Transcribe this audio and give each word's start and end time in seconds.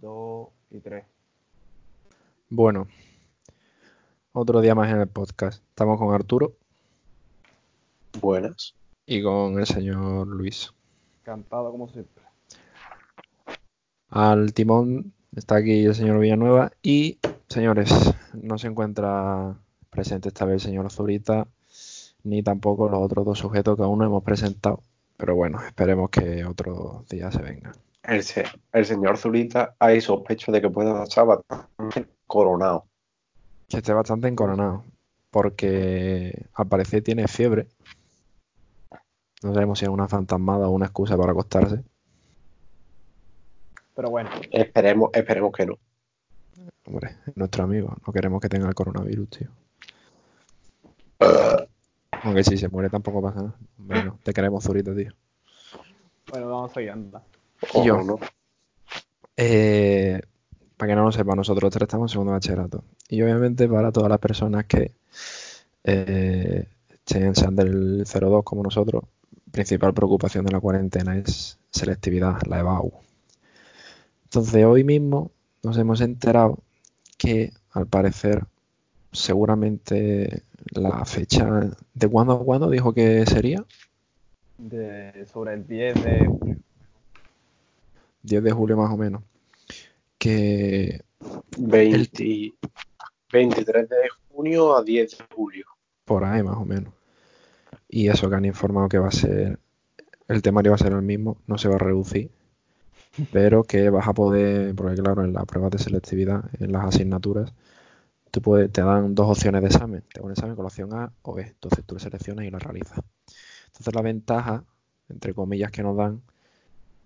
dos 0.00 0.48
y 0.70 0.80
tres. 0.80 1.04
Bueno, 2.48 2.88
otro 4.32 4.60
día 4.60 4.74
más 4.74 4.90
en 4.90 5.00
el 5.00 5.08
podcast. 5.08 5.62
Estamos 5.68 5.98
con 5.98 6.14
Arturo 6.14 6.54
Buenas. 8.20 8.74
y 9.06 9.22
con 9.22 9.58
el 9.58 9.66
señor 9.66 10.26
Luis. 10.26 10.72
Encantado 11.20 11.70
como 11.70 11.88
siempre. 11.88 12.24
Al 14.08 14.52
timón 14.52 15.12
está 15.36 15.56
aquí 15.56 15.84
el 15.84 15.94
señor 15.94 16.18
Villanueva 16.18 16.72
y, 16.82 17.18
señores, 17.48 18.14
no 18.34 18.58
se 18.58 18.66
encuentra 18.66 19.56
presente 19.90 20.28
esta 20.28 20.44
vez 20.44 20.54
el 20.64 20.70
señor 20.70 20.90
Zurita 20.90 21.46
ni 22.22 22.42
tampoco 22.42 22.88
los 22.88 23.00
otros 23.00 23.24
dos 23.24 23.38
sujetos 23.38 23.76
que 23.76 23.82
aún 23.82 23.98
no 23.98 24.04
hemos 24.04 24.22
presentado. 24.22 24.82
Pero 25.16 25.34
bueno, 25.34 25.60
esperemos 25.64 26.10
que 26.10 26.44
otro 26.44 27.04
día 27.08 27.30
se 27.30 27.42
vengan. 27.42 27.72
El, 28.02 28.22
se- 28.22 28.44
el 28.72 28.84
señor 28.86 29.18
Zurita 29.18 29.74
hay 29.78 30.00
sospecho 30.00 30.50
de 30.52 30.60
que 30.60 30.70
pueda 30.70 31.04
estar 31.04 31.26
bastante 31.26 32.06
coronado. 32.26 32.86
Que 33.68 33.78
esté 33.78 33.92
bastante 33.92 34.26
encoronado 34.28 34.84
porque 35.30 36.46
al 36.54 36.66
parecer 36.66 37.02
tiene 37.02 37.28
fiebre. 37.28 37.68
No 39.42 39.54
sabemos 39.54 39.78
si 39.78 39.84
es 39.84 39.90
una 39.90 40.08
fantasmada 40.08 40.66
o 40.68 40.70
una 40.72 40.86
excusa 40.86 41.16
para 41.16 41.32
acostarse. 41.32 41.82
Pero 43.94 44.10
bueno, 44.10 44.30
Esperemos, 44.50 45.10
esperemos 45.12 45.52
que 45.52 45.66
no. 45.66 45.78
Hombre, 46.86 47.16
es 47.26 47.36
nuestro 47.36 47.64
amigo. 47.64 47.94
No 48.06 48.12
queremos 48.12 48.40
que 48.40 48.48
tenga 48.48 48.66
el 48.68 48.74
coronavirus, 48.74 49.28
tío. 49.30 49.48
Aunque 52.22 52.42
si 52.44 52.56
se 52.56 52.68
muere 52.68 52.90
tampoco 52.90 53.22
pasa 53.22 53.40
nada. 53.42 53.54
Hombre, 53.78 54.04
no. 54.04 54.18
Te 54.22 54.32
queremos, 54.32 54.64
Zurita, 54.64 54.94
tío. 54.94 55.12
bueno, 56.30 56.48
vamos 56.48 56.76
a 56.76 56.82
ir, 56.82 56.90
anda. 56.90 57.22
Y 57.74 57.86
yo. 57.86 58.02
¿no? 58.02 58.18
Eh, 59.36 60.20
para 60.76 60.92
que 60.92 60.96
no 60.96 61.04
lo 61.04 61.12
sepa, 61.12 61.34
nosotros 61.34 61.70
tres 61.70 61.82
estamos 61.82 62.10
en 62.10 62.12
segundo 62.12 62.32
bachillerato. 62.32 62.84
Y 63.08 63.22
obviamente 63.22 63.68
para 63.68 63.92
todas 63.92 64.08
las 64.08 64.18
personas 64.18 64.64
que 64.66 64.92
eh, 65.84 66.66
sean, 67.04 67.34
sean 67.34 67.56
del 67.56 68.04
02 68.04 68.44
como 68.44 68.62
nosotros, 68.62 69.04
principal 69.50 69.94
preocupación 69.94 70.44
de 70.46 70.52
la 70.52 70.60
cuarentena 70.60 71.16
es 71.16 71.58
selectividad, 71.70 72.40
la 72.46 72.60
EBAU. 72.60 72.92
Entonces 74.24 74.64
hoy 74.64 74.84
mismo 74.84 75.30
nos 75.62 75.76
hemos 75.76 76.00
enterado 76.00 76.58
que 77.18 77.52
al 77.72 77.86
parecer 77.86 78.44
seguramente 79.12 80.42
la 80.72 81.04
fecha 81.04 81.70
de 81.94 82.08
cuándo 82.08 82.34
a 82.34 82.44
cuándo 82.44 82.70
dijo 82.70 82.92
que 82.92 83.26
sería 83.26 83.64
De, 84.56 85.26
sobre 85.32 85.54
el 85.54 85.66
10 85.66 86.04
de 86.04 86.26
julio. 86.26 86.56
10 88.22 88.42
de 88.42 88.52
julio 88.52 88.76
más 88.76 88.92
o 88.92 88.96
menos 88.96 89.22
que 90.18 91.02
20 91.56 92.54
23 93.32 93.88
de 93.88 93.96
junio 94.28 94.76
a 94.76 94.82
10 94.82 95.18
de 95.18 95.24
julio. 95.34 95.66
por 96.04 96.24
ahí 96.24 96.42
más 96.42 96.56
o 96.56 96.64
menos. 96.64 96.92
Y 97.88 98.08
eso 98.08 98.28
que 98.28 98.36
han 98.36 98.44
informado 98.44 98.88
que 98.88 98.98
va 98.98 99.08
a 99.08 99.12
ser, 99.12 99.58
el 100.28 100.42
temario 100.42 100.72
va 100.72 100.76
a 100.76 100.78
ser 100.78 100.92
el 100.92 101.02
mismo, 101.02 101.38
no 101.46 101.58
se 101.58 101.68
va 101.68 101.76
a 101.76 101.78
reducir, 101.78 102.30
pero 103.32 103.64
que 103.64 103.90
vas 103.90 104.06
a 104.08 104.12
poder, 104.12 104.74
porque 104.74 105.00
claro, 105.00 105.24
en 105.24 105.32
las 105.32 105.44
pruebas 105.46 105.70
de 105.72 105.78
selectividad, 105.78 106.44
en 106.60 106.72
las 106.72 106.84
asignaturas, 106.84 107.52
tú 108.30 108.42
puedes, 108.42 108.70
te 108.70 108.82
dan 108.82 109.14
dos 109.14 109.28
opciones 109.28 109.62
de 109.62 109.68
examen, 109.68 110.02
te 110.12 110.20
dan 110.20 110.26
un 110.26 110.32
examen 110.32 110.54
con 110.54 110.64
la 110.64 110.68
opción 110.68 110.92
A 110.94 111.12
o 111.22 111.34
B, 111.34 111.42
entonces 111.42 111.84
tú 111.84 111.94
lo 111.94 112.00
seleccionas 112.00 112.44
y 112.44 112.50
lo 112.50 112.58
realizas. 112.58 113.00
Entonces 113.66 113.94
la 113.94 114.02
ventaja, 114.02 114.64
entre 115.08 115.34
comillas, 115.34 115.70
que 115.70 115.82
nos 115.82 115.96
dan 115.96 116.22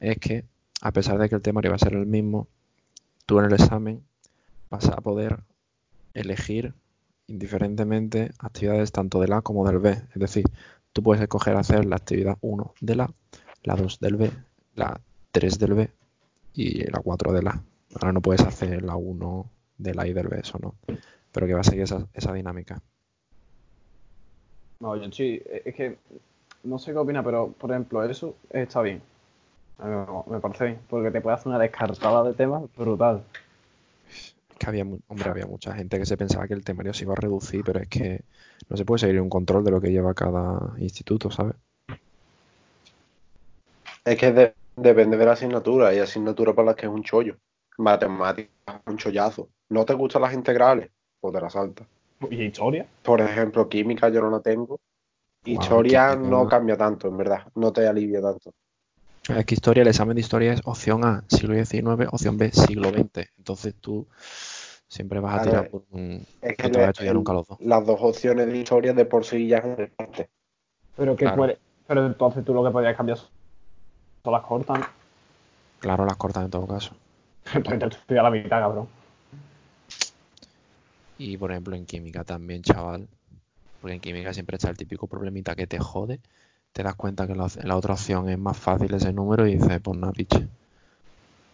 es 0.00 0.18
que 0.18 0.44
a 0.84 0.92
pesar 0.92 1.18
de 1.18 1.30
que 1.30 1.34
el 1.34 1.40
temario 1.40 1.70
va 1.70 1.77
a 1.77 1.78
ser 1.78 1.94
el 1.94 2.04
mismo, 2.04 2.46
tú 3.24 3.38
en 3.38 3.46
el 3.46 3.54
examen 3.54 4.02
vas 4.68 4.86
a 4.91 4.96
poder 4.96 5.41
elegir 6.12 6.74
indiferentemente 7.26 8.32
actividades 8.38 8.92
tanto 8.92 9.18
del 9.18 9.32
A 9.32 9.41
como 9.41 9.66
del 9.66 9.78
B. 9.78 9.92
Es 9.92 10.20
decir, 10.20 10.44
tú 10.92 11.03
puedes 11.03 11.22
escoger 11.22 11.56
hacer 11.56 11.86
la 11.86 11.97
actividad 11.97 12.36
1 12.42 12.75
del 12.82 13.00
A, 13.00 13.10
la 13.62 13.76
2 13.76 13.98
del 13.98 14.16
B, 14.16 14.31
la 14.75 15.00
3 15.32 15.59
del 15.59 15.72
B 15.72 15.91
y 16.53 16.84
la 16.91 17.00
4 17.00 17.32
del 17.32 17.48
A. 17.48 17.62
Ahora 17.94 18.12
no 18.12 18.20
puedes 18.20 18.42
hacer 18.42 18.82
la 18.82 18.97
1 18.97 19.50
del 19.78 19.98
A 19.98 20.06
y 20.06 20.12
del 20.12 20.28
B, 20.28 20.41
eso 20.41 20.59
no. 20.60 20.75
Pero 21.32 21.47
que 21.47 21.54
va 21.54 21.60
a 21.60 21.64
seguir 21.64 21.84
esa, 21.84 22.06
esa 22.12 22.34
dinámica. 22.34 22.82
No, 24.80 25.00
sí, 25.10 25.41
es 25.64 25.75
que 25.75 25.97
no 26.62 26.78
sé 26.78 26.92
qué 26.92 26.98
opina, 26.98 27.25
pero 27.25 27.53
por 27.53 27.70
ejemplo, 27.70 28.04
eso 28.04 28.36
está 28.50 28.82
bien. 28.82 29.00
A 29.78 29.86
mí 29.86 29.94
me- 30.26 30.40
parece 30.40 30.64
bien, 30.66 30.80
porque 30.88 31.10
te 31.10 31.20
puede 31.20 31.36
hacer 31.36 31.48
una 31.48 31.58
descartada 31.58 32.22
de 32.24 32.34
temas 32.34 32.62
brutal. 32.76 33.22
Es 34.08 34.34
que 34.58 34.66
había, 34.68 34.84
hombre, 34.84 35.30
había 35.30 35.46
mucha 35.46 35.74
gente 35.74 35.98
que 35.98 36.06
se 36.06 36.16
pensaba 36.16 36.46
que 36.46 36.54
el 36.54 36.64
temario 36.64 36.94
se 36.94 37.04
iba 37.04 37.12
a 37.12 37.16
reducir, 37.16 37.62
pero 37.64 37.80
es 37.80 37.88
que 37.88 38.24
no 38.68 38.76
se 38.76 38.84
puede 38.84 39.00
seguir 39.00 39.20
un 39.20 39.28
control 39.28 39.64
de 39.64 39.70
lo 39.70 39.80
que 39.80 39.90
lleva 39.90 40.14
cada 40.14 40.74
instituto, 40.78 41.30
¿sabes? 41.30 41.54
Es 44.04 44.18
que 44.18 44.32
de- 44.32 44.54
depende 44.76 45.16
de 45.16 45.24
la 45.26 45.32
asignatura. 45.32 45.88
Hay 45.88 45.98
asignaturas 45.98 46.54
para 46.54 46.66
las 46.66 46.76
que 46.76 46.86
es 46.86 46.92
un 46.92 47.02
chollo. 47.02 47.36
Matemáticas, 47.78 48.50
un 48.86 48.96
chollazo. 48.96 49.48
¿No 49.70 49.84
te 49.84 49.94
gustan 49.94 50.22
las 50.22 50.34
integrales? 50.34 50.91
Pues 51.20 51.34
te 51.34 51.41
las 51.41 51.52
saltas. 51.52 51.86
¿Y 52.30 52.44
historia? 52.44 52.86
Por 53.02 53.20
ejemplo, 53.20 53.68
química 53.68 54.08
yo 54.08 54.20
no 54.20 54.30
la 54.30 54.41
tengo. 54.41 54.80
Wow, 55.46 55.54
Historia 55.54 56.16
no 56.16 56.46
cambia 56.46 56.76
tanto, 56.76 57.08
en 57.08 57.16
verdad. 57.16 57.46
No 57.56 57.72
te 57.72 57.86
alivia 57.86 58.20
tanto. 58.22 58.52
Es 59.28 59.46
que 59.46 59.54
historia, 59.54 59.82
el 59.82 59.88
examen 59.88 60.14
de 60.14 60.20
historia 60.20 60.52
es 60.52 60.60
opción 60.64 61.04
A, 61.04 61.24
siglo 61.28 61.54
XIX, 61.54 62.08
opción 62.10 62.36
B, 62.36 62.50
siglo 62.52 62.90
XX. 62.90 63.30
Entonces 63.38 63.74
tú 63.80 64.06
siempre 64.86 65.18
vas 65.20 65.40
a 65.40 65.42
Claro, 65.42 65.50
tirar 65.50 65.70
por 65.70 65.84
un... 65.92 66.26
Es 66.42 66.58
No 66.58 66.70
te 66.70 66.78
vas 66.78 66.86
a 66.86 66.90
estudiar 66.90 67.14
nunca 67.14 67.32
los 67.32 67.46
dos. 67.48 67.58
las 67.60 67.86
dos 67.86 67.98
opciones 68.02 68.46
de 68.46 68.58
historia 68.58 68.92
de 68.92 69.04
por 69.06 69.24
sí 69.24 69.48
ya 69.48 69.60
desastre. 69.60 70.28
Pero 70.96 71.16
que 71.16 71.24
Claro. 71.24 71.36
puede, 71.38 71.58
pero 71.86 72.06
entonces 72.06 72.44
tú 72.44 72.52
lo 72.52 72.62
que 72.62 72.70
podías 72.70 72.96
cambiar 72.96 73.18
son 73.18 74.32
las 74.32 74.42
cortas. 74.42 74.80
Claro, 75.80 76.04
las 76.04 76.16
cortas 76.16 76.44
en 76.44 76.50
todo 76.50 76.66
caso. 76.66 76.94
Entonces 77.54 77.78
te 77.78 77.86
estudias 77.96 78.24
la 78.24 78.30
mitad, 78.30 78.60
cabrón. 78.60 78.88
Y 81.18 81.36
por 81.36 81.50
ejemplo 81.50 81.76
en 81.76 81.86
química 81.86 82.24
también, 82.24 82.62
chaval. 82.62 83.08
Porque 83.80 83.94
en 83.94 84.00
química 84.00 84.34
siempre 84.34 84.56
está 84.56 84.70
el 84.70 84.76
típico 84.76 85.06
problemita 85.06 85.54
que 85.54 85.66
te 85.66 85.78
jode. 85.78 86.20
Te 86.74 86.82
das 86.82 86.94
cuenta 86.94 87.26
que 87.26 87.34
la, 87.34 87.48
la 87.62 87.74
otra 87.74 87.94
opción 87.94 88.28
es 88.28 88.38
más 88.38 88.58
fácil 88.58 88.92
ese 88.92 89.14
número 89.14 89.46
y 89.46 89.54
dices, 89.54 89.80
pues 89.80 89.98
nada, 89.98 90.12
piche. 90.12 90.46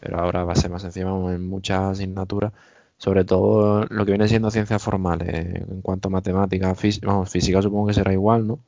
Pero 0.00 0.18
ahora 0.18 0.44
va 0.44 0.52
a 0.52 0.56
ser 0.56 0.70
más 0.70 0.82
sencillo 0.82 1.30
en 1.30 1.48
muchas 1.48 1.80
asignaturas. 1.80 2.52
Sobre 2.98 3.24
todo 3.24 3.84
lo 3.88 4.04
que 4.04 4.12
viene 4.12 4.28
siendo 4.28 4.50
ciencias 4.50 4.82
formales. 4.82 5.28
En 5.68 5.80
cuanto 5.82 6.08
a 6.08 6.10
matemáticas, 6.10 6.78
física, 6.78 7.06
vamos, 7.06 7.30
física 7.30 7.62
supongo 7.62 7.86
que 7.88 7.94
será 7.94 8.12
igual, 8.12 8.46
¿no? 8.46 8.58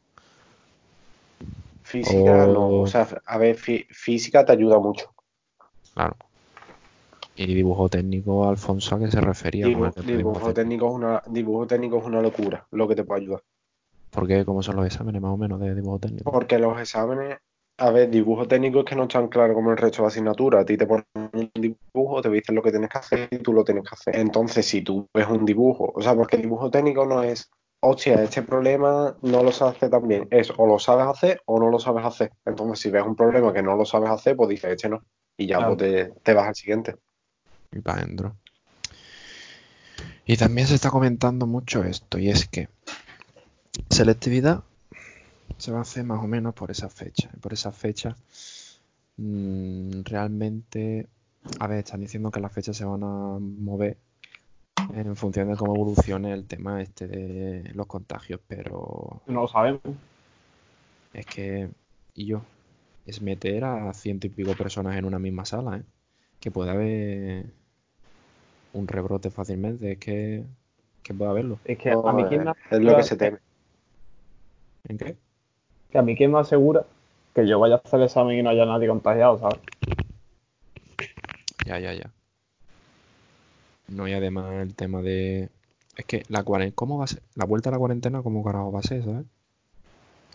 Física 1.85 2.47
O- 2.47 2.53
no, 2.55 2.81
o 2.81 2.87
sea, 2.87 3.07
a 3.25 3.39
ver, 3.39 3.57
fí- 3.57 3.87
física 3.91 4.45
te 4.45 4.53
ayuda 4.53 4.79
mucho. 4.81 5.15
Claro. 5.95 6.17
Y 7.37 7.47
dibujo 7.55 7.89
técnico, 7.89 8.49
Alfonso, 8.49 8.95
¿a 8.95 9.01
qué 9.01 9.11
se 9.11 9.21
refería? 9.21 9.67
Dibu- 9.67 9.95
dibujo, 10.05 10.53
técnico 10.53 10.89
es 10.89 10.95
una, 10.95 11.23
dibujo 11.27 11.67
técnico 11.67 11.99
es 11.99 12.05
una 12.05 12.21
locura, 12.21 12.67
lo 12.71 12.87
que 12.89 12.95
te 12.97 13.05
puede 13.05 13.23
ayudar. 13.23 13.43
¿Por 14.13 14.29
qué? 14.29 14.45
¿Cómo 14.45 14.63
son 14.63 14.77
los 14.77 14.87
exámenes 14.87 15.23
más 15.23 15.33
o 15.33 15.37
menos 15.37 15.59
de 15.59 15.75
dibujo 15.75 15.99
técnico? 15.99 16.31
Porque 16.31 16.59
los 16.59 16.79
exámenes, 16.79 17.39
a 17.79 17.91
ver, 17.91 18.11
dibujo 18.11 18.47
técnico 18.47 18.81
es 18.81 18.85
que 18.85 18.95
no 18.95 19.05
es 19.05 19.09
tan 19.09 19.29
claro 19.29 19.55
como 19.55 19.71
el 19.71 19.79
resto 19.79 20.03
de 20.03 20.09
asignaturas. 20.09 20.63
A 20.63 20.65
ti 20.67 20.77
te 20.77 20.87
ponen 20.87 21.05
un 21.15 21.51
dibujo, 21.55 22.21
te 22.21 22.29
dicen 22.29 22.55
lo 22.55 22.63
que 22.63 22.71
tienes 22.71 22.91
que 22.91 22.99
hacer 22.99 23.29
y 23.31 23.39
tú 23.39 23.53
lo 23.55 23.65
tienes 23.65 23.85
que 23.85 23.95
hacer. 23.95 24.17
Entonces, 24.17 24.67
si 24.67 24.83
tú 24.83 25.09
ves 25.15 25.27
un 25.29 25.45
dibujo, 25.47 25.93
o 25.95 26.03
sea, 26.03 26.15
porque 26.15 26.37
el 26.37 26.43
dibujo 26.43 26.71
técnico 26.71 27.07
no 27.07 27.23
es, 27.23 27.51
hostia, 27.81 28.23
este 28.23 28.43
problema 28.43 29.17
no 29.23 29.43
lo 29.43 29.51
sabes 29.51 29.77
hacer 29.77 29.89
tan 29.91 30.07
bien. 30.07 30.29
Es 30.31 30.53
o 30.57 30.67
lo 30.67 30.79
sabes 30.79 31.07
hacer 31.07 31.41
o 31.47 31.59
no 31.59 31.71
lo 31.71 31.79
sabes 31.79 32.05
hacer. 32.05 32.33
Entonces, 32.45 32.81
si 32.81 32.91
ves 32.91 33.05
un 33.07 33.17
problema 33.17 33.53
que 33.55 33.63
no 33.63 33.77
lo 33.77 33.87
sabes 33.87 34.11
hacer, 34.11 34.37
pues 34.37 34.51
dices, 34.51 34.73
este 34.73 34.91
no. 34.91 35.03
Y 35.39 35.47
ya 35.47 35.57
Claro. 35.57 35.77
pues, 35.79 35.91
te, 35.91 36.13
te 36.23 36.35
vas 36.35 36.49
al 36.49 36.55
siguiente. 36.55 36.97
y 37.73 37.81
para 37.81 38.01
adentro. 38.03 38.37
Y 40.25 40.37
también 40.37 40.67
se 40.69 40.75
está 40.77 40.91
comentando 40.91 41.47
mucho 41.47 41.83
esto, 41.83 42.19
y 42.19 42.29
es 42.29 42.47
que 42.47 42.69
selectividad 43.91 44.63
se 45.59 45.71
va 45.71 45.79
a 45.79 45.83
hacer 45.83 46.05
más 46.05 46.23
o 46.23 46.27
menos 46.27 46.55
por 46.55 46.71
esa 46.71 46.89
fecha. 46.89 47.31
Por 47.41 47.53
esa 47.53 47.73
fecha, 47.73 48.17
mm, 49.17 50.03
realmente, 50.05 51.09
a 51.61 51.67
ver, 51.67 51.79
están 51.79 52.01
diciendo 52.01 52.31
que 52.31 52.41
las 52.41 52.53
fechas 52.53 52.77
se 52.77 52.85
van 52.85 53.03
a 53.05 53.39
mover 53.39 53.97
en 54.95 55.15
función 55.17 55.49
de 55.49 55.57
cómo 55.57 55.75
evolucione 55.75 56.33
el 56.33 56.47
tema 56.47 56.83
este 56.83 57.07
de 57.07 57.71
los 57.75 57.87
contagios, 57.87 58.41
pero 58.47 59.23
No 59.27 59.43
lo 59.43 59.49
sabemos. 59.49 59.81
es 61.15 61.27
que, 61.27 61.69
y 62.15 62.27
yo, 62.27 62.43
es 63.07 63.23
meter 63.23 63.65
a 63.65 63.93
ciento 63.95 64.27
y 64.27 64.31
pico 64.31 64.55
personas 64.55 64.97
en 64.97 65.05
una 65.05 65.19
misma 65.19 65.45
sala, 65.45 65.79
¿eh? 65.79 65.83
Que 66.41 66.51
puede 66.51 66.71
haber 66.71 67.47
un 68.73 68.89
rebrote 68.89 69.31
fácilmente, 69.31 69.93
es 69.93 69.99
que, 69.99 70.45
que 71.05 71.15
puede 71.15 71.31
haberlo. 71.31 71.59
Es 71.65 71.79
que 71.79 71.91
a 71.93 72.13
mí 72.13 72.25
quién 72.25 72.45
me 72.45 72.53
es 72.71 72.81
lo 72.81 72.97
que 72.97 73.03
se 73.05 73.17
teme. 73.17 73.39
¿En 74.93 74.99
qué? 74.99 75.17
que 75.91 75.99
a 75.99 76.03
mí 76.03 76.15
quién 76.17 76.31
me 76.33 76.39
asegura 76.39 76.85
que 77.35 77.47
yo 77.47 77.59
vaya 77.59 77.77
a 77.77 77.79
hacer 77.79 77.99
el 78.01 78.07
examen 78.07 78.39
y 78.39 78.43
no 78.43 78.51
haya 78.51 78.67
nadie 78.67 78.89
contagiado, 78.89 79.39
¿sabes? 79.39 79.59
Ya, 81.67 81.79
ya, 81.79 81.95
ya. 81.95 82.11
No, 83.89 84.07
y 84.07 84.13
además 84.13 84.53
el 84.53 84.75
tema 84.75 85.01
de. 85.03 85.49
Es 85.97 86.05
que 86.05 86.25
la 86.29 86.43
cuarentena. 86.43 86.75
¿Cómo 86.75 86.99
va 86.99 87.05
a 87.05 87.09
ser? 87.09 87.23
La 87.35 87.45
vuelta 87.47 87.71
a 87.71 87.73
la 87.73 87.79
cuarentena, 87.79 88.23
¿cómo 88.23 88.45
carajo 88.45 88.71
va 88.73 88.81
a 88.81 88.83
ser, 88.83 89.03
sabes? 89.05 89.25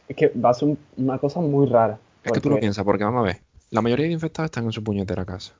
Es 0.07 0.15
que 0.15 0.29
va 0.29 0.49
a 0.49 0.53
ser 0.53 0.69
un- 0.69 0.79
una 0.97 1.17
cosa 1.19 1.39
muy 1.39 1.67
rara. 1.67 1.99
Es 2.23 2.31
que 2.31 2.39
tú 2.41 2.49
lo 2.49 2.59
piensas, 2.59 2.83
porque 2.83 3.03
vamos 3.03 3.19
a 3.21 3.27
ver. 3.27 3.41
La 3.69 3.81
mayoría 3.81 4.07
de 4.07 4.13
infectados 4.13 4.47
están 4.49 4.65
en 4.65 4.71
su 4.71 4.83
puñetera 4.83 5.25
casa. 5.25 5.53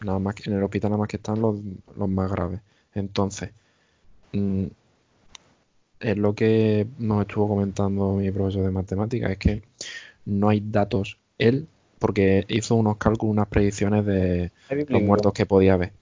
Nada 0.00 0.18
más 0.18 0.34
que 0.34 0.50
en 0.50 0.56
el 0.56 0.62
hospital 0.62 0.90
nada 0.90 0.98
más 1.00 1.08
que 1.08 1.16
están 1.18 1.40
los, 1.40 1.56
los 1.96 2.08
más 2.08 2.30
graves. 2.30 2.60
Entonces, 2.94 3.50
mm, 4.32 4.66
es 6.00 6.16
lo 6.16 6.34
que 6.34 6.86
nos 6.98 7.22
estuvo 7.22 7.48
comentando 7.48 8.14
mi 8.14 8.30
profesor 8.30 8.64
de 8.64 8.70
matemáticas, 8.70 9.30
es 9.32 9.38
que 9.38 9.62
no 10.24 10.48
hay 10.48 10.62
datos. 10.64 11.18
Él, 11.38 11.66
porque 11.98 12.44
hizo 12.48 12.74
unos 12.74 12.96
cálculos, 12.96 13.32
unas 13.32 13.48
predicciones 13.48 14.04
de 14.04 14.52
los 14.88 15.02
muertos 15.02 15.32
que 15.32 15.46
podía 15.46 15.74
haber. 15.74 15.92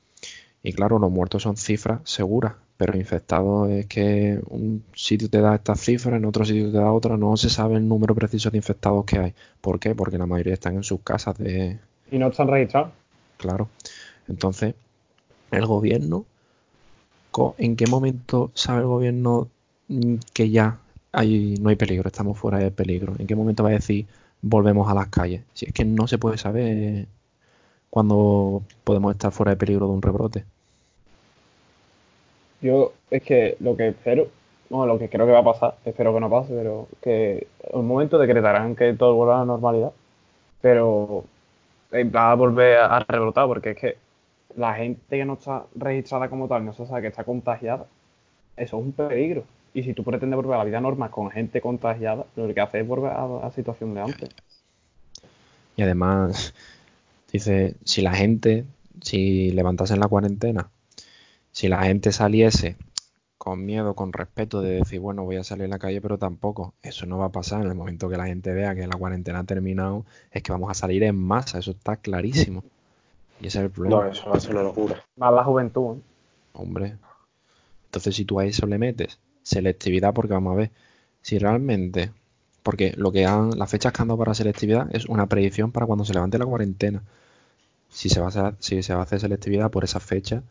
Y 0.63 0.73
claro, 0.73 0.99
los 0.99 1.11
muertos 1.11 1.43
son 1.43 1.57
cifras 1.57 2.01
seguras, 2.05 2.55
pero 2.77 2.97
infectados 2.97 3.71
es 3.71 3.87
que 3.87 4.41
un 4.49 4.85
sitio 4.95 5.31
te 5.31 5.41
da 5.41 5.55
estas 5.55 5.81
cifras, 5.81 6.17
en 6.17 6.25
otro 6.25 6.45
sitio 6.45 6.71
te 6.71 6.79
da 6.79 6.93
otra, 6.93 7.17
no 7.17 7.37
se 7.37 7.49
sabe 7.49 7.77
el 7.77 7.89
número 7.89 8.15
preciso 8.15 8.51
de 8.51 8.59
infectados 8.59 9.05
que 9.05 9.19
hay. 9.19 9.35
¿Por 9.61 9.79
qué? 9.79 9.95
Porque 9.95 10.19
la 10.19 10.27
mayoría 10.27 10.55
están 10.55 10.75
en 10.75 10.83
sus 10.83 11.01
casas 11.01 11.39
de, 11.39 11.79
Y 12.11 12.19
no 12.19 12.29
están 12.29 12.49
registrados. 12.49 12.93
claro. 13.37 13.69
Entonces, 14.29 14.75
el 15.53 15.67
gobierno, 15.67 16.27
¿en 17.59 17.77
qué 17.77 17.87
momento 17.87 18.51
sabe 18.55 18.81
el 18.81 18.87
gobierno 18.87 19.49
que 20.33 20.51
ya 20.51 20.79
hay, 21.13 21.55
no 21.61 21.69
hay 21.69 21.77
peligro, 21.77 22.09
estamos 22.09 22.39
fuera 22.39 22.59
de 22.59 22.71
peligro? 22.71 23.15
¿En 23.19 23.27
qué 23.27 23.35
momento 23.35 23.63
va 23.63 23.71
a 23.71 23.73
decir 23.73 24.07
volvemos 24.43 24.91
a 24.91 24.95
las 24.95 25.09
calles? 25.09 25.43
Si 25.55 25.67
es 25.67 25.73
que 25.73 25.85
no 25.85 26.07
se 26.07 26.19
puede 26.19 26.39
saber 26.39 27.07
cuándo 27.91 28.63
podemos 28.85 29.13
estar 29.13 29.33
fuera 29.33 29.53
de 29.53 29.57
peligro 29.57 29.87
de 29.87 29.93
un 29.93 30.03
rebrote. 30.03 30.45
Yo 32.61 32.93
es 33.11 33.23
que 33.23 33.57
lo 33.61 33.77
que 33.77 33.89
espero, 33.89 34.29
bueno, 34.71 34.87
lo 34.87 34.99
que 34.99 35.09
creo 35.09 35.27
que 35.27 35.33
va 35.33 35.41
a 35.41 35.45
pasar, 35.45 35.77
espero 35.85 36.13
que 36.13 36.21
no 36.21 36.31
pase, 36.31 36.55
pero 36.55 36.89
que 37.01 37.47
un 37.73 37.87
momento 37.87 38.19
decretarán 38.19 38.77
que 38.77 38.93
todo 38.95 39.15
vuelva 39.15 39.37
a 39.37 39.39
la 39.41 39.45
normalidad, 39.47 39.93
pero 40.61 41.25
va 41.95 42.33
a 42.33 42.35
volver 42.35 42.79
a 42.79 43.01
rebrotar 43.01 43.47
porque 43.47 43.71
es 43.71 43.77
que 43.77 43.97
la 44.57 44.75
gente 44.75 45.17
que 45.17 45.25
no 45.25 45.35
está 45.35 45.65
registrada 45.75 46.29
como 46.29 46.49
tal, 46.49 46.65
no 46.65 46.73
se 46.73 46.87
sabe 46.87 47.03
que 47.03 47.09
está 47.09 47.25
contagiada, 47.25 47.87
eso 48.57 48.79
es 48.79 48.85
un 48.85 48.93
peligro. 48.93 49.45
Y 49.77 49.83
si 49.83 49.93
tú 49.93 50.05
pretendes 50.05 50.37
volver 50.37 50.55
a 50.55 50.59
la 50.61 50.65
vida 50.65 50.81
normal 50.81 51.11
con 51.11 51.31
gente 51.31 51.61
contagiada, 51.61 52.25
lo 52.35 52.55
que 52.55 52.61
hace 52.63 52.81
es 52.81 52.89
volver 52.89 53.13
a 53.13 53.29
la 53.29 53.51
situación 53.51 53.93
de 53.93 54.01
antes. 54.01 54.31
Y 55.77 55.83
además, 55.83 56.55
dice, 57.31 57.77
si 57.85 58.01
la 58.01 58.15
gente, 58.15 58.65
si 59.03 59.51
levantasen 59.51 60.01
la 60.01 60.09
cuarentena, 60.09 60.71
si 61.53 61.69
la 61.69 61.83
gente 61.83 62.11
saliese 62.11 62.77
con 63.37 63.67
miedo, 63.67 63.93
con 63.93 64.15
respeto 64.15 64.63
de 64.63 64.77
decir, 64.77 64.99
bueno, 64.99 65.25
voy 65.25 65.37
a 65.37 65.45
salir 65.45 65.67
a 65.67 65.69
la 65.69 65.79
calle, 65.79 66.01
pero 66.01 66.17
tampoco, 66.17 66.73
eso 66.83 67.05
no 67.05 67.19
va 67.19 67.27
a 67.27 67.33
pasar 67.33 67.61
en 67.61 67.69
el 67.69 67.75
momento 67.75 68.09
que 68.09 68.17
la 68.17 68.29
gente 68.29 68.55
vea 68.55 68.75
que 68.75 68.87
la 68.87 68.97
cuarentena 68.97 69.41
ha 69.41 69.45
terminado, 69.45 70.07
es 70.31 70.43
que 70.43 70.53
vamos 70.53 70.71
a 70.71 70.75
salir 70.75 71.03
en 71.03 71.19
masa, 71.19 71.59
eso 71.59 71.73
está 71.73 71.97
clarísimo. 71.99 72.65
Y 73.43 73.49
ese 73.49 73.59
es 73.59 73.65
el 73.65 73.71
problema, 73.71 74.05
No, 74.05 74.11
eso 74.11 74.31
va 74.31 74.37
a 74.37 74.41
ser 74.41 74.53
una 74.53 74.63
locura. 74.63 75.05
Más 75.17 75.35
la 75.35 75.45
juventud, 75.45 75.99
¿eh? 75.99 76.01
hombre. 76.55 76.97
Entonces, 77.85 78.17
si 78.17 78.25
tú 78.25 78.41
a 78.41 78.47
eso 78.47 78.67
le 78.67 78.79
metes 78.79 79.19
selectividad, 79.47 80.13
porque 80.13 80.35
vamos 80.35 80.55
a 80.55 80.57
ver, 80.57 80.71
si 81.23 81.39
realmente, 81.39 82.11
porque 82.63 82.95
lo 82.97 83.13
que 83.13 83.27
han, 83.27 83.51
las 83.59 83.71
fechas 83.71 83.93
que 83.93 84.03
han 84.03 84.09
dado 84.09 84.19
para 84.19 84.35
selectividad 84.35 84.89
es 84.95 85.07
una 85.07 85.27
predicción 85.29 85.73
para 85.73 85.87
cuando 85.87 86.05
se 86.05 86.15
levante 86.15 86.39
la 86.39 86.47
cuarentena. 86.47 87.03
Si 87.89 88.09
se 88.09 88.21
va 88.21 88.27
a 88.27 88.29
hacer, 88.31 88.55
si 88.61 88.83
se 88.83 88.95
va 88.95 89.01
a 89.01 89.05
hacer 89.05 89.21
selectividad 89.21 89.71
por 89.71 89.85
esa 89.85 90.01
fecha, 90.01 90.43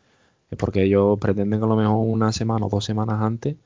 es 0.50 0.58
porque 0.58 0.84
ellos 0.84 1.18
pretenden 1.18 1.60
que 1.60 1.66
a 1.66 1.68
lo 1.68 1.76
mejor 1.76 1.96
una 2.06 2.32
semana 2.32 2.66
o 2.66 2.70
dos 2.70 2.84
semanas 2.84 3.20
antes 3.22 3.56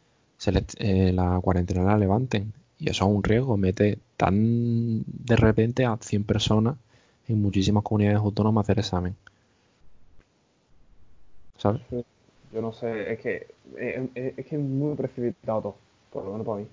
eh, 0.79 1.13
la 1.13 1.41
cuarentena 1.41 1.85
la 1.85 1.99
levanten. 1.99 2.53
Y 2.79 2.91
eso 2.91 3.05
es 3.07 3.15
un 3.15 3.23
riesgo, 3.23 3.57
mete 3.57 3.99
tan 4.17 5.05
de 5.07 5.37
repente 5.37 5.85
a 5.85 5.97
100 6.01 6.25
personas 6.25 6.77
en 7.29 7.41
muchísimas 7.43 7.85
comunidades 7.85 8.21
autónomas 8.21 8.63
a 8.63 8.65
hacer 8.65 8.79
examen. 8.81 9.17
¿Sabes? 11.59 11.83
Yo 12.53 12.61
no 12.61 12.73
sé, 12.73 13.13
es 13.13 13.21
que 13.21 13.47
es, 13.77 14.11
es- 14.15 14.39
es 14.39 14.47
que 14.47 14.57
es 14.57 14.61
muy 14.61 14.97
precipitado 14.97 15.61
todo, 15.63 15.77
por 16.13 16.25
lo 16.25 16.33
menos 16.33 16.47
para 16.47 16.59
mí. 16.59 16.67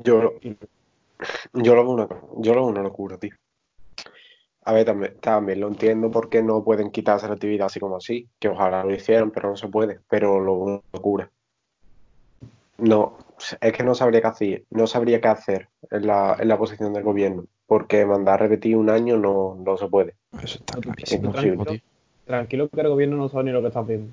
Yo, 0.00 0.32
yo 1.52 1.74
lo 1.74 1.82
veo 1.84 1.90
una, 1.92 2.08
yo 2.38 2.54
lo 2.54 2.62
veo 2.62 2.70
una 2.70 2.82
locura, 2.82 3.18
tío. 3.18 3.34
A 4.64 4.72
ver, 4.72 4.84
también, 4.86 5.18
también 5.20 5.60
lo 5.60 5.68
entiendo 5.68 6.10
porque 6.10 6.42
no 6.42 6.62
pueden 6.62 6.90
quitarse 6.90 7.26
la 7.26 7.34
actividad 7.34 7.66
así 7.66 7.80
como 7.80 7.96
así, 7.96 8.28
que 8.38 8.48
ojalá 8.48 8.84
lo 8.84 8.94
hicieran, 8.94 9.30
pero 9.32 9.50
no 9.50 9.56
se 9.56 9.68
puede, 9.68 10.00
pero 10.08 10.38
lo 10.40 10.54
veo 10.56 10.64
una 10.74 10.80
locura. 10.92 11.30
No, 12.78 13.18
es 13.60 13.72
que 13.72 13.82
no 13.82 13.94
sabría 13.94 14.20
qué 14.20 14.26
hacer, 14.28 14.64
no 14.70 14.86
sabría 14.86 15.20
qué 15.20 15.28
hacer 15.28 15.68
en 15.90 16.06
la, 16.06 16.36
en 16.38 16.48
la 16.48 16.58
posición 16.58 16.92
del 16.92 17.02
gobierno, 17.02 17.44
porque 17.66 18.06
mandar 18.06 18.34
a 18.34 18.44
repetir 18.44 18.76
un 18.76 18.88
año 18.88 19.16
no, 19.16 19.56
no 19.56 19.76
se 19.76 19.88
puede. 19.88 20.14
Eso 20.42 20.58
está 20.58 20.80
clarísimo, 20.80 21.26
imposible. 21.28 21.64
tío. 21.64 21.91
Tranquilo 22.32 22.70
que 22.70 22.80
el 22.80 22.88
gobierno 22.88 23.18
no 23.18 23.28
sabe 23.28 23.44
ni 23.44 23.50
lo 23.50 23.60
que 23.60 23.68
está 23.68 23.80
haciendo. 23.80 24.10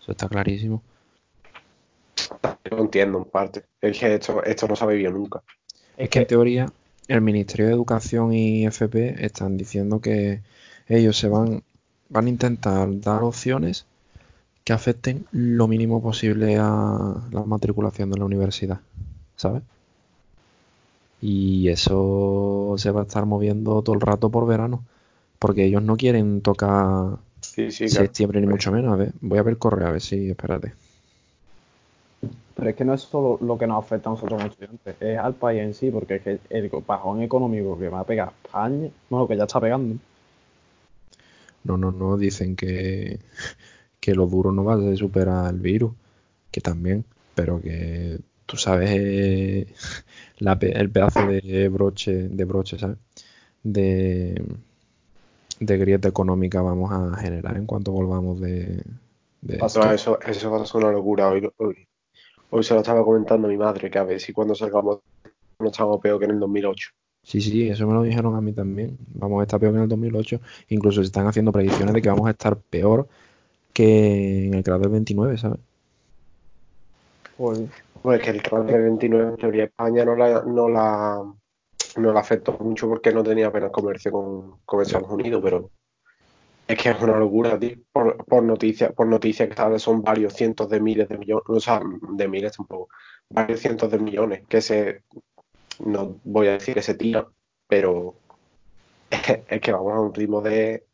Eso 0.00 0.12
está 0.12 0.28
clarísimo. 0.28 0.80
Lo 2.70 2.78
entiendo 2.78 3.18
en 3.18 3.24
parte. 3.24 3.64
Es 3.80 3.98
que 3.98 4.14
esto, 4.14 4.44
esto 4.44 4.68
no 4.68 4.76
se 4.76 4.84
ha 4.84 4.86
vivido 4.86 5.10
nunca. 5.10 5.42
Es 5.96 6.08
que 6.08 6.20
en 6.20 6.26
teoría 6.28 6.66
el 7.08 7.22
Ministerio 7.22 7.66
de 7.66 7.72
Educación 7.72 8.32
y 8.32 8.66
FP 8.66 9.16
están 9.26 9.56
diciendo 9.56 10.00
que 10.00 10.42
ellos 10.86 11.18
se 11.18 11.26
van, 11.26 11.64
van 12.08 12.26
a 12.26 12.28
intentar 12.28 12.88
dar 13.00 13.24
opciones 13.24 13.84
que 14.62 14.72
afecten 14.72 15.26
lo 15.32 15.66
mínimo 15.66 16.00
posible 16.00 16.56
a 16.56 17.16
la 17.32 17.42
matriculación 17.46 18.12
de 18.12 18.18
la 18.20 18.26
universidad, 18.26 18.78
¿sabes? 19.34 19.64
Y 21.20 21.68
eso 21.68 22.76
se 22.78 22.92
va 22.92 23.00
a 23.00 23.04
estar 23.06 23.26
moviendo 23.26 23.82
todo 23.82 23.96
el 23.96 24.00
rato 24.00 24.30
por 24.30 24.46
verano, 24.46 24.84
porque 25.40 25.64
ellos 25.64 25.82
no 25.82 25.96
quieren 25.96 26.42
tocar 26.42 27.18
Sí, 27.40 27.70
sí, 27.72 27.86
claro. 27.86 28.06
septiembre 28.06 28.40
ni 28.40 28.46
mucho 28.46 28.70
menos. 28.70 28.92
A 28.92 28.96
ver, 28.96 29.12
voy 29.20 29.38
a 29.38 29.42
ver 29.42 29.52
el 29.52 29.58
correo, 29.58 29.88
a 29.88 29.92
ver 29.92 30.00
si, 30.00 30.30
espérate. 30.30 30.74
Pero 32.54 32.70
es 32.70 32.76
que 32.76 32.84
no 32.84 32.92
es 32.94 33.00
solo 33.00 33.38
lo 33.40 33.56
que 33.56 33.66
nos 33.66 33.82
afecta 33.82 34.10
a 34.10 34.12
nosotros 34.12 34.38
como 34.38 34.50
estudiantes, 34.50 34.96
es 35.00 35.18
al 35.18 35.34
país 35.34 35.62
en 35.62 35.74
sí, 35.74 35.90
porque 35.90 36.16
es 36.16 36.22
que 36.22 36.38
el 36.50 36.70
bajón 36.86 37.22
económico 37.22 37.78
que 37.78 37.88
va 37.88 38.00
a 38.00 38.04
pegar 38.04 38.32
España, 38.44 38.90
bueno, 39.08 39.26
que 39.26 39.36
ya 39.36 39.44
está 39.44 39.60
pegando, 39.60 39.96
No, 41.64 41.76
no, 41.76 41.90
no, 41.90 42.16
dicen 42.18 42.56
que, 42.56 43.20
que 44.00 44.14
lo 44.14 44.26
duro 44.26 44.52
no 44.52 44.64
va 44.64 44.74
a 44.74 44.96
superar 44.96 45.52
el 45.52 45.60
virus, 45.60 45.92
que 46.50 46.60
también, 46.60 47.04
pero 47.34 47.60
que 47.62 48.20
tú 48.46 48.56
sabes 48.58 48.90
eh, 48.92 49.74
la 50.38 50.58
el 50.60 50.90
pedazo 50.90 51.26
de 51.26 51.68
broche, 51.68 52.28
de 52.28 52.44
broche, 52.44 52.78
¿sabes? 52.78 52.98
De, 53.62 54.42
de 55.60 55.78
grieta 55.78 56.08
económica 56.08 56.62
vamos 56.62 56.90
a 56.92 57.16
generar 57.18 57.56
en 57.56 57.66
cuanto 57.66 57.92
volvamos 57.92 58.40
de, 58.40 58.82
de 59.42 59.58
No, 59.58 59.66
esto. 59.66 59.90
eso, 59.92 60.20
eso 60.22 60.50
va 60.50 60.62
a 60.62 60.66
ser 60.66 60.82
una 60.82 60.92
locura. 60.92 61.28
Hoy, 61.28 61.48
hoy, 61.58 61.86
hoy 62.50 62.64
se 62.64 62.74
lo 62.74 62.80
estaba 62.80 63.04
comentando 63.04 63.46
a 63.46 63.50
mi 63.50 63.56
madre, 63.58 63.90
que 63.90 63.98
a 63.98 64.04
ver 64.04 64.20
si 64.20 64.32
cuando 64.32 64.54
salgamos 64.54 65.00
no 65.60 65.68
estamos 65.68 66.00
peor 66.00 66.18
que 66.18 66.24
en 66.26 66.32
el 66.32 66.40
2008. 66.40 66.90
Sí, 67.22 67.40
sí, 67.40 67.68
eso 67.68 67.86
me 67.86 67.94
lo 67.94 68.02
dijeron 68.02 68.34
a 68.34 68.40
mí 68.40 68.52
también. 68.52 68.96
Vamos 69.14 69.40
a 69.40 69.42
estar 69.44 69.60
peor 69.60 69.72
que 69.72 69.76
en 69.78 69.82
el 69.84 69.88
2008. 69.90 70.40
Incluso 70.70 71.02
se 71.02 71.06
están 71.06 71.26
haciendo 71.26 71.52
predicciones 71.52 71.94
de 71.94 72.02
que 72.02 72.08
vamos 72.08 72.26
a 72.28 72.30
estar 72.32 72.56
peor 72.56 73.08
que 73.72 74.46
en 74.46 74.54
el 74.54 74.62
grado 74.62 74.80
del 74.82 74.90
29, 74.90 75.38
¿sabes? 75.38 75.60
pues 77.36 77.60
Pues 78.02 78.20
que 78.22 78.30
el 78.30 78.42
crash 78.42 78.66
del 78.66 78.82
29 78.82 79.30
en 79.30 79.36
teoría 79.36 79.64
España 79.64 80.04
no 80.04 80.16
la, 80.16 80.42
no 80.42 80.68
la, 80.68 81.22
no 81.96 82.12
la 82.12 82.20
afectó 82.20 82.56
mucho 82.58 82.88
porque 82.88 83.12
no 83.12 83.22
tenía 83.22 83.48
apenas 83.48 83.70
comercio 83.70 84.12
con, 84.12 84.60
con 84.64 84.82
Estados 84.82 85.10
Unidos, 85.10 85.40
pero 85.42 85.70
es 86.66 86.78
que 86.78 86.90
es 86.90 87.00
una 87.00 87.16
locura, 87.16 87.58
tío. 87.58 87.76
Por, 87.92 88.24
por 88.24 88.42
noticias, 88.42 88.92
por 88.92 89.06
noticias 89.06 89.48
que 89.48 89.54
salen 89.54 89.78
son 89.78 90.02
varios 90.02 90.34
cientos 90.34 90.68
de 90.68 90.80
miles 90.80 91.08
de 91.08 91.18
millones, 91.18 91.44
o 91.48 91.60
sea, 91.60 91.80
de 92.12 92.28
miles 92.28 92.56
tampoco, 92.56 92.88
varios 93.28 93.60
cientos 93.60 93.90
de 93.90 93.98
millones 93.98 94.42
que 94.48 94.60
se, 94.60 95.02
no 95.84 96.20
voy 96.24 96.48
a 96.48 96.52
decir 96.52 96.74
que 96.74 96.82
se 96.82 96.96
pero 97.66 98.14
es 99.10 99.22
que, 99.22 99.44
es 99.48 99.60
que 99.60 99.72
vamos 99.72 99.92
a 99.92 100.00
un 100.00 100.14
ritmo 100.14 100.40
de, 100.40 100.84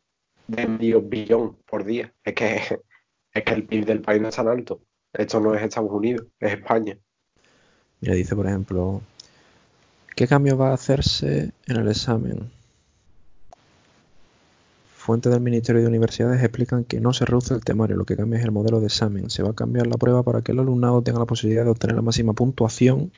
de 0.47 0.67
medio 0.67 1.03
billón 1.03 1.57
por 1.67 1.85
día. 1.85 2.13
Es 2.25 2.35
que, 2.35 2.57
es 3.35 3.45
que 3.45 3.55
el 3.55 3.67
PIB 3.67 3.85
del 3.85 4.01
país 4.01 4.21
no 4.21 4.29
es 4.29 4.37
tan 4.37 4.49
alto. 4.49 4.81
Esto 5.13 5.41
no 5.41 5.55
es 5.55 5.63
Estados 5.63 5.91
Unidos, 5.91 6.27
es 6.41 6.55
España. 6.55 6.99
Mira, 8.01 8.15
dice, 8.15 8.37
por 8.37 8.47
ejemplo, 8.47 9.01
¿qué 10.17 10.27
cambio 10.27 10.57
va 10.57 10.71
a 10.71 10.75
hacerse 10.75 11.53
en 11.67 11.77
el 11.77 11.89
examen? 11.89 12.51
Fuentes 14.97 15.31
del 15.31 15.43
Ministerio 15.43 15.83
de 15.83 15.87
Universidades 15.87 16.43
explican 16.43 16.83
que 16.83 17.01
no 17.01 17.13
se 17.13 17.25
reduce 17.27 17.55
el 17.55 17.63
temario, 17.63 17.97
lo 17.97 18.07
que 18.07 18.17
cambia 18.17 18.41
es 18.41 18.45
el 18.45 18.51
modelo 18.51 18.81
de 18.81 18.87
examen. 18.87 19.31
Se 19.31 19.45
va 19.45 19.51
a 19.51 19.55
cambiar 19.55 19.87
la 19.87 19.99
prueba 19.99 20.25
para 20.25 20.43
que 20.43 20.51
el 20.51 20.59
alumnado 20.59 21.03
tenga 21.03 21.21
la 21.21 21.27
posibilidad 21.27 21.63
de 21.65 21.71
obtener 21.71 21.95
la 21.95 22.03
máxima 22.03 22.33
puntuación 22.33 23.13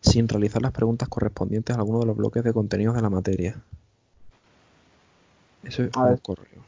sin 0.00 0.28
realizar 0.28 0.62
las 0.62 0.70
preguntas 0.70 1.08
correspondientes 1.08 1.74
a 1.74 1.80
alguno 1.80 2.00
de 2.00 2.06
los 2.06 2.16
bloques 2.16 2.44
de 2.44 2.52
contenidos 2.52 2.94
de 2.94 3.02
la 3.02 3.10
materia. 3.10 3.56
Eso 5.64 5.82
es 5.82 5.96
un 5.96 6.16
correo. 6.18 6.62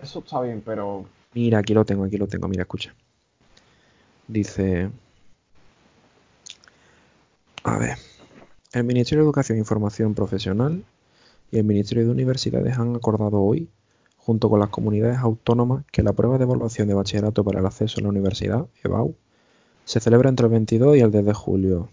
Eso 0.00 0.18
está 0.18 0.42
bien, 0.42 0.62
pero. 0.64 1.06
Mira, 1.32 1.58
aquí 1.58 1.72
lo 1.72 1.86
tengo, 1.86 2.04
aquí 2.04 2.18
lo 2.18 2.28
tengo, 2.28 2.46
mira, 2.48 2.62
escucha. 2.62 2.94
Dice, 4.28 4.90
a 7.64 7.78
ver, 7.78 7.96
el 8.72 8.84
Ministerio 8.84 9.22
de 9.22 9.26
Educación 9.26 9.56
e 9.56 9.60
Información 9.60 10.14
Profesional 10.14 10.82
y 11.50 11.58
el 11.58 11.64
Ministerio 11.64 12.04
de 12.04 12.10
Universidades 12.10 12.78
han 12.78 12.96
acordado 12.96 13.42
hoy, 13.42 13.68
junto 14.16 14.48
con 14.48 14.60
las 14.60 14.70
comunidades 14.70 15.18
autónomas, 15.18 15.84
que 15.92 16.02
la 16.02 16.14
prueba 16.14 16.38
de 16.38 16.44
evaluación 16.44 16.88
de 16.88 16.94
bachillerato 16.94 17.44
para 17.44 17.60
el 17.60 17.66
acceso 17.66 18.00
a 18.00 18.02
la 18.02 18.08
universidad, 18.08 18.66
EBAU, 18.82 19.14
se 19.84 20.00
celebra 20.00 20.30
entre 20.30 20.46
el 20.46 20.52
22 20.52 20.96
y 20.96 21.00
el 21.00 21.10
10 21.10 21.24
de 21.26 21.34
julio, 21.34 21.88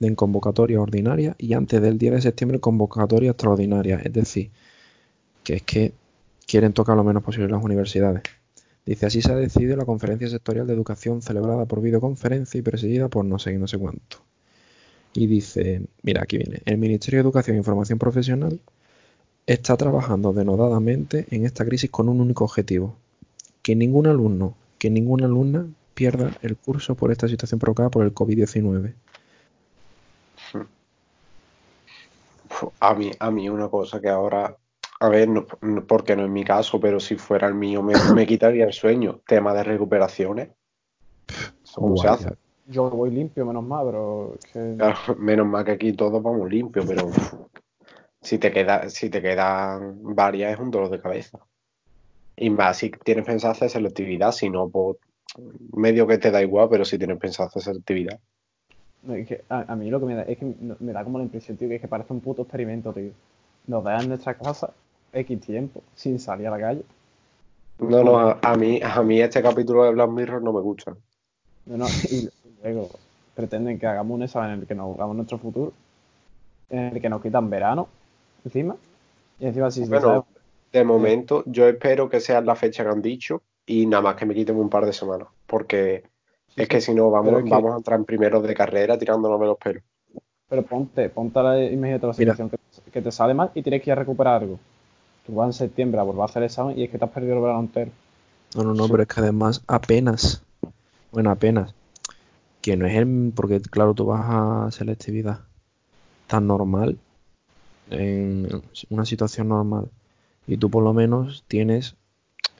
en 0.00 0.14
convocatoria 0.14 0.80
ordinaria 0.80 1.36
y 1.38 1.52
antes 1.52 1.82
del 1.82 1.98
10 1.98 2.14
de 2.14 2.22
septiembre 2.22 2.60
convocatoria 2.60 3.32
extraordinaria. 3.32 4.00
Es 4.02 4.12
decir, 4.12 4.50
que 5.44 5.56
es 5.56 5.62
que 5.62 5.92
quieren 6.46 6.72
tocar 6.72 6.96
lo 6.96 7.04
menos 7.04 7.22
posible 7.22 7.48
las 7.48 7.62
universidades. 7.62 8.22
Dice, 8.86 9.06
así 9.06 9.20
se 9.20 9.32
ha 9.32 9.36
decidido 9.36 9.76
la 9.76 9.84
conferencia 9.84 10.28
sectorial 10.28 10.66
de 10.66 10.72
educación 10.72 11.20
celebrada 11.20 11.66
por 11.66 11.82
videoconferencia 11.82 12.58
y 12.58 12.62
presidida 12.62 13.08
por 13.08 13.24
no 13.24 13.38
sé 13.38 13.56
no 13.58 13.68
sé 13.68 13.78
cuánto. 13.78 14.31
Y 15.14 15.26
dice, 15.26 15.82
mira, 16.02 16.22
aquí 16.22 16.38
viene, 16.38 16.62
el 16.64 16.78
Ministerio 16.78 17.18
de 17.18 17.22
Educación 17.22 17.56
e 17.56 17.58
Información 17.58 17.98
Profesional 17.98 18.60
está 19.46 19.76
trabajando 19.76 20.32
denodadamente 20.32 21.26
en 21.30 21.44
esta 21.44 21.64
crisis 21.64 21.90
con 21.90 22.08
un 22.08 22.20
único 22.20 22.44
objetivo, 22.44 22.96
que 23.62 23.76
ningún 23.76 24.06
alumno, 24.06 24.54
que 24.78 24.88
ninguna 24.90 25.26
alumna 25.26 25.66
pierda 25.94 26.30
el 26.42 26.56
curso 26.56 26.94
por 26.94 27.12
esta 27.12 27.28
situación 27.28 27.60
provocada 27.60 27.90
por 27.90 28.04
el 28.04 28.14
COVID-19. 28.14 28.94
A 32.80 32.94
mí, 32.94 33.10
a 33.18 33.30
mí 33.30 33.48
una 33.48 33.68
cosa 33.68 34.00
que 34.00 34.08
ahora, 34.08 34.56
a 35.00 35.08
ver, 35.08 35.28
no, 35.28 35.46
no- 35.60 35.84
porque 35.84 36.16
no 36.16 36.24
es 36.24 36.30
mi 36.30 36.44
caso, 36.44 36.80
pero 36.80 37.00
si 37.00 37.16
fuera 37.16 37.48
el 37.48 37.54
mío 37.54 37.82
me, 37.82 37.94
me 38.14 38.26
quitaría 38.26 38.64
el 38.64 38.72
sueño. 38.72 39.20
Tema 39.26 39.52
de 39.52 39.64
recuperaciones. 39.64 40.50
¿Eso 41.28 41.80
¿Cómo 41.80 41.96
se 41.96 42.08
hace? 42.08 42.28
Yo 42.66 42.90
voy 42.90 43.10
limpio, 43.10 43.44
menos 43.46 43.64
mal, 43.64 43.86
pero. 43.86 44.34
que- 44.52 44.76
Claro, 44.76 45.16
menos 45.18 45.46
mal 45.46 45.64
que 45.64 45.72
aquí 45.72 45.92
todos 45.94 46.22
vamos 46.22 46.50
limpios, 46.50 46.84
pero 46.86 47.10
si 48.20 48.38
te 48.38 48.50
queda, 48.52 48.88
si 48.88 49.10
te 49.10 49.20
quedan 49.22 50.02
varias 50.14 50.54
es 50.54 50.58
un 50.60 50.70
dolor 50.70 50.90
de 50.90 51.00
cabeza. 51.00 51.38
Y 52.36 52.50
más 52.50 52.78
si 52.78 52.90
tienes 52.90 53.24
pensado 53.24 53.52
hacer 53.52 53.70
selectividad, 53.70 54.32
si 54.32 54.50
no, 54.50 54.68
pues 54.70 54.98
medio 55.74 56.06
que 56.06 56.18
te 56.18 56.30
da 56.30 56.42
igual, 56.42 56.68
pero 56.70 56.84
si 56.84 56.98
tienes 56.98 57.18
pensado 57.18 57.48
hacer 57.48 57.62
selectividad. 57.62 58.20
no, 59.02 59.14
es 59.14 59.26
que 59.26 59.42
a, 59.48 59.72
a 59.72 59.76
mí 59.76 59.90
lo 59.90 60.00
que 60.00 60.06
me 60.06 60.14
da 60.14 60.22
es 60.22 60.38
que 60.38 60.44
me 60.80 60.92
da 60.92 61.04
como 61.04 61.18
la 61.18 61.24
impresión, 61.24 61.56
tío, 61.56 61.68
que 61.68 61.76
es 61.76 61.80
que 61.80 61.88
parece 61.88 62.12
un 62.12 62.20
puto 62.20 62.42
experimento, 62.42 62.92
tío. 62.92 63.10
Nos 63.66 63.84
dan 63.84 64.02
en 64.02 64.08
nuestra 64.10 64.34
casa 64.34 64.72
X 65.12 65.40
tiempo 65.40 65.82
sin 65.94 66.18
salir 66.18 66.46
a 66.48 66.50
la 66.50 66.60
calle. 66.60 66.82
No, 67.94 68.02
no, 68.02 68.14
a, 68.18 68.38
a 68.42 68.56
mí, 68.56 68.80
a 68.82 69.02
mí 69.02 69.20
este 69.20 69.42
capítulo 69.42 69.84
de 69.84 69.92
Black 69.92 70.10
Mirror 70.10 70.42
no 70.42 70.54
me 70.54 70.60
gusta. 70.62 70.96
No, 71.66 71.76
no, 71.76 71.86
y 72.10 72.28
luego 72.62 72.88
pretenden 73.34 73.78
que 73.78 73.86
hagamos 73.86 74.14
un 74.14 74.22
examen 74.22 74.50
en 74.52 74.60
el 74.60 74.66
que 74.66 74.74
nos 74.74 74.94
hagamos 74.94 75.16
nuestro 75.16 75.38
futuro, 75.38 75.72
en 76.70 76.96
el 76.96 77.00
que 77.00 77.08
nos 77.08 77.22
quitan 77.22 77.48
verano 77.50 77.88
encima, 78.44 78.76
y 79.38 79.46
encima 79.46 79.70
si 79.70 79.84
se 79.84 79.90
Bueno, 79.90 80.26
de 80.72 80.84
momento 80.84 81.42
yo 81.46 81.68
espero 81.68 82.08
que 82.08 82.20
sea 82.20 82.40
la 82.40 82.54
fecha 82.54 82.82
que 82.84 82.90
han 82.90 83.02
dicho 83.02 83.42
y 83.66 83.86
nada 83.86 84.02
más 84.02 84.16
que 84.16 84.26
me 84.26 84.34
quiten 84.34 84.56
un 84.56 84.68
par 84.68 84.86
de 84.86 84.92
semanas, 84.92 85.28
porque 85.46 86.04
Sí, 86.54 86.62
es 86.62 86.68
que 86.68 86.80
sí, 86.80 86.86
si 86.92 86.94
no 86.94 87.10
vamos, 87.10 87.26
pero 87.26 87.38
es 87.38 87.44
que- 87.44 87.50
vamos 87.50 87.72
a 87.72 87.76
entrar 87.78 87.98
en 87.98 88.04
primero 88.04 88.42
de 88.42 88.54
carrera 88.54 88.98
tirándonos 88.98 89.40
de 89.40 89.46
los 89.46 89.56
pelos. 89.58 89.82
Pero 90.48 90.62
ponte, 90.64 91.08
ponte 91.08 91.42
la, 91.42 91.64
imagínate 91.64 92.06
la 92.06 92.12
situación 92.12 92.50
que, 92.50 92.58
que 92.92 93.00
te 93.00 93.10
sale 93.10 93.32
mal 93.32 93.50
y 93.54 93.62
tienes 93.62 93.82
que 93.82 93.88
ir 93.88 93.92
a 93.92 93.96
recuperar 93.96 94.42
algo. 94.42 94.58
Tú 95.26 95.34
vas 95.34 95.46
en 95.46 95.52
septiembre 95.54 95.98
a 95.98 96.02
volver 96.02 96.22
a 96.22 96.24
hacer 96.26 96.42
el 96.42 96.46
examen 96.46 96.78
y 96.78 96.84
es 96.84 96.90
que 96.90 96.98
te 96.98 97.04
has 97.04 97.10
perdido 97.10 97.36
el 97.36 97.40
verano 97.40 97.60
entero. 97.60 97.90
No, 98.54 98.64
no, 98.64 98.74
no, 98.74 98.86
pero 98.88 99.02
es 99.02 99.08
que 99.08 99.20
además 99.20 99.62
apenas, 99.66 100.42
bueno, 101.10 101.30
apenas, 101.30 101.74
que 102.62 102.76
no 102.76 102.86
es 102.86 102.94
el, 102.96 103.32
porque 103.34 103.60
claro, 103.60 103.92
tú 103.94 104.06
vas 104.06 104.24
a 104.24 104.70
selectividad 104.70 105.40
tan 106.28 106.46
normal, 106.46 106.98
en 107.90 108.48
una 108.88 109.04
situación 109.04 109.48
normal, 109.48 109.90
y 110.46 110.56
tú 110.56 110.70
por 110.70 110.82
lo 110.82 110.94
menos 110.94 111.44
tienes, 111.48 111.96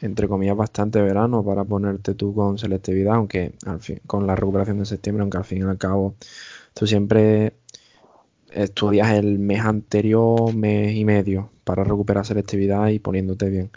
entre 0.01 0.29
comillas, 0.29 0.57
bastante 0.57 1.01
verano 1.01 1.45
para 1.45 1.65
ponerte 1.65 2.15
tú 2.15 2.35
con 2.35 2.59
selectividad, 2.59 3.15
aunque 3.15 3.55
al 3.65 3.81
fin, 3.81 4.01
con 4.07 4.27
la 4.27 4.37
recuperación 4.37 4.79
de 4.79 4.87
septiembre, 4.87 5.23
aunque 5.23 5.39
al 5.39 5.45
fin 5.45 5.59
y 5.59 5.63
al 5.63 5.79
cabo 5.79 6.17
tú 6.75 6.87
siempre 6.87 7.55
estudias 8.51 9.13
el 9.13 9.39
mes 9.39 9.61
anterior, 9.61 10.55
mes 10.55 10.95
y 10.97 11.05
medio, 11.05 11.51
para 11.65 11.85
recuperar 11.85 12.27
selectividad 12.27 12.89
y 12.89 12.99
poniéndote 12.99 13.49
bien. 13.49 13.71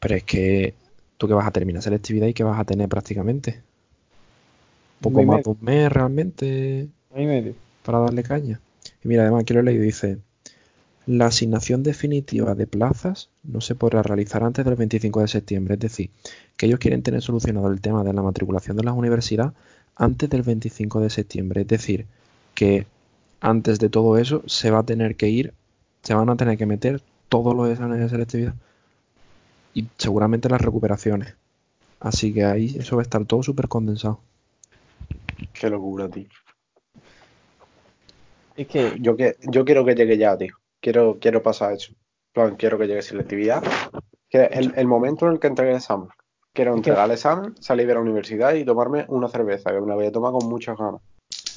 Pero 0.00 0.14
es 0.16 0.24
que 0.24 0.74
tú 1.16 1.28
que 1.28 1.34
vas 1.34 1.46
a 1.46 1.52
terminar 1.52 1.82
selectividad 1.82 2.26
y 2.28 2.34
que 2.34 2.44
vas 2.44 2.60
a 2.60 2.64
tener 2.64 2.88
prácticamente. 2.88 3.62
Poco 5.02 5.22
más 5.22 5.38
medio. 5.38 5.42
de 5.42 5.50
un 5.50 5.58
mes 5.60 5.92
realmente 5.92 6.88
medio. 7.14 7.54
para 7.84 7.98
darle 7.98 8.22
caña. 8.22 8.60
Y 9.04 9.08
mira, 9.08 9.22
además 9.22 9.42
aquí 9.42 9.52
lo 9.54 9.60
he 9.60 9.64
leído, 9.64 9.82
dice, 9.82 10.18
la 11.06 11.26
asignación 11.26 11.82
definitiva 11.82 12.54
de 12.54 12.66
plazas 12.66 13.28
no 13.42 13.60
se 13.60 13.74
podrá 13.74 14.02
realizar 14.02 14.44
antes 14.44 14.64
del 14.64 14.76
25 14.76 15.20
de 15.20 15.28
septiembre. 15.28 15.74
Es 15.74 15.80
decir, 15.80 16.10
que 16.56 16.66
ellos 16.66 16.78
quieren 16.78 17.02
tener 17.02 17.22
solucionado 17.22 17.68
el 17.68 17.80
tema 17.80 18.04
de 18.04 18.12
la 18.12 18.22
matriculación 18.22 18.76
de 18.76 18.84
las 18.84 18.94
universidades 18.94 19.52
antes 19.96 20.30
del 20.30 20.42
25 20.42 21.00
de 21.00 21.10
septiembre. 21.10 21.62
Es 21.62 21.68
decir, 21.68 22.06
que 22.54 22.86
antes 23.40 23.80
de 23.80 23.88
todo 23.88 24.16
eso 24.18 24.42
se 24.46 24.70
va 24.70 24.80
a 24.80 24.84
tener 24.84 25.16
que 25.16 25.28
ir, 25.28 25.52
se 26.02 26.14
van 26.14 26.30
a 26.30 26.36
tener 26.36 26.56
que 26.56 26.66
meter 26.66 27.02
todos 27.28 27.54
los 27.56 27.68
exámenes 27.68 28.00
de 28.00 28.08
selectividad 28.08 28.54
y 29.74 29.88
seguramente 29.96 30.48
las 30.48 30.60
recuperaciones. 30.60 31.34
Así 31.98 32.32
que 32.32 32.44
ahí 32.44 32.76
eso 32.78 32.96
va 32.96 33.02
a 33.02 33.04
estar 33.04 33.24
todo 33.24 33.42
súper 33.42 33.68
condensado. 33.68 34.20
Qué 35.52 35.70
locura, 35.70 36.08
tío. 36.08 36.26
Es 38.56 38.66
que 38.68 38.96
Yo, 39.00 39.16
que, 39.16 39.36
yo 39.50 39.64
quiero 39.64 39.84
que 39.84 39.94
llegue 39.94 40.16
ya, 40.18 40.36
tío. 40.36 40.54
Quiero, 40.80 41.18
quiero 41.20 41.42
pasar 41.42 41.72
eso. 41.72 41.92
En 41.92 42.32
plan, 42.32 42.56
quiero 42.56 42.78
que 42.78 42.86
llegue 42.86 43.02
selectividad. 43.02 43.62
Que 44.28 44.44
el, 44.44 44.72
el 44.76 44.86
momento 44.86 45.26
en 45.26 45.32
el 45.32 45.40
que 45.40 45.46
entregue 45.48 45.70
el 45.72 45.76
examen. 45.78 46.08
Quiero 46.52 46.72
que- 46.72 46.78
entregar 46.78 47.06
el 47.06 47.12
examen, 47.12 47.54
salir 47.60 47.86
de 47.86 47.94
la 47.94 48.00
universidad 48.00 48.54
y 48.54 48.64
tomarme 48.64 49.04
una 49.08 49.28
cerveza, 49.28 49.70
que 49.70 49.80
me 49.80 49.86
la 49.86 49.94
voy 49.94 50.06
a 50.06 50.12
tomar 50.12 50.32
con 50.32 50.48
muchas 50.48 50.76
ganas. 50.76 51.00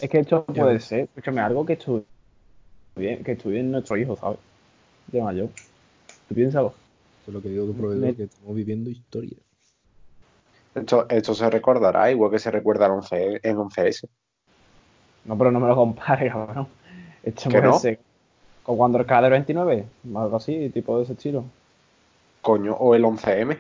Es 0.02 0.10
que 0.10 0.20
esto 0.20 0.46
Ya 0.54 0.62
puede 0.64 0.76
ves. 0.76 0.86
ser, 0.86 1.00
escúchame, 1.06 1.42
algo 1.42 1.66
que 1.66 1.74
estudie, 1.74 2.06
que 2.96 3.32
estudie 3.34 3.64
nuestro 3.64 3.98
hijo, 3.98 4.16
¿sabes? 4.16 4.40
De 5.08 5.22
mayor. 5.22 5.50
Tú 6.28 6.36
piénsalo. 6.36 6.68
Eso 7.22 7.32
es 7.32 7.34
lo 7.34 7.42
que 7.42 7.50
digo 7.50 7.66
tu 7.66 7.74
proveedor, 7.76 8.16
que 8.16 8.24
estamos 8.24 8.56
viviendo 8.56 8.90
historia. 8.90 9.38
Esto, 10.76 11.06
esto 11.10 11.34
se 11.34 11.50
recordará, 11.50 12.12
igual 12.12 12.32
que 12.32 12.40
se 12.40 12.52
recuerda 12.52 12.86
en 12.88 12.92
11, 12.94 13.40
en 13.44 13.58
11S. 13.58 14.08
No, 15.26 15.38
pero 15.38 15.52
no 15.52 15.60
me 15.60 15.68
lo 15.68 15.76
compares, 15.76 16.32
cabrón. 16.34 16.68
Esto 17.24 17.50
¿Que 17.50 17.62
puede 17.62 17.92
no? 17.94 18.00
con 18.64 18.78
cuando 18.78 18.98
el 19.00 19.06
del 19.06 19.32
29, 19.32 19.86
algo 20.16 20.36
así, 20.38 20.70
tipo 20.70 20.98
de 20.98 21.04
ese 21.04 21.14
estilo. 21.14 21.46
Coño, 22.42 22.74
o 22.76 22.94
el 22.94 23.04
11M. 23.04 23.58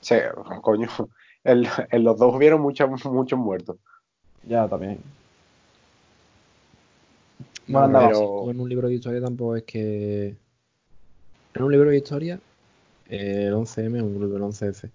Se, 0.00 0.24
coño, 0.60 0.88
en, 1.44 1.64
en 1.90 2.04
los 2.04 2.18
dos 2.18 2.34
hubieron 2.34 2.60
muchos 2.60 2.88
muchos 3.06 3.38
muertos. 3.38 3.76
Ya, 4.44 4.66
también. 4.68 4.98
No, 7.66 7.78
Bueno, 7.80 7.86
andaba. 7.86 8.08
pero- 8.08 8.50
en 8.50 8.60
un 8.60 8.68
libro 8.68 8.88
de 8.88 8.94
historia 8.94 9.20
tampoco 9.20 9.56
es 9.56 9.62
que. 9.64 10.34
En 11.54 11.62
un 11.62 11.72
libro 11.72 11.90
de 11.90 11.96
historia, 11.96 12.38
el 13.08 13.52
11M 13.54 14.02
o 14.02 14.36
el 14.36 14.42
11F. 14.42 14.90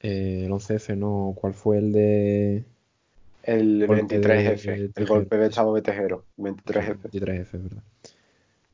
Eh, 0.00 0.44
el 0.46 0.52
11F 0.52 0.96
no, 0.96 1.34
¿cuál 1.36 1.54
fue 1.54 1.78
el 1.78 1.92
de. 1.92 2.64
El 3.42 3.86
Golpe 3.86 4.20
23F, 4.20 4.62
de 4.62 4.92
el 4.94 5.06
golpe 5.06 5.38
de 5.38 5.46
estado 5.46 5.74
de 5.74 5.82
Tejero. 5.82 6.24
23F. 6.36 6.98
23F, 7.02 7.62
¿verdad? 7.62 7.82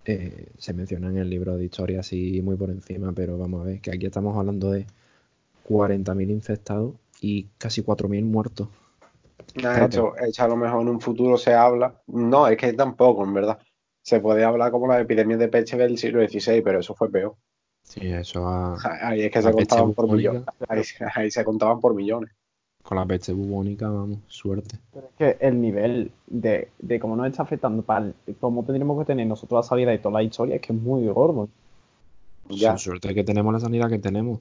Eh, 0.06 0.48
se 0.58 0.74
menciona 0.74 1.08
en 1.08 1.16
el 1.16 1.30
libro 1.30 1.56
de 1.56 1.64
historia 1.64 2.00
así 2.00 2.42
muy 2.42 2.56
por 2.56 2.70
encima, 2.70 3.12
pero 3.12 3.38
vamos 3.38 3.62
a 3.62 3.64
ver 3.64 3.80
que 3.80 3.90
aquí 3.90 4.06
estamos 4.06 4.36
hablando 4.36 4.70
de 4.70 4.86
40.000 5.68 6.30
infectados 6.30 6.94
y 7.20 7.46
casi 7.56 7.82
4.000 7.82 8.24
muertos. 8.24 8.68
Nah, 9.54 9.84
esto, 9.84 10.14
esto 10.16 10.42
a 10.42 10.48
lo 10.48 10.56
mejor 10.56 10.82
en 10.82 10.88
un 10.88 11.00
futuro 11.00 11.38
se 11.38 11.54
habla. 11.54 12.02
No, 12.06 12.46
es 12.48 12.56
que 12.56 12.72
tampoco, 12.72 13.24
en 13.24 13.32
verdad. 13.32 13.58
Se 14.02 14.20
puede 14.20 14.44
hablar 14.44 14.70
como 14.70 14.86
las 14.86 15.00
epidemias 15.00 15.38
de 15.38 15.48
peste 15.48 15.78
del 15.78 15.96
siglo 15.96 16.26
XVI, 16.26 16.60
pero 16.60 16.80
eso 16.80 16.94
fue 16.94 17.10
peor. 17.10 17.36
Sí, 17.84 18.00
eso 18.08 18.48
ha- 18.48 18.76
Ahí 19.02 19.22
es 19.22 19.30
que 19.30 19.40
se 19.42 19.52
contaban 19.52 19.92
por 19.94 20.10
millones. 20.10 20.42
Ahí, 20.68 20.82
ahí 21.14 21.30
se 21.30 21.44
contaban 21.44 21.80
por 21.80 21.94
millones. 21.94 22.30
con 22.82 22.98
la 22.98 23.06
peste 23.06 23.32
bubónica, 23.32 23.88
vamos, 23.88 24.18
suerte. 24.26 24.76
Pero 24.92 25.06
es 25.06 25.12
que 25.38 25.46
el 25.46 25.58
nivel 25.58 26.12
de, 26.26 26.68
de 26.78 27.00
cómo 27.00 27.16
nos 27.16 27.26
está 27.28 27.42
afectando 27.42 27.82
para 27.82 28.06
el- 28.26 28.36
cómo 28.40 28.62
tendríamos 28.62 28.98
que 28.98 29.06
tener 29.06 29.26
nosotros 29.26 29.64
la 29.64 29.68
salida 29.68 29.94
y 29.94 29.98
toda 30.00 30.14
la 30.20 30.22
historia 30.22 30.56
es 30.56 30.60
que 30.60 30.74
es 30.74 30.78
muy 30.78 31.06
gordo. 31.08 31.48
Ya. 32.50 32.76
Su- 32.76 32.90
Suerte 32.90 33.14
que 33.14 33.24
tenemos 33.24 33.52
la 33.54 33.60
sanidad 33.60 33.88
que 33.88 33.98
tenemos. 33.98 34.40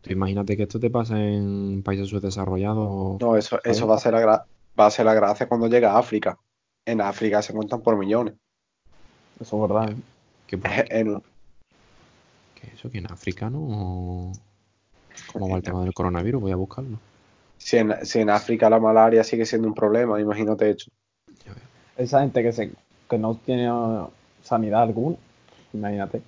Tú 0.00 0.12
imagínate 0.12 0.56
que 0.56 0.62
esto 0.64 0.78
te 0.78 0.90
pasa 0.90 1.18
en 1.18 1.82
países 1.84 2.08
subdesarrollados. 2.08 3.20
No, 3.20 3.36
eso, 3.36 3.58
eso 3.64 3.86
va 3.88 3.96
a 3.96 3.98
ser 3.98 4.12
la 4.14 4.20
gra- 4.22 4.44
va 4.78 4.86
a 4.86 4.90
ser 4.90 5.06
la 5.06 5.14
gracia 5.14 5.48
cuando 5.48 5.66
llega 5.68 5.92
a 5.92 5.98
África. 5.98 6.38
En 6.86 7.00
África 7.00 7.42
se 7.42 7.52
cuentan 7.52 7.80
por 7.80 7.96
millones. 7.96 8.34
Eso 9.40 9.56
es 9.64 9.70
verdad. 9.70 9.90
¿eh? 9.90 9.96
En, 10.90 11.22
¿Qué 12.62 12.68
es 12.68 12.74
eso? 12.74 12.90
¿Que 12.90 12.98
en 12.98 13.10
África 13.10 13.50
no? 13.50 14.32
¿Cómo 15.32 15.48
va 15.48 15.56
el 15.56 15.62
tema 15.62 15.82
del 15.82 15.92
coronavirus? 15.92 16.40
Voy 16.40 16.52
a 16.52 16.56
buscarlo. 16.56 16.98
Si 17.58 17.76
en, 17.76 17.94
si 18.06 18.20
en 18.20 18.30
África 18.30 18.70
la 18.70 18.78
malaria 18.78 19.24
sigue 19.24 19.44
siendo 19.44 19.66
un 19.66 19.74
problema, 19.74 20.20
imagínate 20.20 20.70
hecho. 20.70 20.90
Esa 21.96 22.20
gente 22.20 22.42
que, 22.42 22.52
se, 22.52 22.72
que 23.10 23.18
no 23.18 23.34
tiene 23.34 23.68
sanidad 24.42 24.82
alguna, 24.82 25.16
imagínate. 25.72 26.22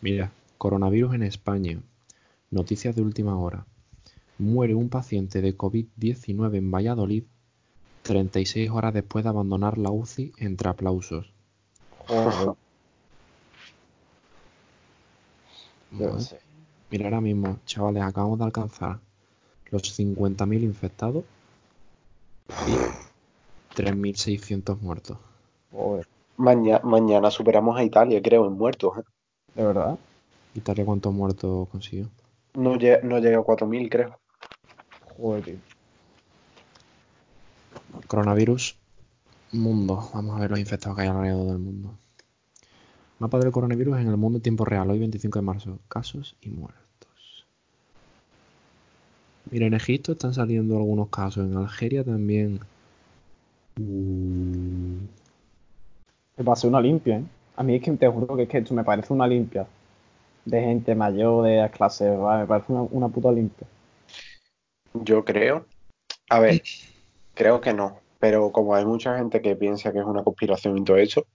Mira, 0.00 0.30
coronavirus 0.58 1.14
en 1.14 1.24
España. 1.24 1.78
Noticias 2.50 2.94
de 2.94 3.02
última 3.02 3.36
hora. 3.36 3.66
Muere 4.38 4.74
un 4.74 4.88
paciente 4.88 5.42
de 5.42 5.56
COVID-19 5.56 6.56
en 6.56 6.70
Valladolid 6.70 7.24
36 8.02 8.70
horas 8.70 8.94
después 8.94 9.24
de 9.24 9.30
abandonar 9.30 9.76
la 9.76 9.90
UCI 9.90 10.32
entre 10.38 10.68
aplausos. 10.70 11.32
Joder, 12.06 12.54
yo 15.92 16.18
sé. 16.20 16.38
Mira, 16.90 17.04
ahora 17.06 17.20
mismo, 17.20 17.58
chavales, 17.66 18.02
acabamos 18.02 18.38
de 18.38 18.44
alcanzar 18.46 18.98
los 19.70 19.82
50.000 19.82 20.62
infectados 20.62 21.24
y 22.66 23.74
3.600 23.76 24.80
muertos. 24.80 25.18
Joder, 25.72 26.06
Maña- 26.38 26.80
mañana 26.84 27.30
superamos 27.30 27.76
a 27.76 27.82
Italia, 27.84 28.22
creo, 28.22 28.46
en 28.46 28.52
muertos. 28.52 28.98
¿eh? 28.98 29.02
de 29.54 29.64
verdad. 29.64 29.98
¿Italia 30.54 30.84
cuántos 30.84 31.12
muertos 31.12 31.68
consiguió? 31.68 32.08
No, 32.54 32.76
lle- 32.76 33.02
no 33.02 33.18
llega 33.18 33.38
a 33.38 33.42
4.000, 33.42 33.88
creo. 33.90 34.18
Joder, 35.16 35.44
tío. 35.44 35.56
Coronavirus, 38.06 38.76
mundo. 39.52 40.08
Vamos 40.14 40.36
a 40.36 40.40
ver 40.40 40.50
los 40.50 40.58
infectados 40.60 40.96
que 40.96 41.02
hay 41.02 41.08
alrededor 41.08 41.46
del 41.48 41.58
mundo. 41.58 41.94
Mapa 43.18 43.38
del 43.40 43.50
coronavirus 43.50 43.98
en 43.98 44.08
el 44.08 44.16
mundo 44.16 44.38
en 44.38 44.42
tiempo 44.42 44.64
real, 44.64 44.88
hoy 44.90 45.00
25 45.00 45.40
de 45.40 45.44
marzo. 45.44 45.78
Casos 45.88 46.36
y 46.40 46.50
muertos. 46.50 47.46
Mira, 49.50 49.66
en 49.66 49.74
Egipto 49.74 50.12
están 50.12 50.34
saliendo 50.34 50.76
algunos 50.76 51.08
casos, 51.08 51.44
en 51.50 51.56
Algeria 51.56 52.04
también. 52.04 52.60
Que 56.36 56.42
va 56.44 56.52
a 56.52 56.56
ser 56.56 56.70
una 56.70 56.80
limpia, 56.80 57.18
¿eh? 57.18 57.24
A 57.56 57.64
mí 57.64 57.74
es 57.74 57.82
que 57.82 57.90
te 57.92 58.06
juro 58.06 58.36
que 58.36 58.44
es 58.44 58.48
que 58.48 58.58
esto 58.58 58.72
me 58.72 58.84
parece 58.84 59.12
una 59.12 59.26
limpia. 59.26 59.66
De 60.44 60.60
gente 60.60 60.94
mayor, 60.94 61.44
de 61.44 61.56
las 61.56 61.72
clases, 61.72 62.16
me 62.16 62.46
parece 62.46 62.72
una, 62.72 62.82
una 62.82 63.08
puta 63.08 63.32
limpia. 63.32 63.66
Yo 64.94 65.24
creo. 65.24 65.66
A 66.30 66.38
ver, 66.38 66.62
creo 67.34 67.60
que 67.60 67.74
no. 67.74 67.98
Pero 68.20 68.52
como 68.52 68.76
hay 68.76 68.84
mucha 68.84 69.18
gente 69.18 69.42
que 69.42 69.56
piensa 69.56 69.92
que 69.92 69.98
es 69.98 70.04
una 70.04 70.22
conspiración 70.22 70.78
y 70.78 70.84
todo 70.84 70.98
eso, 70.98 71.26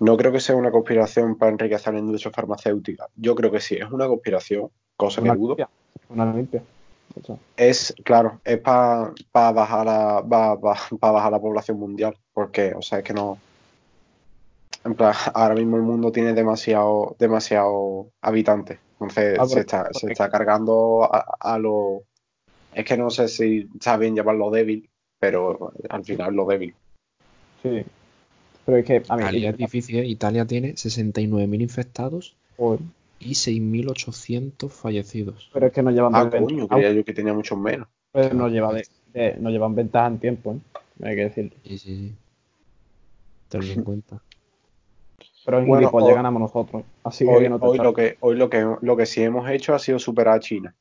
no 0.00 0.16
creo 0.16 0.32
que 0.32 0.40
sea 0.40 0.56
una 0.56 0.70
conspiración 0.70 1.36
para 1.36 1.52
enriquecer 1.52 1.92
la 1.94 2.00
industria 2.00 2.32
farmacéutica. 2.32 3.06
Yo 3.16 3.34
creo 3.34 3.50
que 3.50 3.60
sí, 3.60 3.76
es 3.76 3.90
una 3.90 4.06
conspiración, 4.08 4.70
cosa 4.96 5.20
que 5.20 5.28
Una 5.28 5.34
dudo. 5.36 5.48
limpia. 5.56 5.68
Una 6.08 6.32
limpia. 6.32 6.62
Es, 7.56 7.94
claro, 8.04 8.40
es 8.44 8.58
para 8.58 9.12
bajar 9.52 9.84
la, 9.86 10.24
pa- 10.28 10.58
pa- 10.58 10.76
pa 10.98 11.10
bajar 11.12 11.30
la 11.32 11.40
población 11.40 11.78
mundial. 11.78 12.16
Porque, 12.32 12.72
o 12.74 12.82
sea, 12.82 12.98
es 12.98 13.04
que 13.04 13.12
no. 13.12 13.38
En 14.84 14.94
plan, 14.94 15.14
ahora 15.34 15.54
mismo 15.54 15.76
el 15.76 15.82
mundo 15.82 16.10
tiene 16.10 16.32
demasiado, 16.32 17.14
demasiado 17.18 18.08
habitantes. 18.20 18.78
Entonces 18.94 19.38
Ah, 19.38 19.46
se, 19.46 19.60
está, 19.60 19.88
se 19.92 20.10
está 20.10 20.28
cargando 20.30 21.04
a, 21.04 21.36
a 21.38 21.58
lo. 21.58 22.02
Es 22.74 22.84
que 22.84 22.96
no 22.96 23.10
sé 23.10 23.28
si 23.28 23.68
está 23.74 23.96
bien 23.98 24.16
llamarlo 24.16 24.50
débil, 24.50 24.88
pero 25.18 25.72
al 25.90 26.04
final 26.04 26.34
lo 26.34 26.46
débil. 26.46 26.74
Sí. 27.62 27.84
Pero 28.64 28.78
es 28.78 28.84
que 28.84 29.02
a 29.08 29.16
mí. 29.16 29.22
Italia 29.22 29.50
es 29.50 29.56
difícil, 29.56 29.96
¿eh? 29.96 30.06
Italia 30.06 30.46
tiene 30.46 30.74
69.000 30.76 31.60
infectados 31.62 32.36
Joder, 32.56 32.80
y 33.18 33.34
6.800 33.34 34.72
fallecidos. 34.72 35.50
pero 35.52 35.66
es 35.66 35.72
que 35.72 35.82
nos 35.82 35.94
llevan 35.94 36.14
Ah, 36.14 36.30
coño, 36.30 36.68
creía 36.68 36.92
yo 36.92 37.04
que 37.04 37.12
tenía 37.12 37.32
muchos 37.32 37.58
menos. 37.58 37.88
Pero 38.12 38.34
nos, 38.34 38.52
lleva 38.52 38.72
de, 38.72 38.86
de- 39.12 39.36
nos 39.38 39.52
llevan 39.52 39.74
ventaja 39.74 40.06
en 40.06 40.18
tiempo, 40.18 40.54
¿eh? 40.54 40.58
Hay 41.04 41.16
que 41.16 41.22
decirlo. 41.24 41.56
Sí, 41.64 41.78
sí, 41.78 41.96
sí. 41.96 42.14
Tenlo 43.48 43.72
en 43.72 43.82
cuenta. 43.84 44.22
Pero 45.44 45.58
en 45.58 45.66
Bueno, 45.66 45.90
hoy- 45.92 46.14
ganamos 46.14 46.40
nosotros. 46.42 46.84
Así 47.02 47.24
que 47.24 47.30
Hoy, 47.32 47.42
que 47.44 47.48
no 47.48 47.58
te 47.58 47.66
hoy 47.66 47.78
lo 47.78 47.92
que, 47.94 48.16
hoy 48.20 48.36
lo 48.36 48.48
que, 48.48 48.76
lo 48.80 48.96
que 48.96 49.06
sí 49.06 49.22
hemos 49.22 49.48
hecho 49.50 49.74
ha 49.74 49.78
sido 49.80 49.98
superar 49.98 50.36
a 50.36 50.40
China. 50.40 50.74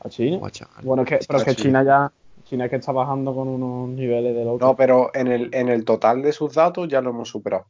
¿A 0.00 0.10
China? 0.10 0.38
Bueno, 0.82 1.02
es 1.04 1.08
que, 1.08 1.18
pero 1.26 1.38
es 1.38 1.44
que. 1.46 1.54
China 1.54 1.82
ya. 1.82 2.12
China 2.44 2.64
es 2.66 2.70
que 2.70 2.76
está 2.76 2.92
bajando 2.92 3.34
con 3.34 3.48
unos 3.48 3.88
niveles 3.88 4.34
de 4.34 4.44
loco. 4.44 4.58
No, 4.64 4.76
pero 4.76 5.10
en 5.14 5.28
el, 5.28 5.54
en 5.54 5.68
el 5.68 5.84
total 5.84 6.22
de 6.22 6.32
sus 6.32 6.54
datos 6.54 6.88
ya 6.88 7.00
lo 7.00 7.10
hemos 7.10 7.28
superado. 7.28 7.66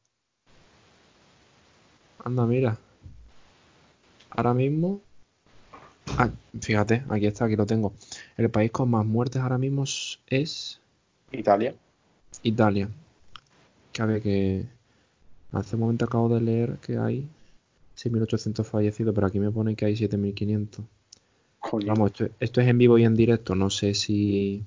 Anda, 2.25 2.47
mira. 2.47 2.77
Ahora 4.31 4.55
mismo. 4.55 5.01
Ah, 6.19 6.29
fíjate, 6.61 7.05
aquí 7.09 7.27
está, 7.27 7.45
aquí 7.47 7.57
lo 7.57 7.67
tengo. 7.67 7.93
El 8.37 8.51
país 8.51 8.71
con 8.71 8.91
más 8.91 9.05
muertes 9.07 9.41
ahora 9.43 9.59
mismo 9.59 9.85
es- 9.85 10.19
es 10.27 10.81
Italia. 11.33 11.75
Italia. 12.43 12.89
Que 13.93 14.03
a 14.03 14.07
ver, 14.07 14.23
que 14.23 14.65
hace 15.53 15.77
un 15.77 15.81
momento 15.83 16.05
acabo 16.05 16.29
de 16.29 16.41
leer 16.41 16.77
que 16.79 16.99
hay 16.99 17.29
6.800 17.95 18.67
fallecidos, 18.67 19.15
pero 19.15 19.27
aquí 19.27 19.39
me 19.39 19.51
pone 19.51 19.77
que 19.77 19.85
hay 19.87 19.97
7.500. 19.97 20.85
Vamos, 21.87 22.11
esto, 22.13 22.27
esto 22.41 22.61
es 22.61 22.69
en 22.69 22.79
vivo 22.79 22.99
y 22.99 23.05
en 23.05 23.15
directo. 23.15 23.55
No 23.55 23.71
sé 23.71 23.95
si 23.95 24.65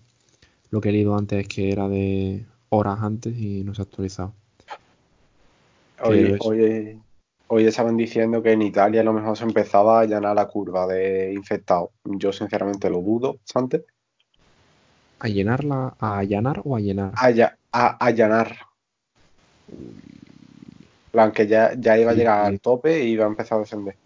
lo 0.72 0.82
que 0.82 0.90
he 0.90 0.92
leído 0.92 1.16
antes 1.18 1.42
es 1.42 1.48
que 1.48 1.72
era 1.72 1.88
de 1.88 2.46
horas 2.70 3.00
antes 3.02 3.38
y 3.38 3.64
no 3.64 3.74
se 3.74 3.82
ha 3.82 3.86
actualizado. 3.86 4.34
Hoy, 6.04 6.18
Pero 6.20 6.36
es- 6.36 6.46
hoy, 7.50 7.66
estaban 7.66 7.98
diciendo 7.98 8.44
que 8.44 8.52
en 8.52 8.62
Italia 8.62 9.02
a 9.02 9.04
lo 9.04 9.14
mejor 9.14 9.38
se 9.38 9.46
empezaba 9.46 9.98
a 9.98 10.02
allanar 10.02 10.36
la 10.36 10.48
curva 10.48 10.86
de 10.86 11.34
infectados. 11.34 11.90
Yo 12.04 12.32
sinceramente 12.32 12.90
lo 12.90 13.02
dudo 13.02 13.36
bastante. 13.40 13.86
¿A 15.20 15.28
llenarla, 15.28 15.96
a 16.00 16.20
allanar 16.20 16.62
o 16.64 16.76
a 16.76 16.80
llenar? 16.80 17.14
Alla- 17.16 17.58
a, 17.72 17.98
allanar. 18.06 18.58
plan 21.12 21.32
que 21.32 21.48
ya, 21.48 21.74
ya 21.78 21.98
iba 21.98 22.12
a 22.12 22.14
Sí, 22.14 22.20
llegar 22.20 22.46
sí. 22.46 22.48
al 22.54 22.60
tope 22.62 23.04
y 23.04 23.12
iba 23.12 23.26
a 23.26 23.28
empezar 23.28 23.58
a 23.58 23.62
descender. 23.62 23.98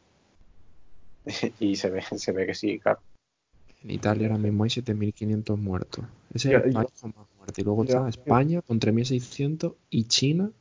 y 1.59 1.75
se 1.75 1.89
ve, 1.89 2.01
se 2.01 2.31
ve 2.31 2.45
que 2.45 2.53
sí, 2.53 2.79
claro. 2.79 2.99
En 3.83 3.91
Italia 3.91 4.27
ahora 4.27 4.37
mismo 4.37 4.63
hay 4.63 4.69
7.500 4.69 5.57
muertos. 5.57 6.05
Ese 6.33 6.49
es 6.55 6.63
el 6.65 6.71
país 6.73 6.89
con 7.01 7.13
más 7.17 7.27
muertes. 7.37 7.59
Y 7.59 7.63
luego 7.65 7.83
yo- 7.83 7.95
está 7.97 8.09
España 8.09 8.61
con 8.61 8.79
3.600 8.79 9.73
y 9.89 10.03
China 10.05 10.51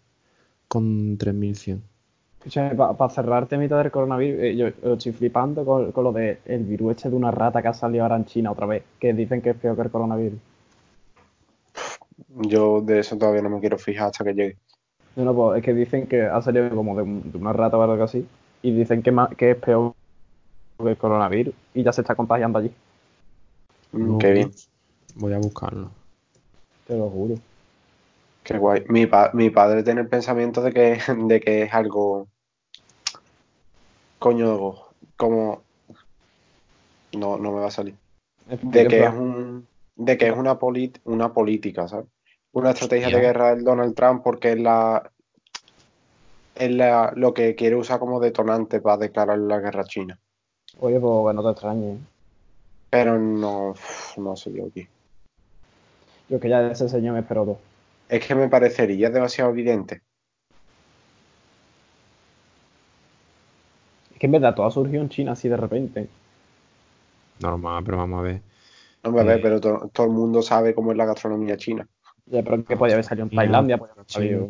con 0.69 1.19
3.100. 1.19 1.83
Escúchame, 2.39 2.75
para 2.75 3.11
cerrarte 3.11 3.59
mitad 3.59 3.83
del 3.83 3.91
coronavirus, 3.91 4.41
eh, 4.43 4.57
yo, 4.57 4.69
yo 4.83 4.95
estoy 4.95 5.13
flipando 5.13 5.63
con, 5.67 5.93
con 5.93 6.05
lo 6.05 6.13
del 6.13 6.39
virus 6.65 6.93
este 6.97 7.11
de 7.11 7.17
una 7.17 7.31
rata 7.31 7.61
que 7.61 7.69
ha 7.69 7.75
salido 7.75 8.05
ahora 8.05 8.17
en 8.17 8.25
China 8.25 8.53
otra 8.53 8.65
vez, 8.65 8.83
que 8.99 9.13
dicen 9.13 9.43
que 9.43 9.51
es 9.51 9.57
peor 9.57 9.77
que 9.77 9.83
el 9.83 9.91
coronavirus. 9.91 10.39
Yo 12.49 12.81
de 12.81 13.01
eso 13.01 13.19
todavía 13.19 13.43
no 13.43 13.51
me 13.51 13.61
quiero 13.61 13.77
fijar 13.79 14.07
hasta 14.07 14.25
que 14.25 14.33
llegue. 14.33 14.57
No, 15.17 15.25
no, 15.25 15.35
pues 15.35 15.59
es 15.59 15.65
que 15.65 15.75
dicen 15.75 16.07
que 16.07 16.23
ha 16.23 16.41
salido 16.41 16.71
como 16.71 16.97
de, 16.97 17.03
un- 17.03 17.31
de 17.31 17.37
una 17.37 17.53
rata 17.53 17.77
o 17.77 17.83
algo 17.83 18.03
así, 18.05 18.27
y 18.63 18.73
dicen 18.73 19.03
que 19.03 19.51
es 19.51 19.57
peor 19.57 19.95
que 20.85 20.91
el 20.91 20.97
coronavirus, 20.97 21.55
y 21.75 21.83
ya 21.83 21.93
se 21.93 22.01
está 22.03 22.15
contagiando 22.15 22.59
allí, 22.59 22.71
Mm, 23.93 24.09
No, 24.13 24.19
qué 24.19 24.33
bien, 24.33 24.53
Voy 25.17 25.33
a 25.33 25.39
buscarlo. 25.39 25.91
te 26.87 26.97
lo 26.97 27.09
juro. 27.11 27.35
qué 28.45 28.57
guay. 28.59 28.85
Mi, 28.89 29.07
pa- 29.07 29.31
mi 29.35 29.51
padre 29.51 29.83
tiene 29.83 30.03
el 30.03 30.09
pensamiento 30.09 30.61
de 30.63 30.73
que, 30.73 30.99
de 31.27 31.41
que 31.41 31.63
es 31.63 31.75
algo. 31.75 32.29
Coño, 34.19 34.75
como. 35.17 35.63
No, 37.13 37.37
no 37.39 37.53
me 37.53 37.61
va 37.61 37.67
a 37.67 37.71
salir. 37.71 37.97
De 38.63 38.87
que 38.87 39.05
es 39.05 39.11
un. 39.11 39.67
De 39.97 40.17
que 40.17 40.29
es 40.29 40.37
una, 40.37 40.59
polit- 40.59 41.01
una 41.05 41.33
política, 41.33 41.89
¿sabes? 41.89 42.07
Una 42.53 42.71
estrategia 42.71 43.09
de 43.17 43.21
guerra 43.21 43.55
del 43.55 43.65
Donald 43.65 43.95
Trump 43.95 44.23
porque 44.23 44.53
es 44.53 44.61
la. 44.61 45.11
Es 46.55 46.71
la, 46.71 47.13
lo 47.17 47.33
que 47.35 47.55
quiere 47.55 47.77
usar 47.77 47.99
como 47.99 48.21
detonante 48.21 48.81
para 48.81 48.99
declarar 48.99 49.39
la 49.39 49.59
guerra 49.61 49.83
a 49.83 49.85
China. 49.87 50.19
Oye, 50.81 50.99
pues 50.99 51.35
no 51.35 51.43
te 51.43 51.51
extrañes. 51.51 51.97
¿eh? 51.97 52.01
Pero 52.91 53.19
no. 53.19 53.75
No 54.17 54.37
sé 54.37 54.53
yo, 54.53 54.69
tío. 54.71 54.87
Yo 56.29 56.41
que 56.41 56.49
ya 56.49 56.61
de 56.63 56.73
ese 56.73 56.89
señor 56.89 57.15
me 57.15 57.21
espero 57.21 57.45
todo. 57.45 57.59
Es 58.09 58.27
que 58.27 58.35
me 58.35 58.49
parecería 58.49 59.11
demasiado 59.11 59.51
evidente. 59.51 60.01
Es 64.13 64.19
que 64.19 64.27
en 64.27 64.33
verdad 64.33 64.55
todo 64.55 64.67
ha 64.67 64.71
surgido 64.71 65.03
en 65.03 65.09
China 65.09 65.33
así 65.33 65.49
de 65.49 65.57
repente. 65.57 66.09
Normal, 67.41 67.83
pero 67.85 67.99
vamos 67.99 68.19
a 68.21 68.23
ver. 68.23 68.41
No 69.03 69.13
me 69.13 69.25
ve, 69.25 69.35
Eh. 69.35 69.39
pero 69.41 69.61
to- 69.61 69.91
todo 69.93 70.07
el 70.07 70.13
mundo 70.13 70.43
sabe 70.43 70.75
cómo 70.75 70.93
es 70.93 70.99
la 70.99 71.07
gastronomía 71.07 71.57
china. 71.57 71.87
Ya, 72.27 72.43
pero 72.43 72.63
que 72.65 72.77
podía 72.77 72.95
haber 72.95 73.05
salido 73.05 73.27
en 73.27 73.35
Tailandia, 73.35 73.79
podía 73.79 73.93
haber 73.93 74.05
sí. 74.07 74.15
salido. 74.15 74.49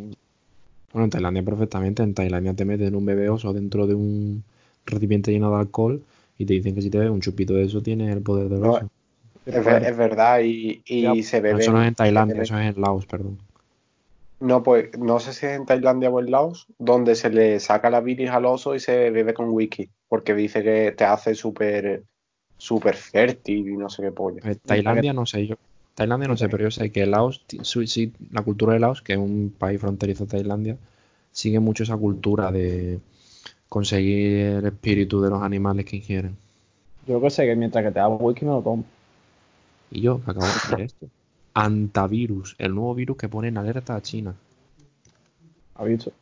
Bueno, 0.93 1.05
en 1.05 1.11
Tailandia 1.11 1.43
perfectamente. 1.45 2.03
En 2.03 2.15
Tailandia 2.15 2.55
te 2.55 2.65
meten 2.65 2.95
un 2.95 3.07
bebé 3.07 3.29
oso 3.31 3.53
dentro 3.53 3.87
de 3.87 3.95
un 3.95 4.43
recipiente 4.87 5.31
lleno 5.31 5.51
de 5.51 5.61
alcohol 5.61 6.03
y 6.41 6.47
te 6.47 6.55
dicen 6.55 6.75
que 6.75 6.81
si 6.81 6.89
te 6.89 6.97
bebes 6.99 7.13
un 7.13 7.21
chupito 7.21 7.53
de 7.53 7.65
eso 7.65 7.83
tienes 7.83 8.11
el 8.11 8.23
poder 8.23 8.49
del 8.49 8.63
No, 8.63 8.77
oso. 8.77 8.91
Es, 9.45 9.55
es 9.57 9.97
verdad, 9.97 10.41
y, 10.43 10.83
y 10.87 11.03
Ya, 11.03 11.23
se 11.23 11.41
beben. 11.41 11.61
eso 11.61 11.73
no 11.73 11.83
es 11.83 11.89
en 11.89 11.95
Tailandia, 11.95 12.43
eso 12.43 12.59
es 12.59 12.75
en 12.75 12.81
Laos, 12.81 13.05
perdón. 13.05 13.39
No, 14.41 14.63
pues 14.63 14.97
no 14.99 15.21
sé 15.21 15.35
si 15.35 15.45
es 15.45 15.53
en 15.53 15.67
Tailandia 15.67 16.09
o 16.09 16.19
en 16.19 16.31
Laos, 16.31 16.67
donde 16.79 17.15
se 17.15 17.29
le 17.29 17.61
saca 17.61 17.91
la 17.91 18.01
bilis 18.01 18.31
al 18.31 18.47
oso 18.47 18.75
y 18.75 18.81
se 18.81 19.11
bebe 19.11 19.35
con 19.35 19.51
whisky, 19.51 19.91
porque 20.09 20.35
dice 20.35 20.63
que 20.63 20.93
te 20.97 21.05
hace 21.05 21.35
súper 21.35 22.05
súper 22.57 22.95
fértil 22.95 23.69
y 23.69 23.77
no 23.77 23.91
sé 23.91 24.03
qué 24.03 24.13
pollo. 24.13 24.39
Eh, 24.45 24.55
Tailandia 24.55 25.13
no 25.13 25.27
sé 25.27 25.47
yo. 25.47 25.57
Tailandia 25.95 26.29
no 26.29 26.37
sé, 26.37 26.49
pero 26.49 26.65
yo 26.65 26.71
sé 26.71 26.91
que 26.91 27.05
Laos, 27.05 27.45
sí, 27.87 28.13
la 28.31 28.43
cultura 28.43 28.73
de 28.73 28.81
Laos, 28.81 29.03
que 29.03 29.13
es 29.13 29.19
un 29.19 29.53
país 29.59 29.81
fronterizo 29.81 30.25
de 30.25 30.31
Tailandia, 30.31 30.77
sigue 31.33 31.61
mucho 31.61 31.83
esa 31.83 31.97
cultura 31.97 32.51
de 32.51 33.01
conseguir 33.71 34.57
el 34.57 34.67
espíritu 34.67 35.23
de 35.23 35.31
los 35.31 35.43
animales 35.43 35.87
que 35.87 35.97
ingieren. 35.97 36.37
Yo 37.07 37.21
que 37.21 37.31
sé 37.31 37.47
que 37.47 37.57
mientras 37.57 37.83
que 37.85 37.93
te 37.93 38.01
hago 38.01 38.17
whisky 38.17 38.45
me 38.45 38.51
lo 38.51 38.61
tomo. 38.61 38.85
Y 39.93 40.03
yo, 40.03 40.21
que 40.23 40.31
acabo 40.33 40.47
de 40.47 40.53
decir 40.53 40.81
esto. 40.81 41.07
Antavirus, 41.55 42.57
el 42.59 42.75
nuevo 42.75 42.95
virus 42.95 43.17
que 43.17 43.29
pone 43.29 43.49
en 43.49 43.57
alerta 43.57 43.95
a 43.95 44.03
China. 44.03 44.35
¿Has 45.77 45.87
visto? 45.87 46.13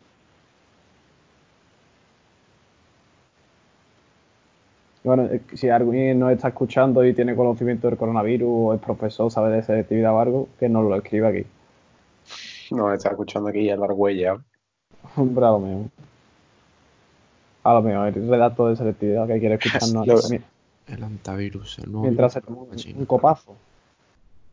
Bueno, 5.02 5.26
si 5.54 5.70
alguien 5.70 6.18
nos 6.18 6.32
está 6.32 6.48
escuchando 6.48 7.02
y 7.02 7.14
tiene 7.14 7.34
conocimiento 7.34 7.88
del 7.88 7.96
coronavirus 7.96 8.48
o 8.50 8.74
es 8.74 8.80
profesor, 8.80 9.30
sabe 9.30 9.56
de 9.56 9.62
selectividad 9.62 10.12
o 10.12 10.20
algo, 10.20 10.48
que 10.60 10.68
nos 10.68 10.84
lo 10.84 10.94
escriba 10.96 11.28
aquí. 11.28 11.46
No, 12.72 12.92
está 12.92 13.10
escuchando 13.10 13.48
aquí 13.48 13.70
el 13.70 13.82
Argüella. 13.82 14.36
Hombre, 15.16 15.46
a 15.46 15.50
lo 15.50 15.60
mejor. 15.60 16.07
A 17.68 17.74
lo 17.74 17.82
mejor, 17.82 18.08
el 18.08 18.28
redacto 18.30 18.68
de 18.68 18.76
selectividad 18.76 19.26
que 19.26 19.38
quiere 19.38 19.56
escucharnos 19.56 20.32
El 20.86 21.04
antavirus, 21.04 21.78
el 21.80 21.92
nuevo 21.92 22.04
mientras 22.04 22.32
se 22.32 22.40
toma 22.40 22.62
un, 22.62 23.04
copazo. 23.04 23.56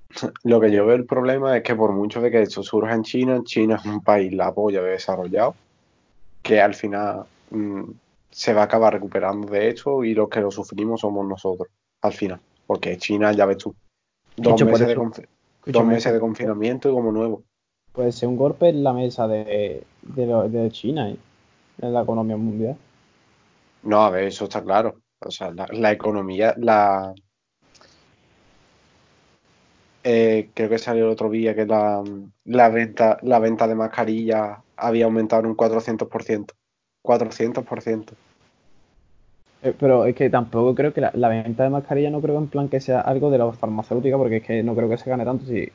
Lo 0.44 0.60
que 0.60 0.70
yo 0.70 0.86
veo 0.86 0.98
el 0.98 1.06
problema 1.06 1.56
es 1.56 1.64
que 1.64 1.76
por 1.76 1.94
mucho 1.94 2.20
de 2.20 2.30
que 2.30 2.42
esto 2.42 2.62
surja 2.62 2.94
en 2.94 3.04
China, 3.04 3.42
China 3.46 3.78
es 3.78 3.86
un 3.86 4.02
país 4.02 4.34
la 4.34 4.54
polla 4.54 4.82
de 4.82 4.90
desarrollado, 4.90 5.56
que 6.42 6.60
al 6.60 6.74
final 6.74 7.24
mm, 7.52 7.84
se 8.32 8.54
va 8.54 8.64
a 8.64 8.66
acabar 8.66 8.92
recuperando 8.92 9.48
de 9.48 9.70
esto 9.70 10.04
y 10.04 10.14
los 10.14 10.28
que 10.28 10.42
lo 10.42 10.52
sufrimos 10.52 11.00
somos 11.00 11.26
nosotros, 11.26 11.70
al 12.02 12.12
final. 12.12 12.42
Porque 12.68 12.98
China, 12.98 13.32
ya 13.32 13.46
ves 13.46 13.60
tú, 13.60 13.74
dos, 14.36 14.62
meses 14.62 14.88
de, 14.88 14.92
eso, 14.92 15.12
dos 15.68 15.86
meses 15.86 16.12
de 16.12 16.20
confinamiento 16.20 16.90
y 16.90 16.92
como 16.92 17.14
nuevo. 17.14 17.44
Puede 17.94 18.12
ser 18.12 18.28
un 18.28 18.36
golpe 18.36 18.68
en 18.68 18.84
la 18.84 18.92
mesa 18.92 19.26
de, 19.26 19.86
de, 20.02 20.26
lo- 20.26 20.50
de 20.50 20.70
China, 20.70 21.12
¿eh? 21.12 21.18
en 21.82 21.94
la 21.94 22.02
economía 22.02 22.36
mundial. 22.36 22.76
No, 23.86 24.02
a 24.04 24.10
ver, 24.10 24.26
eso 24.26 24.46
está 24.46 24.64
claro. 24.64 25.02
O 25.20 25.32
sea, 25.32 25.52
la, 25.52 25.92
economía, 25.92 26.54
la... 26.58 27.14
eh, 30.04 30.50
creo 30.54 30.70
que 30.70 30.78
salió 30.78 31.06
el 31.06 31.12
otro 31.12 31.30
día 31.30 31.56
que 31.56 31.66
la, 31.66 32.70
venta, 32.70 33.18
la 33.22 33.40
venta 33.40 33.68
de 33.68 33.76
mascarillas 33.76 34.60
había 34.76 35.06
aumentado 35.06 35.44
en 35.44 35.50
un 35.50 35.58
400%. 35.58 36.52
400%. 37.04 38.14
Eh, 39.64 39.74
pero 39.80 40.06
es 40.06 40.16
que 40.16 40.30
tampoco 40.30 40.76
creo 40.76 40.94
que 40.94 41.02
la, 41.02 41.30
venta 41.30 41.64
de 41.64 41.70
mascarilla 41.70 42.10
no 42.10 42.22
creo 42.22 42.38
en 42.38 42.48
plan 42.48 42.70
que 42.70 42.80
sea 42.82 43.02
algo 43.02 43.32
de 43.32 43.38
la 43.38 43.52
farmacéutica, 43.52 44.18
porque 44.18 44.38
es 44.38 44.44
que 44.44 44.64
no 44.64 44.76
creo 44.76 44.90
que 44.90 44.98
se 44.98 45.10
gane 45.10 45.26
tanto. 45.26 45.46
Si, 45.46 45.70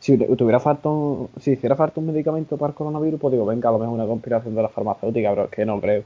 si 0.00 0.16
tuviera 0.36 0.60
falta 0.60 0.88
si 1.40 1.52
hiciera 1.52 1.76
falta 1.76 2.00
un 2.00 2.06
medicamento 2.06 2.56
para 2.56 2.70
el 2.70 2.76
coronavirus, 2.76 3.20
pues 3.20 3.32
digo, 3.32 3.46
venga, 3.46 3.68
a 3.68 3.72
lo 3.72 3.78
mejor 3.78 3.94
una 3.94 4.06
conspiración 4.06 4.54
de 4.54 4.62
la 4.62 4.68
farmacéutica, 4.68 5.30
pero 5.30 5.44
es 5.44 5.50
que 5.50 5.66
no 5.66 5.80
creo. 5.80 6.04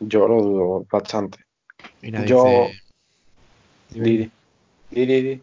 Yo 0.00 0.28
lo 0.28 0.42
dudo 0.42 0.86
bastante. 0.90 1.38
Mira, 2.02 2.24
Yo- 2.24 2.44
dice. 2.44 4.00
Didi, 4.00 4.30
Didi. 4.90 5.40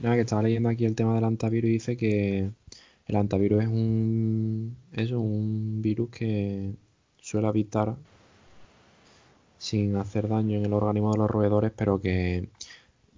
Nada, 0.00 0.14
que 0.16 0.22
estaba 0.22 0.42
leyendo 0.42 0.68
aquí 0.68 0.84
el 0.84 0.94
tema 0.94 1.14
del 1.14 1.24
antivirus 1.24 1.68
y 1.70 1.72
dice 1.74 1.96
que 1.96 2.50
el 3.06 3.16
antivirus 3.16 3.62
es 3.62 3.68
un, 3.68 4.76
eso, 4.92 5.20
un 5.20 5.80
virus 5.82 6.10
que 6.10 6.72
suele 7.20 7.46
habitar 7.48 7.94
sin 9.58 9.96
hacer 9.96 10.28
daño 10.28 10.58
en 10.58 10.66
el 10.66 10.72
organismo 10.72 11.12
de 11.12 11.18
los 11.18 11.30
roedores, 11.30 11.72
pero 11.74 12.00
que 12.00 12.48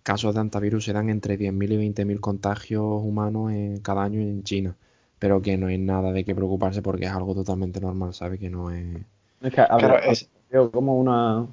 casos 0.03 0.35
de 0.35 0.41
antivirus 0.41 0.85
se 0.85 0.93
dan 0.93 1.11
entre 1.11 1.37
10.000 1.37 1.73
y 1.73 1.77
20.000 1.77 2.21
contagios 2.21 2.85
humanos 2.85 3.51
en, 3.53 3.79
cada 3.81 4.05
año 4.05 4.21
en 4.21 4.45
China, 4.45 4.77
pero 5.19 5.43
que 5.43 5.57
no 5.57 5.67
hay 5.67 5.79
nada 5.79 6.13
de 6.13 6.25
qué 6.25 6.35
preocuparse 6.35 6.83
porque 6.83 7.07
es 7.07 7.11
algo 7.11 7.35
totalmente 7.35 7.81
normal, 7.81 8.15
¿sabe? 8.15 8.39
Que 8.39 8.49
no 8.51 8.71
es... 8.71 8.97
Es 9.43 9.53
que 9.53 9.61
a- 9.61 9.77
Pero 9.77 9.95
a- 9.97 9.99
es- 9.99 10.29
veo 10.51 10.71
como 10.71 10.99
una 10.99 11.47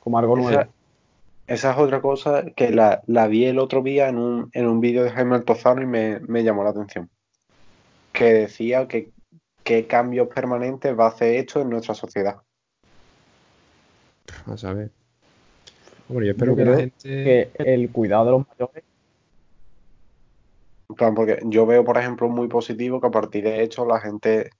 como 0.00 0.18
algo 0.18 0.36
nuevo. 0.36 0.62
Esa, 1.46 1.72
es 1.72 1.78
otra 1.78 2.00
cosa 2.00 2.44
que 2.54 2.70
la, 2.70 3.02
la 3.06 3.26
vi 3.26 3.46
el 3.46 3.58
otro 3.58 3.82
día 3.82 4.08
en 4.08 4.18
un, 4.18 4.50
en 4.52 4.66
un 4.66 4.80
vídeo 4.80 5.02
de 5.02 5.10
Jaime 5.10 5.36
Altozano 5.36 5.82
y 5.82 5.86
me, 5.86 6.20
me 6.20 6.44
llamó 6.44 6.62
la 6.62 6.70
atención. 6.70 7.08
Que 8.12 8.32
decía 8.34 8.86
que 8.86 9.10
qué 9.64 9.86
cambios 9.86 10.28
permanentes 10.28 10.98
va 10.98 11.06
a 11.06 11.08
hacer 11.08 11.36
esto 11.36 11.60
en 11.60 11.70
nuestra 11.70 11.94
sociedad. 11.94 12.36
A 14.46 14.56
saber. 14.56 14.90
Hombre, 16.08 16.26
yo 16.26 16.32
espero 16.32 16.52
Yo 16.52 16.56
que 16.56 16.64
la 16.64 16.76
gente... 16.76 16.98
Que 17.02 17.50
el 17.58 17.90
cuidado 17.90 18.24
de 18.26 18.30
los 18.32 18.46
mayores, 18.48 18.84
porque 21.14 21.40
yo 21.44 21.66
veo, 21.66 21.84
por 21.84 21.98
ejemplo, 21.98 22.28
muy 22.28 22.48
positivo 22.48 23.00
que 23.00 23.08
a 23.08 23.10
partir 23.10 23.44
de 23.44 23.62
esto 23.62 23.84
la 23.84 24.00
gente 24.00 24.50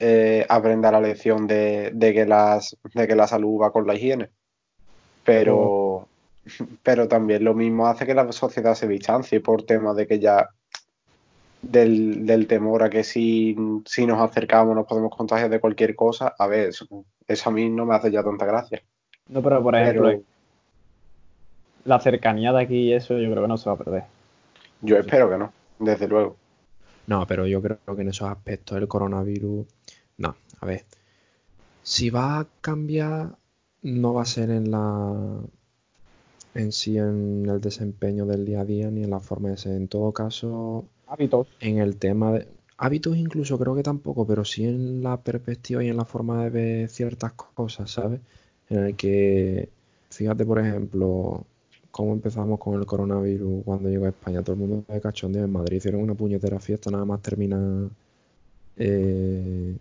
eh, 0.00 0.46
aprenda 0.48 0.92
la 0.92 1.00
lección 1.00 1.46
de, 1.46 1.90
de 1.92 2.14
que 2.14 2.26
las, 2.26 2.76
de 2.94 3.08
que 3.08 3.16
la 3.16 3.26
salud 3.26 3.60
va 3.60 3.72
con 3.72 3.86
la 3.86 3.94
higiene. 3.94 4.30
Pero, 5.24 6.08
pero 6.82 7.08
también 7.08 7.44
lo 7.44 7.54
mismo 7.54 7.86
hace 7.86 8.06
que 8.06 8.14
la 8.14 8.30
sociedad 8.32 8.74
se 8.74 8.88
distancie 8.88 9.40
por 9.40 9.64
temas 9.64 9.96
de 9.96 10.06
que 10.06 10.18
ya 10.18 10.48
del, 11.62 12.24
del 12.24 12.46
temor 12.46 12.84
a 12.84 12.90
que 12.90 13.02
si, 13.02 13.56
si 13.84 14.06
nos 14.06 14.20
acercamos 14.20 14.76
nos 14.76 14.86
podemos 14.86 15.14
contagiar 15.14 15.50
de 15.50 15.60
cualquier 15.60 15.94
cosa. 15.96 16.34
A 16.38 16.46
ver, 16.46 16.68
eso, 16.68 16.86
eso 17.26 17.50
a 17.50 17.52
mí 17.52 17.68
no 17.68 17.84
me 17.84 17.94
hace 17.94 18.10
ya 18.10 18.22
tanta 18.22 18.46
gracia. 18.46 18.82
no, 19.28 19.42
pero 19.42 19.62
por 19.62 19.74
ejemplo, 19.74 20.08
Pero 20.08 20.22
la 21.84 22.00
cercanía 22.00 22.52
de 22.52 22.62
aquí 22.62 22.76
y 22.76 22.92
eso 22.92 23.18
yo 23.18 23.30
creo 23.30 23.42
que 23.42 23.48
no 23.48 23.56
se 23.56 23.68
va 23.68 23.74
a 23.74 23.78
perder. 23.78 24.04
yo 24.82 24.96
espero 24.96 25.28
que 25.28 25.38
no, 25.38 25.52
desde 25.78 26.06
luego. 26.06 26.36
No, 27.06 27.26
pero 27.26 27.46
yo 27.46 27.62
creo 27.62 27.78
que 27.96 28.02
en 28.02 28.08
esos 28.08 28.28
aspectos 28.28 28.76
el 28.76 28.86
coronavirus, 28.86 29.66
no, 30.18 30.36
a 30.60 30.66
ver, 30.66 30.84
si 31.82 32.10
va 32.10 32.40
a 32.40 32.46
cambiar, 32.60 33.36
no 33.82 34.14
va 34.14 34.22
a 34.22 34.26
ser 34.26 34.50
en 34.50 34.70
la, 34.70 35.40
en 36.54 36.72
sí 36.72 36.98
en 36.98 37.46
el 37.48 37.60
desempeño 37.60 38.26
del 38.26 38.44
día 38.44 38.60
a 38.60 38.64
día 38.64 38.90
ni 38.90 39.04
en 39.04 39.10
la 39.10 39.20
forma 39.20 39.50
de 39.50 39.56
ser. 39.56 39.74
En 39.76 39.88
todo 39.88 40.12
caso, 40.12 40.84
Hábitos. 41.06 41.48
en 41.60 41.78
el 41.78 41.96
tema 41.96 42.32
de 42.32 42.48
hábitos 42.78 43.16
incluso 43.16 43.58
creo 43.58 43.74
que 43.74 43.82
tampoco, 43.82 44.26
pero 44.26 44.44
sí 44.44 44.64
en 44.64 45.02
la 45.02 45.16
perspectiva 45.22 45.82
y 45.84 45.88
en 45.88 45.96
la 45.96 46.04
forma 46.04 46.44
de 46.44 46.50
ver 46.50 46.88
ciertas 46.88 47.32
cosas, 47.32 47.90
¿sabes? 47.90 48.20
En 48.70 48.78
el 48.84 48.96
que, 48.96 49.68
fíjate 50.10 50.44
por 50.46 50.58
ejemplo, 50.60 51.44
cómo 51.90 52.12
empezamos 52.12 52.58
con 52.60 52.74
el 52.78 52.86
coronavirus 52.86 53.64
cuando 53.64 53.88
llegó 53.88 54.06
a 54.06 54.10
España, 54.10 54.42
todo 54.42 54.54
el 54.54 54.60
mundo 54.60 54.84
de 54.88 55.00
cachondeo 55.00 55.44
en 55.44 55.52
Madrid 55.52 55.78
hicieron 55.78 56.02
una 56.02 56.14
puñetera 56.14 56.60
fiesta, 56.60 56.90
nada 56.90 57.04
más 57.04 57.20
terminar, 57.22 57.88
eh, 58.76 59.76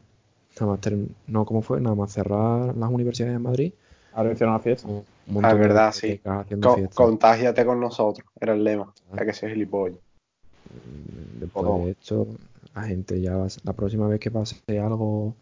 nada 0.66 0.74
más 0.74 0.82
ter- 0.82 0.98
no, 1.28 1.46
¿cómo 1.46 1.62
fue? 1.62 1.80
Nada 1.82 1.96
más 1.96 2.12
cerrar 2.12 2.76
las 2.76 2.90
universidades 2.90 3.36
en 3.36 3.42
Madrid, 3.42 3.74
Ahora 4.14 4.32
hicieron 4.32 4.56
una 4.56 4.64
fiesta. 4.64 4.88
un 4.88 5.04
Ah, 5.46 5.50
es 5.50 5.54
de 5.56 5.60
verdad, 5.60 5.92
sí. 5.94 6.22
Co- 6.62 6.90
contágiate 6.96 7.66
con 7.66 7.80
nosotros, 7.80 8.26
era 8.40 8.54
el 8.54 8.64
lema. 8.64 8.92
Ah. 9.12 9.18
Hay 9.20 9.28
que 9.28 9.34
ser 9.34 9.52
gilipollas. 9.52 10.00
Después 11.40 11.66
Ojo. 11.66 11.86
de 11.86 11.92
esto, 11.92 12.28
la 12.76 12.84
gente 12.84 13.22
ya, 13.22 13.36
va- 13.38 13.48
la 13.64 13.74
próxima 13.74 14.08
vez 14.08 14.20
que 14.20 14.32
pase 14.32 14.80
algo 14.80 15.36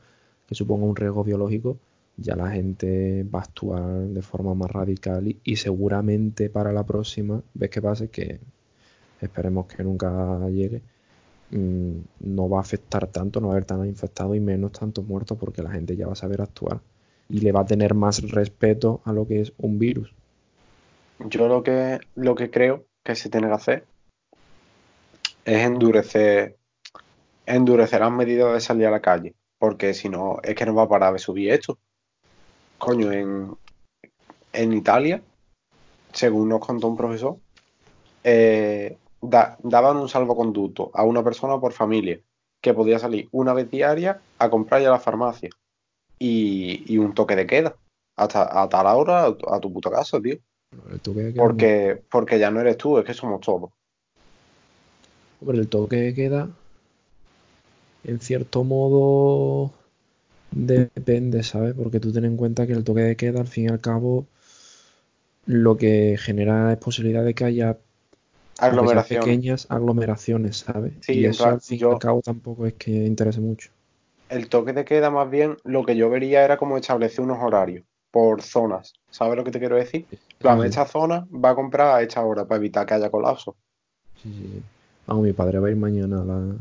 que 0.48 0.56
suponga 0.56 0.86
un 0.86 0.96
riesgo 0.96 1.24
biológico, 1.24 1.78
ya 2.18 2.36
la 2.36 2.50
gente 2.52 3.24
va 3.34 3.40
a 3.40 3.44
actuar 3.44 3.84
de 4.08 4.22
forma 4.22 4.54
más 4.54 4.72
radical 4.72 5.28
y, 5.28 5.40
y 5.44 5.56
seguramente 5.58 6.50
para 6.50 6.72
la 6.72 6.84
próxima 6.84 7.42
vez 7.54 7.70
que 7.70 7.82
pase, 7.82 8.10
que 8.10 8.40
esperemos 9.22 9.66
que 9.68 9.84
nunca 9.84 10.48
llegue, 10.50 10.82
mm, 11.52 11.98
no 12.20 12.50
va 12.50 12.58
a 12.58 12.62
afectar 12.62 13.08
tanto, 13.08 13.40
no 13.40 13.48
va 13.48 13.54
a 13.54 13.56
haber 13.58 13.66
tan 13.66 13.86
infectados 13.86 14.36
y 14.36 14.40
menos 14.40 14.72
tantos 14.72 15.06
muertos 15.06 15.38
porque 15.38 15.62
la 15.62 15.72
gente 15.72 15.96
ya 15.96 16.08
va 16.08 16.14
a 16.14 16.18
saber 16.18 16.42
actuar 16.42 16.80
y 17.30 17.40
le 17.40 17.52
va 17.52 17.62
a 17.62 17.66
tener 17.66 17.94
más 17.94 18.22
respeto 18.32 19.02
a 19.06 19.14
lo 19.14 19.28
que 19.28 19.42
es 19.42 19.54
un 19.58 19.80
virus. 19.80 20.14
Yo 21.20 21.48
lo 21.48 21.64
que, 21.64 22.00
lo 22.16 22.36
que 22.36 22.50
creo 22.50 22.86
que 23.04 23.16
se 23.16 23.30
tiene 23.30 23.48
que 23.48 23.54
hacer 23.54 23.86
es 25.46 25.64
endurecer, 25.64 26.58
endurecer 27.46 28.02
las 28.02 28.12
medidas 28.12 28.54
de 28.54 28.60
salir 28.60 28.88
a 28.88 28.92
la 28.92 29.02
calle, 29.02 29.34
porque 29.58 29.94
si 29.94 30.10
no, 30.10 30.40
es 30.44 30.56
que 30.56 30.66
no 30.66 30.76
va 30.76 30.84
a 30.84 30.90
parar 30.90 31.14
de 31.14 31.20
subir 31.20 31.52
esto. 31.52 31.78
Coño, 32.78 33.12
en, 33.12 33.56
en 34.52 34.74
Italia, 34.74 35.22
según 36.12 36.50
nos 36.50 36.60
contó 36.60 36.88
un 36.88 36.98
profesor, 36.98 37.38
eh, 38.24 38.98
da- 39.30 39.58
daban 39.64 39.98
un 39.98 40.10
salvoconducto 40.10 40.92
a 40.94 41.04
una 41.04 41.24
persona 41.24 41.60
por 41.60 41.74
familia 41.74 42.20
que 42.62 42.74
podía 42.74 43.00
salir 43.00 43.28
una 43.32 43.54
vez 43.54 43.70
diaria 43.70 44.20
a 44.40 44.50
comprar 44.50 44.82
ya 44.82 44.90
a 44.90 44.92
la 44.92 45.00
farmacia 45.00 45.50
y, 46.20 46.84
y 46.92 46.98
un 46.98 47.14
toque 47.14 47.36
de 47.36 47.46
queda 47.46 47.76
hasta 48.16 48.62
a 48.62 48.70
tal 48.70 48.88
hora 48.88 49.26
a 49.26 49.60
tu, 49.60 49.72
puta 49.74 49.92
casa, 49.92 50.22
tío. 50.22 50.38
¿Tú 51.02 51.14
qué- 51.14 51.34
qué- 51.34 51.40
Porque, 51.40 52.02
porque 52.10 52.40
ya 52.40 52.50
no 52.52 52.62
eres 52.62 52.78
tú, 52.78 52.98
es 52.98 53.06
que 53.06 53.14
somos 53.14 53.42
todos. 53.42 53.72
Hombre, 55.42 55.60
el 55.60 55.68
toque 55.68 55.98
de 55.98 56.14
queda, 56.14 56.50
en 58.04 58.20
cierto 58.20 58.64
modo, 58.64 59.72
depende, 60.52 61.44
¿sabes? 61.44 61.74
Porque 61.74 62.00
tú 62.00 62.12
ten 62.12 62.26
en 62.26 62.38
cuenta 62.38 62.68
que 62.68 62.74
el 62.74 62.84
toque 62.84 63.02
de 63.02 63.16
queda, 63.16 63.42
al 63.42 63.48
fin 63.48 63.66
y 63.66 63.68
al 63.70 63.82
cabo, 63.82 64.26
lo 65.46 65.78
que 65.78 66.18
genera 66.20 66.72
es 66.74 66.78
posibilidad 66.80 67.24
de 67.24 67.34
que 67.34 67.46
haya 67.46 67.78
Aglomeración. 68.60 69.24
pequeñas 69.24 69.68
aglomeraciones, 69.70 70.58
¿sabes? 70.58 70.94
Sí, 71.02 71.14
y 71.20 71.26
eso 71.26 71.46
al 71.46 71.62
fin 71.62 71.76
y 71.76 71.80
yo- 71.80 71.92
al 71.92 72.00
cabo 72.00 72.22
tampoco 72.22 72.66
es 72.66 72.74
que 72.76 72.92
interese 72.92 73.42
mucho. 73.42 73.70
El 74.30 74.50
toque 74.50 74.74
de 74.74 74.86
queda, 74.86 75.12
más 75.12 75.30
bien, 75.30 75.58
lo 75.64 75.86
que 75.86 75.96
yo 75.96 76.10
vería 76.10 76.44
era 76.44 76.58
como 76.58 76.78
establecer 76.78 77.22
unos 77.24 77.38
horarios 77.42 77.86
por 78.12 78.42
zonas. 78.42 78.94
¿Sabes 79.10 79.36
lo 79.36 79.44
que 79.44 79.52
te 79.52 79.60
quiero 79.60 79.76
decir? 79.76 80.08
Plan, 80.40 80.62
Sí. 80.62 80.68
esta 80.68 80.86
zona 80.86 81.28
va 81.32 81.50
a 81.52 81.56
comprar 81.56 81.96
a 81.98 82.02
esta 82.02 82.24
hora 82.24 82.46
para 82.46 82.58
evitar 82.58 82.86
que 82.86 82.94
haya 82.94 83.10
colapso. 83.10 83.56
Sí, 84.24 84.34
sí. 84.34 84.64
Vamos, 85.06 85.24
mi 85.24 85.34
padre 85.34 85.60
va 85.60 85.68
a 85.68 85.72
ir 85.72 85.78
mañana 85.78 86.22
a 86.22 86.26
las 86.26 86.56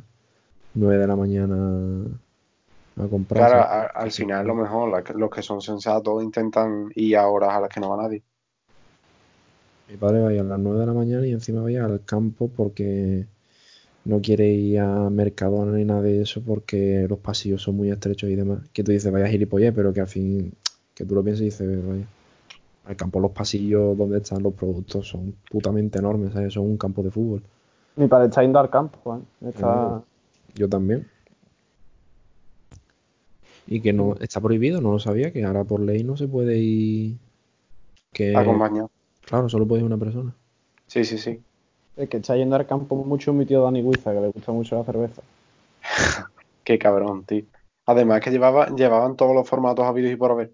9 0.75 0.99
de 0.99 1.07
la 1.07 1.17
mañana 1.17 2.07
a 2.97 3.07
comprar. 3.09 3.49
Claro, 3.49 3.91
al 3.95 4.11
final, 4.11 4.47
lo 4.47 4.55
mejor, 4.55 4.91
la- 4.91 5.15
los 5.15 5.31
que 5.31 5.43
son 5.43 5.61
sensatos 5.61 6.23
intentan 6.23 6.91
ir 6.95 7.17
a 7.17 7.29
horas 7.29 7.51
a 7.55 7.61
las 7.61 7.69
que 7.71 7.81
no 7.81 7.91
va 7.91 8.03
nadie. 8.03 8.23
Mi 9.88 9.97
padre 9.97 10.20
va 10.23 10.29
a 10.29 10.33
ir 10.33 10.40
a 10.40 10.44
las 10.44 10.59
9 10.59 10.81
de 10.81 10.87
la 10.87 10.92
mañana 10.92 11.27
y 11.27 11.33
encima 11.33 11.61
va 11.61 11.68
a 11.68 11.73
ir 11.73 11.81
al 11.81 12.05
campo 12.05 12.49
porque 12.49 13.27
no 14.05 14.20
quiere 14.20 14.49
ir 14.49 14.81
a 14.81 15.11
Mercadona 15.11 15.73
ni 15.73 15.85
nada 15.85 16.03
de 16.03 16.23
eso 16.23 16.42
porque 16.42 17.07
los 17.09 17.18
pasillos 17.18 17.62
son 17.62 17.77
muy 17.77 17.90
estrechos 17.90 18.31
y 18.31 18.37
demás. 18.37 18.61
Que 18.73 18.83
tú 18.83 18.92
dices, 18.92 19.11
vaya 19.12 19.29
gilipollez, 19.29 19.73
pero 19.75 19.92
que 19.92 20.01
al 20.01 20.07
fin, 20.07 20.53
que 20.94 21.05
tú 21.05 21.14
lo 21.14 21.23
piensas 21.23 21.42
y 21.42 21.44
dices, 21.47 21.87
vaya. 21.87 22.07
Al 22.87 22.97
campo 22.97 23.18
los 23.18 23.31
pasillos 23.31 23.97
donde 23.97 24.18
están 24.18 24.42
los 24.42 24.53
productos 24.53 25.09
son 25.09 25.35
putamente 25.51 25.99
enormes, 25.99 26.35
¿sabes? 26.35 26.53
Son 26.53 26.64
un 26.64 26.77
campo 26.77 27.03
de 27.03 27.11
fútbol. 27.11 27.42
Mi 27.97 28.09
padre 28.09 28.27
está 28.27 28.42
yendo 28.42 28.59
al 28.59 28.68
campo, 28.68 29.16
¿eh? 29.16 29.49
Está... 29.49 30.03
Yo 30.55 30.68
también. 30.68 31.07
Y 33.66 33.81
que 33.81 33.94
no 33.94 34.16
está 34.20 34.40
prohibido, 34.40 34.83
no 34.83 34.92
lo 34.92 34.99
sabía, 34.99 35.33
que 35.33 35.44
ahora 35.44 35.64
por 35.64 35.81
ley 35.81 36.05
no 36.05 36.18
se 36.18 36.29
puede 36.29 36.59
ir. 36.59 37.16
Que, 38.12 38.37
Acompañado. 38.37 38.90
Claro, 39.27 39.49
solo 39.49 39.67
puede 39.67 39.81
ir 39.83 39.87
una 39.87 39.99
persona. 39.99 40.35
Sí, 40.87 41.05
sí, 41.05 41.19
sí. 41.19 41.41
El 41.97 42.09
que 42.09 42.17
está 42.19 42.37
yendo 42.37 42.57
al 42.57 42.67
campo 42.67 42.97
mucho 42.97 43.31
es 43.31 43.37
mi 43.37 43.47
tío 43.47 43.63
Dani 43.63 43.83
Guiza, 43.83 44.13
que 44.13 44.21
le 44.21 44.29
gusta 44.29 44.53
mucho 44.53 44.77
la 44.77 44.85
cerveza. 44.85 45.23
Qué 46.65 46.79
cabrón, 46.79 47.25
tío. 47.25 47.45
Además 47.87 48.21
que 48.21 48.31
llevaba, 48.31 48.69
llevaban 48.75 49.17
todos 49.17 49.35
los 49.35 49.49
formatos 49.49 49.85
habidos 49.85 50.13
y 50.13 50.17
por 50.17 50.31
haber. 50.33 50.53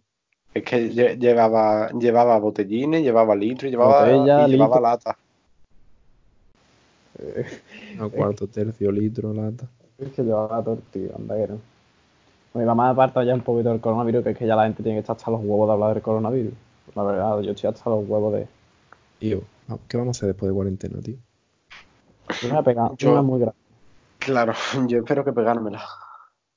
Es 0.53 0.65
que 0.65 0.91
lle- 0.91 1.17
llevaba, 1.19 1.91
llevaba 1.93 2.39
botellines, 2.39 3.03
llevaba 3.03 3.37
litros, 3.37 3.71
llevaba, 3.71 4.05
Botella, 4.05 4.47
y 4.47 4.51
llevaba 4.51 4.77
litro. 4.77 4.91
lata. 4.91 5.19
A 8.01 8.09
cuarto, 8.09 8.47
tercio, 8.49 8.91
litro, 8.91 9.33
lata. 9.33 9.69
Es 9.99 10.11
que 10.13 10.23
llevaba 10.23 10.57
la 10.59 10.65
tortilla, 10.65 11.15
anda 11.17 11.37
que 11.37 11.49
no. 11.49 11.59
Mi 12.55 12.65
mamá 12.65 12.91
aparta 12.91 13.23
ya 13.23 13.35
un 13.35 13.43
poquito 13.43 13.69
del 13.69 13.81
coronavirus, 13.81 14.25
que 14.25 14.31
es 14.31 14.39
que 14.39 14.47
ya 14.47 14.57
la 14.57 14.65
gente 14.65 14.83
tiene 14.83 14.97
que 14.97 15.01
estar 15.01 15.17
hasta 15.17 15.31
los 15.31 15.41
huevos 15.41 15.69
de 15.69 15.73
hablar 15.75 15.95
del 15.95 16.03
coronavirus. 16.03 16.53
La 16.97 17.03
verdad, 17.05 17.41
yo 17.43 17.53
estoy 17.53 17.71
hasta 17.71 17.91
los 17.91 18.09
huevos 18.09 18.35
de... 18.35 18.49
Tío, 19.21 19.43
¿qué 19.89 19.97
vamos 19.97 20.17
a 20.17 20.19
hacer 20.19 20.29
después 20.31 20.51
de 20.51 20.55
cuarentena, 20.55 21.01
tío? 21.01 21.17
Yo 22.43 22.49
me 22.49 22.55
voy 22.55 22.59
a 22.59 22.63
pegar 22.63 22.91
Yo- 22.97 23.13
una 23.13 23.23
muy 23.23 23.39
grande. 23.41 23.59
Claro, 24.19 24.53
yo 24.89 24.99
espero 24.99 25.25
que 25.25 25.33
pegármela. 25.33 25.81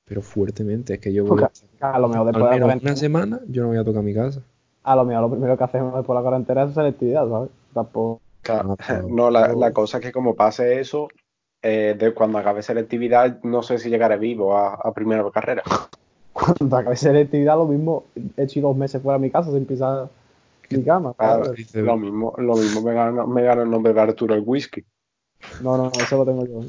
Pero 0.06 0.22
fuertemente, 0.22 0.94
es 0.94 1.00
que 1.00 1.12
yo 1.12 1.24
voy 1.24 1.40
Porque 1.40 1.46
a 1.80 1.98
lo 1.98 2.08
mejor 2.08 2.26
después 2.26 2.44
de 2.44 2.50
la 2.50 2.50
menos 2.50 2.56
una 2.56 2.66
cuarentena, 2.66 2.96
semana, 2.96 3.40
yo 3.48 3.62
no 3.62 3.68
voy 3.68 3.78
a 3.78 3.84
tocar 3.84 4.02
mi 4.02 4.12
casa. 4.14 4.40
a 4.82 4.96
lo 4.96 5.04
mejor 5.04 5.22
lo 5.22 5.30
primero 5.30 5.56
que 5.56 5.64
hacemos 5.64 5.94
después 5.94 6.08
de 6.08 6.22
la 6.22 6.28
cuarentena 6.28 6.62
es 6.64 6.74
selectividad, 6.74 7.28
¿sabes? 7.28 7.50
Tampoco... 7.72 8.20
Claro, 8.42 8.76
Ah, 8.78 8.84
pero- 8.88 9.08
No, 9.08 9.30
la, 9.30 9.52
la 9.54 9.72
cosa 9.72 9.98
es 9.98 10.04
que 10.04 10.12
como 10.12 10.34
pase 10.34 10.80
eso, 10.80 11.08
eh, 11.62 11.94
de 11.98 12.12
cuando 12.12 12.38
acabe 12.38 12.62
selectividad, 12.62 13.42
no 13.44 13.62
sé 13.62 13.78
si 13.78 13.88
llegaré 13.90 14.18
vivo 14.18 14.56
a, 14.56 14.74
a 14.74 14.92
primera 14.92 15.24
carrera. 15.30 15.62
Cuando 16.34 16.76
acabe 16.76 16.96
selectividad, 16.96 17.56
lo 17.56 17.64
mismo, 17.66 18.04
he 18.36 18.42
hecho 18.42 18.60
dos 18.60 18.76
meses 18.76 19.00
fuera 19.00 19.18
de 19.18 19.22
mi 19.22 19.30
casa 19.30 19.52
sin 19.52 19.64
pisar 19.66 20.08
mi 20.78 20.84
cama. 20.84 21.14
Claro, 21.16 21.44
¿sabes? 21.44 21.58
Dice- 21.58 21.82
lo 21.82 21.96
mismo, 21.96 22.34
lo 22.38 22.56
mismo 22.56 22.82
me 22.82 22.94
gana, 22.94 23.26
me 23.26 23.42
gana 23.42 23.62
el 23.62 23.70
nombre 23.70 23.92
de 23.92 24.00
Arturo 24.00 24.34
el 24.34 24.42
whisky. 24.44 24.84
No, 25.62 25.76
no, 25.76 25.90
eso 25.90 26.16
lo 26.18 26.24
tengo 26.24 26.44
yo. 26.46 26.64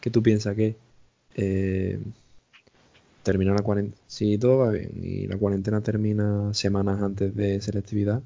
¿Qué 0.00 0.10
tú 0.10 0.22
piensas 0.22 0.54
que 0.56 0.74
eh, 1.36 1.98
termina 3.22 3.54
la 3.54 3.62
cuarentena? 3.62 3.96
Si 4.06 4.38
todo 4.38 4.58
va 4.58 4.70
bien 4.70 4.90
y 5.02 5.26
la 5.26 5.36
cuarentena 5.36 5.80
termina 5.80 6.52
semanas 6.54 7.02
antes 7.02 7.34
de 7.34 7.60
selectividad, 7.60 8.22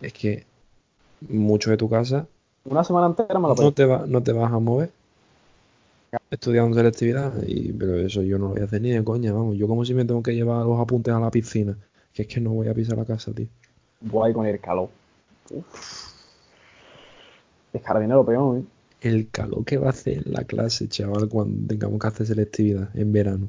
es 0.00 0.12
que 0.12 0.44
mucho 1.28 1.70
de 1.70 1.76
tu 1.76 1.88
casa 1.88 2.26
Una 2.64 2.84
semana 2.84 3.06
entera 3.06 3.38
me 3.38 3.48
lo 3.48 3.54
no 3.54 3.72
te, 3.72 3.84
va, 3.84 4.04
no 4.06 4.22
te 4.22 4.32
vas 4.32 4.52
a 4.52 4.58
mover 4.58 4.90
estudiando 6.30 6.76
selectividad, 6.76 7.32
y, 7.46 7.72
pero 7.72 7.96
eso 7.96 8.22
yo 8.22 8.38
no 8.38 8.48
lo 8.48 8.52
voy 8.54 8.62
a 8.62 8.64
hacer 8.64 8.80
ni 8.82 8.90
de 8.90 9.04
coña, 9.04 9.32
vamos. 9.32 9.56
Yo 9.56 9.68
como 9.68 9.84
si 9.84 9.94
me 9.94 10.04
tengo 10.04 10.22
que 10.22 10.34
llevar 10.34 10.64
los 10.66 10.80
apuntes 10.80 11.14
a 11.14 11.20
la 11.20 11.30
piscina, 11.30 11.78
que 12.12 12.22
es 12.22 12.28
que 12.28 12.40
no 12.40 12.50
voy 12.50 12.68
a 12.68 12.74
pisar 12.74 12.96
la 12.98 13.04
casa, 13.04 13.32
tío. 13.32 13.46
Voy 14.02 14.32
con 14.32 14.46
el 14.46 14.60
calor. 14.60 14.88
Uf. 15.50 16.12
Es 17.72 17.80
que 17.80 17.86
ahora 17.88 18.00
viene 18.00 18.14
lo 18.14 18.24
peor, 18.24 18.58
¿eh? 18.58 18.62
El 19.00 19.30
calor 19.30 19.64
que 19.64 19.78
va 19.78 19.88
a 19.88 19.90
hacer 19.90 20.26
la 20.26 20.44
clase, 20.44 20.88
chaval, 20.88 21.28
cuando 21.28 21.66
tengamos 21.66 21.98
que 21.98 22.06
hacer 22.06 22.26
selectividad 22.26 22.88
en 22.96 23.12
verano. 23.12 23.48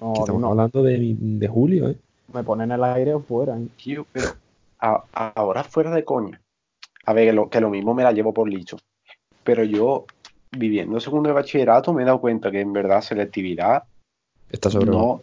No, 0.00 0.12
que 0.12 0.20
estamos 0.20 0.40
no, 0.42 0.48
hablando 0.48 0.82
de, 0.82 1.16
de 1.18 1.48
julio, 1.48 1.88
¿eh? 1.88 1.96
me 2.32 2.44
ponen 2.44 2.70
el 2.72 2.84
aire 2.84 3.14
o 3.14 3.20
fuera. 3.20 3.58
¿eh? 3.58 3.66
Tío, 3.82 4.06
pero 4.12 4.28
a- 4.80 5.02
a- 5.12 5.28
ahora 5.34 5.64
fuera 5.64 5.90
de 5.90 6.04
coña. 6.04 6.40
A 7.06 7.12
ver, 7.14 7.28
que 7.28 7.32
lo, 7.32 7.48
que 7.48 7.60
lo 7.60 7.70
mismo 7.70 7.94
me 7.94 8.02
la 8.02 8.12
llevo 8.12 8.34
por 8.34 8.48
licho. 8.48 8.76
Pero 9.42 9.64
yo, 9.64 10.04
viviendo 10.52 11.00
segundo 11.00 11.28
de 11.30 11.34
bachillerato, 11.34 11.92
me 11.94 12.02
he 12.02 12.06
dado 12.06 12.20
cuenta 12.20 12.50
que 12.50 12.60
en 12.60 12.72
verdad 12.72 13.00
selectividad 13.00 13.84
Está 14.50 14.70
sobre 14.70 14.90
no. 14.90 15.22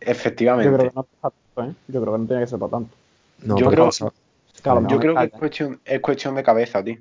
Efectivamente. 0.00 0.76
creo 0.76 0.90
que 0.90 0.94
no 0.94 1.64
¿eh? 1.64 1.74
Yo 1.88 2.00
creo 2.00 2.12
que 2.14 2.18
no 2.20 2.26
tiene 2.26 2.42
que 2.42 2.46
ser 2.48 2.58
para 2.58 2.70
tanto. 2.70 2.94
No, 3.42 3.56
yo 3.58 3.70
creo- 3.70 3.90
Yo 3.90 4.98
creo 4.98 5.14
que 5.14 5.24
es 5.24 5.32
cuestión, 5.32 5.80
es 5.84 6.00
cuestión 6.00 6.34
de 6.34 6.42
cabeza, 6.42 6.82
tío. 6.82 6.96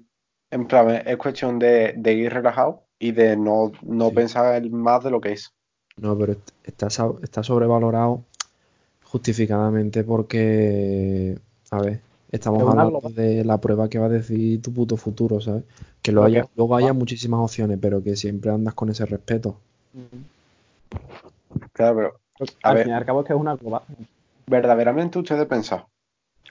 En 0.52 0.68
plan, 0.68 0.90
es 1.06 1.18
cuestión 1.18 1.58
de, 1.60 1.94
de 1.98 2.14
ir 2.14 2.32
relajado 2.32 2.84
y 3.00 3.12
de 3.12 3.36
no, 3.36 3.72
no 3.82 4.10
Sí. 4.10 4.16
pensar 4.16 4.70
más 4.70 5.04
de 5.04 5.12
lo 5.12 5.20
que 5.22 5.34
es. 5.34 5.52
no, 5.98 6.18
pero 6.18 6.34
est- 6.34 6.52
está, 6.64 6.88
está 7.24 7.42
sobrevalorado 7.44 8.24
justificadamente 9.04 10.04
porque, 10.04 11.38
a 11.72 11.82
ver, 11.82 12.02
estamos 12.32 12.62
Es 12.64 12.68
hablando 12.70 13.02
de 13.10 13.46
la 13.46 13.60
prueba 13.60 13.88
que 13.90 13.98
va 14.00 14.08
a 14.08 14.10
decir 14.10 14.62
tu 14.62 14.74
puto 14.74 14.98
futuro, 14.98 15.40
¿sabes? 15.42 15.64
Que 16.02 16.12
lo 16.12 16.24
haya, 16.24 16.46
luego 16.56 16.76
haya 16.76 16.92
muchísimas 16.94 17.40
opciones, 17.40 17.80
pero 17.82 18.04
que 18.04 18.16
siempre 18.16 18.52
andas 18.52 18.74
con 18.74 18.90
ese 18.90 19.06
respeto. 19.06 19.58
Claro, 21.74 21.96
pero 21.96 22.20
A 22.64 22.70
Al 22.70 22.76
ver. 22.76 22.84
fin 22.84 22.92
y 22.94 22.96
al 22.96 23.06
cabo 23.06 23.22
es 23.22 23.28
que 23.28 23.34
es 23.34 23.40
una 23.40 23.56
global. 23.56 23.82
verdaderamente 24.48 25.18
ustedes 25.20 25.46
pensan, 25.48 25.84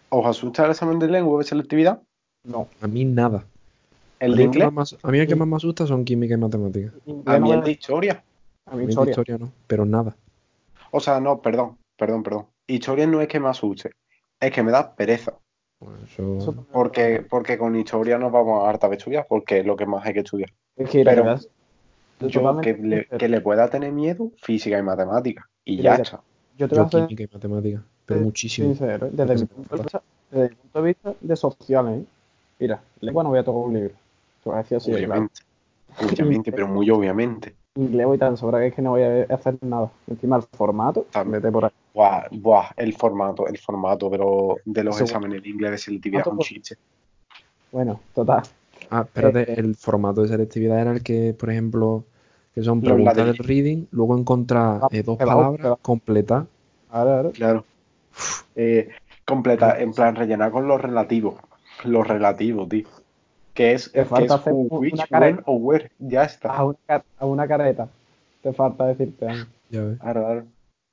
¿os 0.09 0.27
asusta 0.27 0.65
el 0.65 0.71
examen 0.71 0.99
de 0.99 1.09
lengua 1.09 1.39
de 1.39 1.45
selectividad? 1.45 2.03
No. 2.45 2.69
A 2.81 2.87
mí 2.87 3.05
nada. 3.05 3.45
¿El 4.21 4.35
a, 4.35 4.37
de 4.37 4.43
inglés? 4.45 4.73
más, 4.73 4.97
a 5.03 5.11
mí 5.11 5.19
el 5.19 5.27
que 5.27 5.35
más 5.35 5.49
me 5.49 5.57
asusta 5.57 5.87
son 5.87 6.05
química 6.05 6.35
y 6.35 6.39
matemáticas. 6.39 6.93
A 7.27 7.39
mí 7.39 7.53
el 7.53 7.63
de 7.63 7.73
historia. 7.73 8.23
a 8.67 8.73
A 8.73 8.77
mí 8.77 8.85
historia. 8.85 9.11
historia 9.11 9.39
no, 9.39 9.51
pero 9.67 9.85
nada. 9.85 10.17
O 10.91 11.01
sea, 11.01 11.21
no, 11.21 11.41
perdón, 11.41 11.77
perdón, 11.97 12.23
perdón. 12.23 12.47
Historia 12.67 13.07
no 13.07 13.21
es 13.21 13.29
que 13.29 13.41
me 13.41 13.49
asuste, 13.49 13.91
es 14.41 14.53
que 14.53 14.63
me 14.63 14.71
da 14.71 14.95
pereza. 14.95 15.35
Bueno, 15.81 16.67
Porque, 16.73 17.27
porque 17.29 17.59
con 17.59 17.77
historia 17.77 18.17
nos 18.17 18.33
vamos 18.33 18.65
a 18.65 18.71
harta 18.71 18.89
de 18.89 18.97
estudiar, 18.97 19.27
porque 19.29 19.59
es 19.59 19.67
lo 19.67 19.77
que 19.77 19.87
más 19.87 20.07
hay 20.07 20.15
que 20.15 20.21
estudiar. 20.21 20.51
Es 20.77 20.89
que, 20.89 21.05
pero 21.05 21.37
yo 22.21 22.61
que 22.61 22.75
le, 22.75 23.07
que 23.07 23.29
le 23.29 23.41
pueda 23.41 23.69
tener 23.69 23.93
miedo, 23.93 24.31
física 24.41 24.79
y 24.79 24.83
matemática. 24.83 25.49
Y 25.65 25.83
ya 25.83 25.97
está. 25.97 26.23
Yo 26.57 26.69
te 26.69 26.77
voy 26.77 26.85
a 26.85 26.87
hacer 26.87 27.07
química 27.07 27.25
y 27.25 27.35
matemáticas, 27.35 27.83
pero 28.07 28.21
muchísimo. 28.21 28.69
sincero, 28.69 29.07
¿eh? 29.07 29.11
desde, 29.13 29.35
mi 29.37 29.45
punto 29.47 29.77
de 29.77 29.83
vista, 29.83 30.03
desde 30.31 30.49
mi 30.51 30.55
punto 30.57 30.83
de 30.83 30.87
vista 30.87 31.15
de 31.21 31.37
sociales. 31.37 32.01
¿eh? 32.01 32.05
Mira, 32.61 32.83
lengua 33.01 33.23
no 33.23 33.31
voy 33.31 33.39
a 33.39 33.45
tocar 33.45 33.61
un 33.69 33.75
libro. 33.75 33.95
Te 34.43 34.51
voy 34.51 34.55
a 34.55 34.63
decir 34.63 34.77
así, 34.77 34.91
de 34.91 34.99
claro. 34.99 35.13
Obviamente. 35.13 35.41
Obviamente, 36.01 36.53
pero 36.53 36.69
muy 36.69 36.91
obviamente. 36.91 37.55
Inglés 37.77 38.07
voy 38.07 38.19
tan 38.19 38.37
sobra 38.37 38.61
que 38.61 38.69
es 38.69 38.75
que 38.75 38.83
no 38.83 38.91
voy 38.91 39.03
a 39.03 39.27
hacer 39.35 39.57
nada. 39.63 39.91
Encima 40.07 40.37
el 40.37 40.43
formato, 40.43 41.07
También. 41.11 41.41
vete 41.43 41.53
por 41.53 41.65
ahí. 41.65 41.71
Buah, 41.93 42.29
buah, 42.31 42.71
el 42.77 42.95
formato, 42.95 43.47
el 43.47 43.59
formato 43.59 44.11
de, 44.11 44.19
los 44.19 44.57
de 44.65 44.85
los 44.85 45.01
exámenes 45.01 45.43
de 45.43 45.49
inglés 45.49 45.71
de 45.73 45.79
selectividad 45.79 46.23
es 46.23 46.27
un 46.33 46.39
chiste. 46.39 46.77
Bueno, 47.73 48.01
total. 48.15 48.43
Ah, 48.91 49.03
espérate, 49.03 49.53
Eh, 49.53 49.55
el 49.59 49.75
formato 49.75 50.23
de 50.23 50.29
selectividad 50.29 50.81
era 50.81 50.93
el 50.93 51.03
que, 51.03 51.35
por 51.35 51.51
ejemplo, 51.51 52.05
que 52.55 52.63
son 52.63 52.81
preguntas 52.81 53.17
del 53.17 53.37
reading, 53.37 53.87
luego 53.91 54.17
encontrar 54.17 54.81
Ah, 54.83 54.89
eh, 54.93 55.03
dos 55.03 55.19
palabras, 55.19 55.79
completar. 55.83 56.47
Ahora, 56.91 57.17
ahora. 57.17 57.31
Claro. 57.31 57.65
Eh, 58.57 58.89
completa, 59.25 59.79
en 59.81 59.93
plan, 59.93 60.15
rellenar 60.15 60.51
con 60.51 60.69
los 60.69 60.81
relativos. 60.81 61.37
Los 61.85 62.07
relativos, 62.07 62.69
tío. 62.69 62.87
Que 63.53 63.73
es, 63.73 63.91
Te 63.93 64.01
que 64.01 64.05
falta 64.05 64.25
es 64.35 64.41
hacer 64.41 64.53
who, 64.53 64.61
un- 64.61 64.69
which, 64.71 64.95
una 64.95 65.21
when 65.21 65.41
o 65.47 65.55
where. 65.55 65.91
Ya 65.99 66.23
A 66.23 66.25
está. 66.25 66.65
una, 66.65 66.77
car- 66.87 67.05
a 67.19 67.27
una 67.27 67.47
careta. 67.49 67.89
Te 68.43 68.53
falta 68.53 68.87
decirte. 68.87 69.27
Ya 69.71 69.83
ves. 69.85 69.99
Claro, 69.99 70.21
claro. 70.25 70.45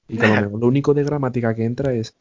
Y 0.07 0.17
que 0.17 0.25
a 0.25 0.41
lo 0.41 0.57
lo 0.57 0.67
único 0.67 0.93
de 0.93 1.03
gramática 1.03 1.53
que 1.55 1.65
entra 1.65 1.93
es 1.93 2.13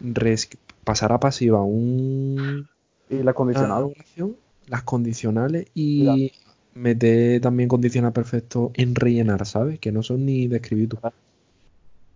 res- 0.00 0.48
pasar 0.84 1.12
a 1.12 1.20
pasiva 1.20 1.62
un, 1.62 2.68
Y 3.08 3.14
la 3.16 3.20
una 3.22 3.32
condicional. 3.34 3.82
oración, 3.84 4.36
las 4.68 4.82
condicionales 4.82 5.66
y 5.74 6.32
mete 6.74 7.40
también 7.40 7.68
condicional 7.68 8.12
perfecto 8.12 8.70
en 8.74 8.94
rellenar, 8.94 9.44
¿sabes? 9.46 9.78
Que 9.78 9.90
no 9.92 10.02
son 10.02 10.24
ni 10.26 10.46
de 10.48 10.56
escribir 10.56 10.88
tú. 10.90 10.98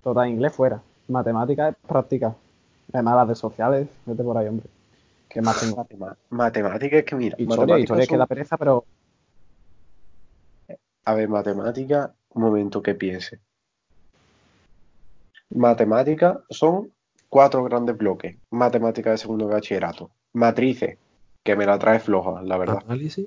Total 0.02 0.28
inglés 0.28 0.52
fuera. 0.52 0.82
Matemática 1.08 1.68
es 1.68 1.76
práctica. 1.86 2.34
Además, 2.92 3.16
las 3.16 3.28
de 3.28 3.34
sociales, 3.34 3.88
vete 4.06 4.22
por 4.22 4.36
ahí, 4.38 4.48
hombre. 4.48 4.66
¿Qué 5.28 5.40
más 5.42 5.58
tengo? 5.60 5.76
Matema- 5.84 6.16
Matemática 6.30 6.96
es 6.98 7.04
que 7.04 7.16
mira, 7.16 7.36
Historia, 7.38 7.78
historia 7.78 8.02
es 8.04 8.08
que 8.08 8.16
da 8.16 8.26
pereza, 8.26 8.56
pero 8.56 8.84
A 11.06 11.14
ver, 11.14 11.28
matemática, 11.28 12.14
un 12.30 12.42
momento 12.42 12.82
que 12.82 12.94
piense. 12.94 13.38
Matemática 15.50 16.42
son 16.50 16.92
cuatro 17.28 17.62
grandes 17.64 17.96
bloques. 17.96 18.36
Matemática 18.50 19.10
de 19.10 19.18
segundo 19.18 19.46
de 19.48 19.54
bachillerato. 19.54 20.10
Matrices, 20.32 20.96
que 21.42 21.56
me 21.56 21.66
la 21.66 21.78
trae 21.78 22.00
floja, 22.00 22.42
la 22.42 22.56
verdad. 22.56 22.78
Análisis. 22.84 23.26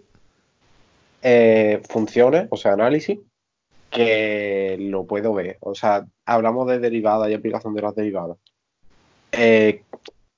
Eh, 1.22 1.82
funciones, 1.90 2.48
o 2.50 2.58
sea, 2.58 2.74
análisis, 2.74 3.20
que 3.89 4.78
lo 4.80 5.06
puedo 5.06 5.34
ver. 5.34 5.58
O 5.62 5.76
sea, 5.76 6.06
hablamos 6.26 6.67
de 6.67 6.80
derivadas 6.80 7.30
y 7.30 7.34
aplicación 7.34 7.73
de 7.73 7.82
las 7.82 7.95
derivadas. 7.95 8.38
Eh, 9.32 9.84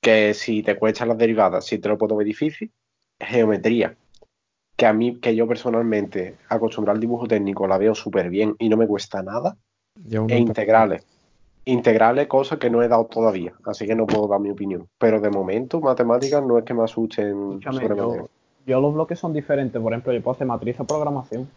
que 0.01 0.33
si 0.33 0.63
te 0.63 0.75
cuestan 0.75 1.09
las 1.09 1.17
derivadas, 1.17 1.65
si 1.65 1.77
te 1.79 1.89
lo 1.89 1.97
puedo 1.97 2.15
ver 2.15 2.25
difícil. 2.25 2.71
Geometría, 3.19 3.95
que 4.77 4.85
a 4.85 4.93
mí, 4.93 5.19
que 5.19 5.35
yo 5.35 5.45
personalmente, 5.45 6.37
acostumbrado 6.47 6.95
al 6.95 7.01
dibujo 7.01 7.27
técnico, 7.27 7.67
la 7.67 7.77
veo 7.77 7.93
súper 7.93 8.29
bien 8.29 8.55
y 8.59 8.69
no 8.69 8.77
me 8.77 8.87
cuesta 8.87 9.21
nada. 9.21 9.57
E 10.29 10.37
integrales. 10.37 11.05
Integrales, 11.65 12.27
cosas 12.27 12.59
que 12.59 12.69
no 12.69 12.81
he 12.81 12.87
dado 12.87 13.05
todavía, 13.07 13.53
así 13.65 13.85
que 13.85 13.93
no 13.93 14.07
puedo 14.07 14.27
dar 14.27 14.39
mi 14.39 14.49
opinión. 14.49 14.87
Pero 14.97 15.19
de 15.19 15.29
momento, 15.29 15.81
matemáticas 15.81 16.41
no 16.41 16.57
es 16.57 16.63
que 16.63 16.73
me 16.73 16.83
asusten 16.83 17.59
yo, 17.59 18.29
yo 18.65 18.79
los 18.79 18.93
bloques 18.93 19.19
son 19.19 19.33
diferentes. 19.33 19.81
Por 19.81 19.91
ejemplo, 19.91 20.13
yo 20.13 20.21
puedo 20.21 20.35
hacer 20.35 20.47
matriz 20.47 20.79
o 20.79 20.85
programación. 20.85 21.49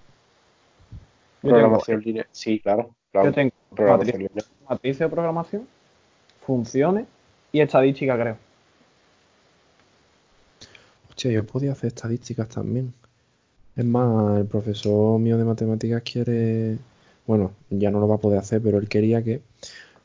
Programación 1.43 2.01
lineal. 2.01 2.27
Sí, 2.31 2.61
claro. 2.61 2.95
claro. 3.11 3.29
yo 3.29 3.35
tengo 3.35 3.53
Programación 3.75 4.23
matriz, 4.23 4.31
lineal. 4.31 4.47
matriz 4.69 5.01
o 5.01 5.11
programación, 5.11 5.69
funciones 6.47 7.07
y 7.53 7.61
estadística, 7.61 8.19
creo. 8.19 8.37
Hostia, 11.11 11.31
yo 11.33 11.45
podía 11.45 11.73
hacer 11.73 11.89
estadísticas 11.89 12.49
también. 12.49 12.93
Es 13.77 13.85
más, 13.85 14.39
el 14.39 14.47
profesor 14.47 15.19
mío 15.19 15.39
de 15.39 15.45
matemáticas 15.45 16.03
quiere, 16.03 16.79
bueno, 17.27 17.53
ya 17.71 17.91
no 17.91 18.01
lo 18.01 18.09
va 18.09 18.17
a 18.17 18.19
poder 18.19 18.39
hacer, 18.39 18.61
pero 18.63 18.79
él 18.79 18.89
quería 18.89 19.23
que 19.23 19.43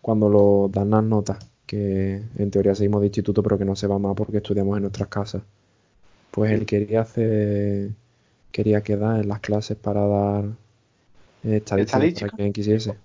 cuando 0.02 0.30
lo 0.30 0.70
dan 0.72 0.90
las 0.92 1.04
notas, 1.04 1.38
que 1.66 2.22
en 2.38 2.52
teoría 2.52 2.76
seguimos 2.76 3.02
de 3.02 3.08
instituto, 3.08 3.44
pero 3.44 3.58
que 3.58 3.66
no 3.66 3.76
se 3.76 3.88
va 3.88 4.00
más 4.00 4.16
porque 4.16 4.38
estudiamos 4.38 4.78
en 4.78 4.84
nuestras 4.84 5.10
casas, 5.10 5.44
pues 6.32 6.52
él 6.52 6.66
quería 6.66 7.02
hacer, 7.02 7.92
quería 8.52 8.82
quedar 8.82 9.20
en 9.22 9.28
las 9.28 9.42
clases 9.42 9.78
para 9.78 10.06
dar 10.08 10.46
eh, 11.44 11.58
estadísticas 11.58 11.92
para 11.92 12.06
¿Estadística? 12.06 12.36
quien 12.36 12.54
quisiese. 12.54 12.96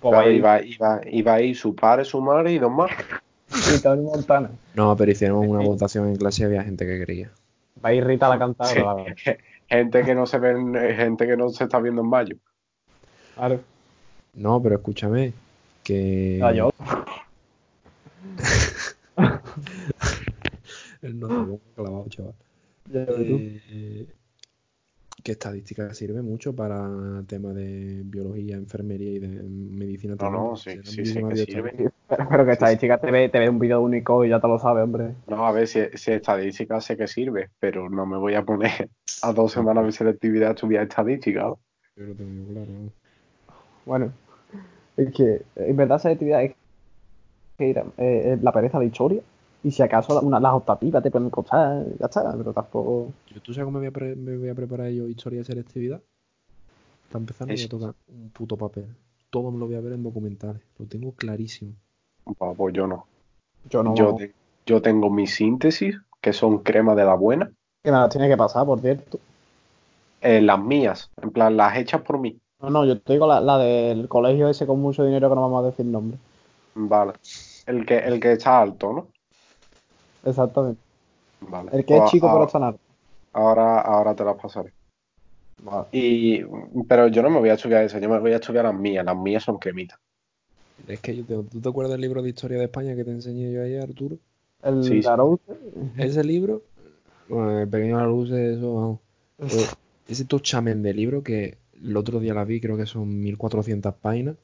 Pues 0.00 0.12
Claro, 0.14 0.30
iba, 0.30 0.62
iba, 0.62 1.00
iba 1.10 1.34
a 1.34 1.40
ir 1.40 1.56
su 1.56 1.74
padre, 1.74 2.04
su 2.04 2.20
madre 2.20 2.52
y 2.52 2.58
dos 2.58 2.70
más. 2.70 2.90
Rita 3.72 3.94
del 3.96 4.04
Montana. 4.04 4.50
No, 4.74 4.94
pero 4.96 5.10
hicieron 5.10 5.48
una 5.48 5.60
Sí. 5.62 5.66
votación 5.66 6.08
en 6.08 6.16
clase 6.16 6.42
y 6.42 6.44
había 6.46 6.62
gente 6.62 6.86
que 6.86 6.98
quería. 6.98 7.30
Va 7.84 7.88
a 7.90 7.94
ir 7.94 8.04
Rita 8.04 8.28
la 8.28 8.38
cantadora. 8.38 8.84
la 8.84 8.94
verdad. 8.94 9.16
Gente 9.68 10.02
que 10.02 10.14
no 10.14 10.24
se 10.24 10.38
ven, 10.38 10.72
gente 10.74 11.26
que 11.26 11.36
no 11.36 11.50
se 11.50 11.64
está 11.64 11.78
viendo 11.78 12.00
en 12.00 12.08
mayo. 12.08 12.36
Claro. 13.34 13.60
No, 14.32 14.62
pero 14.62 14.76
escúchame, 14.76 15.34
que... 15.84 16.40
Ah, 16.42 16.52
yo. 16.52 16.70
Él 21.02 21.20
no 21.20 21.28
se 21.28 21.34
clavado, 21.74 22.06
chaval. 22.08 22.32
Eh, 22.94 24.06
que 25.28 25.32
estadística 25.32 25.92
sirve 25.92 26.22
mucho 26.22 26.56
para 26.56 27.22
temas 27.26 27.54
de 27.54 28.00
biología, 28.02 28.56
enfermería 28.56 29.10
y 29.10 29.18
de 29.18 29.28
medicina 29.28 30.14
No, 30.14 30.16
también. 30.16 30.42
no, 30.42 30.56
sí, 30.56 30.70
sí, 30.84 31.04
sí, 31.04 31.22
que 31.22 31.36
sirve. 31.36 31.90
Pero, 32.08 32.28
pero 32.30 32.46
que 32.46 32.52
estadística 32.52 32.96
te 32.96 33.10
ve, 33.10 33.28
te 33.28 33.38
ve 33.38 33.50
un 33.50 33.58
vídeo 33.58 33.82
único 33.82 34.24
y 34.24 34.30
ya 34.30 34.40
te 34.40 34.48
lo 34.48 34.58
sabes, 34.58 34.84
hombre. 34.84 35.12
No, 35.26 35.46
a 35.46 35.52
ver, 35.52 35.66
si, 35.66 35.80
si 35.94 36.12
estadística 36.12 36.80
sé 36.80 36.96
que 36.96 37.06
sirve, 37.06 37.50
pero 37.60 37.90
no 37.90 38.06
me 38.06 38.16
voy 38.16 38.36
a 38.36 38.42
poner 38.42 38.88
a 39.22 39.32
dos 39.34 39.52
semanas 39.52 39.84
de 39.84 39.92
selectividad 39.92 40.48
a 40.48 40.54
estudiar 40.54 40.84
estadística. 40.84 41.42
¿no? 41.42 41.58
Yo 41.94 42.06
lo 42.06 42.14
tengo 42.14 42.46
yo 42.46 42.52
claro. 42.54 42.70
¿no? 42.72 42.92
Bueno, 43.84 44.12
es 44.96 45.12
que 45.12 45.42
en 45.56 45.76
verdad 45.76 45.98
selectividad 45.98 46.42
es 46.42 46.54
que 47.58 47.70
eh, 47.70 47.84
eh, 47.98 48.38
la 48.40 48.52
pereza 48.52 48.78
de 48.78 48.86
historia. 48.86 49.20
Y 49.62 49.70
si 49.70 49.82
acaso 49.82 50.20
una, 50.20 50.38
las 50.40 50.54
optativas 50.54 51.02
te 51.02 51.10
pueden 51.10 51.30
costar, 51.30 51.84
ya 51.98 52.06
está, 52.06 52.32
pero 52.36 52.52
tampoco. 52.52 53.12
Yo, 53.34 53.40
¿Tú 53.42 53.52
sabes 53.52 53.66
cómo 53.66 53.78
me 53.78 53.86
voy, 53.86 53.88
a 53.88 53.92
pre- 53.92 54.16
me 54.16 54.36
voy 54.36 54.48
a 54.48 54.54
preparar 54.54 54.90
yo 54.90 55.08
historia 55.08 55.40
de 55.40 55.44
selectividad? 55.44 56.00
No 57.12 57.46
voy 57.46 57.62
a 57.64 57.68
tocar 57.68 57.94
un 58.08 58.30
puto 58.30 58.56
papel. 58.56 58.86
Todo 59.30 59.50
me 59.50 59.58
lo 59.58 59.66
voy 59.66 59.76
a 59.76 59.80
ver 59.80 59.92
en 59.94 60.02
documentales. 60.02 60.62
Lo 60.78 60.86
tengo 60.86 61.12
clarísimo. 61.12 61.72
Pues, 62.24 62.56
pues 62.56 62.74
yo 62.74 62.86
no. 62.86 63.06
Yo 63.70 63.82
no. 63.82 63.94
Yo, 63.94 64.14
te- 64.14 64.34
yo 64.66 64.82
tengo 64.82 65.10
mi 65.10 65.26
síntesis, 65.26 65.96
que 66.20 66.32
son 66.32 66.58
crema 66.62 66.94
de 66.94 67.04
la 67.04 67.14
buena, 67.14 67.52
Que 67.82 67.90
me 67.90 67.98
las 67.98 68.10
tiene 68.10 68.28
que 68.28 68.36
pasar, 68.36 68.66
por 68.66 68.80
cierto. 68.80 69.18
eh, 70.20 70.40
las 70.40 70.58
mías, 70.60 71.10
en 71.22 71.30
plan, 71.30 71.56
las 71.56 71.76
hechas 71.76 72.02
por 72.02 72.18
mí. 72.18 72.38
No, 72.60 72.70
no, 72.70 72.84
yo 72.84 73.00
te 73.00 73.12
digo 73.14 73.26
la, 73.26 73.40
la 73.40 73.58
del 73.58 74.08
colegio 74.08 74.48
ese 74.48 74.66
con 74.66 74.80
mucho 74.80 75.04
dinero 75.04 75.28
que 75.28 75.34
no 75.34 75.42
vamos 75.42 75.62
a 75.64 75.66
decir 75.70 75.86
nombre. 75.86 76.18
Vale. 76.74 77.12
El 77.66 77.84
que, 77.84 77.98
el 77.98 78.18
que 78.20 78.32
está 78.32 78.60
alto, 78.62 78.92
¿no? 78.92 79.08
Exactamente. 80.24 80.80
Vale. 81.40 81.70
El 81.72 81.84
que 81.84 81.96
es 81.96 82.04
chico 82.10 82.28
ahora, 82.28 82.44
está 82.46 82.58
alto. 82.58 82.80
ahora, 83.32 83.80
ahora 83.80 84.14
te 84.14 84.24
las 84.24 84.36
pasaré. 84.36 84.72
Vale. 85.62 85.86
Y, 85.92 86.42
pero 86.88 87.08
yo 87.08 87.22
no 87.22 87.30
me 87.30 87.38
voy 87.38 87.48
a 87.48 87.54
estudiar 87.54 87.84
eso, 87.84 87.98
yo 87.98 88.08
me 88.08 88.18
voy 88.18 88.32
a 88.32 88.36
estudiar 88.36 88.64
las 88.64 88.74
mías. 88.74 89.04
Las 89.04 89.16
mías 89.16 89.42
son 89.42 89.58
cremitas. 89.58 89.98
Es 90.86 91.00
que 91.00 91.16
yo 91.16 91.24
te- 91.24 91.42
¿tú 91.50 91.60
te 91.60 91.68
acuerdas 91.68 91.92
del 91.92 92.00
libro 92.00 92.22
de 92.22 92.28
historia 92.30 92.58
de 92.58 92.64
España 92.64 92.94
que 92.94 93.04
te 93.04 93.10
enseñé 93.10 93.52
yo 93.52 93.62
ayer, 93.62 93.82
Arturo? 93.82 94.16
El 94.62 94.82
Sí, 94.84 95.00
Ese 95.98 96.24
libro, 96.24 96.62
bueno, 97.28 97.60
el 97.60 97.68
pequeño 97.68 98.04
luz, 98.06 98.30
eso, 98.30 98.74
vamos. 98.74 98.98
Pues, 99.36 99.76
ese 100.08 100.24
tochamen 100.24 100.82
de 100.82 100.94
libro 100.94 101.22
que 101.22 101.58
el 101.82 101.96
otro 101.96 102.18
día 102.20 102.34
la 102.34 102.44
vi, 102.44 102.60
creo 102.60 102.76
que 102.76 102.86
son 102.86 103.20
1400 103.20 103.94
páginas. 103.94 104.36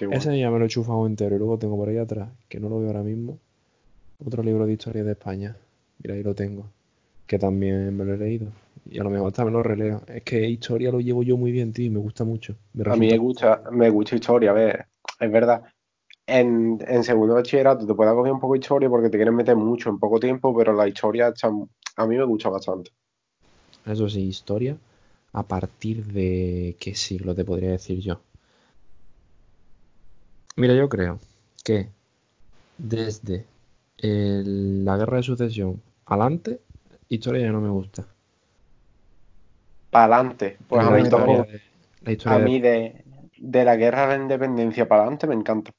Bueno. 0.00 0.14
Ese 0.14 0.38
ya 0.38 0.50
me 0.50 0.58
lo 0.58 0.64
he 0.66 0.68
chufado 0.68 1.06
entero 1.06 1.34
y 1.34 1.38
luego 1.38 1.58
tengo 1.58 1.76
por 1.76 1.88
ahí 1.88 1.98
atrás, 1.98 2.30
que 2.48 2.60
no 2.60 2.68
lo 2.68 2.78
veo 2.78 2.88
ahora 2.88 3.02
mismo, 3.02 3.38
otro 4.24 4.42
libro 4.42 4.66
de 4.66 4.72
historia 4.72 5.04
de 5.04 5.12
España. 5.12 5.56
Mira, 5.98 6.14
ahí 6.14 6.22
lo 6.22 6.34
tengo, 6.34 6.64
que 7.26 7.38
también 7.38 7.96
me 7.96 8.04
lo 8.04 8.14
he 8.14 8.18
leído. 8.18 8.48
Y 8.90 8.98
a 8.98 9.04
lo 9.04 9.10
mejor 9.10 9.32
también 9.32 9.54
lo 9.54 9.62
releo. 9.62 10.02
Es 10.08 10.22
que 10.22 10.48
historia 10.48 10.90
lo 10.90 11.00
llevo 11.00 11.22
yo 11.22 11.36
muy 11.36 11.52
bien, 11.52 11.72
tío, 11.72 11.86
y 11.86 11.90
me 11.90 11.98
gusta 11.98 12.24
mucho. 12.24 12.56
Me 12.74 12.84
A 12.84 12.96
mí 12.96 13.08
me 13.08 13.18
gusta, 13.18 13.62
me 13.70 13.90
gusta 13.90 14.16
historia, 14.16 14.50
a 14.50 14.54
ver, 14.54 14.86
es 15.20 15.30
verdad. 15.30 15.62
En, 16.26 16.78
en 16.86 17.04
segundo 17.04 17.34
bachillerato 17.34 17.86
te 17.86 17.94
puede 17.94 18.14
coger 18.14 18.32
un 18.32 18.40
poco 18.40 18.54
de 18.54 18.60
historia 18.60 18.88
porque 18.88 19.10
te 19.10 19.18
quieren 19.18 19.34
meter 19.36 19.56
mucho 19.56 19.90
en 19.90 19.98
poco 19.98 20.20
tiempo, 20.20 20.56
pero 20.56 20.72
la 20.72 20.88
historia 20.88 21.28
está- 21.28 21.50
a 21.96 22.06
mí 22.06 22.16
me 22.16 22.24
gusta 22.24 22.48
bastante. 22.50 22.90
Eso 23.86 24.08
sí, 24.08 24.22
historia. 24.22 24.76
¿A 25.32 25.42
partir 25.42 26.04
de 26.06 26.76
qué 26.80 26.94
siglo 26.94 27.34
te 27.34 27.44
podría 27.44 27.70
decir 27.70 27.98
yo? 28.00 28.20
Mira, 30.56 30.74
yo 30.74 30.88
creo 30.88 31.18
que 31.64 31.88
desde 32.78 33.46
el- 33.98 34.84
la 34.84 34.96
guerra 34.96 35.18
de 35.18 35.22
sucesión 35.22 35.82
adelante, 36.06 36.60
historia 37.08 37.42
ya 37.46 37.52
no 37.52 37.60
me 37.60 37.68
gusta. 37.70 38.06
Para 39.90 40.16
adelante, 40.16 40.58
pues 40.68 40.84
a 40.84 40.90
la 40.90 40.96
mí 40.96 41.02
historia 41.02 41.26
tampoco. 41.26 41.50
de, 41.50 41.60
la 42.04 42.12
historia 42.12 42.36
A 42.36 42.38
de- 42.40 42.44
mí 42.44 42.60
de, 42.60 43.04
de 43.38 43.64
la 43.64 43.76
guerra 43.76 44.02
de 44.06 44.16
la 44.18 44.22
independencia 44.22 44.88
para 44.88 45.02
adelante 45.02 45.26
me 45.26 45.34
encanta. 45.34 45.70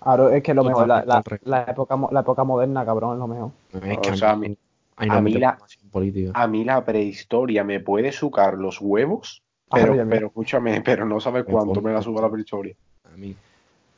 Claro, 0.00 0.30
es 0.30 0.42
que 0.42 0.54
lo 0.54 0.64
mejor, 0.64 0.86
la, 0.86 1.64
época, 1.66 1.96
mo- 1.96 2.08
la 2.12 2.20
época 2.20 2.44
moderna, 2.44 2.84
cabrón, 2.84 3.14
es 3.14 3.18
lo 3.18 3.26
mejor. 3.26 3.50
es 3.72 3.98
que 3.98 4.10
o 4.10 4.12
a 4.12 4.16
sea, 4.16 4.36
mí- 4.36 4.56
a 4.96 5.20
mí- 5.20 5.34
a 5.34 5.38
la- 5.38 5.50
información 5.50 5.90
política. 5.90 6.32
A 6.34 6.46
mí 6.46 6.64
la 6.64 6.84
prehistoria 6.84 7.64
me 7.64 7.80
puede 7.80 8.12
sucar 8.12 8.54
los 8.54 8.80
huevos, 8.80 9.42
Ah, 9.70 9.74
pero, 9.74 9.96
pero 10.08 10.26
escúchame, 10.28 10.80
pero 10.84 11.04
no 11.04 11.20
sabes 11.20 11.44
cuánto 11.44 11.82
me 11.82 11.92
la 11.92 12.00
suba 12.00 12.22
la 12.22 12.30
prehistoria. 12.30 12.74
A 13.12 13.16
mí, 13.16 13.34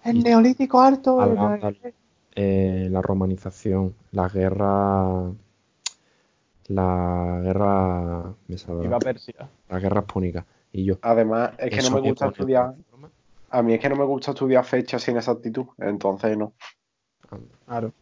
El 0.04 0.22
neolítico 0.22 0.80
alto. 0.80 1.22
el- 1.22 1.92
eh, 2.34 2.88
la 2.90 3.02
romanización, 3.02 3.94
la 4.12 4.28
guerra, 4.28 5.30
la 6.68 7.40
guerra, 7.42 8.34
me 8.48 8.58
saldrá, 8.58 8.84
Iba 8.84 8.96
a 8.96 9.00
Persia. 9.00 9.48
la 9.68 9.78
guerra 9.78 10.02
púnica. 10.02 10.46
Y 10.72 10.84
yo, 10.84 10.98
Además, 11.02 11.52
es 11.58 11.70
que 11.70 11.82
no 11.90 12.00
me 12.00 12.08
gusta 12.08 12.28
estudiar, 12.28 12.74
a 13.50 13.62
mí 13.62 13.74
es 13.74 13.80
que 13.80 13.88
no 13.88 13.96
me 13.96 14.04
gusta 14.04 14.30
estudiar 14.30 14.64
fechas 14.64 15.02
sin 15.02 15.16
exactitud, 15.16 15.66
entonces 15.78 16.36
no. 16.38 16.52
Claro. 17.66 17.92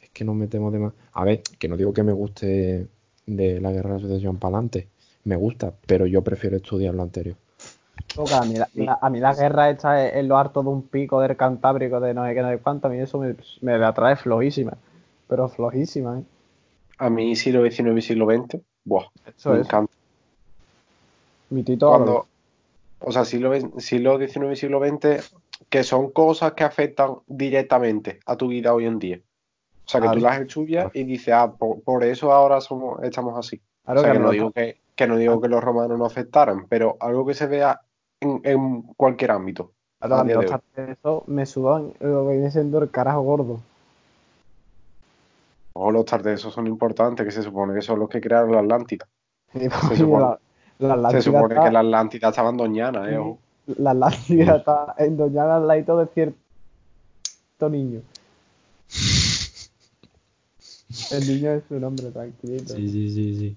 Es 0.00 0.10
que 0.10 0.24
nos 0.24 0.36
metemos 0.36 0.72
de 0.72 0.78
más. 0.78 0.92
A 1.12 1.24
ver, 1.24 1.42
que 1.58 1.68
no 1.68 1.76
digo 1.76 1.92
que 1.92 2.02
me 2.02 2.12
guste 2.12 2.88
de 3.26 3.60
la 3.60 3.72
guerra 3.72 3.94
de 3.94 4.00
sucesión 4.00 4.38
para 4.38 4.56
adelante. 4.56 4.88
Me 5.24 5.36
gusta, 5.36 5.74
pero 5.86 6.06
yo 6.06 6.22
prefiero 6.22 6.56
estudiar 6.56 6.94
lo 6.94 7.02
anterior. 7.02 7.36
Toca, 8.14 8.40
a, 8.40 8.44
mí 8.44 8.54
la, 8.54 8.68
la- 8.74 8.98
a 9.00 9.08
mí 9.10 9.20
la 9.20 9.34
guerra 9.34 9.70
esta 9.70 10.08
en 10.08 10.28
lo 10.28 10.36
harto 10.36 10.62
de 10.62 10.68
un 10.68 10.82
pico 10.82 11.20
del 11.20 11.36
Cantábrico 11.36 12.00
de 12.00 12.12
no 12.14 12.26
sé 12.26 12.34
qué, 12.34 12.42
no 12.42 12.50
sé 12.50 12.58
cuánto, 12.58 12.88
a 12.88 12.90
mí 12.90 12.98
eso 12.98 13.18
me, 13.18 13.34
me 13.60 13.78
la 13.78 13.92
trae 13.94 14.16
flojísima. 14.16 14.72
Pero 15.28 15.48
flojísima, 15.48 16.18
¿eh? 16.18 16.22
A 16.98 17.08
mí 17.08 17.34
siglo 17.36 17.62
XIX 17.62 17.98
y 17.98 18.02
siglo 18.02 18.26
XX, 18.26 18.60
buah, 18.84 19.06
Eso 19.26 19.52
me 19.52 19.60
es. 19.60 19.66
encanta. 19.66 19.92
Mi 21.50 21.62
tito 21.62 21.88
cuando, 21.88 22.26
o 23.00 23.12
sea, 23.12 23.24
siglo, 23.24 23.52
siglo 23.78 24.18
XIX 24.18 24.52
y 24.52 24.56
siglo 24.56 24.80
XX, 24.80 25.32
que 25.68 25.82
son 25.84 26.10
cosas 26.10 26.52
que 26.52 26.64
afectan 26.64 27.16
directamente 27.26 28.20
a 28.26 28.36
tu 28.36 28.48
vida 28.48 28.74
hoy 28.74 28.86
en 28.86 28.98
día. 28.98 29.20
O 29.86 29.88
sea, 29.88 30.00
que 30.00 30.08
tú 30.10 30.20
las 30.20 30.40
estudias 30.40 30.90
y 30.94 31.04
dices, 31.04 31.34
ah, 31.34 31.52
por, 31.56 31.82
por 31.82 32.04
eso 32.04 32.32
ahora 32.32 32.60
somos, 32.60 33.02
estamos 33.02 33.36
así. 33.38 33.60
Claro 33.84 34.00
o 34.00 34.04
sea, 34.04 34.12
que 34.12 34.18
no- 34.18 34.30
digo 34.30 34.50
que, 34.52 34.76
que 34.94 35.06
no 35.06 35.16
digo 35.16 35.40
que 35.40 35.48
los 35.48 35.62
romanos 35.64 35.98
no 35.98 36.04
afectaran, 36.04 36.66
pero 36.68 36.96
algo 37.00 37.26
que 37.26 37.34
se 37.34 37.46
vea 37.46 37.80
en, 38.20 38.40
en 38.44 38.82
cualquier 38.96 39.30
ámbito. 39.32 39.72
Tartes 39.98 40.88
eso 40.98 41.24
me 41.26 41.44
sudan 41.44 41.92
lo 42.00 42.26
que 42.26 42.32
viene 42.34 42.50
siendo 42.50 42.78
el 42.82 42.90
carajo 42.90 43.20
gordo. 43.22 43.60
Ojo, 45.74 45.90
los 45.92 46.04
tartesos 46.04 46.52
son 46.54 46.66
importantes, 46.66 47.24
que 47.24 47.30
se 47.32 47.42
supone 47.42 47.74
que 47.74 47.82
son 47.82 47.98
los 47.98 48.08
que 48.08 48.20
crearon 48.20 48.52
la 48.52 48.60
Atlántida. 48.60 49.06
Se 49.52 49.96
supone- 49.96 50.20
la, 50.22 50.38
la 50.78 51.10
Se 51.10 51.18
Atlántida 51.18 51.22
supone 51.22 51.54
está- 51.54 51.64
que 51.64 51.70
la 51.72 51.80
Atlántida 51.80 52.28
estaba 52.30 52.50
en 52.50 52.56
Doñana, 52.56 53.10
eh, 53.10 53.36
la 53.78 53.90
Atlántida 53.90 54.56
está 54.56 54.94
endoñada 54.98 55.56
al 55.56 55.66
ladito 55.68 55.98
de 55.98 56.06
cierto 56.06 57.68
niño. 57.68 58.00
El 61.12 61.26
niño 61.26 61.50
es 61.52 61.62
su 61.68 61.78
nombre, 61.78 62.10
tranquilito. 62.10 62.74
Sí, 62.74 62.88
sí, 62.88 63.10
sí, 63.10 63.36
sí. 63.38 63.56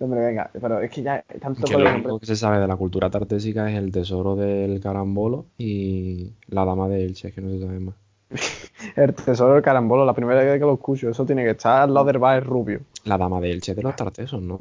Hombre, 0.00 0.20
venga, 0.20 0.50
pero 0.58 0.80
es 0.80 0.90
que 0.90 1.02
ya 1.02 1.22
tanto 1.40 1.62
Que 1.66 1.76
lo 1.76 1.90
único 1.90 2.18
que 2.18 2.24
se 2.26 2.34
sabe 2.34 2.58
de 2.58 2.66
la 2.66 2.76
cultura 2.76 3.10
tartésica 3.10 3.70
es 3.70 3.76
el 3.76 3.92
tesoro 3.92 4.34
del 4.34 4.80
carambolo 4.80 5.44
y 5.58 6.32
la 6.48 6.64
dama 6.64 6.88
de 6.88 7.04
Elche, 7.04 7.28
es 7.28 7.34
que 7.34 7.42
no 7.42 7.50
se 7.50 7.60
sabe 7.60 7.80
más. 7.80 7.94
El 8.96 9.14
tesoro 9.14 9.52
del 9.54 9.62
carambolo, 9.62 10.06
la 10.06 10.14
primera 10.14 10.40
vez 10.42 10.58
que 10.58 10.64
lo 10.64 10.72
escucho, 10.74 11.10
eso 11.10 11.26
tiene 11.26 11.44
que 11.44 11.50
estar 11.50 11.82
al 11.82 11.92
lado 11.92 12.06
del 12.06 12.18
bar 12.18 12.42
rubio. 12.42 12.80
La 13.04 13.18
dama 13.18 13.40
de 13.40 13.50
Elche 13.50 13.72
es 13.72 13.76
de 13.76 13.82
los 13.82 13.94
tartesos, 13.94 14.40
¿no? 14.40 14.60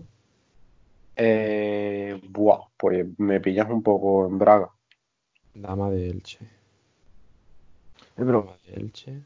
Eh, 1.15 2.19
buah, 2.29 2.59
pues 2.75 3.07
me 3.17 3.39
pillas 3.39 3.69
un 3.69 3.81
poco 3.81 4.27
en 4.27 4.37
braga. 4.37 4.69
Dama 5.53 5.89
de 5.89 6.09
Elche. 6.09 6.39
Eh, 6.43 6.47
Pero 8.17 8.41
Dama 8.41 8.57
de 8.67 8.73
Elche. 8.73 9.21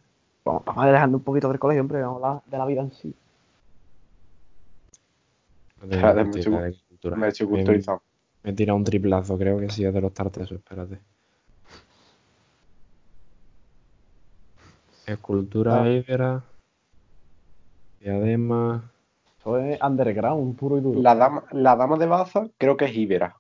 vamos, 0.46 0.64
vamos 0.66 0.84
alejando 0.86 1.18
un 1.18 1.24
poquito 1.24 1.50
del 1.50 1.60
colegio, 1.60 1.82
hombre, 1.82 2.02
vamos 2.02 2.22
a 2.24 2.28
hablar 2.28 2.44
de 2.46 2.58
la 2.60 2.66
vida 2.66 2.82
en 2.82 2.92
sí. 2.92 3.16
Espérate, 5.84 6.24
me 6.24 6.30
estoy- 6.40 6.54
de 6.64 6.76
cultura. 6.88 7.16
Me 7.18 7.28
estoy 7.28 7.48
Me- 7.48 7.52
culturizando. 7.58 8.02
Me 8.44 8.50
he 8.52 8.54
tirado 8.54 8.78
un 8.78 8.84
triplazo, 8.84 9.38
creo 9.38 9.58
que 9.60 9.70
sí 9.70 9.86
es 9.86 9.94
de 9.94 10.02
los 10.02 10.14
tartesos, 10.14 10.58
espérate. 10.58 11.00
Escultura 15.06 15.84
Ah. 15.84 15.90
íbera. 15.90 16.44
Diadema. 18.00 18.90
Eso 19.40 19.58
es 19.58 19.82
underground, 19.82 20.56
puro 20.58 20.78
y 20.78 20.82
duro. 20.82 21.02
La 21.02 21.16
dama, 21.16 21.44
la 21.52 21.76
dama 21.76 21.98
de 21.98 22.06
Baza 22.06 22.48
creo 22.58 22.78
que 22.78 22.86
es 22.86 22.96
Ibera. 22.96 23.36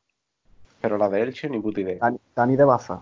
Pero 0.81 0.97
la 0.97 1.07
de 1.09 1.21
Elche 1.21 1.49
ni 1.49 1.59
puta 1.59 1.79
idea. 1.81 1.97
Dani, 2.01 2.17
Dani 2.35 2.55
de 2.57 2.63
Baza. 2.65 2.99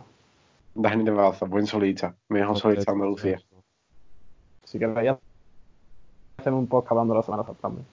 Dani 0.76 1.04
de 1.04 1.12
Baza, 1.12 1.46
buen 1.46 1.66
solista. 1.66 2.16
Mejor 2.30 2.58
solista 2.58 2.92
de 2.92 2.96
Andalucía. 2.96 3.42
Así 4.64 4.78
que 4.78 4.86
ya 5.04 5.18
hacemos 6.38 6.60
un 6.60 6.68
podcast 6.68 6.92
hablando 6.92 7.14
de 7.14 7.20
la 7.20 7.24
Semana 7.24 7.44
Santa 7.44 7.62
también. 7.62 7.86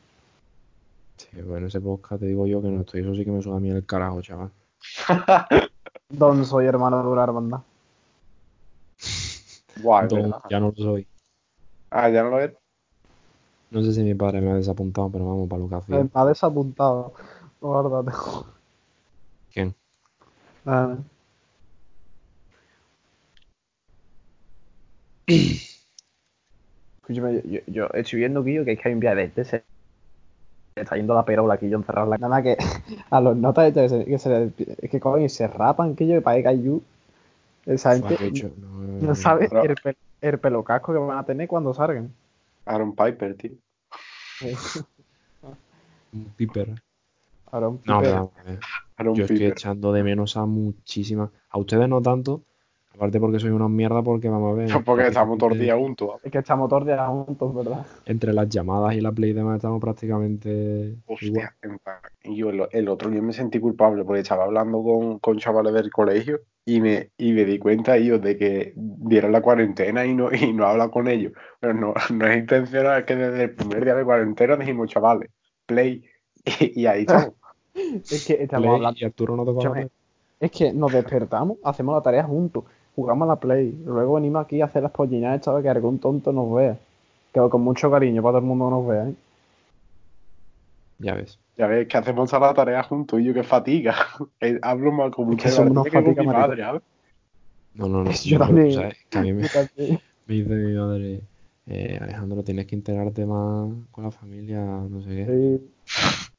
Sí, 1.18 1.42
bueno, 1.42 1.66
ese 1.66 1.80
podcast 1.80 2.20
te 2.20 2.26
digo 2.26 2.46
yo 2.46 2.62
que 2.62 2.68
no 2.68 2.80
estoy. 2.80 3.00
Eso 3.00 3.14
sí 3.14 3.24
que 3.24 3.30
me 3.30 3.42
suena 3.42 3.58
a 3.58 3.60
mí 3.60 3.70
el 3.70 3.84
carajo, 3.84 4.22
chaval. 4.22 4.50
Don 6.08 6.44
soy 6.44 6.66
hermano 6.66 7.02
de 7.02 7.08
una 7.08 7.24
hermandad. 7.24 7.60
Guau, 9.82 10.08
Don- 10.08 10.34
ya 10.48 10.60
no 10.60 10.72
lo 10.76 10.82
soy. 10.82 11.06
Ah, 11.90 12.08
ya 12.08 12.22
no 12.22 12.30
lo 12.30 12.40
es. 12.40 12.52
No 13.70 13.82
sé 13.82 13.92
si 13.92 14.02
mi 14.02 14.14
padre 14.14 14.40
me 14.40 14.50
ha 14.50 14.54
desapuntado, 14.54 15.10
pero 15.10 15.26
vamos, 15.26 15.48
para 15.48 15.60
lo 15.60 15.68
que 15.68 15.74
hacía. 15.74 15.96
Me 15.96 16.10
ha 16.14 16.24
desapuntado. 16.24 17.12
Guárdate. 17.60 18.12
¿Quién? 19.52 19.74
Ah, 20.64 20.96
Escúchame, 27.02 27.42
yo, 27.42 27.42
yo, 27.50 27.60
yo 27.66 27.88
estoy 27.94 28.18
viendo, 28.20 28.42
Guillo, 28.42 28.64
que 28.64 28.72
es 28.72 28.80
que 28.80 28.88
hay 28.88 28.94
un 28.94 29.00
viaje 29.00 29.16
de 29.16 29.24
este. 29.24 29.44
Se, 29.44 29.58
se 29.58 29.64
está 30.80 30.96
yendo 30.96 31.14
la 31.14 31.24
perola 31.24 31.54
aquí, 31.54 31.68
yo 31.68 31.78
encerrado 31.78 32.06
en 32.06 32.10
la 32.20 32.28
Nada 32.28 32.42
que 32.42 32.56
a 33.10 33.20
los 33.20 33.36
notas 33.36 33.72
que 33.72 33.88
se, 33.88 34.04
que 34.04 34.18
se, 34.18 34.52
es 34.80 34.90
que 34.90 35.00
cogen 35.00 35.24
y 35.24 35.28
se 35.28 35.46
rapan, 35.46 35.94
que 35.94 36.06
yo, 36.06 36.20
para 36.22 36.36
que 36.36 36.42
cayó. 36.44 36.80
Esa 37.66 37.94
gente 37.94 38.16
hecho, 38.24 38.50
no, 38.56 39.08
no 39.08 39.14
sabe 39.14 39.48
el, 39.52 39.76
el 40.22 40.38
pelo 40.38 40.64
casco 40.64 40.92
que 40.92 40.98
van 40.98 41.18
a 41.18 41.24
tener 41.24 41.46
cuando 41.46 41.74
salgan. 41.74 42.10
Aaron 42.64 42.94
Piper, 42.94 43.34
tío. 43.34 43.52
Un 46.12 46.24
piper. 46.36 46.82
No, 47.52 47.78
piper. 47.78 48.14
a 48.14 48.28
ver. 48.44 48.58
Aaron 48.96 49.14
Yo 49.14 49.24
estoy 49.24 49.44
echando 49.44 49.92
de 49.92 50.02
menos 50.02 50.36
a 50.36 50.46
muchísimas. 50.46 51.30
A 51.50 51.58
ustedes 51.58 51.88
no 51.88 52.00
tanto. 52.00 52.42
Aparte 52.99 53.20
porque 53.20 53.38
soy 53.38 53.51
una 53.51 53.68
mierda 53.68 54.03
porque 54.03 54.28
vamos 54.28 54.53
a 54.53 54.57
ver. 54.57 54.68
Porque 54.84 55.07
estamos 55.07 55.38
todos 55.38 55.53
los 55.53 55.61
días 55.61 55.78
juntos. 55.78 56.20
Es 56.24 56.32
que 56.32 56.38
estamos 56.38 56.68
todos 56.68 56.82
los 56.82 56.88
días 56.88 57.07
juntos, 57.09 57.55
¿verdad? 57.55 57.86
Entre 58.07 58.32
las 58.32 58.49
llamadas 58.49 58.94
y 58.94 59.01
la 59.01 59.12
play 59.12 59.30
y 59.30 59.34
demás 59.34 59.57
estamos 59.57 59.80
prácticamente 59.80 60.49
igual. 60.51 61.05
Hostia, 61.07 61.57
en 61.62 62.34
yo 62.36 62.51
el, 62.51 62.66
el 62.72 62.88
otro 62.88 63.09
día 63.09 63.22
me 63.22 63.32
sentí 63.32 63.61
culpable 63.61 64.05
porque 64.05 64.20
estaba 64.20 64.44
hablando 64.44 64.82
con, 64.82 65.20
con 65.20 65.38
chavales 65.38 65.72
del 65.74 65.90
colegio 65.90 66.40
y 66.64 66.80
me, 66.80 67.11
y 67.16 67.32
me 67.32 67.44
di 67.44 67.59
cuenta 67.61 67.96
ellos 67.96 68.20
de 68.20 68.36
que 68.36 68.72
dieron 68.76 69.30
la 69.30 69.40
cuarentena 69.42 70.05
y 70.05 70.14
no, 70.14 70.32
y 70.34 70.53
no 70.53 70.66
habla 70.66 70.88
con 70.88 71.07
ellos. 71.07 71.32
Pero 71.61 71.74
no, 71.74 71.94
no 72.12 72.26
es 72.26 72.36
intencional, 72.36 72.99
es 73.01 73.07
que 73.07 73.14
desde 73.14 73.44
el 73.44 73.55
primer 73.55 73.84
día 73.84 73.94
de 73.94 74.05
cuarentena 74.05 74.57
dijimos, 74.57 74.90
chavales, 74.90 75.30
play. 75.66 76.05
Y, 76.61 76.82
y 76.82 76.86
ahí 76.86 77.01
estamos. 77.03 77.34
Es 77.74 78.26
que 78.26 78.42
estamos 78.42 78.64
Play 78.64 78.74
hablando. 78.74 78.99
y 79.01 79.05
Arturo 79.05 79.36
no 79.36 79.44
nada. 79.44 79.88
Es 80.40 80.51
que 80.51 80.72
nos 80.72 80.92
despertamos, 80.92 81.59
hacemos 81.64 81.94
la 81.94 82.03
tarea 82.03 82.24
juntos, 82.24 82.64
jugamos 82.99 83.26
a 83.26 83.28
la 83.28 83.36
play, 83.36 83.80
luego 83.84 84.14
venimos 84.14 84.44
aquí 84.44 84.61
a 84.61 84.64
hacer 84.64 84.82
las 84.82 84.90
pollinas 84.90 85.36
estas 85.36 85.55
de 85.55 85.62
que 85.62 85.68
algún 85.68 86.01
tonto 86.01 86.32
nos 86.32 86.53
vea. 86.53 86.76
Que 87.32 87.40
con 87.49 87.62
mucho 87.62 87.88
cariño 87.92 88.20
para 88.22 88.32
todo 88.32 88.38
el 88.40 88.44
mundo 88.46 88.70
nos 88.70 88.88
vea, 88.88 89.09
¿eh? 89.09 89.14
Ya 90.99 91.14
ves. 91.14 91.38
Ya 91.57 91.68
ves 91.68 91.86
que 91.86 91.96
hacemos 91.96 92.28
toda 92.28 92.49
la 92.49 92.55
tarea 92.55 92.82
juntos 92.82 93.20
y 93.20 93.24
yo 93.24 93.34
que 93.34 93.44
fatiga. 93.44 93.94
Hablo 94.62 94.90
más 94.90 95.12
con 95.12 95.32
Es 95.34 95.44
que 95.44 95.49
somos 95.49 95.70
unos 95.70 95.88
fatiga, 95.90 96.22
mi 96.22 96.26
madre, 96.26 96.61
¿sabes? 96.61 96.82
No, 97.74 97.88
no, 97.88 98.03
no. 98.03 98.11
Yo 98.24 98.40
no, 98.40 98.46
también. 98.46 98.72
¿sabes? 98.72 98.96
Que 99.09 99.18
a 99.18 99.22
mí 99.22 99.32
me, 99.32 99.42
Yo 99.44 99.49
también. 99.53 100.01
me 100.26 100.34
dice 100.34 100.55
mi 100.55 100.74
madre, 100.74 101.20
eh, 101.68 101.99
Alejandro, 102.01 102.42
tienes 102.42 102.66
que 102.66 102.74
integrarte 102.74 103.24
más 103.26 103.70
con 103.92 104.03
la 104.03 104.11
familia, 104.11 104.61
no 104.61 105.01
sé 105.03 105.11
qué. 105.11 105.61
Sí. 105.86 106.30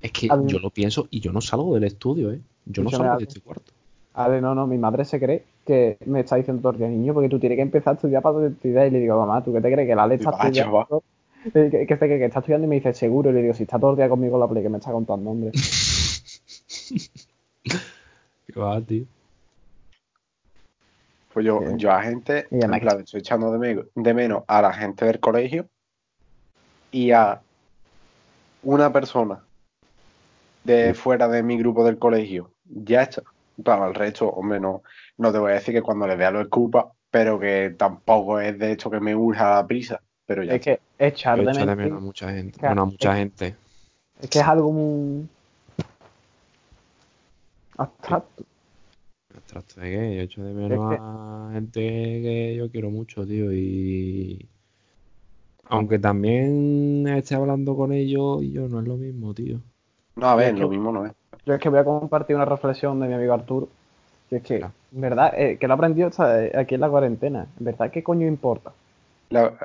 Es 0.00 0.10
que 0.10 0.26
yo 0.26 0.58
lo 0.58 0.70
pienso 0.70 1.06
y 1.10 1.20
yo 1.20 1.30
no 1.30 1.40
salgo 1.40 1.72
del 1.74 1.84
estudio, 1.84 2.32
¿eh? 2.32 2.40
Yo 2.66 2.82
no 2.82 2.90
salgo 2.90 3.16
de 3.16 3.24
este 3.24 3.40
cuarto. 3.40 3.72
Ale, 4.14 4.40
no, 4.40 4.56
no, 4.56 4.66
mi 4.66 4.76
madre 4.76 5.04
se 5.04 5.20
cree 5.20 5.53
que 5.64 5.98
me 6.06 6.20
está 6.20 6.36
diciendo 6.36 6.62
todo 6.62 6.72
el 6.72 6.78
día, 6.78 6.88
niño, 6.88 7.12
porque 7.14 7.28
tú 7.28 7.38
tienes 7.38 7.56
que 7.56 7.62
empezar 7.62 7.92
a 7.92 7.94
estudiar 7.96 8.22
para 8.22 8.34
tu 8.36 8.40
identidad. 8.42 8.84
Y 8.86 8.90
le 8.90 9.00
digo, 9.00 9.18
mamá, 9.18 9.42
¿tú 9.42 9.52
qué 9.52 9.60
te 9.60 9.72
crees? 9.72 9.88
Que 9.88 9.94
la 9.94 10.04
Ale 10.04 10.14
está 10.16 10.30
estudiando. 10.30 11.02
Eh, 11.54 11.86
Que, 11.86 11.94
está 12.24 12.38
estudiando 12.38 12.66
y 12.66 12.68
me 12.68 12.76
dice, 12.76 12.92
seguro. 12.94 13.30
Y 13.30 13.32
le 13.34 13.42
digo, 13.42 13.54
si 13.54 13.64
está 13.64 13.78
todo 13.78 13.90
el 13.92 13.96
día 13.96 14.08
conmigo 14.08 14.36
en 14.36 14.40
la 14.40 14.48
play, 14.48 14.62
que 14.62 14.68
me 14.68 14.78
está 14.78 14.92
contando, 14.92 15.30
hombre. 15.30 15.50
¿Qué 18.46 18.60
va, 18.60 18.80
tío? 18.80 19.04
Pues 21.32 21.44
yo, 21.46 21.58
Bien. 21.60 21.78
yo 21.78 21.90
a 21.90 22.02
gente, 22.02 22.46
Y 22.50 22.58
además 22.58 22.78
en 22.78 22.82
plan, 22.86 23.00
estoy 23.00 23.20
echando 23.20 23.50
de, 23.52 23.58
me- 23.58 23.84
de 23.94 24.14
menos 24.14 24.44
a 24.46 24.62
la 24.62 24.72
gente 24.72 25.04
del 25.04 25.18
colegio 25.18 25.66
y 26.92 27.10
a 27.10 27.40
una 28.62 28.92
persona 28.92 29.42
de 30.62 30.94
fuera 30.94 31.26
de 31.28 31.42
mi 31.42 31.58
grupo 31.58 31.84
del 31.84 31.98
colegio. 31.98 32.52
Ya 32.64 33.02
está. 33.02 33.22
Para 33.62 33.86
el 33.88 33.94
resto, 33.94 34.28
hombre, 34.28 34.58
no, 34.60 34.82
no 35.18 35.32
te 35.32 35.38
voy 35.38 35.52
a 35.52 35.54
decir 35.54 35.74
que 35.74 35.82
cuando 35.82 36.06
le 36.06 36.16
vea 36.16 36.30
lo 36.30 36.40
escupa, 36.40 36.92
pero 37.10 37.38
que 37.38 37.74
tampoco 37.76 38.40
es 38.40 38.58
de 38.58 38.72
hecho 38.72 38.90
que 38.90 39.00
me 39.00 39.14
urja 39.14 39.54
la 39.56 39.66
prisa. 39.66 40.00
Pero 40.26 40.42
ya 40.42 40.54
Es 40.54 40.60
que 40.62 40.80
echar 40.98 41.38
de 41.38 41.44
de 41.52 41.76
menos. 41.76 41.98
a 41.98 42.00
mucha 42.00 42.30
gente. 42.32 42.58
Claro, 42.58 42.70
Bueno, 42.74 42.82
a 42.82 42.86
mucha 42.86 43.12
es- 43.12 43.18
gente. 43.18 43.54
Es 44.20 44.30
que 44.30 44.38
es 44.38 44.44
algo 44.46 44.72
muy. 44.72 45.28
abstracto. 47.76 48.44
Trato 49.46 49.80
de 49.80 49.90
que 49.90 50.16
yo 50.16 50.22
echo 50.22 50.42
de 50.44 50.54
menos 50.54 50.72
Es 50.72 50.78
que- 50.98 51.02
a 51.02 51.50
gente 51.52 51.80
que 51.80 52.54
yo 52.56 52.70
quiero 52.70 52.90
mucho, 52.90 53.26
tío. 53.26 53.52
Y. 53.52 54.48
Aunque 55.66 55.98
también 55.98 57.06
esté 57.08 57.34
hablando 57.34 57.74
con 57.76 57.92
ellos 57.92 58.42
y 58.42 58.52
yo 58.52 58.68
no 58.68 58.80
es 58.80 58.86
lo 58.86 58.96
mismo, 58.96 59.34
tío. 59.34 59.60
No, 60.16 60.28
a 60.28 60.36
ver, 60.36 60.48
Es 60.48 60.54
que- 60.54 60.60
lo 60.60 60.68
mismo 60.68 60.92
no 60.92 61.06
es. 61.06 61.12
Yo 61.46 61.54
es 61.54 61.60
que 61.60 61.68
voy 61.68 61.78
a 61.80 61.84
compartir 61.84 62.36
una 62.36 62.44
reflexión 62.44 63.00
de 63.00 63.08
mi 63.08 63.14
amigo 63.14 63.34
Arturo. 63.34 63.68
Que 64.28 64.36
es 64.36 64.42
que, 64.42 64.56
en 64.56 65.00
verdad, 65.00 65.32
eh, 65.36 65.58
que 65.58 65.68
lo 65.68 65.74
aprendió 65.74 66.10
¿sabes? 66.10 66.54
aquí 66.54 66.74
en 66.74 66.80
la 66.80 66.90
cuarentena. 66.90 67.46
En 67.58 67.64
verdad, 67.64 67.90
¿qué 67.90 68.02
coño 68.02 68.26
importa? 68.26 68.72
La- 69.30 69.56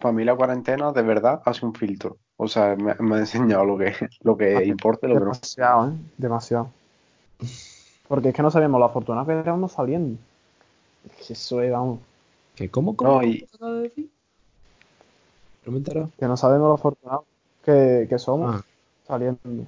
para 0.00 0.12
mí 0.12 0.24
la 0.24 0.36
cuarentena 0.36 0.92
de 0.92 1.02
verdad 1.02 1.42
hace 1.44 1.66
un 1.66 1.74
filtro. 1.74 2.18
O 2.36 2.48
sea, 2.48 2.76
me, 2.76 2.94
me 3.00 3.16
ha 3.16 3.18
enseñado 3.20 3.64
lo 3.64 3.78
que, 3.78 3.92
lo 4.22 4.36
que 4.36 4.64
importa 4.64 5.06
y 5.06 5.10
lo 5.10 5.16
que 5.18 5.24
no. 5.24 5.32
Demasiado, 5.32 5.88
¿eh? 5.88 5.92
Demasiado. 6.16 6.70
Porque 8.08 8.30
es 8.30 8.34
que 8.34 8.42
no 8.42 8.50
sabemos 8.50 8.78
lo 8.80 8.86
afortunados 8.86 9.26
que 9.26 9.34
éramos 9.34 9.72
saliendo. 9.72 10.18
Es 11.06 11.26
que 11.26 11.32
eso 11.34 11.60
es, 11.62 11.70
vamos. 11.70 12.00
¿Qué? 12.54 12.70
¿Cómo? 12.70 12.96
¿Cómo? 12.96 13.14
No, 13.14 13.20
¿Cómo 13.20 13.32
y-? 13.32 13.46
No 15.66 15.72
me. 15.72 15.82
Que 16.18 16.26
no 16.26 16.36
sabemos 16.36 16.68
lo 16.68 16.74
afortunados 16.74 17.24
que, 17.64 18.06
que 18.08 18.18
somos 18.18 18.56
Ah, 18.56 18.62
saliendo. 19.06 19.66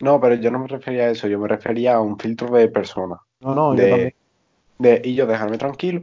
No, 0.00 0.20
pero 0.20 0.34
yo 0.36 0.50
no 0.50 0.58
me 0.60 0.68
refería 0.68 1.04
a 1.04 1.10
eso, 1.10 1.26
yo 1.28 1.38
me 1.38 1.48
refería 1.48 1.94
a 1.94 2.00
un 2.00 2.18
filtro 2.18 2.50
de 2.50 2.68
persona. 2.68 3.16
No, 3.40 3.54
no, 3.54 3.76
yo 3.76 3.86
de, 3.86 3.88
también. 3.88 4.12
de 4.78 5.02
y 5.04 5.14
yo 5.14 5.26
dejarme 5.26 5.58
tranquilo, 5.58 6.02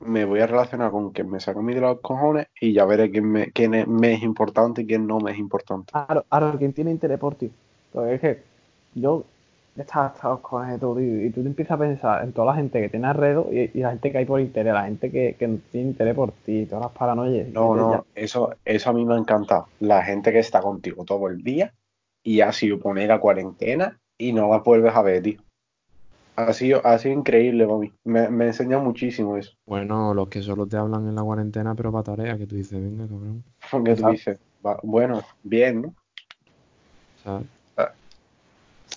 me 0.00 0.24
voy 0.24 0.40
a 0.40 0.46
relacionar 0.48 0.90
con 0.92 1.12
quien 1.12 1.30
me 1.30 1.40
saca 1.40 1.60
a 1.60 1.62
mí 1.62 1.74
de 1.74 1.80
los 1.82 2.00
cojones 2.00 2.48
y 2.60 2.72
ya 2.74 2.84
veré 2.86 3.10
quién, 3.10 3.30
me, 3.30 3.52
quién 3.52 3.74
es, 3.74 3.88
me 3.88 4.14
es 4.14 4.22
importante 4.22 4.82
y 4.82 4.86
quién 4.86 5.06
no 5.06 5.18
me 5.20 5.32
es 5.32 5.38
importante. 5.38 5.92
Claro, 5.92 6.24
ahora, 6.30 6.58
quien 6.58 6.72
tiene 6.72 6.90
interés 6.90 7.18
por 7.18 7.34
ti. 7.36 7.50
Porque 7.92 8.14
es 8.14 8.20
que 8.20 8.42
yo 8.94 9.24
estaba 9.76 10.06
hasta 10.06 10.28
los 10.28 10.80
todo, 10.80 11.00
y 11.00 11.30
tú 11.30 11.42
te 11.42 11.48
empiezas 11.48 11.72
a 11.72 11.78
pensar 11.78 12.24
en 12.24 12.32
toda 12.32 12.46
la 12.48 12.54
gente 12.54 12.80
que 12.80 12.88
tiene 12.88 13.06
alrededor 13.06 13.46
y, 13.52 13.70
y 13.74 13.80
la 13.80 13.90
gente 13.90 14.10
que 14.12 14.18
hay 14.18 14.24
por 14.24 14.40
interés, 14.40 14.72
la 14.74 14.84
gente 14.84 15.10
que, 15.10 15.36
que 15.38 15.58
tiene 15.70 15.90
interés 15.90 16.14
por 16.14 16.32
ti, 16.32 16.66
todas 16.66 16.84
las 16.84 16.92
paranoias. 16.92 17.46
No, 17.56 17.74
ya- 17.88 18.02
no, 18.02 18.06
eso, 18.14 18.50
eso 18.64 18.90
a 18.90 18.92
mí 18.92 19.04
me 19.04 19.14
ha 19.14 19.18
encantado. 19.18 19.66
La 19.78 20.02
gente 20.02 20.32
que 20.32 20.38
está 20.40 20.60
contigo 20.60 21.04
todo 21.04 21.28
el 21.28 21.42
día 21.42 21.74
y 22.24 22.40
ha 22.40 22.50
sido 22.52 22.80
poner 22.80 23.08
la 23.08 23.20
cuarentena 23.20 24.00
y 24.18 24.32
no 24.32 24.48
la 24.48 24.58
vuelves 24.58 24.94
a 24.96 25.02
ver, 25.02 25.22
tío. 25.22 25.40
Ha 26.36 26.52
sido, 26.52 26.84
ha 26.84 26.98
sido 26.98 27.14
increíble 27.14 27.66
mí. 27.66 27.92
Me, 28.02 28.28
me 28.28 28.44
ha 28.44 28.46
enseñado 28.48 28.82
muchísimo 28.82 29.36
eso. 29.36 29.52
Bueno, 29.66 30.12
los 30.14 30.28
que 30.28 30.42
solo 30.42 30.66
te 30.66 30.76
hablan 30.76 31.06
en 31.06 31.14
la 31.14 31.22
cuarentena, 31.22 31.74
pero 31.76 31.92
para 31.92 32.02
tareas, 32.02 32.38
que 32.38 32.46
tú 32.46 32.56
dices, 32.56 32.82
venga, 32.82 33.06
cabrón. 33.06 33.44
Porque 33.70 33.94
tú 33.94 34.08
dices, 34.10 34.38
"Va- 34.66 34.80
bueno, 34.82 35.22
bien, 35.44 35.82
¿no? 35.82 35.94
¿sabes? 37.22 37.46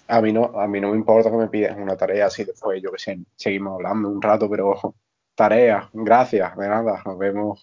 A 0.07 0.21
mí 0.21 0.31
no, 0.31 0.45
a 0.59 0.67
mí 0.67 0.79
no 0.79 0.91
me 0.91 0.97
importa 0.97 1.29
que 1.29 1.37
me 1.37 1.49
pidas 1.49 1.77
una 1.77 1.97
tarea 1.97 2.27
así 2.27 2.43
después, 2.45 2.81
yo 2.81 2.91
que 2.91 2.99
sé, 2.99 3.19
seguimos 3.35 3.73
hablando 3.75 4.09
un 4.09 4.21
rato, 4.21 4.49
pero 4.49 4.69
ojo, 4.69 4.95
tarea, 5.35 5.89
gracias, 5.93 6.55
de 6.57 6.67
nada, 6.67 7.01
nos 7.05 7.17
vemos. 7.17 7.61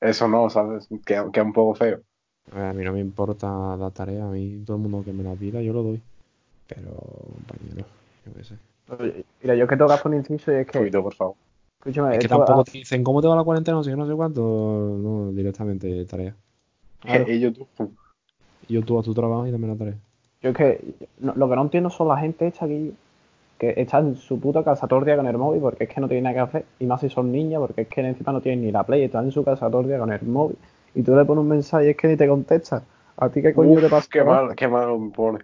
Eso 0.00 0.28
no, 0.28 0.50
¿sabes? 0.50 0.88
Queda, 1.06 1.30
queda 1.32 1.44
un 1.44 1.52
poco 1.54 1.74
feo. 1.74 2.02
A 2.52 2.56
ver, 2.56 2.64
a 2.66 2.72
mí 2.72 2.84
no 2.84 2.92
me 2.92 3.00
importa 3.00 3.76
la 3.76 3.90
tarea, 3.90 4.26
a 4.26 4.30
mí 4.30 4.62
todo 4.64 4.76
el 4.76 4.82
mundo 4.82 5.02
que 5.04 5.12
me 5.12 5.22
la 5.24 5.34
pida 5.34 5.60
yo 5.62 5.72
lo 5.72 5.82
doy. 5.82 6.00
Pero, 6.68 6.90
compañero, 6.92 7.86
yo 8.26 8.32
qué 8.34 8.44
sé. 8.44 8.54
Mira, 9.42 9.54
yo 9.56 9.64
es 9.64 9.68
que 9.70 9.76
tengo 9.76 9.88
que 9.88 9.94
hacer 9.94 10.06
un 10.12 10.14
inciso 10.18 10.52
y 10.52 10.56
es 10.56 10.66
que, 10.66 10.78
Cuidado, 10.78 11.02
por 11.04 11.14
favor. 11.14 11.34
escúchame, 11.80 12.12
Es 12.14 12.18
que 12.20 12.26
esto- 12.26 12.36
tampoco 12.38 12.64
te 12.64 12.78
dicen 12.78 13.02
cómo 13.04 13.20
te 13.20 13.28
va 13.28 13.36
la 13.36 13.44
cuarentena, 13.44 13.76
no 13.76 13.84
sé 13.84 13.90
qué, 13.90 13.96
no 13.96 14.06
sé 14.06 14.14
cuánto. 14.14 14.40
No, 14.42 15.32
directamente 15.32 16.04
tarea. 16.06 16.34
Claro. 17.00 17.30
Y 17.30 17.40
yo 17.40 17.52
tú, 17.52 17.66
Y 18.68 18.74
yo 18.74 18.82
tú 18.82 18.98
a 18.98 19.02
tu 19.02 19.12
trabajo 19.14 19.46
y 19.46 19.50
también 19.52 19.72
la 19.72 19.78
tarea. 19.78 19.94
yo 20.42 20.50
es 20.50 20.56
que 20.56 20.80
no- 21.20 21.34
lo 21.34 21.48
que 21.48 21.56
no 21.56 21.62
entiendo 21.62 21.90
son 21.90 22.08
la 22.08 22.16
gente 22.18 22.46
esta 22.46 22.64
aquí 22.64 22.94
que 23.58 23.74
está 23.76 23.98
en 24.00 24.16
su 24.16 24.38
puta 24.38 24.62
casa 24.62 24.86
todo 24.86 24.98
el 25.00 25.06
día 25.06 25.16
con 25.16 25.26
el 25.26 25.38
móvil 25.38 25.60
porque 25.62 25.84
es 25.84 25.90
que 25.90 26.00
no 26.00 26.08
tiene 26.08 26.22
nada 26.22 26.34
que 26.34 26.40
hacer, 26.40 26.64
y 26.78 26.84
más 26.86 27.00
si 27.00 27.08
son 27.08 27.32
niñas 27.32 27.58
porque 27.60 27.82
es 27.82 27.88
que 27.88 28.00
encima 28.02 28.32
no 28.32 28.40
tienen 28.40 28.64
ni 28.64 28.70
la 28.70 28.84
play, 28.84 29.02
están 29.02 29.24
en 29.24 29.32
su 29.32 29.42
casa 29.44 29.70
todo 29.70 29.80
el 29.80 29.86
día 29.88 29.98
con 29.98 30.12
el 30.12 30.22
móvil 30.26 30.56
y 30.96 31.02
tú 31.02 31.14
le 31.14 31.24
pones 31.24 31.42
un 31.42 31.48
mensaje 31.48 31.86
y 31.86 31.90
es 31.90 31.96
que 31.96 32.08
ni 32.08 32.16
te 32.16 32.26
contesta. 32.26 32.82
¿A 33.18 33.28
ti 33.28 33.42
qué 33.42 33.52
coño 33.52 33.72
Uf, 33.72 33.82
te 33.82 33.88
pasa? 33.88 34.08
qué 34.10 34.24
mal, 34.24 34.56
qué 34.56 34.66
mal 34.66 34.98
me 34.98 35.10
pone. 35.10 35.40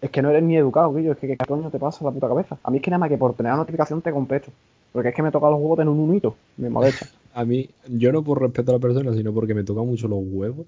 Es 0.00 0.10
que 0.10 0.20
no 0.20 0.30
eres 0.30 0.42
ni 0.42 0.56
educado, 0.56 0.92
Guillo, 0.92 1.12
es 1.12 1.18
que 1.18 1.26
qué 1.26 1.36
coño 1.38 1.70
te 1.70 1.78
pasa 1.78 2.04
la 2.04 2.10
puta 2.10 2.28
cabeza. 2.28 2.58
A 2.62 2.70
mí 2.70 2.76
es 2.76 2.82
que 2.82 2.90
nada 2.90 2.98
más 2.98 3.08
que 3.08 3.16
por 3.16 3.34
tener 3.34 3.52
la 3.52 3.56
notificación 3.56 4.02
te 4.02 4.12
contesto. 4.12 4.50
Porque 4.92 5.08
es 5.08 5.14
que 5.14 5.22
me 5.22 5.30
toca 5.30 5.48
los 5.48 5.58
huevos 5.58 5.78
tener 5.78 5.88
un 5.88 6.00
unito, 6.00 6.36
me 6.58 6.68
molesta. 6.68 7.06
A 7.34 7.46
mí, 7.46 7.70
yo 7.88 8.12
no 8.12 8.22
por 8.22 8.42
respeto 8.42 8.72
a 8.72 8.74
la 8.74 8.78
persona, 8.78 9.14
sino 9.14 9.32
porque 9.32 9.54
me 9.54 9.64
toca 9.64 9.80
mucho 9.80 10.06
los 10.06 10.18
huevos 10.22 10.66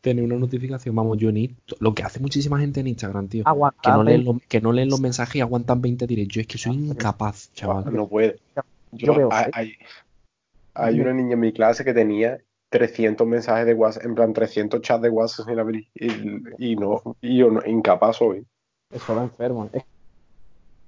tener 0.00 0.24
una 0.24 0.36
notificación. 0.36 0.94
Vamos, 0.94 1.18
yo 1.18 1.28
en 1.28 1.54
lo 1.80 1.94
que 1.94 2.02
hace 2.02 2.18
muchísima 2.18 2.58
gente 2.58 2.80
en 2.80 2.86
Instagram, 2.86 3.28
tío. 3.28 3.42
Aguantar 3.46 3.82
Que 3.82 3.90
no, 3.90 4.02
leen 4.02 4.24
20 4.24 4.32
los, 4.32 4.42
que 4.48 4.60
no 4.62 4.72
leen 4.72 4.88
los 4.88 5.02
mensajes 5.02 5.36
y 5.36 5.40
aguantan 5.42 5.82
20 5.82 6.06
directos. 6.06 6.34
Yo 6.34 6.40
es 6.40 6.46
que 6.46 6.56
soy 6.56 6.76
incapaz, 6.76 7.52
chaval. 7.52 7.94
No 7.94 8.08
puede. 8.08 8.38
Yo 8.56 8.62
Yo, 8.92 9.14
veo, 9.14 9.28
hay, 9.30 9.68
¿eh? 9.68 9.78
Hay, 10.74 11.00
una 11.00 11.12
niña 11.12 11.34
en 11.34 11.40
mi 11.40 11.52
clase 11.52 11.84
que 11.84 11.94
tenía 11.94 12.38
300 12.70 13.26
mensajes 13.26 13.66
de 13.66 13.74
WhatsApp, 13.74 14.04
en 14.06 14.14
plan 14.14 14.32
300 14.32 14.80
chats 14.80 15.02
de 15.02 15.10
WhatsApp 15.10 15.46
sin 15.48 15.58
abrir. 15.58 15.86
Y, 15.94 16.72
y 16.72 16.76
no, 16.76 17.02
y 17.20 17.38
yo 17.38 17.50
no, 17.50 17.60
incapaz 17.66 18.16
soy. 18.16 18.46
Eso 18.90 19.14
lo 19.14 19.22
enfermo. 19.22 19.68
Es 19.72 19.84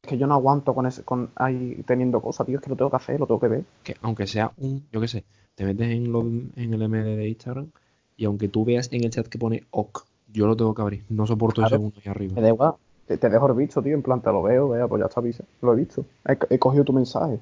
que 0.03 0.18
yo 0.18 0.26
no 0.26 0.35
aguanto 0.35 0.74
con 0.74 0.87
ese, 0.87 1.03
con 1.03 1.30
ahí 1.37 1.82
teniendo 1.87 2.20
cosas, 2.20 2.47
tío, 2.47 2.59
es 2.59 2.62
que 2.64 2.70
lo 2.70 2.76
tengo 2.76 2.91
que 2.91 2.97
hacer, 2.97 3.18
lo 3.18 3.26
tengo 3.26 3.41
que 3.41 3.49
ver. 3.49 3.64
Que 3.82 3.97
aunque 4.03 4.26
sea 4.26 4.53
un, 4.59 4.87
yo 4.93 5.01
qué 5.01 5.09
sé, 5.09 5.24
te 5.55 5.64
metes 5.64 5.89
en, 5.89 6.12
los- 6.12 6.24
en 6.24 6.74
el 6.74 6.82
MD 6.82 7.16
de 7.16 7.28
Instagram 7.28 7.70
y 8.16 8.24
aunque 8.26 8.49
tú 8.49 8.64
veas 8.64 8.93
en 8.93 9.05
el 9.05 9.11
chat 9.11 9.26
que 9.28 9.39
pone 9.39 9.62
OK, 9.70 10.01
yo 10.32 10.47
lo 10.47 10.57
tengo 10.57 10.74
que 10.74 10.82
abrir. 10.82 11.05
No 11.09 11.26
soporto 11.26 11.57
Claro. 11.62 11.68
ese 11.68 11.74
segundo 11.76 12.01
ahí 12.05 12.11
arriba. 12.11 12.35
Me 12.35 12.43
da 12.43 12.49
igual. 12.49 12.74
Te, 13.07 13.18
te 13.18 13.28
dejo 13.28 13.47
el 13.49 13.55
visto, 13.55 13.82
tío, 13.82 13.95
en 13.95 14.03
plan 14.03 14.20
te 14.20 14.30
lo 14.30 14.43
veo, 14.43 14.68
vea, 14.70 14.87
pues 14.89 15.01
ya 15.01 15.07
está, 15.07 15.20
avisa. 15.20 15.45
Lo 15.62 15.72
he 15.72 15.76
visto. 15.76 16.05
He, 16.26 16.37
he 16.55 16.59
cogido 16.59 16.85
tu 16.85 16.93
mensaje. 16.93 17.39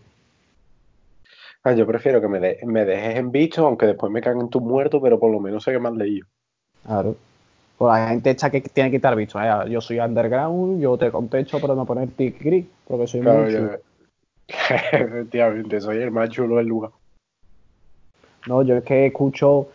Ah, 1.65 1.73
yo 1.73 1.87
prefiero 1.87 2.21
que 2.21 2.29
me, 2.29 2.41
de- 2.41 2.59
me 2.67 2.85
dejes 2.85 3.17
en 3.17 3.31
visto, 3.31 3.65
aunque 3.67 3.87
después 3.87 4.11
me 4.11 4.21
caguen 4.21 4.49
tus 4.49 4.63
muertos, 4.63 5.01
pero 5.03 5.19
por 5.19 5.31
lo 5.31 5.39
menos 5.41 5.63
sé 5.63 5.73
que 5.73 5.79
me 5.79 5.89
has 5.89 5.95
leído. 5.95 6.27
Claro. 6.85 7.15
Pues 7.79 7.93
la 8.01 8.09
gente 8.09 8.31
esta 8.31 8.51
que 8.51 8.61
tiene 8.61 8.91
que 8.91 8.97
estar 8.97 9.15
visto. 9.17 9.41
¿eh? 9.41 9.49
Yo 9.71 9.81
soy 9.81 9.99
underground, 10.01 10.81
yo 10.81 10.97
te 10.99 11.11
contesto, 11.11 11.61
pero 11.61 11.75
no 11.75 11.85
poner 11.85 12.09
tic 12.11 12.41
gris, 12.43 12.67
porque 12.87 13.07
soy 13.07 13.21
Claro, 13.21 13.43
muy 13.43 13.53
chulo. 13.55 13.71
efectivamente, 14.93 15.81
soy 15.81 15.99
el 16.03 16.11
más 16.11 16.29
chulo 16.31 16.57
del 16.57 16.67
lugar. 16.67 16.91
No, 18.49 18.63
yo 18.63 18.77
es 18.77 18.85
que 18.85 19.07
escucho 19.07 19.69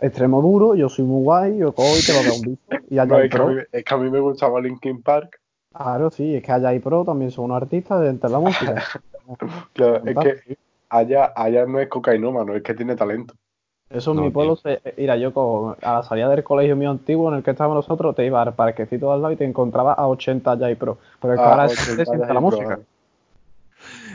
extremo 0.00 0.40
duro, 0.42 0.74
yo 0.74 0.88
soy 0.88 1.04
muy 1.04 1.22
guay, 1.22 1.58
yo 1.58 1.72
cojo 1.72 1.96
y 1.98 2.02
te 2.02 2.12
lo 2.12 2.22
doy 2.22 2.38
un 2.38 2.42
visto. 2.50 2.76
Y 2.90 2.98
allá 2.98 3.04
No, 3.10 3.16
hay 3.16 3.24
es, 3.26 3.30
que 3.30 3.36
a 3.36 3.44
pro. 3.44 3.48
mí, 3.48 3.62
es 3.70 3.84
que 3.84 3.94
a 3.94 3.98
mí 3.98 4.10
me 4.10 4.20
gustaba 4.20 4.60
Linkin 4.60 5.02
Park. 5.02 5.40
Claro, 5.72 6.10
sí, 6.10 6.36
es 6.36 6.42
que 6.42 6.52
allá 6.52 6.68
hay 6.68 6.78
pro, 6.78 7.04
también 7.04 7.30
son 7.30 7.46
unos 7.46 7.62
artistas 7.62 8.00
dentro 8.00 8.28
de 8.28 8.32
la 8.32 8.40
música. 8.40 8.84
Claro, 9.72 10.02
es 10.04 10.16
que. 10.18 10.56
Allá, 10.98 11.32
allá 11.36 11.66
no 11.66 11.80
es 11.80 11.88
cocainómano, 11.88 12.54
es 12.54 12.62
que 12.62 12.74
tiene 12.74 12.96
talento. 12.96 13.34
Eso 13.90 14.12
en 14.12 14.16
No, 14.16 14.22
mi 14.22 14.30
pueblo, 14.30 14.56
se, 14.56 14.80
mira, 14.96 15.16
yo 15.16 15.32
cojo, 15.32 15.76
a 15.82 15.92
la 15.94 16.02
salida 16.02 16.28
del 16.28 16.42
colegio 16.42 16.74
mío 16.76 16.90
antiguo 16.90 17.28
en 17.30 17.36
el 17.38 17.42
que 17.44 17.50
estábamos 17.52 17.76
nosotros, 17.76 18.14
te 18.16 18.26
iba 18.26 18.42
al 18.42 18.54
parquecito 18.54 19.12
al 19.12 19.22
lado 19.22 19.32
y 19.32 19.36
te 19.36 19.44
encontraba 19.44 19.92
a 19.92 20.08
80 20.08 20.56
ya 20.58 20.70
y 20.70 20.74
pro. 20.74 20.98
Porque 21.20 21.36
es 21.36 21.40
que 21.42 21.48
Ah, 21.48 21.52
ahora 21.52 21.66
80 21.66 22.04
se 22.04 22.06
siente 22.06 22.26
ya 22.28 22.34
la 22.34 22.40
música. 22.40 22.80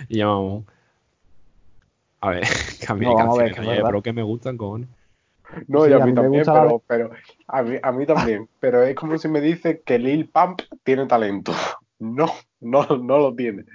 Y 0.09 0.17
ya 0.17 0.27
vamos. 0.27 0.65
A 2.21 2.30
ver, 2.30 2.43
que 2.80 2.86
a 2.91 2.95
mí 2.95 3.05
No, 3.05 3.15
vamos 3.15 3.39
a 3.39 3.43
ver, 3.43 3.53
canciones. 3.55 3.86
Pro 3.86 4.01
que 4.01 4.13
me 4.13 4.23
gustan, 4.23 4.57
cojones. 4.57 4.89
No, 5.67 5.86
Sí, 5.86 5.91
y 5.91 5.93
a 5.93 5.97
a 5.97 5.99
mí 5.99 6.13
también, 6.13 6.43
la 6.45 6.53
pero, 6.53 6.84
pero 6.88 7.09
a 7.47 7.63
mí, 7.63 7.77
a 7.82 7.91
mí 7.91 8.05
también. 8.05 8.47
Pero 8.59 8.84
es 8.84 8.95
como 8.95 9.17
si 9.17 9.27
me 9.27 9.41
dice 9.41 9.82
que 9.82 9.97
Lil 9.97 10.30
Pump 10.30 10.61
tiene 10.84 11.05
talento. 11.07 11.53
No, 12.01 12.27
no, 12.61 12.86
no 12.86 13.17
lo 13.17 13.36
tiene. 13.36 13.65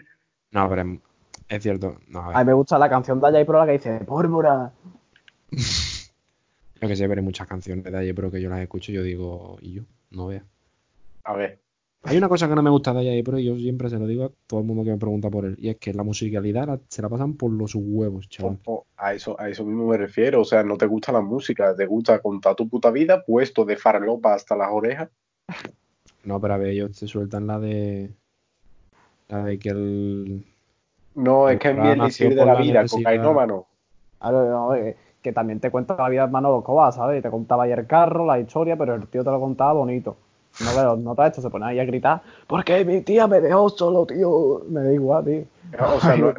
No, 0.53 0.69
pero 0.69 0.99
es, 1.49 1.63
cierto. 1.63 1.99
No, 2.09 2.21
a 2.21 2.29
ver. 2.29 2.37
A 2.37 2.41
mí 2.41 2.47
me 2.47 2.53
gusta 2.55 2.79
la 2.79 2.89
canción 2.89 3.21
de 3.21 3.27
allá 3.29 3.41
y 3.41 3.45
pro 3.45 3.59
la 3.59 3.67
que 3.67 3.73
dice 3.73 4.01
Pórvora. 4.05 4.73
Yo 6.81 6.89
que 6.89 6.97
sé, 6.97 7.07
veré 7.07 7.23
muchas 7.23 7.47
canciones 7.47 7.85
de 7.85 7.97
Aye 7.97 8.13
Pro 8.13 8.31
que 8.31 8.43
yo 8.43 8.51
las 8.51 8.61
escucho 8.61 8.93
y 8.93 8.97
yo 8.97 9.03
digo, 9.03 9.57
y 9.63 9.73
yo, 9.73 9.83
no 10.11 10.27
veas. 10.27 10.45
A 11.23 11.33
ver, 11.35 11.61
Hay 12.03 12.19
una 12.19 12.29
cosa 12.29 12.47
que 12.47 12.55
no 12.55 12.63
me 12.63 12.69
gusta 12.69 12.93
de 12.93 13.09
Aye 13.09 13.25
Pro 13.25 13.39
y 13.39 13.45
yo 13.47 13.57
siempre 13.57 13.89
se 13.89 13.99
lo 13.99 14.07
digo 14.07 14.25
a 14.25 14.31
todo 14.47 14.61
el 14.61 14.67
mundo 14.67 14.85
que 14.85 14.91
me 14.91 14.99
pregunta 14.99 15.31
por 15.31 15.47
él, 15.47 15.57
y 15.59 15.71
es 15.71 15.77
que 15.77 15.95
la 15.95 16.03
musicalidad 16.03 16.67
la- 16.67 16.81
se 16.89 17.01
la 17.01 17.09
pasan 17.09 17.35
por 17.35 17.51
los 17.53 17.75
huevos, 17.75 18.29
chaval. 18.29 18.59
a 18.99 19.15
eso, 19.15 19.41
a 19.41 19.49
eso 19.49 19.65
mismo 19.65 19.87
me 19.87 19.97
refiero. 19.97 20.43
O 20.43 20.45
sea, 20.45 20.63
no 20.63 20.77
te 20.77 20.85
gusta 20.87 21.11
la 21.13 21.23
música, 21.23 21.75
te 21.75 21.87
gusta 21.87 22.21
contar 22.21 22.55
tu 22.55 22.69
puta 22.69 22.91
vida, 22.91 23.25
puesto 23.25 23.65
de 23.65 23.77
farlopa 23.77 24.35
hasta 24.35 24.55
las 24.55 24.69
orejas. 24.71 25.09
No, 26.25 26.39
pero 26.41 26.55
a 26.55 26.59
ver, 26.59 26.69
ellos 26.69 26.99
te 26.99 27.07
sueltan 27.07 27.47
la 27.47 27.59
de. 27.59 28.11
La 29.29 29.45
de 29.45 29.59
que 29.59 29.71
el. 29.71 30.45
No, 31.15 31.49
es 31.49 31.59
que 31.59 31.71
es 31.71 31.77
elixir 31.77 31.99
nació 31.99 32.31
de 32.31 32.37
la 32.37 32.55
la 32.55 32.61
vida, 32.61 32.87
cocainómano. 32.87 33.67
Claro, 34.21 34.51
no, 34.51 34.75
eh, 34.75 34.97
que 35.23 35.33
también 35.33 35.61
te 35.61 35.71
cuenta 35.71 35.97
la 35.97 36.09
vida 36.09 36.27
de 36.27 36.33
Manolo 36.33 36.59
Escobar, 36.59 36.93
¿sabes? 36.93 37.23
Te 37.23 37.31
contaba 37.31 37.65
ahí 37.65 37.73
el 37.73 37.87
carro, 37.87 38.27
la 38.27 38.39
historia, 38.39 38.77
pero 38.77 38.95
el 38.95 39.07
tío 39.07 39.23
te 39.25 39.31
lo 39.31 39.41
contaba 39.41 39.73
bonito. 39.75 40.17
No 40.61 40.77
veo, 40.77 40.97
nota 40.97 41.27
esto, 41.27 41.41
se 41.43 41.51
pone 41.51 41.67
ahí 41.67 41.81
a 41.81 41.85
gritar, 41.85 42.23
porque 42.47 42.85
mi 42.85 43.01
tía 43.01 43.27
me 43.27 43.41
dejó 43.41 43.69
solo, 43.71 44.07
tío. 44.07 44.63
Me 44.69 44.81
da 44.83 44.93
igual, 44.93 45.25
tío. 45.25 45.45
O 45.97 46.01
sea, 46.01 46.17
no- 46.17 46.35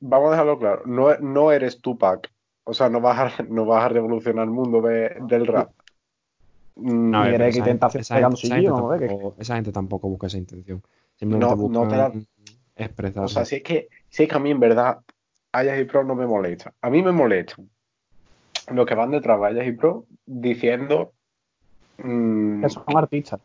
vamos 0.00 0.28
a 0.28 0.30
dejarlo 0.32 0.58
claro. 0.58 0.82
No, 0.86 1.16
no 1.18 1.52
eres 1.52 1.80
Tupac. 1.80 2.30
O 2.64 2.74
sea, 2.74 2.88
no 2.88 3.00
vas 3.00 3.40
a, 3.40 3.42
no 3.48 3.64
vas 3.64 3.84
a 3.84 3.88
revolucionar 3.88 4.44
el 4.44 4.50
mundo 4.50 4.80
de- 4.82 5.16
del 5.28 5.46
rap. 5.46 5.70
Mm, 6.76 7.10
No, 7.10 7.22
ver, 7.22 7.32
pero 7.32 7.44
que 7.44 7.50
esa, 7.50 7.64
esa, 8.00 8.14
pegando 8.14 8.36
gente, 8.36 8.46
esa, 8.46 8.54
gente 8.56 8.70
tampoco, 8.72 9.34
esa 9.38 9.54
gente 9.56 9.72
tampoco 9.72 10.08
busca 10.08 10.26
esa 10.28 10.38
intención. 10.38 10.82
Simplemente 11.16 11.56
No, 11.56 11.68
no 11.68 11.88
te 11.88 11.96
la- 11.96 12.12
expresar. 12.86 13.24
O 13.24 13.28
sea, 13.28 13.44
si 13.44 13.56
es 13.56 13.62
que, 13.62 13.88
si 14.08 14.24
es 14.24 14.28
que 14.28 14.34
a 14.34 14.38
mí 14.38 14.50
en 14.50 14.60
verdad 14.60 14.98
Ayas 15.52 15.80
y 15.80 15.84
Pro 15.84 16.04
no 16.04 16.14
me 16.14 16.26
molesta. 16.26 16.72
A 16.80 16.90
mí 16.90 17.02
me 17.02 17.12
molestan 17.12 17.68
los 18.72 18.86
que 18.86 18.94
van 18.94 19.10
detrás 19.10 19.40
de 19.40 19.46
Ayas 19.46 19.66
y 19.66 19.72
Pro 19.72 20.04
diciendo 20.26 21.12
mm, 21.98 22.62
que 22.62 22.68
son 22.70 22.84
artistas. 22.96 23.40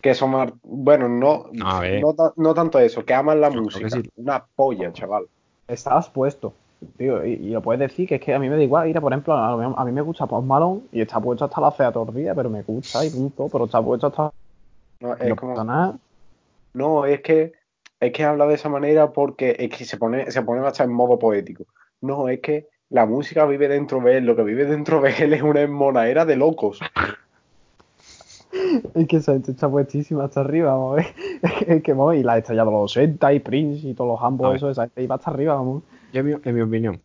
que 0.00 0.14
son 0.14 0.30
mar- 0.30 0.54
bueno, 0.62 1.08
no, 1.08 1.46
No, 1.52 1.82
no, 2.00 2.14
ta- 2.14 2.32
no 2.36 2.54
tanto 2.54 2.78
eso, 2.78 3.04
que 3.04 3.14
aman 3.14 3.40
la 3.40 3.50
música. 3.50 3.90
sí. 3.90 4.08
Una 4.16 4.44
polla, 4.54 4.92
chaval. 4.92 5.26
Estás 5.66 6.08
puesto, 6.10 6.54
tío, 6.96 7.24
y, 7.26 7.32
y 7.32 7.50
lo 7.50 7.60
puedes 7.60 7.80
decir, 7.80 8.08
que 8.08 8.14
es 8.16 8.20
que 8.20 8.32
a 8.34 8.38
mí 8.38 8.48
me 8.48 8.56
da 8.56 8.62
igual. 8.62 8.86
Mira, 8.86 9.00
por 9.00 9.12
ejemplo, 9.12 9.34
a, 9.34 9.56
mejor- 9.56 9.74
a 9.76 9.84
mí 9.84 9.92
me 9.92 10.00
gusta 10.00 10.26
Post 10.26 10.46
Malone 10.46 10.82
y 10.92 11.00
está 11.00 11.20
puesto 11.20 11.44
hasta 11.44 11.60
la 11.60 11.72
fea 11.72 11.92
tordilla, 11.92 12.34
pero 12.34 12.48
me 12.48 12.62
gusta 12.62 13.04
y 13.04 13.10
punto, 13.10 13.48
pero 13.50 13.64
está 13.64 13.82
puesto 13.82 14.06
hasta... 14.06 14.30
No, 15.00 15.14
es 15.14 15.34
como, 15.34 15.62
nada. 15.64 15.96
no, 16.74 17.04
es 17.04 17.20
que 17.20 17.52
es 18.00 18.12
que 18.12 18.24
habla 18.24 18.46
de 18.46 18.54
esa 18.54 18.68
manera 18.68 19.12
porque 19.12 19.56
es 19.58 19.70
que 19.70 19.84
se 19.84 19.96
pone, 19.96 20.30
se 20.30 20.42
pone 20.42 20.66
hasta 20.66 20.84
en 20.84 20.92
modo 20.92 21.18
poético. 21.18 21.66
No, 22.00 22.28
es 22.28 22.40
que 22.40 22.68
la 22.90 23.06
música 23.06 23.44
vive 23.46 23.68
dentro 23.68 24.00
de 24.00 24.18
él, 24.18 24.24
lo 24.24 24.36
que 24.36 24.42
vive 24.42 24.64
dentro 24.64 25.00
de 25.00 25.10
él 25.18 25.32
es 25.32 25.42
una 25.42 25.66
monadera 25.66 26.24
de 26.24 26.36
locos. 26.36 26.80
Es 28.94 29.06
que 29.06 29.16
esa 29.16 29.32
gente 29.32 29.50
está 29.50 29.68
puestísima 29.68 30.24
hasta 30.24 30.40
arriba, 30.40 30.72
vamos 30.72 30.92
a 30.92 30.96
ver. 30.96 31.06
Es 31.66 31.82
que, 31.82 31.92
vamos, 31.92 32.16
y 32.16 32.22
la 32.22 32.38
estrella 32.38 32.64
de 32.64 32.70
los 32.70 32.96
80 32.96 33.32
y 33.34 33.40
Prince 33.40 33.86
y 33.86 33.94
todos 33.94 34.10
los 34.10 34.22
ambos, 34.22 34.56
eso, 34.56 34.70
esa 34.70 34.84
gente 34.84 35.02
iba 35.02 35.16
hasta 35.16 35.30
arriba, 35.30 35.54
vamos. 35.54 35.82
Yo, 36.12 36.20
en 36.20 36.26
mi, 36.26 36.32
en 36.42 36.54
mi 36.54 36.60
opinión, 36.62 37.00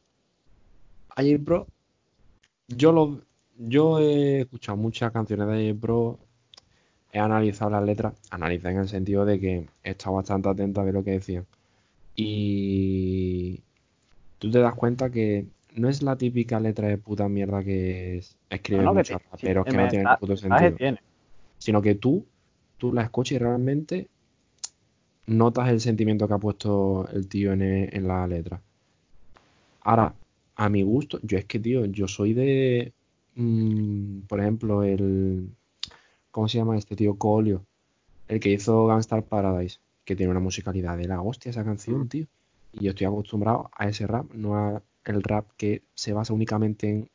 Ayer 1.16 1.44
Pro, 1.44 1.68
yo 2.68 2.91
lo, 2.91 3.20
yo 3.58 4.00
he 4.00 4.41
escuchado 4.41 4.78
muchas 4.78 5.12
canciones 5.12 5.48
de 5.48 5.54
Ayer 5.54 5.76
Pro, 5.80 6.18
he 7.14 7.20
analizado 7.20 7.72
las 7.72 7.84
letras, 7.86 8.14
analizé 8.32 8.70
en 8.70 8.78
el 8.80 8.89
sentido 8.89 9.26
de 9.26 9.39
que 9.39 9.68
he 9.84 9.91
estado 9.91 10.16
bastante 10.18 10.49
atento 10.49 10.82
a 10.82 10.86
ver 10.86 10.93
lo 10.95 11.03
que 11.03 11.11
decían. 11.11 11.45
Y 12.16 13.61
tú 14.39 14.51
te 14.51 14.59
das 14.59 14.76
cuenta 14.76 15.09
que 15.11 15.47
no 15.76 15.89
es 15.89 16.03
la 16.03 16.18
típica 16.18 16.59
letra 16.59 16.88
de 16.89 16.97
puta 16.97 17.30
mierda 17.30 17.64
que 17.64 18.18
es- 18.20 18.38
escriben 18.49 18.86
No, 18.86 18.93
no, 18.93 18.97
muchos 18.97 19.20
te- 19.20 19.30
raperos 19.32 19.66
sí, 19.66 19.72
que 19.72 19.78
no 19.78 19.89
tienen 19.89 20.07
puto 20.20 20.38
sentido, 20.38 20.76
tiene. 20.76 20.99
sino 21.59 21.82
que 21.82 21.95
tú, 21.95 22.26
tú 22.78 22.93
la 22.93 23.03
escuchas 23.03 23.34
y 23.34 23.39
realmente 23.39 24.07
notas 25.28 25.70
el 25.70 25.82
sentimiento 25.82 26.28
que 26.28 26.34
ha 26.34 26.38
puesto 26.38 27.07
el 27.09 27.28
tío 27.28 27.51
en, 27.53 27.61
en 27.61 28.07
la 28.07 28.26
letra. 28.28 28.61
Ahora, 29.82 30.14
a 30.55 30.70
mi 30.70 30.84
gusto, 30.84 31.20
yo 31.24 31.38
es 31.38 31.45
que, 31.45 31.59
tío, 31.59 31.86
yo 31.86 32.07
soy 32.07 32.34
de, 32.34 32.93
mm, 33.36 34.22
por 34.28 34.39
ejemplo, 34.39 34.84
el, 34.84 35.49
¿cómo 36.34 36.50
se 36.50 36.58
llama 36.58 36.76
este 36.76 36.96
tío? 36.96 37.16
Colio, 37.16 37.64
el 38.28 38.40
que 38.40 38.50
hizo 38.50 38.88
Gangstar 38.88 39.24
Paradise, 39.24 39.80
que 40.04 40.16
tiene 40.16 40.32
una 40.32 40.40
musicalidad 40.40 40.98
de 40.98 41.08
la 41.08 41.22
hostia 41.22 41.52
esa 41.52 41.64
canción, 41.64 42.10
tío. 42.10 42.26
Y 42.74 42.86
yo 42.86 42.90
estoy 42.90 43.06
acostumbrado 43.06 43.70
a 43.78 43.88
ese 43.88 44.08
rap, 44.08 44.26
no 44.34 44.56
a 44.58 44.82
el 45.06 45.22
rap 45.22 45.46
que 45.58 45.84
se 45.94 46.12
basa 46.12 46.34
únicamente 46.34 46.90
en 46.90 47.10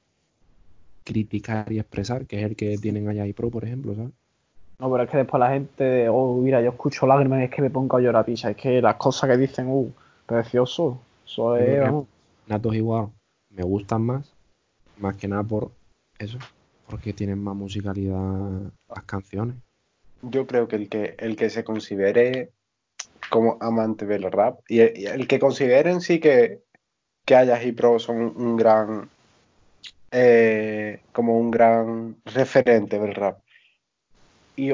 criticar 1.03 1.71
y 1.73 1.81
expresar, 1.81 2.27
que 2.27 2.39
es 2.39 2.45
el 2.45 2.55
que 2.55 2.79
tienen 2.79 3.09
allá 3.09 3.27
y 3.27 3.33
Pro, 3.33 3.51
por 3.51 3.64
ejemplo, 3.64 3.95
¿sabes? 3.95 4.12
No, 4.79 4.89
pero 4.93 5.03
es 5.03 5.11
que 5.11 5.16
después 5.16 5.41
la 5.41 5.51
gente, 5.51 6.09
oh, 6.09 6.37
mira, 6.37 6.62
yo 6.62 6.71
escucho 6.71 7.07
lágrimas 7.07 7.41
y 7.41 7.45
es 7.45 7.51
que 7.51 7.62
me 7.62 7.71
pongo 7.71 7.97
a 7.97 8.01
llorar, 8.01 8.25
picha. 8.25 8.51
Es 8.51 8.57
que 8.57 8.81
las 8.81 8.95
cosas 8.95 9.29
que 9.29 9.37
dicen, 9.37 9.66
uh, 9.69 9.91
precioso. 10.27 11.01
Eso 11.27 11.57
es. 11.57 11.91
Natos 12.47 12.75
igual, 12.77 13.09
me 13.51 13.64
gustan 13.64 14.03
más, 14.03 14.33
más 14.97 15.16
que 15.16 15.27
nada 15.27 15.43
por 15.43 15.73
eso, 16.19 16.39
porque 16.89 17.12
tienen 17.12 17.43
más 17.43 17.55
musicalidad 17.55 18.18
las 18.89 19.05
canciones. 19.05 19.57
Yo 20.22 20.47
creo 20.47 20.66
que 20.68 20.76
el 20.76 20.89
que, 20.89 21.14
el 21.18 21.36
que 21.36 21.51
se 21.51 21.62
considere 21.64 22.51
como 23.30 23.57
amante 23.61 24.07
del 24.07 24.22
rap 24.30 24.61
y 24.68 24.80
el, 24.80 24.99
y 24.99 25.07
el 25.07 25.28
que 25.28 25.39
consideren 25.39 26.01
sí 26.01 26.18
que, 26.18 26.61
que 27.24 27.36
Ayas 27.36 27.64
y 27.64 27.72
Pro 27.72 27.99
son 27.99 28.32
un 28.36 28.57
gran 28.57 29.09
eh, 30.11 31.01
como 31.12 31.39
un 31.39 31.51
gran 31.51 32.16
referente 32.24 32.99
del 32.99 33.14
rap 33.14 33.39
y 34.57 34.72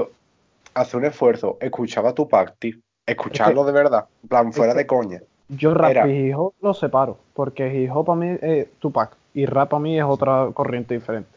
hace 0.75 0.97
un 0.97 1.05
esfuerzo 1.05 1.59
escuchaba 1.61 2.15
Tupac 2.15 2.57
tío 2.59 2.77
escucharlo 3.05 3.65
de 3.65 3.73
verdad 3.73 4.07
en 4.23 4.29
plan 4.29 4.49
es 4.51 4.57
fuera 4.57 4.73
que- 4.73 4.79
de 4.79 4.87
coña 4.87 5.21
Yo 5.49 5.75
rap 5.75 5.91
Era- 5.91 6.09
y 6.09 6.29
hip 6.29 6.39
hop 6.39 6.55
los 6.63 6.79
separo, 6.79 7.19
porque 7.35 7.75
hip 7.75 7.91
hop 7.93 8.07
para 8.07 8.17
mí 8.19 8.39
es 8.41 8.69
Tupac 8.79 9.17
y 9.35 9.45
rap 9.47 9.71
para 9.71 9.81
mí 9.83 9.99
es 9.99 10.05
otra 10.05 10.49
corriente 10.55 10.95
diferente. 10.95 11.34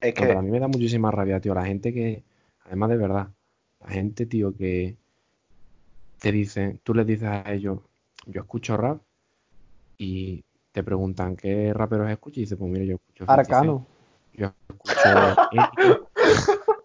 Es 0.00 0.14
No, 0.14 0.26
pero 0.26 0.38
a 0.38 0.42
mí 0.42 0.50
me 0.50 0.60
da 0.60 0.68
muchísima 0.68 1.10
rabia, 1.10 1.40
tío, 1.40 1.54
la 1.54 1.64
gente 1.64 1.92
que, 1.92 2.22
además 2.64 2.90
de 2.90 2.96
verdad, 2.96 3.28
la 3.80 3.90
gente, 3.90 4.26
tío, 4.26 4.54
que 4.56 4.96
te 6.18 6.32
dice, 6.32 6.78
tú 6.82 6.94
les 6.94 7.06
dices 7.06 7.28
a 7.28 7.52
ellos, 7.52 7.80
yo 8.26 8.40
escucho 8.42 8.76
rap 8.76 9.00
y 9.96 10.44
te 10.72 10.82
preguntan 10.82 11.36
qué 11.36 11.72
raperos 11.72 12.10
escuchas 12.10 12.38
y 12.38 12.40
dices, 12.42 12.58
pues 12.58 12.70
mira, 12.70 12.84
yo 12.84 12.94
escucho 12.96 13.24
50 13.24 13.44
Cent, 13.44 13.54
Arcano. 13.54 13.86
yo 14.34 14.52
escucho 14.68 14.98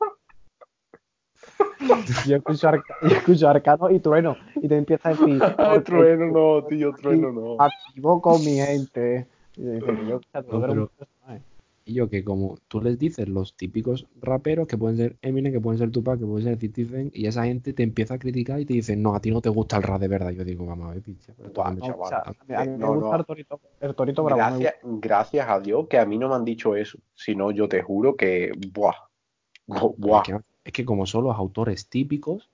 Yo 2.25 2.37
escucho, 2.37 2.71
yo 3.01 3.07
escucho 3.07 3.49
Arcano 3.49 3.89
y 3.91 3.99
Trueno. 3.99 4.37
Y 4.55 4.67
te 4.67 4.77
empieza 4.77 5.09
a 5.09 5.11
decir. 5.13 5.41
Trueno 5.85 6.27
no 6.27 6.65
tío 6.65 6.93
Trueno 6.93 7.31
no 7.31 7.57
Activo 7.59 8.21
con 8.21 8.39
mi 8.43 8.55
gente. 8.55 9.27
Y 9.57 9.63
dice 9.63 9.85
que 9.85 10.07
yo, 10.07 10.21
pero-. 10.31 10.91
Y 11.85 11.95
yo 11.95 12.09
que 12.09 12.23
como 12.23 12.57
tú 12.69 12.81
les 12.81 12.97
dices 12.97 13.27
los 13.27 13.55
típicos 13.55 14.07
raperos 14.21 14.67
que 14.67 14.77
pueden 14.77 14.95
ser 14.97 15.17
Eminem, 15.21 15.51
que 15.51 15.59
pueden 15.59 15.79
ser 15.79 15.91
Tupac, 15.91 16.17
que 16.19 16.25
pueden 16.25 16.45
ser 16.45 16.57
50 16.57 16.91
Cent, 16.95 17.15
y 17.15 17.27
esa 17.27 17.43
gente 17.43 17.73
te 17.73 17.83
empieza 17.83 18.13
a 18.13 18.19
criticar 18.19 18.59
y 18.61 18.65
te 18.65 18.73
dice, 18.73 18.95
no, 18.95 19.15
a 19.15 19.19
ti 19.19 19.31
no 19.31 19.41
te 19.41 19.49
gusta 19.49 19.77
el 19.77 19.83
rap 19.83 19.99
de 19.99 20.07
verdad. 20.07 20.31
Yo 20.31 20.45
digo, 20.45 20.65
vamos 20.65 20.89
a 20.89 20.93
ver, 20.93 21.01
picha, 21.01 21.33
pero 21.35 21.49
No, 21.49 21.63
estás 21.63 21.89
o 21.99 22.05
sea, 22.07 22.23
chaval. 22.23 22.35
a 22.55 22.65
mí, 22.65 22.71
me 22.71 22.77
no, 22.77 22.93
gusta 22.95 23.09
no. 23.09 23.15
el 23.17 23.25
torito, 23.25 23.59
el 23.81 23.95
torito 23.95 24.23
bravo. 24.23 24.39
gracias, 24.39 24.75
gracias 24.83 25.47
a 25.49 25.59
Dios 25.59 25.87
que 25.89 25.97
a 25.99 26.05
mí 26.05 26.17
no 26.17 26.29
me 26.29 26.35
han 26.35 26.45
dicho 26.45 26.75
eso 26.75 26.97
si 27.15 27.35
no 27.35 27.51
yo 27.51 27.67
te 27.67 27.81
juro 27.81 28.15
que 28.15 28.51
buah 28.73 28.93
bu- 29.67 29.95
buah 29.97 30.21
Es 30.21 30.27
que, 30.27 30.39
es 30.65 30.73
que 30.73 30.85
como 30.85 31.05
son 31.05 31.25
los 31.25 31.35
autores 31.35 31.87
típicos, 31.87 32.49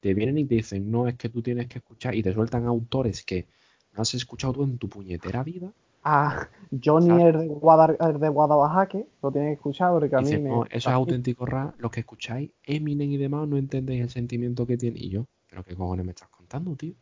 te 0.00 0.14
vienen 0.14 0.38
y 0.38 0.44
te 0.44 0.56
dicen, 0.56 0.90
no, 0.90 1.08
es 1.08 1.16
que 1.16 1.28
tú 1.28 1.42
tienes 1.42 1.68
que 1.68 1.78
escuchar, 1.78 2.14
y 2.14 2.22
te 2.22 2.32
sueltan 2.34 2.66
autores 2.66 3.24
que 3.24 3.46
no 3.94 4.02
has 4.02 4.14
escuchado 4.14 4.52
tú 4.52 4.64
en 4.64 4.78
tu 4.78 4.88
puñetera 4.88 5.42
vida, 5.42 5.72
Ah, 6.02 6.48
Johnny 6.82 7.22
el 7.22 7.38
de, 7.38 7.46
Guadar, 7.48 7.96
el 8.00 8.20
de 8.20 8.28
Guadalajara, 8.28 9.04
lo 9.22 9.32
tienes 9.32 9.50
que 9.50 9.54
escuchar 9.54 9.92
porque 9.92 10.14
a 10.14 10.20
mí 10.20 10.38
me. 10.38 10.48
no, 10.50 10.64
eso 10.64 10.76
es 10.76 10.86
a 10.86 10.94
auténtico 10.94 11.46
rap, 11.46 11.74
los 11.78 11.90
que 11.90 12.00
escucháis 12.00 12.50
Eminem 12.64 13.10
y 13.10 13.16
demás 13.16 13.48
no 13.48 13.56
entendéis 13.56 14.02
el 14.02 14.10
sentimiento 14.10 14.66
que 14.66 14.76
tiene. 14.76 14.98
Y 14.98 15.10
yo, 15.10 15.24
¿pero 15.48 15.64
qué 15.64 15.74
cojones 15.74 16.04
me 16.04 16.12
estás 16.12 16.28
contando, 16.28 16.74
tío? 16.76 16.94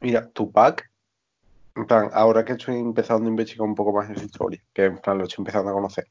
Mira, 0.00 0.28
Tupac, 0.28 0.90
en 1.76 1.86
plan, 1.86 2.10
ahora 2.12 2.44
que 2.44 2.52
estoy 2.52 2.76
empezando 2.76 3.26
a 3.26 3.30
investigar 3.30 3.66
un 3.66 3.74
poco 3.74 3.92
más 3.92 4.08
en 4.10 4.16
su 4.16 4.26
historia, 4.26 4.62
que 4.72 4.84
en 4.84 4.98
plan 4.98 5.18
lo 5.18 5.24
estoy 5.24 5.42
empezando 5.42 5.70
a 5.70 5.74
conocer. 5.74 6.06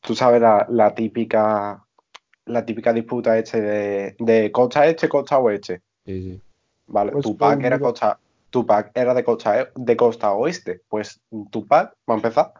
Tú 0.00 0.14
sabes 0.14 0.40
la, 0.40 0.66
la 0.68 0.94
típica 0.94 1.86
la 2.46 2.64
típica 2.64 2.92
disputa 2.92 3.36
este 3.38 3.60
de, 3.60 4.16
de 4.18 4.52
costa 4.52 4.86
este, 4.86 5.08
costa 5.08 5.38
oeste. 5.38 5.82
Sí, 6.04 6.22
sí. 6.22 6.40
Vale, 6.86 7.12
Pues, 7.12 7.24
Tupac 7.24 7.62
era 7.62 7.78
costa, 7.78 8.18
Tupac 8.56 8.90
era 8.94 9.12
de 9.12 9.22
costa, 9.22 9.60
e- 9.60 9.68
de 9.74 9.96
costa 9.96 10.32
oeste. 10.32 10.80
Pues 10.88 11.20
Tupac, 11.50 11.92
para 12.06 12.16
empezar, 12.16 12.52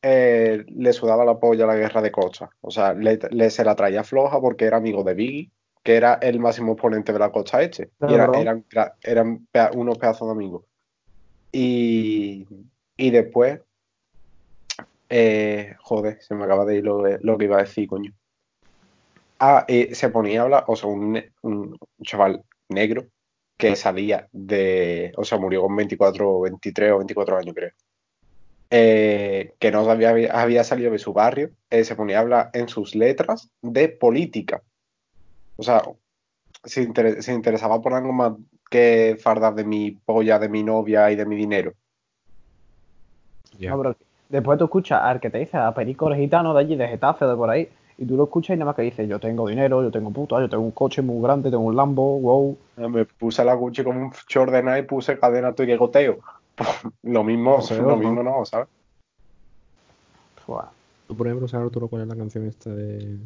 eh, 0.00 0.64
le 0.68 0.92
sudaba 0.92 1.24
la 1.24 1.40
polla 1.40 1.64
a 1.64 1.66
la 1.66 1.74
guerra 1.76 2.00
de 2.00 2.12
costa. 2.12 2.50
O 2.60 2.70
sea, 2.70 2.94
le, 2.94 3.18
le- 3.30 3.50
se 3.50 3.64
la 3.64 3.74
traía 3.74 4.04
floja 4.04 4.40
porque 4.40 4.64
era 4.66 4.76
amigo 4.76 5.02
de 5.02 5.14
Biggie, 5.14 5.50
que 5.82 5.96
era 5.96 6.14
el 6.22 6.38
máximo 6.38 6.72
exponente 6.74 7.12
de 7.12 7.18
la 7.18 7.32
costa 7.32 7.60
este. 7.62 7.90
Y 8.00 8.14
era- 8.14 8.26
eran, 8.42 8.64
eran 9.02 9.46
pea- 9.50 9.72
unos 9.74 9.98
pedazos 9.98 10.28
de 10.28 10.32
amigos. 10.32 10.62
Y, 11.50 12.46
y 12.96 13.10
después, 13.10 13.60
eh, 15.08 15.74
joder, 15.80 16.22
se 16.22 16.34
me 16.36 16.44
acaba 16.44 16.64
de 16.64 16.76
ir 16.76 16.84
lo, 16.84 17.02
lo 17.18 17.38
que 17.38 17.44
iba 17.44 17.56
a 17.56 17.62
decir, 17.62 17.88
coño. 17.88 18.12
Ah, 19.40 19.64
eh, 19.66 19.96
se 19.96 20.10
ponía 20.10 20.42
a 20.42 20.44
hablar, 20.44 20.64
o 20.68 20.76
sea, 20.76 20.88
un, 20.88 21.20
un 21.42 21.76
chaval 22.04 22.44
negro 22.68 23.06
que 23.56 23.76
salía 23.76 24.28
de, 24.32 25.12
o 25.16 25.24
sea, 25.24 25.38
murió 25.38 25.62
con 25.62 25.76
24, 25.76 26.40
23 26.40 26.92
o 26.92 26.98
24 26.98 27.36
años, 27.38 27.54
creo. 27.54 27.70
Eh, 28.70 29.54
que 29.58 29.70
no 29.70 29.88
había, 29.88 30.10
había 30.32 30.64
salido 30.64 30.90
de 30.90 30.98
su 30.98 31.12
barrio, 31.12 31.50
eh, 31.70 31.84
se 31.84 31.94
ponía 31.94 32.18
a 32.18 32.20
hablar 32.22 32.50
en 32.52 32.68
sus 32.68 32.94
letras 32.94 33.50
de 33.62 33.88
política. 33.88 34.62
O 35.56 35.62
sea, 35.62 35.82
se, 36.64 36.82
inter- 36.82 37.22
se 37.22 37.32
interesaba 37.32 37.80
por 37.80 37.94
algo 37.94 38.12
más 38.12 38.32
que 38.70 39.16
fardar 39.20 39.54
de 39.54 39.64
mi 39.64 39.92
polla, 39.92 40.38
de 40.38 40.48
mi 40.48 40.64
novia 40.64 41.10
y 41.12 41.16
de 41.16 41.26
mi 41.26 41.36
dinero. 41.36 41.74
Ya. 43.58 43.70
No, 43.70 43.78
pero 43.82 43.96
después 44.28 44.58
tú 44.58 44.64
escuchas 44.64 45.00
al 45.02 45.20
que 45.20 45.30
te 45.30 45.38
dice 45.38 45.56
a 45.56 45.72
Perico 45.72 46.08
el 46.08 46.16
gitano 46.16 46.52
de 46.54 46.60
allí, 46.60 46.74
de 46.74 46.88
Getafe, 46.88 47.24
de 47.26 47.36
por 47.36 47.50
ahí, 47.50 47.68
y 47.96 48.06
tú 48.06 48.16
lo 48.16 48.24
escuchas 48.24 48.54
y 48.54 48.58
nada 48.58 48.66
más 48.70 48.76
que 48.76 48.82
dice, 48.82 49.06
yo 49.06 49.20
tengo 49.20 49.48
dinero, 49.48 49.82
yo 49.82 49.90
tengo 49.90 50.10
puta, 50.10 50.40
yo 50.40 50.48
tengo 50.48 50.64
un 50.64 50.72
coche 50.72 51.00
muy 51.02 51.22
grande, 51.22 51.50
tengo 51.50 51.64
un 51.64 51.76
Lambo, 51.76 52.20
wow. 52.20 52.58
Me 52.88 53.04
puse 53.04 53.44
la 53.44 53.54
Gucci 53.54 53.84
como 53.84 54.00
un 54.00 54.12
short 54.28 54.50
de 54.52 54.62
Nike, 54.62 54.82
puse 54.84 55.18
cadena 55.18 55.54
y 55.56 55.76
goteo. 55.76 56.18
lo 57.02 57.24
mismo, 57.24 57.58
lo 57.58 57.84
otro. 57.84 57.96
mismo 57.96 58.22
no, 58.22 58.44
¿sabes? 58.44 58.68
Buah. 60.46 60.68
Tú, 61.06 61.16
por 61.16 61.26
ejemplo, 61.26 61.48
sabes 61.48 61.66
Arturo 61.66 61.88
cuál 61.88 62.02
es 62.02 62.08
la 62.08 62.16
canción 62.16 62.46
esta 62.46 62.70
de. 62.70 63.18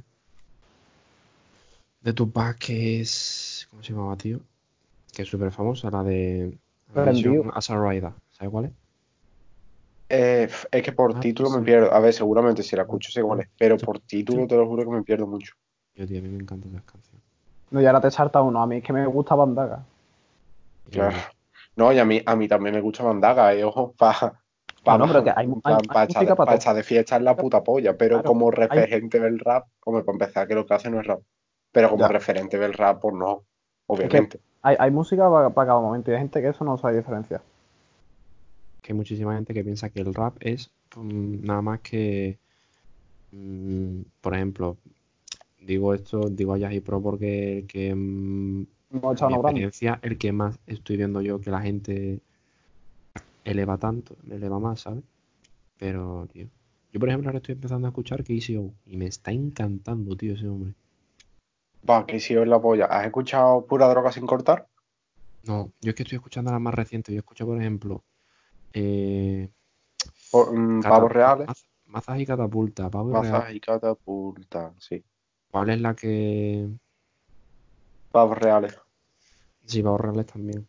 de 2.00 2.12
Tupac 2.12 2.58
que 2.58 3.00
es. 3.00 3.66
¿Cómo 3.70 3.82
se 3.82 3.92
llamaba, 3.92 4.16
tío? 4.16 4.40
Que 5.12 5.22
es 5.22 5.28
súper 5.28 5.50
famosa, 5.50 5.90
la 5.90 6.02
de. 6.02 6.58
Ambition 6.94 7.50
as 7.54 7.70
a 7.70 7.80
Rider. 7.80 8.12
¿Sabes 8.30 8.50
cuál 8.50 8.64
es? 8.66 8.72
Eh, 10.08 10.48
es 10.70 10.82
que 10.82 10.92
por 10.92 11.14
Ah, 11.16 11.20
título 11.20 11.50
me 11.50 11.58
sí. 11.58 11.64
pierdo. 11.64 11.92
A 11.92 12.00
ver, 12.00 12.12
seguramente 12.12 12.62
si 12.62 12.74
la 12.76 12.82
escucho 12.82 13.10
sé 13.12 13.22
cuál 13.22 13.40
es, 13.40 13.48
pero 13.58 13.76
por 13.76 14.00
título 14.00 14.46
te 14.46 14.56
lo 14.56 14.66
juro 14.66 14.84
que 14.84 14.90
me 14.90 15.02
pierdo 15.02 15.26
mucho. 15.26 15.54
Yo, 15.94 16.06
tío, 16.06 16.18
a 16.18 16.22
mí 16.22 16.28
me 16.28 16.38
encanta 16.38 16.68
esa 16.68 16.80
canción. 16.80 17.20
No, 17.70 17.80
y 17.82 17.86
ahora 17.86 18.00
te 18.00 18.10
salta 18.10 18.40
uno, 18.40 18.62
a 18.62 18.66
mí 18.66 18.76
es 18.76 18.84
que 18.84 18.92
me 18.92 19.06
gusta 19.06 19.34
Bandaga. 19.34 19.84
Claro. 20.90 21.16
No, 21.76 21.92
y 21.92 21.98
a 21.98 22.04
mí, 22.04 22.22
a 22.24 22.34
mí 22.34 22.48
también 22.48 22.74
me 22.74 22.80
gusta 22.80 23.04
Bandaga, 23.04 23.52
eh, 23.54 23.62
ojo, 23.64 23.92
para 23.98 24.40
No, 24.86 24.96
no, 24.98 25.06
pero 25.06 25.22
que 25.24 25.30
hay- 25.30 25.46
hay- 25.64 25.74
hay 25.90 26.06
echar, 26.06 26.26
pa' 26.28 26.36
pa' 26.36 26.44
todo. 26.46 26.54
echar 26.54 26.74
de 26.74 26.82
fiesta 26.82 27.16
en 27.16 27.24
la 27.24 27.36
puta 27.36 27.62
polla, 27.62 27.94
pero 27.96 28.16
Claro, 28.16 28.28
como 28.28 28.48
hay- 28.48 28.52
referente 28.56 29.20
del 29.20 29.38
rap, 29.38 29.66
como 29.80 30.02
para 30.02 30.14
empezar 30.14 30.48
que 30.48 30.54
lo 30.54 30.64
que 30.64 30.72
hace 30.74 30.88
no 30.90 31.00
es 31.00 31.06
rap, 31.06 31.20
pero 31.70 31.90
como 31.90 32.00
Ya. 32.04 32.08
referente 32.08 32.58
del 32.58 32.72
rap, 32.72 33.00
pues 33.02 33.14
no, 33.14 33.42
obviamente. 33.86 34.40
Hay, 34.62 34.76
hay 34.78 34.90
música 34.90 35.30
para, 35.30 35.50
para 35.50 35.66
cada 35.68 35.80
momento 35.80 36.10
y 36.10 36.14
hay 36.14 36.20
gente 36.20 36.40
que 36.40 36.48
eso 36.48 36.64
no 36.64 36.78
sabe 36.78 36.96
diferenciar. 36.96 37.42
Que 38.88 38.94
hay 38.94 38.96
muchísima 38.96 39.34
gente 39.34 39.52
que 39.52 39.62
piensa 39.62 39.90
que 39.90 40.00
el 40.00 40.14
rap 40.14 40.38
es 40.40 40.70
mm, 40.96 41.44
nada 41.44 41.60
más 41.60 41.80
que, 41.80 42.38
mm, 43.32 44.00
por 44.22 44.34
ejemplo, 44.34 44.78
digo 45.60 45.92
esto, 45.92 46.30
digo 46.30 46.54
a 46.54 46.58
Yaji 46.58 46.80
Pro 46.80 47.02
porque 47.02 47.58
el 47.58 47.66
que 47.66 47.88
echado 47.90 49.28
mi 49.28 49.36
experiencia, 49.36 49.98
el 50.00 50.16
que 50.16 50.32
más 50.32 50.58
estoy 50.66 50.96
viendo 50.96 51.20
yo 51.20 51.38
que 51.38 51.50
la 51.50 51.60
gente 51.60 52.20
eleva 53.44 53.76
tanto, 53.76 54.16
eleva 54.30 54.58
más, 54.58 54.80
¿sabes? 54.80 55.04
Pero, 55.78 56.26
tío, 56.32 56.46
yo 56.90 56.98
por 56.98 57.10
ejemplo 57.10 57.28
ahora 57.28 57.40
estoy 57.40 57.56
empezando 57.56 57.88
a 57.88 57.90
escuchar 57.90 58.24
KCO 58.24 58.72
y 58.86 58.96
me 58.96 59.04
está 59.04 59.32
encantando, 59.32 60.16
tío, 60.16 60.32
ese 60.32 60.48
hombre. 60.48 60.72
Va, 61.88 62.06
si 62.18 62.34
es 62.34 62.48
la 62.48 62.58
polla. 62.58 62.86
¿Has 62.86 63.04
escuchado 63.04 63.66
pura 63.66 63.86
droga 63.86 64.12
sin 64.12 64.26
cortar? 64.26 64.66
No, 65.44 65.72
yo 65.82 65.90
es 65.90 65.94
que 65.94 66.04
estoy 66.04 66.16
escuchando 66.16 66.50
las 66.50 66.60
más 66.60 66.74
recientes. 66.74 67.14
Yo 67.14 67.18
escucho, 67.18 67.46
por 67.46 67.58
ejemplo, 67.58 68.02
eh, 68.72 69.48
Por- 70.30 70.52
mm, 70.56 70.82
pavos 70.82 71.12
reales. 71.12 71.46
Maz- 71.48 71.66
Mazas 71.86 72.20
y 72.20 72.26
Catapulta, 72.26 72.90
Pavos 72.90 73.12
Mazas 73.12 73.32
Reales. 73.32 73.56
y 73.56 73.60
catapulta, 73.60 74.74
sí. 74.78 75.02
¿Cuál 75.50 75.70
es 75.70 75.80
la 75.80 75.94
que...? 75.94 76.68
Pavos 78.12 78.36
reales. 78.38 78.78
Sí, 79.64 79.82
Pavos 79.82 80.00
Reales 80.00 80.26
también. 80.26 80.66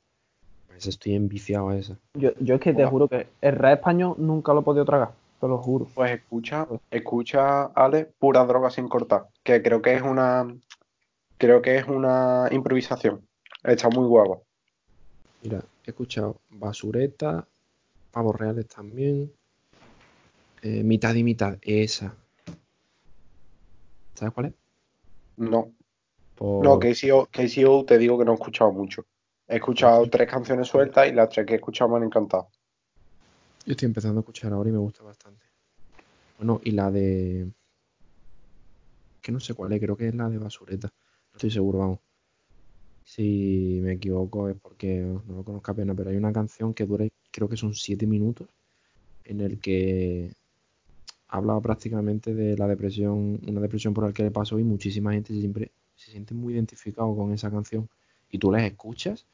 Pues 0.68 0.86
estoy 0.88 1.16
enviciado 1.16 1.70
a 1.70 1.78
esa. 1.78 1.98
Yo, 2.14 2.32
yo 2.40 2.56
es 2.56 2.62
que 2.62 2.74
te 2.74 2.86
juro 2.86 3.08
que 3.08 3.28
el 3.42 3.56
rap 3.56 3.80
español 3.80 4.16
nunca 4.18 4.54
lo 4.54 4.62
he 4.62 4.64
podido 4.64 4.86
tragar, 4.86 5.12
te 5.40 5.48
lo 5.48 5.58
juro. 5.58 5.88
Pues 5.94 6.12
escucha, 6.12 6.68
escucha, 6.92 7.66
Ale, 7.66 8.06
pura 8.06 8.46
droga 8.46 8.70
sin 8.70 8.88
cortar. 8.88 9.28
Que 9.44 9.62
creo 9.62 9.82
que 9.82 9.94
es 9.96 10.02
una. 10.02 10.48
Creo 11.38 11.62
que 11.62 11.78
es 11.78 11.86
una 11.88 12.48
improvisación. 12.52 13.26
Está 13.64 13.90
muy 13.90 14.06
guapo. 14.08 14.44
Mira, 15.44 15.62
he 15.86 15.92
escuchado 15.92 16.38
Basureta, 16.50 17.48
Pavos 18.12 18.36
Reales 18.36 18.68
también, 18.68 19.32
eh, 20.62 20.84
Mitad 20.84 21.16
y 21.16 21.24
Mitad, 21.24 21.58
esa. 21.62 22.16
¿Sabes 24.16 24.34
cuál 24.34 24.48
es? 24.48 24.54
No. 25.38 25.72
Por- 26.36 26.64
No, 26.64 26.80
KCO, 26.80 27.28
KCO 27.32 27.86
te 27.86 27.98
digo 27.98 28.18
que 28.18 28.26
no 28.26 28.32
he 28.32 28.36
escuchado 28.36 28.72
mucho. 28.72 29.06
He 29.48 29.56
escuchado 29.56 30.10
tres 30.10 30.30
canciones 30.30 30.68
sueltas 30.68 31.08
y 31.08 31.14
las 31.14 31.30
tres 31.30 31.46
que 31.46 31.54
he 31.54 31.58
escuchado 31.58 31.90
me 31.92 31.98
han 31.98 32.04
encantado. 32.04 32.50
Yo 33.66 33.72
estoy 33.72 33.88
empezando 33.88 34.20
a 34.20 34.22
escuchar 34.22 34.52
ahora 34.54 34.70
y 34.70 34.74
me 34.74 34.78
gusta 34.80 35.04
bastante. 35.04 35.46
Bueno, 36.38 36.60
y 36.64 36.72
la 36.72 36.92
de... 36.92 37.52
Que 39.22 39.32
no 39.32 39.40
sé 39.40 39.54
cuál 39.54 39.74
es, 39.74 39.80
creo 39.80 39.98
que 39.98 40.08
es 40.08 40.16
la 40.16 40.30
de 40.30 40.38
Basureta. 40.38 40.88
No 40.88 41.38
estoy 41.38 41.52
seguro, 41.52 41.80
vamos. 41.80 42.00
Si 43.04 43.80
me 43.82 43.94
equivoco 43.94 44.50
es 44.50 44.56
porque 44.60 45.00
no 45.00 45.36
lo 45.36 45.44
conozco 45.44 45.72
apenas, 45.72 45.96
pero 45.96 46.10
hay 46.10 46.16
una 46.16 46.32
canción 46.32 46.74
que 46.74 46.86
dura, 46.86 47.06
creo 47.32 47.50
que 47.50 47.58
son 47.58 47.74
siete 47.74 48.06
minutos, 48.08 48.48
en 49.26 49.42
el 49.42 49.60
que 49.60 50.32
habla 51.28 51.60
prácticamente 51.60 52.34
de 52.34 52.58
la 52.58 52.68
depresión, 52.68 53.40
una 53.48 53.62
depresión 53.62 53.94
por 53.94 54.06
la 54.06 54.14
que 54.14 54.24
le 54.24 54.32
pasó 54.32 54.58
y 54.60 54.64
muchísima 54.64 55.14
gente 55.14 55.34
siempre 55.34 55.72
se 55.96 56.12
siente 56.12 56.34
muy 56.34 56.54
identificado 56.54 57.16
con 57.16 57.32
esa 57.34 57.52
canción. 57.52 57.88
Y 58.32 58.38
tú 58.40 58.52
la 58.52 58.66
escuchas 58.66 59.26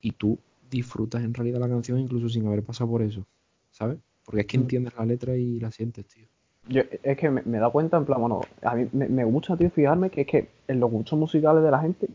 y 0.00 0.12
tú 0.12 0.38
disfrutas 0.70 1.22
en 1.22 1.34
realidad 1.34 1.60
la 1.60 1.68
canción 1.68 1.98
incluso 1.98 2.28
sin 2.28 2.46
haber 2.46 2.62
pasado 2.62 2.90
por 2.90 3.02
eso, 3.02 3.26
¿sabes? 3.70 3.98
Porque 4.24 4.42
es 4.42 4.46
que 4.46 4.58
Mm. 4.58 4.62
entiendes 4.62 4.94
la 4.96 5.04
letra 5.04 5.36
y 5.36 5.60
la 5.60 5.70
sientes, 5.70 6.06
tío. 6.06 6.26
Yo, 6.68 6.82
es 7.02 7.18
que 7.18 7.28
me, 7.28 7.42
me 7.42 7.58
dado 7.58 7.72
cuenta, 7.72 7.96
en 7.96 8.04
plan, 8.04 8.20
bueno, 8.20 8.42
a 8.62 8.74
mí 8.76 8.88
me, 8.92 9.08
me 9.08 9.24
gusta, 9.24 9.56
tío, 9.56 9.68
fijarme 9.70 10.10
que 10.10 10.22
es 10.22 10.26
que 10.26 10.48
en 10.68 10.80
los 10.80 10.90
gustos 10.90 11.18
musicales 11.18 11.62
de 11.62 11.70
la 11.70 11.80
gente, 11.80 12.06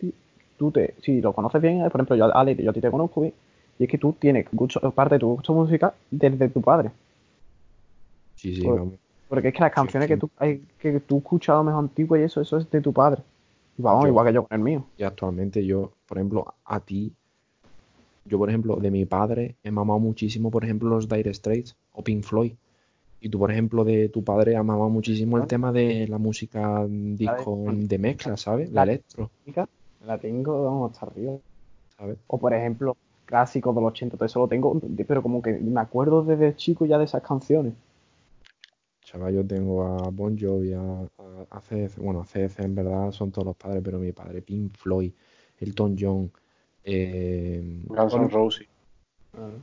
tío, 0.00 0.12
tú 0.56 0.70
te, 0.70 0.94
si 1.02 1.20
lo 1.20 1.32
conoces 1.32 1.60
bien, 1.60 1.80
eh, 1.80 1.90
por 1.90 2.00
ejemplo, 2.00 2.16
yo, 2.16 2.34
Ale, 2.36 2.54
yo 2.56 2.70
a 2.70 2.72
ti 2.72 2.80
te 2.80 2.90
conozco 2.90 3.20
bien, 3.22 3.34
y 3.82 3.86
es 3.86 3.90
que 3.90 3.98
tú 3.98 4.12
tienes 4.12 4.46
gusto, 4.52 4.78
parte 4.92 5.16
de 5.16 5.18
tu 5.18 5.30
gusto 5.34 5.52
musical 5.52 5.92
desde 6.08 6.48
tu 6.48 6.62
padre. 6.62 6.92
Sí, 8.36 8.54
sí, 8.54 8.64
vamos. 8.64 8.94
Porque 9.28 9.48
es 9.48 9.54
que 9.54 9.60
las 9.60 9.72
canciones 9.72 10.08
que 10.08 10.16
tú, 10.16 10.30
hay, 10.36 10.62
que 10.78 11.00
tú 11.00 11.18
escuchas 11.18 11.54
a 11.54 11.56
lo 11.56 11.64
mejor 11.64 11.80
antiguas 11.82 12.20
y 12.20 12.22
eso, 12.22 12.40
eso 12.40 12.58
es 12.58 12.70
de 12.70 12.80
tu 12.80 12.92
padre. 12.92 13.22
Y 13.76 13.82
vamos, 13.82 14.04
Yo- 14.04 14.08
igual 14.10 14.26
que 14.28 14.34
yo 14.34 14.46
con 14.46 14.56
el 14.56 14.62
mío. 14.62 14.84
Y 14.96 15.02
actualmente 15.02 15.66
yo, 15.66 15.90
por 16.06 16.18
ejemplo, 16.18 16.54
a 16.64 16.78
ti, 16.78 17.12
yo 18.24 18.38
por 18.38 18.50
ejemplo, 18.50 18.76
de 18.76 18.92
mi 18.92 19.04
padre 19.04 19.56
he 19.64 19.72
mamado 19.72 19.98
muchísimo, 19.98 20.48
por 20.52 20.62
ejemplo, 20.62 20.88
los 20.88 21.08
Dire 21.08 21.34
Straits 21.34 21.74
o 21.90 22.04
Pink 22.04 22.22
Floyd. 22.22 22.52
Y 23.20 23.30
tú, 23.30 23.40
por 23.40 23.50
ejemplo, 23.50 23.82
de 23.82 24.10
tu 24.10 24.22
padre 24.22 24.56
has 24.56 24.64
mamado 24.64 24.90
muchísimo 24.90 25.38
el 25.38 25.48
tema 25.48 25.72
de 25.72 26.06
la 26.06 26.18
música 26.18 26.86
disco 26.88 27.64
de 27.66 27.98
mezcla, 27.98 28.36
¿sabes? 28.36 28.70
La 28.70 28.84
electro, 28.84 29.28
La 30.06 30.18
tengo, 30.18 30.66
vamos, 30.66 30.92
hasta 30.92 31.06
arriba. 31.06 31.32
¿sabes? 31.96 32.18
O 32.28 32.38
por 32.38 32.54
ejemplo, 32.54 32.96
clásicos 33.32 33.74
de 33.74 33.80
los 33.80 33.92
80, 33.92 34.18
todo 34.18 34.26
eso 34.26 34.40
lo 34.40 34.46
tengo, 34.46 34.78
pero 35.08 35.22
como 35.22 35.40
que 35.40 35.54
me 35.54 35.80
acuerdo 35.80 36.22
desde 36.22 36.54
chico 36.54 36.84
ya 36.84 36.98
de 36.98 37.04
esas 37.04 37.22
canciones. 37.22 37.72
Chaval, 39.00 39.34
yo 39.34 39.46
tengo 39.46 39.86
a 39.86 40.10
Bon 40.10 40.36
Jovi, 40.38 40.74
a, 40.74 40.82
a, 40.82 41.46
a 41.48 41.60
CDC, 41.62 41.96
bueno, 41.96 42.20
a 42.20 42.26
CDC 42.26 42.60
en 42.60 42.74
verdad 42.74 43.10
son 43.10 43.32
todos 43.32 43.46
los 43.46 43.56
padres, 43.56 43.80
pero 43.82 43.98
mi 43.98 44.12
padre, 44.12 44.42
Pink 44.42 44.76
Floyd, 44.76 45.12
Elton 45.60 45.96
John, 45.98 46.30
eh, 46.84 47.80
Guns 47.88 48.12
N' 48.12 48.28
Roses. 48.28 48.68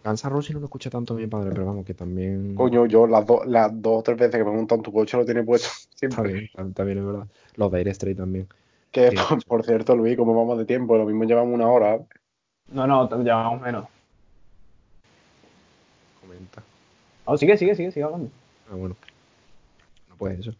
Guns 0.03 0.23
N' 0.23 0.29
Roses 0.31 0.55
no 0.55 0.61
lo 0.61 0.65
escucha 0.65 0.89
tanto 0.89 1.13
mi 1.13 1.27
padre, 1.27 1.51
pero 1.51 1.67
vamos, 1.67 1.85
que 1.85 1.93
también... 1.93 2.55
Coño, 2.55 2.87
yo 2.87 3.05
las, 3.05 3.23
dos 3.23 3.45
las 3.45 3.71
dos 3.79 3.99
o 3.99 4.01
tres 4.01 4.17
veces 4.17 4.35
que 4.35 4.43
me 4.43 4.49
he 4.49 4.55
montado 4.55 4.79
en 4.79 4.83
tu 4.83 4.91
coche 4.91 5.15
lo 5.15 5.25
tiene 5.25 5.43
puesto 5.43 5.69
siempre. 5.93 6.49
está- 6.57 6.83
bien, 6.83 6.97
es 6.97 7.05
verdad. 7.05 7.27
Los 7.55 7.71
Dire 7.71 7.93
Straits 7.93 8.17
también. 8.17 8.47
Que, 8.89 9.11
por 9.47 9.63
cierto, 9.63 9.95
Luis, 9.95 10.17
como 10.17 10.33
vamos 10.33 10.57
de 10.57 10.65
tiempo, 10.65 10.97
lo 10.97 11.05
mismo 11.05 11.25
llevamos 11.25 11.53
una 11.53 11.67
hora. 11.69 11.99
No, 12.71 12.85
no, 12.87 13.23
llevamos 13.23 13.61
menos. 13.61 13.85
Comenta. 16.21 16.63
Oh, 17.25 17.37
sigue, 17.37 17.57
sigue, 17.57 17.75
sigue, 17.75 17.91
sigue 17.91 18.03
hablando. 18.03 18.29
Ah, 18.69 18.75
bueno. 18.75 18.95
No 20.09 20.15
puede 20.15 20.39
eso. 20.39 20.53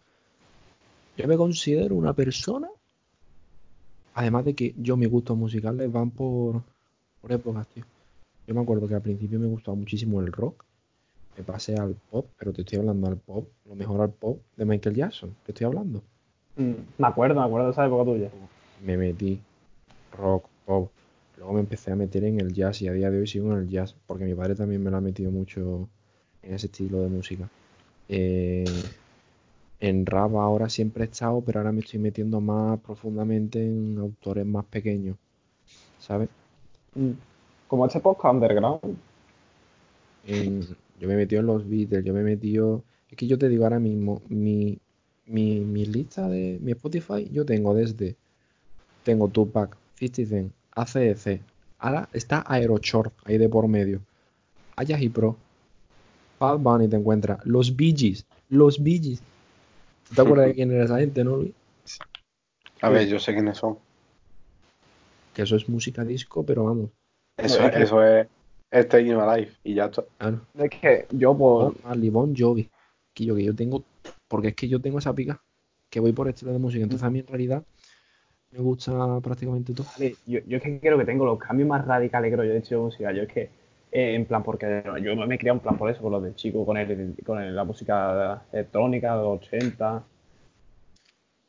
Yo 1.17 1.27
me 1.27 1.37
considero 1.37 1.95
una 1.95 2.13
persona. 2.13 2.67
Además 4.15 4.45
de 4.45 4.55
que 4.55 4.73
yo 4.77 4.97
mis 4.97 5.09
gustos 5.09 5.37
musicales 5.37 5.91
van 5.91 6.11
por, 6.11 6.61
por 7.21 7.31
épocas, 7.31 7.67
tío. 7.67 7.85
Yo 8.47 8.55
me 8.55 8.61
acuerdo 8.61 8.87
que 8.87 8.95
al 8.95 9.01
principio 9.01 9.39
me 9.39 9.47
gustaba 9.47 9.75
muchísimo 9.75 10.19
el 10.21 10.31
rock. 10.31 10.65
Me 11.37 11.43
pasé 11.43 11.75
al 11.75 11.95
pop, 12.09 12.25
pero 12.37 12.51
te 12.51 12.61
estoy 12.61 12.79
hablando 12.79 13.07
al 13.07 13.17
pop, 13.17 13.47
lo 13.65 13.75
mejor 13.75 14.01
al 14.01 14.09
pop 14.09 14.41
de 14.57 14.65
Michael 14.65 14.95
Jackson, 14.95 15.35
te 15.45 15.51
estoy 15.51 15.67
hablando. 15.67 16.01
Mm, 16.57 16.73
me 16.97 17.07
acuerdo, 17.07 17.39
me 17.39 17.45
acuerdo 17.45 17.67
de 17.67 17.71
esa 17.71 17.85
época 17.85 18.03
tuya. 18.03 18.29
Me 18.83 18.97
metí 18.97 19.39
rock, 20.17 20.47
pop. 20.65 20.91
Luego 21.39 21.53
me 21.53 21.61
empecé 21.61 21.89
a 21.89 21.95
meter 21.95 22.25
en 22.25 22.41
el 22.41 22.53
jazz 22.53 22.81
y 22.81 22.89
a 22.89 22.91
día 22.91 23.09
de 23.09 23.17
hoy 23.17 23.25
sigo 23.25 23.53
en 23.53 23.59
el 23.59 23.69
jazz, 23.69 23.95
porque 24.05 24.25
mi 24.25 24.33
padre 24.33 24.55
también 24.55 24.83
me 24.83 24.91
lo 24.91 24.97
ha 24.97 25.01
metido 25.01 25.31
mucho 25.31 25.87
en 26.43 26.53
ese 26.53 26.65
estilo 26.67 27.01
de 27.01 27.07
música. 27.07 27.49
Eh, 28.09 28.65
en 29.79 30.05
rap 30.05 30.35
ahora 30.35 30.67
siempre 30.67 31.05
he 31.05 31.07
estado, 31.07 31.39
pero 31.39 31.59
ahora 31.59 31.71
me 31.71 31.79
estoy 31.79 31.97
metiendo 32.01 32.41
más 32.41 32.77
profundamente 32.81 33.65
en 33.65 33.97
autores 33.97 34.45
más 34.45 34.65
pequeños, 34.65 35.15
¿sabes? 35.97 36.27
Mm. 36.95 37.11
Como 37.69 37.85
este 37.85 38.01
podcast 38.01 38.33
underground. 38.33 38.97
En- 40.27 40.61
yo 40.99 41.07
me 41.07 41.13
he 41.13 41.17
metido 41.17 41.39
en 41.39 41.47
los 41.47 41.69
Beatles, 41.69 42.03
yo 42.03 42.13
me 42.13 42.19
he 42.19 42.23
metido... 42.23 42.83
Es 43.09 43.15
que 43.15 43.27
yo 43.27 43.37
te 43.37 43.47
digo 43.47 43.63
ahora 43.63 43.79
mismo, 43.79 44.21
mi, 44.27 44.77
mi, 45.25 45.61
mi 45.61 45.85
lista 45.85 46.27
de 46.27 46.59
mi 46.61 46.73
Spotify, 46.73 47.29
yo 47.31 47.45
tengo 47.45 47.73
desde... 47.73 48.17
Tengo 49.05 49.29
Tupac, 49.29 49.77
50 49.95 50.25
Cent, 50.29 50.51
ACDC, 50.75 51.41
ahora 51.79 52.09
está 52.13 52.43
Aeroshort 52.47 53.13
ahí 53.25 53.37
de 53.37 53.49
por 53.49 53.67
medio, 53.67 54.01
Ayahi 54.75 55.09
Pro, 55.09 55.35
Bad 56.39 56.59
Bunny 56.59 56.87
te 56.87 56.95
encuentras, 56.95 57.45
los 57.45 57.75
Bee 57.75 57.93
Gees, 57.95 58.25
los 58.49 58.81
Bee 58.81 58.99
Gees. 59.01 59.21
¿Tú 60.07 60.15
te 60.15 60.21
acuerdas 60.21 60.47
de 60.47 60.55
quién 60.55 60.71
era 60.71 60.85
esa 60.85 60.99
gente, 60.99 61.23
no, 61.23 61.37
Luis? 61.37 61.53
A 62.81 62.89
ver, 62.89 63.07
yo 63.07 63.19
sé 63.19 63.33
quiénes 63.33 63.57
son. 63.57 63.77
Que 65.33 65.43
eso 65.43 65.55
es 65.55 65.67
música 65.69 66.03
disco, 66.03 66.43
pero 66.45 66.63
vamos, 66.65 66.89
Eso, 67.37 67.59
es, 67.59 67.65
es 67.65 67.71
que- 67.71 67.83
eso 67.83 68.03
es 68.03 68.27
Staying 68.71 69.13
Alive 69.15 69.51
y 69.63 69.73
ya 69.75 69.85
está. 69.85 70.03
claro. 70.17 70.41
Es 70.57 70.69
que 70.69 71.07
yo 71.11 71.37
por... 71.37 71.75
Marley, 71.83 72.09
Bon 72.09 72.33
Jovi, 72.35 72.69
que 73.13 73.25
yo, 73.25 73.35
que 73.35 73.43
yo 73.43 73.55
tengo, 73.55 73.83
porque 74.27 74.49
es 74.49 74.55
que 74.55 74.67
yo 74.67 74.79
tengo 74.79 74.99
esa 74.99 75.13
pica, 75.13 75.41
que 75.89 75.99
voy 75.99 76.13
por 76.13 76.27
estilo 76.29 76.51
de 76.53 76.59
música, 76.59 76.83
entonces 76.83 77.05
a 77.05 77.09
mí 77.09 77.19
en 77.19 77.27
realidad 77.27 77.63
me 78.51 78.59
gusta 78.59 79.19
prácticamente 79.21 79.73
todo. 79.73 79.87
Vale, 79.95 80.15
Yo, 80.25 80.39
yo 80.47 80.57
es 80.57 80.63
que 80.63 80.79
creo 80.79 80.97
que 80.97 81.05
tengo 81.05 81.25
los 81.25 81.39
cambios 81.39 81.67
más 81.69 81.85
radicales, 81.85 82.31
creo 82.33 82.43
yo, 82.45 82.51
de 82.53 82.59
estilo 82.59 82.83
musical. 82.83 83.15
Yo 83.15 83.23
es 83.23 83.29
que, 83.29 83.41
eh, 83.91 84.15
en 84.15 84.25
plan, 84.25 84.43
porque 84.43 84.83
yo 85.01 85.15
me 85.15 85.35
he 85.35 85.37
criado 85.37 85.57
en 85.57 85.61
plan 85.63 85.77
por 85.77 85.89
eso, 85.89 86.01
por 86.01 86.11
lo 86.11 86.21
de 86.21 86.35
chico, 86.35 86.65
con, 86.65 86.77
el, 86.77 87.15
con 87.25 87.39
el- 87.41 87.55
la 87.55 87.63
música 87.63 88.41
electrónica 88.51 89.15
de 89.15 89.23
los 89.23 89.39
80, 89.41 90.03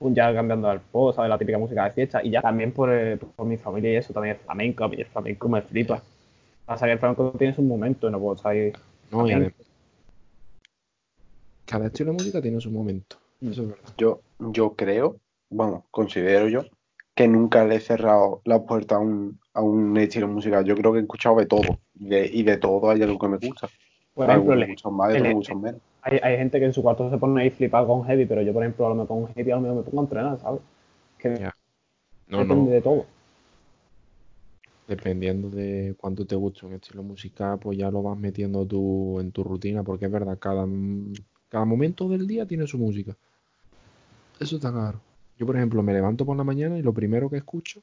un 0.01 0.15
ya 0.15 0.33
cambiando 0.35 0.69
al 0.69 0.81
pop, 0.81 1.15
¿sabes? 1.15 1.29
La 1.29 1.39
típica 1.39 1.59
música 1.59 1.85
de 1.85 1.93
fiesta, 1.93 2.23
y 2.25 2.31
ya 2.31 2.41
también 2.43 2.73
por, 2.73 2.91
eh, 2.93 3.17
por 3.19 3.47
mi 3.47 3.57
familia 3.57 3.93
y 3.93 3.97
eso, 3.97 4.13
también 4.13 4.37
el 4.37 4.43
flamenco, 4.43 4.85
a 4.85 4.89
mí 4.89 4.97
el 4.99 5.07
flamenco 5.07 5.49
me 5.49 5.63
flipa. 5.63 6.03
Pasa 6.67 6.87
que 6.87 6.93
el 6.93 6.99
flamenco 6.99 7.33
tiene 7.39 7.55
su 7.55 7.63
momento, 7.63 8.11
no 8.11 8.21
puedo 8.21 8.37
estar 8.37 8.53
ahí. 8.53 8.73
No, 9.11 9.27
y 9.29 9.33
además, 9.33 9.53
cada 11.65 11.87
estilo 11.87 12.11
de 12.13 12.19
música 12.19 12.43
tiene 12.43 12.61
su 12.61 12.71
momento, 12.71 13.17
eso 13.41 13.63
es 13.63 13.69
verdad. 13.69 13.95
Yo, 13.97 14.21
yo 14.39 14.75
creo, 14.77 15.21
bueno, 15.51 15.87
considero 15.91 16.49
yo, 16.49 16.63
que 17.21 17.29
nunca 17.29 17.67
le 17.67 17.75
he 17.75 17.81
cerrado 17.81 18.41
la 18.47 18.63
puerta 18.63 18.95
a 18.95 18.99
un, 18.99 19.39
a 19.53 19.61
un 19.61 19.95
estilo 19.99 20.27
musical. 20.27 20.65
Yo 20.65 20.75
creo 20.75 20.91
que 20.91 21.01
he 21.01 21.03
escuchado 21.03 21.37
de 21.37 21.45
todo. 21.45 21.79
Y 21.99 22.09
de, 22.09 22.27
y 22.33 22.43
de 22.43 22.57
todo 22.57 22.89
hay 22.89 23.03
algo 23.03 23.19
que 23.19 23.29
me 23.29 23.37
gusta. 23.37 23.69
Por 24.15 24.31
ejemplo, 24.31 24.57
muchos 24.67 24.91
más 24.91 25.13
y 25.13 25.19
el- 25.19 25.25
menos. 25.25 25.51
hay, 26.01 26.19
hay 26.23 26.37
gente 26.39 26.59
que 26.59 26.65
en 26.65 26.73
su 26.73 26.81
cuarto 26.81 27.11
se 27.11 27.19
pone 27.19 27.43
ahí 27.43 27.51
flipado 27.51 27.87
con 27.89 28.05
heavy, 28.05 28.25
pero 28.25 28.41
yo, 28.41 28.55
por 28.55 28.63
ejemplo, 28.63 28.87
a 28.87 28.89
lo 28.89 28.95
mejor 28.95 29.09
con 29.09 29.35
heavy 29.35 29.51
a 29.51 29.57
lo 29.57 29.61
mejor 29.61 29.77
me 29.77 29.83
pongo 29.83 30.01
a 30.01 30.05
entrenar, 30.05 30.41
¿sabes? 30.41 30.61
Que 31.19 31.37
Ya. 31.37 31.55
No, 32.29 32.39
depende 32.39 32.71
no. 32.71 32.71
de 32.71 32.81
todo. 32.81 33.05
Dependiendo 34.89 35.51
de 35.51 35.95
cuánto 35.99 36.27
te 36.27 36.37
guste 36.37 36.65
un 36.65 36.73
estilo 36.73 37.03
musical, 37.03 37.59
pues 37.59 37.77
ya 37.77 37.91
lo 37.91 38.03
vas 38.03 38.17
metiendo 38.17 38.65
tú 38.65 39.21
en 39.21 39.31
tu 39.31 39.45
rutina, 39.45 39.83
porque 39.83 40.07
es 40.07 40.11
verdad, 40.11 40.39
cada, 40.39 40.67
cada 41.51 41.67
momento 41.67 42.09
del 42.09 42.27
día 42.27 42.47
tiene 42.47 42.67
su 42.67 42.79
música. 42.79 43.15
Eso 44.41 44.57
está 44.57 44.73
claro. 44.73 45.10
Yo, 45.41 45.47
por 45.47 45.57
ejemplo, 45.57 45.83
me 45.83 45.95
levanto 45.95 46.27
por 46.27 46.37
la 46.37 46.45
mañana 46.45 46.77
y 46.77 46.83
lo 46.83 46.93
primero 46.93 47.31
que 47.31 47.39
escucho 47.39 47.81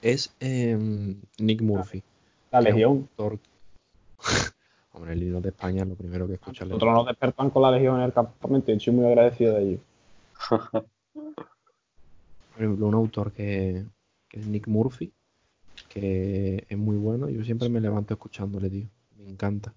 es 0.00 0.34
em, 0.40 1.20
Nick 1.38 1.60
Murphy. 1.60 2.02
La 2.50 2.62
Legión. 2.62 3.06
Hombre, 4.92 5.12
el 5.12 5.24
himno 5.24 5.42
de 5.42 5.50
España 5.50 5.82
es 5.82 5.88
lo 5.90 5.94
primero 5.94 6.26
que 6.26 6.32
escucho. 6.34 6.64
es 6.64 6.70
Nosotros 6.70 6.94
nos 6.94 7.06
despertan 7.06 7.50
con 7.50 7.60
la 7.60 7.70
Legión 7.70 7.98
en 7.98 8.04
el 8.04 8.14
campamento 8.14 8.72
y 8.72 8.76
estoy 8.76 8.94
muy 8.94 9.04
agradecido 9.04 9.56
de 9.56 9.62
ellos. 9.62 9.80
Por 10.72 10.84
ejemplo, 12.56 12.86
un 12.86 12.94
autor 12.94 13.30
que, 13.32 13.84
que 14.26 14.40
es 14.40 14.46
Nick 14.46 14.68
Murphy, 14.68 15.12
que 15.90 16.64
es 16.66 16.78
muy 16.78 16.96
bueno. 16.96 17.28
Yo 17.28 17.44
siempre 17.44 17.68
me 17.68 17.82
levanto 17.82 18.14
escuchándole, 18.14 18.70
tío. 18.70 18.88
Me 19.18 19.28
encanta. 19.28 19.74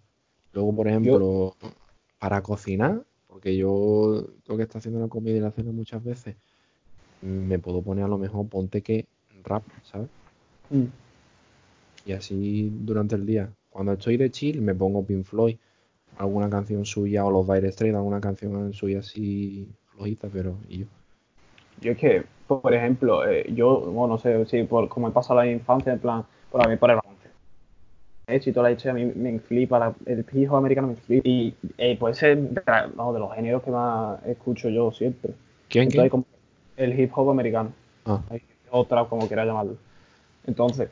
Luego, 0.53 0.73
por 0.73 0.87
ejemplo, 0.87 1.53
para 2.17 2.41
cocinar, 2.41 3.03
porque 3.27 3.57
yo 3.57 4.25
tengo 4.45 4.55
que 4.55 4.63
estar 4.63 4.79
haciendo 4.79 5.01
la 5.01 5.09
comida 5.09 5.35
y 5.35 5.41
la 5.41 5.51
cena 5.51 5.73
muchas 5.73 6.01
veces, 6.01 6.37
me 7.21 7.59
puedo 7.59 7.81
poner 7.81 8.05
a 8.05 8.07
lo 8.07 8.17
mejor 8.17 8.47
ponte 8.47 8.81
que 8.81 9.05
rap, 9.43 9.63
¿sabes? 9.83 10.09
Mm. 10.69 10.85
Y 12.05 12.13
así 12.13 12.71
durante 12.81 13.15
el 13.15 13.25
día. 13.25 13.49
Cuando 13.69 13.93
estoy 13.93 14.17
de 14.17 14.29
chill, 14.31 14.61
me 14.61 14.75
pongo 14.75 15.03
Pink 15.03 15.25
Floyd, 15.25 15.57
alguna 16.17 16.49
canción 16.49 16.85
suya, 16.85 17.25
o 17.25 17.31
los 17.31 17.47
Dire 17.47 17.71
Straits, 17.71 17.95
alguna 17.95 18.19
canción 18.19 18.73
suya 18.73 18.99
así 18.99 19.67
flojita, 19.93 20.27
pero 20.31 20.55
y 20.67 20.79
yo. 20.79 20.85
Yo 21.79 21.93
es 21.93 21.97
que, 21.97 22.23
por 22.47 22.73
ejemplo, 22.73 23.27
eh, 23.27 23.51
yo, 23.53 23.79
bueno, 23.81 24.15
no 24.15 24.17
sé 24.19 24.45
si 24.45 24.63
por 24.63 24.87
como 24.89 25.07
he 25.07 25.11
pasado 25.11 25.39
la 25.39 25.49
infancia, 25.49 25.93
en 25.93 25.99
plan, 25.99 26.23
por 26.51 26.65
a 26.65 26.69
mí, 26.69 26.75
por 26.77 26.91
el 26.91 26.99
y 28.33 28.51
toda 28.51 28.69
la 28.69 28.71
historia 28.71 28.91
a 28.91 29.05
mí 29.05 29.11
me 29.15 29.39
flipa, 29.39 29.77
la- 29.79 29.95
el 30.05 30.25
hip 30.31 30.49
hop 30.49 30.57
americano 30.57 30.87
me 30.87 30.95
flipa. 30.95 31.27
Y 31.27 31.53
eh, 31.77 31.97
puede 31.97 32.13
ser 32.13 32.37
no, 32.95 33.13
de 33.13 33.19
los 33.19 33.33
géneros 33.33 33.63
que 33.63 33.71
más 33.71 34.25
escucho 34.25 34.69
yo 34.69 34.91
siempre. 34.91 35.33
¿Quién, 35.67 35.85
Entonces, 35.85 36.01
quién? 36.01 36.09
como 36.09 36.25
el 36.83 36.99
hip 36.99 37.11
hop 37.15 37.29
americano. 37.29 37.71
Ah, 38.05 38.21
otra, 38.69 39.05
como 39.05 39.27
quiera 39.27 39.45
llamarlo. 39.45 39.75
Entonces, 40.47 40.89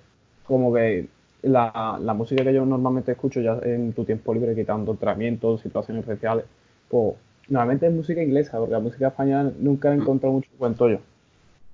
como 0.48 0.74
que 0.74 1.08
la, 1.44 1.98
la 2.02 2.14
música 2.14 2.44
que 2.44 2.54
yo 2.54 2.66
normalmente 2.66 3.12
escucho 3.14 3.42
ya 3.42 3.60
en 3.64 3.94
tu 3.94 4.06
tiempo 4.06 4.34
libre, 4.34 4.56
quitando 4.56 4.92
entrenamientos, 4.94 5.62
situaciones 5.62 6.04
especiales, 6.04 6.46
pues 6.90 7.16
normalmente 7.50 7.88
es 7.88 7.94
música 7.94 8.24
inglesa, 8.24 8.58
porque 8.60 8.74
la 8.74 8.80
música 8.80 9.08
española 9.10 9.52
nunca 9.60 9.92
he 9.92 9.96
encontrado 9.96 10.34
mucho 10.36 10.50
cuento 10.58 10.90
yo. 10.90 11.00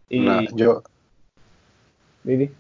Y, 0.09 0.19
Nah, 0.25 0.41
yo, 0.57 0.81
Didi, 2.25 2.51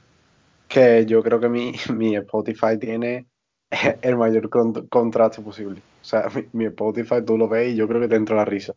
que 0.67 1.05
yo 1.05 1.23
creo 1.23 1.39
que 1.39 1.49
mi, 1.49 1.73
mi 1.93 2.15
Spotify 2.15 2.77
tiene 2.79 3.27
el 4.01 4.17
mayor 4.17 4.49
con- 4.49 4.87
contraste 4.87 5.41
posible. 5.41 5.81
O 6.01 6.03
sea, 6.03 6.27
mi, 6.35 6.43
mi 6.53 6.65
Spotify 6.65 7.23
tú 7.25 7.37
lo 7.37 7.47
ves 7.47 7.73
y 7.73 7.75
yo 7.75 7.87
creo 7.87 8.01
que 8.01 8.07
te 8.07 8.15
entra 8.15 8.35
la 8.35 8.45
risa. 8.45 8.73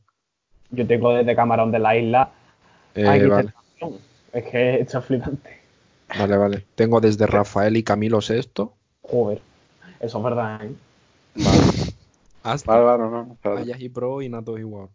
yo 0.70 0.86
tengo 0.86 1.12
desde 1.14 1.36
Camarón 1.36 1.70
de 1.72 1.78
la 1.78 1.96
Isla 1.96 2.30
eh, 2.98 3.06
a 3.06 3.28
vale. 3.28 3.52
Es 4.32 4.44
que 4.44 4.80
esto 4.80 4.98
es 4.98 5.04
flipante. 5.04 5.60
vale, 6.18 6.36
vale. 6.36 6.66
Tengo 6.74 7.00
desde 7.00 7.26
Rafael 7.28 7.76
y 7.76 7.82
Camilo 7.82 8.18
VI 8.20 8.70
Joder, 9.02 9.40
eso 10.00 10.18
es 10.18 10.24
verdad, 10.24 10.64
¿eh? 10.64 10.72
Vale, 11.36 11.62
hasta 12.42 12.72
vale, 12.72 12.84
vale, 12.84 13.02
no, 13.04 13.38
no, 13.54 13.76
y 13.78 13.88
Pro 13.88 14.22
y 14.22 14.28
Natos 14.28 14.58
igual. 14.58 14.88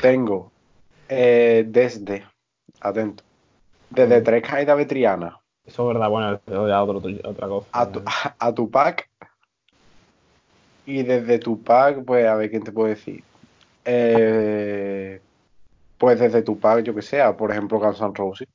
Tengo 0.00 0.50
eh, 1.08 1.64
desde, 1.68 2.24
atento, 2.80 3.22
desde 3.90 4.20
tres 4.20 4.42
caídas 4.42 4.76
vetrianas 4.76 5.34
Eso 5.64 5.82
es 5.82 5.94
verdad, 5.94 6.10
bueno, 6.10 6.40
eso 6.44 6.68
ya 6.68 6.82
otro, 6.82 7.02
otra 7.24 7.48
cosa. 7.48 7.68
a, 7.72 7.90
tu, 7.90 8.02
a 8.38 8.54
Tupac 8.54 9.08
y 10.86 11.02
desde 11.02 11.38
Tupac, 11.38 12.04
pues 12.04 12.26
a 12.26 12.36
ver 12.36 12.48
quién 12.48 12.62
te 12.62 12.72
puede 12.72 12.94
decir. 12.94 13.22
Eh, 13.84 15.20
pues 15.98 16.18
desde 16.20 16.42
Tupac, 16.42 16.82
yo 16.84 16.94
que 16.94 17.02
sea, 17.02 17.36
por 17.36 17.50
ejemplo, 17.50 17.78
Guns 17.78 18.00
N' 18.00 18.12
Roses. 18.14 18.48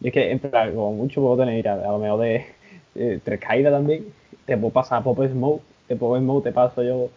Y 0.00 0.08
es 0.08 0.12
que, 0.12 0.30
en 0.30 0.38
plan, 0.38 0.74
como 0.74 0.92
mucho 0.92 1.20
puedo 1.20 1.36
tener, 1.38 1.66
a, 1.68 1.74
a 1.74 1.92
lo 1.92 1.98
mejor 1.98 2.20
de, 2.20 2.46
de 2.94 3.18
tres 3.20 3.40
caídas 3.40 3.72
también, 3.72 4.12
te 4.46 4.56
puedo 4.56 4.72
pasar 4.72 5.00
a 5.00 5.04
Pop 5.04 5.18
Smoke, 5.26 5.62
de 5.88 5.96
Pop 5.96 6.16
Smoke 6.18 6.44
te 6.44 6.52
paso 6.52 6.82
yo 6.82 7.08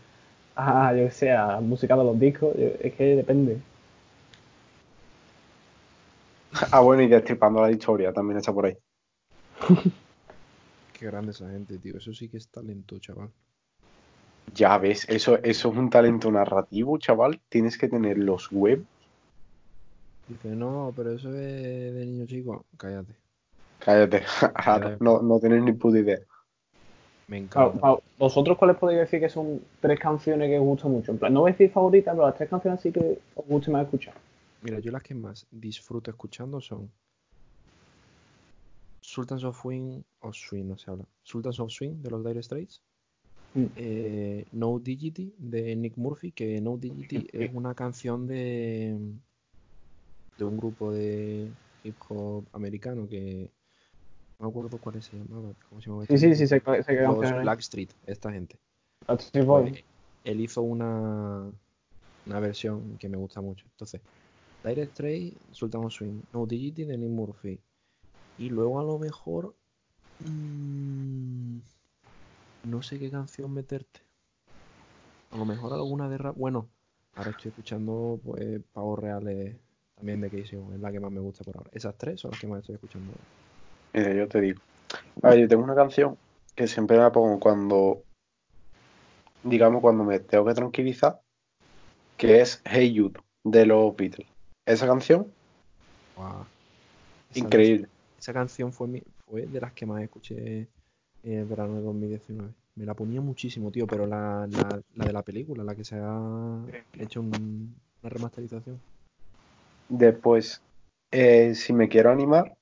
a, 0.56 0.94
yo 0.96 1.06
que 1.06 1.12
sé, 1.12 1.32
a 1.32 1.60
música 1.62 1.96
de 1.98 2.04
los 2.04 2.20
discos, 2.20 2.56
yo- 2.58 2.70
es 2.82 2.94
que 2.94 3.16
depende. 3.16 3.60
Ah, 6.72 6.80
bueno, 6.82 7.02
y 7.04 7.08
Destripando 7.08 7.62
la 7.62 7.72
Historia 7.72 8.12
también 8.14 8.38
está 8.40 8.54
por 8.54 8.66
ahí. 8.66 8.78
Qué 10.94 11.06
grande 11.08 11.32
esa 11.32 11.50
gente, 11.50 11.78
tío. 11.80 11.98
Eso 11.98 12.14
sí 12.14 12.30
que 12.30 12.38
es 12.38 12.48
talento, 12.50 13.00
chaval. 13.00 13.30
Ya 14.54 14.78
ves, 14.78 15.08
eso, 15.10 15.38
eso 15.44 15.70
es 15.72 15.78
un 15.78 15.89
talento 15.89 16.30
narrativo, 16.32 16.98
chaval. 16.98 17.39
Tienes 17.50 17.78
que 17.78 17.88
tener 17.88 18.18
los 18.18 18.52
web. 18.52 18.84
Dice, 20.28 20.50
no, 20.50 20.94
pero 20.96 21.12
eso 21.14 21.30
es 21.30 21.94
de 21.94 22.06
niño 22.06 22.26
chico. 22.26 22.66
Cállate. 22.78 23.14
Cállate, 23.80 24.24
no, 25.00 25.22
no 25.22 25.39
tienes 25.39 25.64
ni 25.64 25.74
puta 25.74 26.00
idea. 26.00 26.20
Me 27.28 27.38
encanta. 27.38 27.80
pa- 27.80 27.98
¿Vosotros 28.20 28.58
cuáles 28.58 28.78
podéis 28.78 29.00
decir 29.00 29.20
que 29.20 29.30
son 29.30 29.62
tres 29.80 30.00
canciones 30.00 30.50
que 30.50 30.60
os 30.60 30.66
gustan 30.66 30.92
mucho? 30.92 31.12
En 31.12 31.18
plan, 31.18 31.34
no 31.34 31.42
voy 31.42 31.52
a 31.52 31.54
decir 31.54 31.72
favoritas, 31.72 32.14
pero 32.14 32.28
las 32.28 32.36
tres 32.36 32.50
canciones 32.50 32.82
sí 32.82 32.92
que 32.92 33.20
os 33.36 33.46
guste 33.48 33.72
más 33.72 33.86
escuchar. 33.86 34.14
Mira, 34.62 34.80
yo 34.80 34.92
las 34.92 35.02
que 35.02 35.16
más 35.16 35.48
disfruto 35.50 36.12
escuchando 36.12 36.62
son 36.62 36.92
Sultans 39.02 39.44
of 39.44 39.60
Swing, 39.60 40.02
o 40.20 40.32
Swing, 40.34 40.66
no 40.68 40.78
se 40.78 40.92
habla. 40.92 41.06
Sultans 41.24 41.60
of 41.60 41.72
Swing 41.72 42.02
de 42.02 42.12
los 42.12 42.24
Dire 42.24 42.44
Straits. 42.44 42.82
Mm. 43.54 43.66
Eh, 43.76 44.45
no 44.54 44.80
Diggity 44.80 45.36
de 45.38 45.76
Nick 45.76 45.97
Murphy, 45.97 46.32
que 46.32 46.62
No 46.62 46.78
Diggity 46.78 47.28
es 47.34 47.54
una 47.54 47.76
canción 47.76 48.28
de, 48.28 48.97
de 50.38 50.43
un 50.43 50.58
grupo 50.58 50.91
de 50.91 51.49
hip 51.84 51.95
hop 52.10 52.45
americano 52.54 53.08
que 53.08 53.49
no 54.39 54.47
me 54.47 54.49
acuerdo 54.49 54.78
cuál 54.78 55.02
se 55.02 55.18
llamaba. 55.18 55.54
¿Cómo 55.70 55.82
se 55.82 55.88
llamaba? 55.88 56.06
Sí, 56.08 56.14
este 56.16 56.36
sí, 56.36 56.36
sí, 56.36 56.47
sé 56.47 56.62
qué 56.62 57.02
Los. 57.02 57.41
Blackstreet, 57.41 57.93
esta 58.08 58.32
gente. 58.32 58.58
Pues, 59.06 59.84
él 60.24 60.41
hizo 60.41 60.62
una, 60.62 61.52
una 62.26 62.39
versión 62.39 62.97
que 62.97 63.10
me 63.10 63.18
gusta 63.18 63.41
mucho. 63.41 63.66
Entonces, 63.72 64.02
Dire 64.64 64.86
Straits, 64.86 65.38
Sultan 65.52 65.89
Swing, 65.89 66.22
No 66.34 66.45
Diggity 66.45 66.86
de 66.86 66.97
Nick 66.97 67.10
Murphy. 67.10 67.60
Y 68.38 68.49
luego 68.49 68.80
a 68.80 68.84
lo 68.84 68.97
mejor. 68.97 69.56
mm, 70.20 71.60
no 72.64 72.82
sé 72.82 72.99
qué 72.99 73.09
canción 73.09 73.53
meterte. 73.53 74.01
A 75.32 75.38
lo 75.38 75.45
mejor 75.45 75.74
alguna 75.74 76.09
de 76.09 76.18
rap. 76.18 76.36
Bueno, 76.38 76.68
ahora 77.16 77.32
estoy 77.32 77.49
escuchando 77.49 78.20
pues 78.24 78.62
pavos 78.74 78.99
reales 78.99 79.55
también 79.95 80.22
de 80.22 80.30
Casey 80.30 80.59
es 80.74 80.80
la 80.80 80.91
que 80.91 80.99
más 80.99 81.12
me 81.12 81.20
gusta 81.22 81.43
por 81.43 81.57
ahora. 81.57 81.70
Esas 81.74 81.95
tres 81.97 82.20
son 82.20 82.32
las 82.32 82.39
que 82.39 82.47
más 82.47 82.59
estoy 82.59 82.76
escuchando. 82.76 83.14
Mira, 83.93 84.14
yo 84.14 84.28
te 84.28 84.41
digo. 84.41 84.62
A 85.22 85.30
ver, 85.30 85.39
yo 85.39 85.47
tengo 85.47 85.64
una 85.64 85.76
canción 85.76 86.18
que 86.55 86.68
siempre 86.68 86.97
la 86.97 87.12
pongo 87.12 87.39
cuando, 87.39 88.03
digamos, 89.43 89.82
cuando 89.82 90.03
me 90.03 90.20
tengo 90.20 90.45
que 90.45 90.53
tranquilizar, 90.53 91.22
que 92.18 92.41
es 92.41 92.62
Hey 92.66 92.97
Jude, 92.97 93.20
de 93.43 93.66
los 93.66 93.95
Beatles. 93.95 94.28
Esa 94.66 94.86
canción. 94.88 95.32
Esa- 97.32 97.39
increíble. 97.39 97.88
Esa 98.20 98.34
canción 98.34 98.72
fue, 98.74 98.88
mi- 98.88 99.03
fue 99.26 99.47
de 99.47 99.62
las 99.62 99.74
que 99.74 99.86
más 99.86 100.01
escuché 100.03 100.68
el 101.24 101.46
verano 101.46 101.76
de 101.76 101.82
2019. 101.82 102.50
Me 102.76 102.86
la 102.86 102.94
ponía 102.94 103.22
muchísimo, 103.22 103.72
tío, 103.72 103.86
pero 103.88 104.06
la, 104.08 104.48
la- 104.50 104.82
la 104.96 105.06
de 105.06 105.14
la 105.14 105.22
película, 105.24 105.64
la 105.64 105.76
que 105.76 105.84
se 105.84 105.96
ha 106.02 106.58
hecho 106.98 107.22
un- 107.22 107.76
una 108.02 108.10
remasterización. 108.10 108.80
Después, 109.90 110.62
eh, 111.12 111.54
si 111.56 111.74
me 111.74 111.90
quiero 111.90 112.12
animar, 112.12 112.56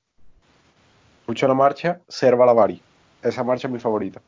escucho 1.22 1.47
la 1.47 1.53
marcha 1.53 2.01
Serva 2.07 2.45
la 2.45 2.53
Bari. 2.53 2.82
Esa 3.22 3.43
marcha 3.43 3.68
es 3.68 3.74
mi 3.74 3.80
favorita. 3.80 4.22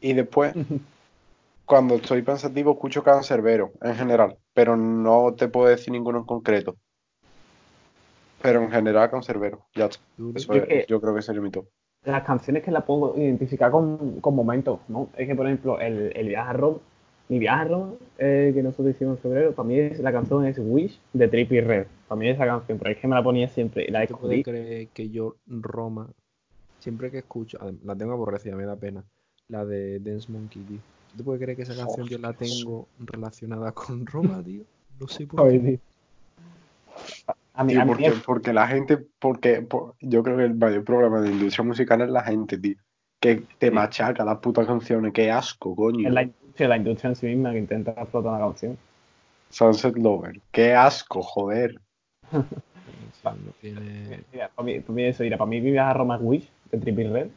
Y 0.00 0.14
después, 0.14 0.54
cuando 1.66 1.96
estoy 1.96 2.22
pensativo, 2.22 2.72
escucho 2.72 3.02
Cancerbero 3.02 3.72
en 3.82 3.94
general, 3.94 4.38
pero 4.54 4.76
no 4.76 5.34
te 5.36 5.48
puedo 5.48 5.68
decir 5.68 5.92
ninguno 5.92 6.18
en 6.20 6.24
concreto. 6.24 6.76
Pero 8.42 8.62
en 8.62 8.70
general, 8.70 9.10
Cancerbero. 9.10 9.66
Ya 9.74 9.86
está. 9.86 10.00
Eso 10.34 10.52
yo 10.88 11.00
creo 11.00 11.14
que 11.14 11.22
sería 11.22 11.40
mi 11.40 11.50
top. 11.50 11.66
Las 12.06 12.22
canciones 12.24 12.62
que 12.62 12.70
la 12.70 12.84
puedo 12.84 13.16
identificar 13.16 13.70
con, 13.70 14.20
con 14.20 14.34
momentos, 14.34 14.80
¿no? 14.88 15.08
Es 15.16 15.26
que, 15.26 15.34
por 15.34 15.46
ejemplo, 15.46 15.80
el, 15.80 16.12
el 16.16 16.28
viaje 16.28 16.50
a 16.50 16.52
Roma, 16.52 16.78
mi 17.28 17.38
viaje 17.38 17.60
a 17.62 17.64
Roma, 17.64 17.92
eh, 18.18 18.52
que 18.54 18.62
nosotros 18.62 18.94
hicimos 18.94 19.16
en 19.16 19.22
febrero, 19.22 19.52
para 19.52 19.68
mí 19.68 19.78
es, 19.78 19.98
la 19.98 20.12
canción 20.12 20.46
es 20.46 20.56
Wish 20.58 21.00
de 21.12 21.28
Trippie 21.28 21.60
Red. 21.60 21.86
Para 22.06 22.18
mí 22.18 22.28
es 22.28 22.36
esa 22.36 22.46
canción, 22.46 22.78
pero 22.78 22.90
es 22.92 22.98
que 22.98 23.08
me 23.08 23.16
la 23.16 23.22
ponía 23.22 23.48
siempre 23.48 23.90
la 23.90 24.06
¿Te 24.06 24.14
puedes 24.14 24.36
descubrí. 24.38 24.42
creer 24.44 24.88
que 24.88 25.10
yo 25.10 25.36
Roma, 25.48 26.08
siempre 26.78 27.10
que 27.10 27.18
escucho, 27.18 27.58
la 27.84 27.96
tengo 27.96 28.12
aborrecida, 28.12 28.54
me 28.54 28.64
da 28.64 28.76
pena, 28.76 29.02
La 29.48 29.64
de 29.64 29.98
Dance 29.98 30.30
Monkey, 30.30 30.62
tío. 30.62 30.78
¿Tú 31.16 31.24
puedes 31.24 31.42
creer 31.42 31.56
que 31.56 31.62
esa 31.62 31.74
canción 31.74 32.06
yo 32.06 32.18
la 32.18 32.32
tengo 32.34 32.86
relacionada 33.00 33.72
con 33.72 34.06
Roma, 34.06 34.42
tío? 34.44 34.62
No 35.00 35.08
sé 35.08 35.26
por 35.26 35.50
qué. 35.50 35.80
A 37.58 37.64
mí, 37.64 37.72
Tío, 37.72 37.80
a 37.82 37.84
mí 37.84 37.90
porque, 37.90 38.12
porque 38.24 38.52
la 38.52 38.68
gente, 38.68 38.98
porque 39.18 39.62
por- 39.62 39.94
yo 40.00 40.22
creo 40.22 40.36
que 40.36 40.44
el 40.44 40.54
mayor 40.54 40.84
problema 40.84 41.20
de 41.22 41.30
industria 41.30 41.64
musical 41.64 42.02
es 42.02 42.10
la 42.10 42.22
gente, 42.22 42.58
tío. 42.58 42.76
Que 43.18 43.42
te 43.58 43.68
Sí. 43.68 43.74
machaca 43.74 44.24
las 44.24 44.38
putas 44.38 44.66
canciones, 44.66 45.12
qué 45.14 45.30
asco, 45.30 45.74
coño. 45.74 46.06
es 46.06 46.12
la 46.14 46.22
industria, 46.24 46.68
la 46.68 46.76
industria 46.76 47.08
en 47.08 47.16
sí 47.16 47.26
misma 47.26 47.52
que 47.52 47.58
intenta 47.58 47.92
explotar 47.92 48.32
una 48.32 48.40
canción. 48.40 48.76
Sunset 49.48 49.96
Lover, 49.96 50.40
qué 50.52 50.74
asco, 50.74 51.22
joder. 51.22 51.80
Sí, 52.30 53.22
no 53.24 53.52
tiene... 53.60 54.20
Mira, 54.32 54.50
para 54.54 54.66
mí, 54.66 54.80
para 54.80 54.94
mí 54.94 55.04
eso, 55.04 55.22
mira, 55.22 55.38
para 55.38 55.48
mí 55.48 55.60
Vive 55.60 55.78
a 55.78 55.92
Roma 55.94 56.18
Wish 56.18 56.50
de 56.70 56.78
Trippie 56.78 57.08
Red. 57.08 57.28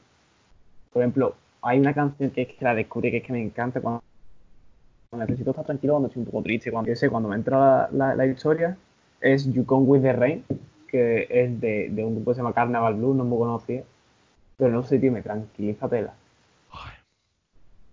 Por 0.92 1.02
ejemplo, 1.02 1.36
hay 1.62 1.80
una 1.80 1.94
canción 1.94 2.32
que 2.32 2.42
es 2.42 2.48
que 2.50 2.66
la 2.66 2.76
descubrí 2.76 3.10
que 3.12 3.18
es 3.18 3.24
que 3.24 3.32
me 3.34 3.42
encanta 3.42 3.80
cuando, 3.80 4.02
cuando 5.10 5.26
necesito 5.28 5.52
estar 5.52 5.66
tranquilo, 5.66 5.94
cuando 5.94 6.08
estoy 6.08 6.22
un 6.22 6.26
poco 6.26 6.44
triste, 6.44 6.72
cuando, 6.72 6.94
sé, 6.96 7.10
cuando 7.10 7.30
me 7.30 7.36
entra 7.36 7.58
la, 7.58 7.90
la- 7.92 8.16
la 8.16 8.26
historia, 8.26 8.78
es 9.22 9.52
You 9.52 9.66
Come 9.66 9.86
With 9.86 10.02
The 10.02 10.14
Rain, 10.14 10.44
que 10.88 11.28
es 11.30 11.60
de, 11.62 11.90
de 11.90 12.04
un 12.06 12.16
grupo 12.16 12.32
que 12.32 12.36
se 12.36 12.42
llama 12.42 12.54
Carnaval 12.54 12.96
Blue, 12.96 13.14
no 13.14 13.24
me 13.24 13.38
conocía, 13.38 13.84
pero 14.58 14.72
no 14.72 14.84
sé, 14.84 15.00
tío, 15.00 15.12
me 15.12 15.22
tranquiliza 15.22 15.88
tela. 15.88 16.14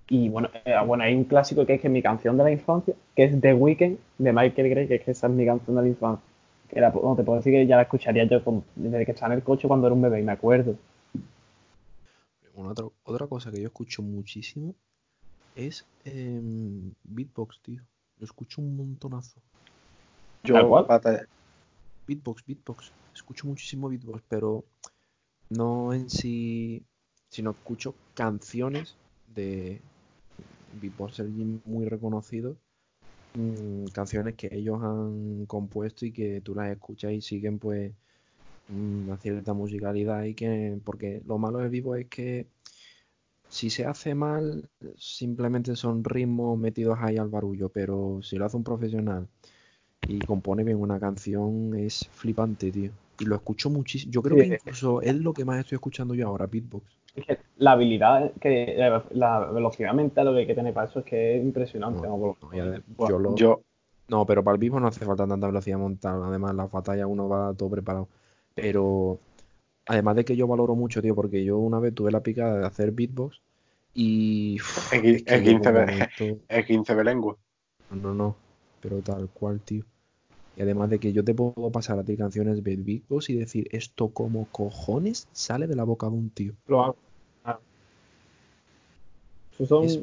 Y 0.09 0.29
bueno, 0.29 0.49
eh, 0.64 0.74
bueno, 0.87 1.03
hay 1.03 1.14
un 1.14 1.24
clásico 1.24 1.66
que 1.66 1.74
es 1.74 1.81
que 1.81 1.89
mi 1.89 2.01
canción 2.01 2.37
de 2.37 2.45
la 2.45 2.53
infancia, 2.53 2.95
que 3.14 3.24
es 3.24 3.41
The 3.41 3.55
Weeknd 3.55 3.99
de 4.18 4.33
Michael 4.33 4.70
Gray, 4.70 4.87
que 4.87 4.95
es 4.97 5.03
que 5.05 5.11
esa 5.11 5.27
es 5.27 5.33
mi 5.33 5.45
canción 5.45 5.74
de 5.77 5.83
la 5.83 5.89
infancia. 5.89 6.24
Que 6.68 6.81
la, 6.81 6.91
bueno, 6.91 7.16
te 7.16 7.24
puedo 7.24 7.39
decir 7.39 7.53
que 7.53 7.66
ya 7.66 7.77
la 7.77 7.83
escucharía 7.83 8.24
yo 8.24 8.43
con- 8.45 8.64
desde 8.77 9.05
que 9.05 9.12
estaba 9.12 9.33
en 9.33 9.39
el 9.39 9.45
coche 9.45 9.66
cuando 9.68 9.87
era 9.89 9.95
un 9.95 10.03
bebé, 10.03 10.20
y 10.20 10.22
me 10.24 10.33
acuerdo. 10.33 10.77
Una 12.55 12.70
otra, 12.70 12.87
otra 13.05 13.27
cosa 13.27 13.51
que 13.51 13.61
yo 13.61 13.66
escucho 13.66 14.03
muchísimo 14.03 14.74
es 15.57 15.85
em, 16.05 16.93
beatbox, 17.05 17.61
tío. 17.62 17.83
Lo 18.18 18.24
escucho 18.24 18.62
un 18.62 18.77
montonazo. 18.77 19.41
¿Tal 20.47 20.62
Yo, 20.62 20.68
cual? 20.68 20.86
batalla- 20.86 21.26
Beatbox, 22.07 22.44
beatbox. 22.47 22.92
Escucho 23.14 23.47
muchísimo 23.47 23.88
beatbox, 23.88 24.22
pero 24.28 24.64
no 25.51 25.92
en 25.92 26.09
sí, 26.11 26.84
sino 27.28 27.51
escucho 27.51 27.94
canciones 28.14 28.97
de 29.34 29.80
beatboxers 30.80 31.30
muy 31.64 31.86
reconocidos, 31.86 32.57
mm, 33.34 33.86
canciones 33.92 34.34
que 34.34 34.49
ellos 34.53 34.78
han 34.82 35.47
compuesto 35.47 36.07
y 36.07 36.12
que 36.12 36.40
tú 36.42 36.55
las 36.55 36.70
escuchas 36.70 37.12
y 37.12 37.20
siguen 37.20 37.59
pues 37.59 37.92
mm, 38.68 39.09
una 39.09 39.16
cierta 39.18 39.53
musicalidad 39.55 40.24
y 40.24 40.34
que 40.34 40.78
porque 40.84 41.22
lo 41.26 41.38
malo 41.38 41.59
de 41.59 41.68
beatbox 41.68 41.99
es 42.01 42.07
que 42.09 42.47
si 43.49 43.70
se 43.70 43.84
hace 43.86 44.14
mal 44.14 44.68
simplemente 44.97 45.76
son 45.76 46.05
ritmos 46.05 46.59
metidos 46.59 46.99
ahí 47.01 47.16
al 47.16 47.28
barullo, 47.28 47.68
pero 47.70 48.20
si 48.22 48.36
lo 48.36 48.44
hace 48.47 48.57
un 48.57 48.64
profesional 48.64 49.28
y 50.09 50.21
compone 50.21 50.65
bien 50.65 50.81
una 50.81 50.99
canción 51.01 51.75
es 51.77 52.09
flipante, 52.13 52.71
tío. 52.71 52.91
Y 53.19 53.25
lo 53.25 53.35
escucho 53.37 53.71
muchísimo. 53.71 54.13
Yo 54.13 54.23
creo 54.23 54.37
Sí, 54.37 54.43
que 54.43 54.55
eh, 54.55 54.59
incluso 54.61 55.01
es 55.03 55.15
lo 55.15 55.33
que 55.33 55.45
más 55.45 55.59
estoy 55.59 55.77
escuchando 55.77 56.15
yo 56.15 56.27
ahora, 56.29 56.47
beatbox. 56.47 56.85
Es 57.15 57.25
que 57.25 57.39
la 57.57 57.73
habilidad, 57.73 58.33
que 58.41 58.75
la, 58.77 59.03
la 59.11 59.39
velocidad 59.51 59.95
mental 59.95 60.27
lo 60.27 60.33
que 60.35 60.41
hay 60.41 60.47
que 60.47 60.55
tener 60.55 60.75
para 60.75 60.89
eso 60.89 60.99
es 60.99 61.05
que 61.07 61.39
es 61.39 61.43
impresionante. 61.43 62.07
No, 62.07 62.39
yo 63.09 63.19
lo- 63.19 63.37
yo, 63.37 63.63
no, 64.09 64.27
pero 64.27 64.45
para 64.45 64.55
el 64.55 64.61
beatbox 64.61 64.83
no 64.83 64.89
hace 64.89 65.05
falta 65.05 65.27
tanta 65.27 65.47
velocidad 65.47 65.79
montada. 65.79 66.27
Además, 66.27 66.55
las 66.55 66.71
batallas 66.71 67.07
uno 67.09 67.29
va 67.29 67.55
todo 67.55 67.71
preparado. 67.71 68.09
Pero 68.55 69.19
además 69.87 70.17
de 70.17 70.25
que 70.25 70.37
yo 70.37 70.47
valoro 70.47 70.75
mucho, 70.75 71.01
tío, 71.01 71.15
porque 71.15 71.45
yo 71.45 71.59
una 71.59 71.79
vez 71.79 71.95
tuve 71.95 72.11
la 72.11 72.21
picada 72.23 72.59
de 72.59 72.67
hacer 72.67 72.91
beatbox 72.91 73.41
y 73.95 74.57
Es 74.57 75.03
qui- 75.03 75.15
es 75.17 75.23
que 75.25 75.35
es 75.37 75.43
llega 75.43 75.53
15 75.59 75.69
un 75.71 75.75
ve- 75.75 75.87
momento. 75.87 76.39
es 76.49 76.67
15 76.67 76.95
de 76.95 77.05
lengua. 77.05 77.37
No, 77.91 77.97
no, 77.97 78.15
no, 78.15 78.37
pero 78.81 79.01
tal 79.01 79.29
cual, 79.31 79.61
tío. 79.61 79.85
Y 80.57 80.63
además 80.63 80.89
de 80.89 80.99
que 80.99 81.13
yo 81.13 81.23
te 81.23 81.35
puedo 81.35 81.71
pasar 81.71 81.99
a 81.99 82.05
ti 82.05 82.17
canciones 82.17 82.63
de 82.63 82.77
beatbox 82.77 83.31
y 83.31 83.37
decir 83.37 83.69
esto 83.73 84.09
como 84.09 84.47
cojones 84.47 85.29
sale 85.33 85.67
de 85.67 85.77
la 85.77 85.85
boca 85.85 86.09
de 86.09 86.13
un 86.13 86.31
tío. 86.31 86.55
Lo 86.67 86.83
hago. 86.83 86.97
Ah. 87.45 87.59
Esos 89.53 89.69
son, 89.69 89.85
Es-. 89.85 90.01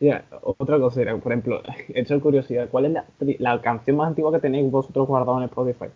Mira, 0.00 0.24
otra 0.42 0.78
cosa 0.78 1.02
era, 1.02 1.16
por 1.16 1.30
ejemplo, 1.30 1.62
hecho 1.88 2.14
de 2.14 2.20
curiosidad, 2.20 2.68
¿cuál 2.70 2.86
es 2.86 3.38
la, 3.38 3.60
canción 3.60 3.96
más 3.96 4.08
antigua 4.08 4.32
que 4.32 4.40
tenéis 4.40 4.70
vosotros 4.70 5.06
guardado 5.06 5.38
en 5.38 5.44
Spotify? 5.44 5.86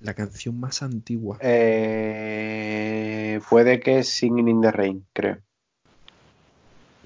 La 0.00 0.14
canción 0.14 0.58
más 0.58 0.82
antigua. 0.82 1.38
Eh, 1.40 3.40
puede 3.48 3.80
que 3.80 4.02
Singing 4.02 4.48
in 4.48 4.60
the 4.62 4.72
Rain, 4.72 5.06
creo. 5.12 5.38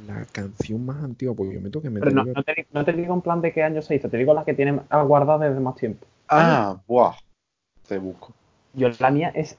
La 0.07 0.25
canción 0.27 0.85
más 0.87 1.05
antigua, 1.05 1.35
pues 1.37 1.53
yo 1.53 1.61
me 1.61 1.71
tengo 1.71 1.83
que 1.83 1.91
Pero 1.91 2.11
meter 2.11 2.15
no, 2.35 2.43
te, 2.43 2.55
di- 2.55 2.67
no 2.73 2.85
te 2.85 2.93
digo 2.93 3.15
en 3.15 3.21
plan 3.21 3.41
de 3.41 3.53
qué 3.53 3.63
año 3.63 3.83
se 3.83 3.95
hizo, 3.95 4.09
te 4.09 4.17
digo 4.17 4.33
las 4.35 4.45
que 4.45 4.55
tienen 4.55 4.81
guardadas 4.91 5.51
desde 5.51 5.61
más 5.61 5.77
tiempo. 5.77 6.07
Ah, 6.29 6.81
buah. 6.87 7.15
Te 7.89 7.99
busco. 7.99 8.35
Yo, 8.75 8.89
la 8.99 9.11
mía 9.11 9.31
es, 9.35 9.59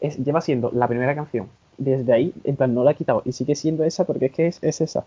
es 0.00 0.16
lleva 0.16 0.40
siendo 0.40 0.70
la 0.72 0.88
primera 0.88 1.14
canción. 1.14 1.50
Desde 1.76 2.10
ahí, 2.14 2.32
en 2.44 2.56
plan, 2.56 2.72
no 2.74 2.82
la 2.82 2.92
he 2.92 2.94
quitado. 2.94 3.20
Y 3.26 3.32
sigue 3.32 3.54
siendo 3.54 3.84
esa 3.84 4.06
porque 4.06 4.26
es 4.26 4.32
que 4.32 4.46
es, 4.46 4.58
es 4.62 4.80
esa. 4.80 5.04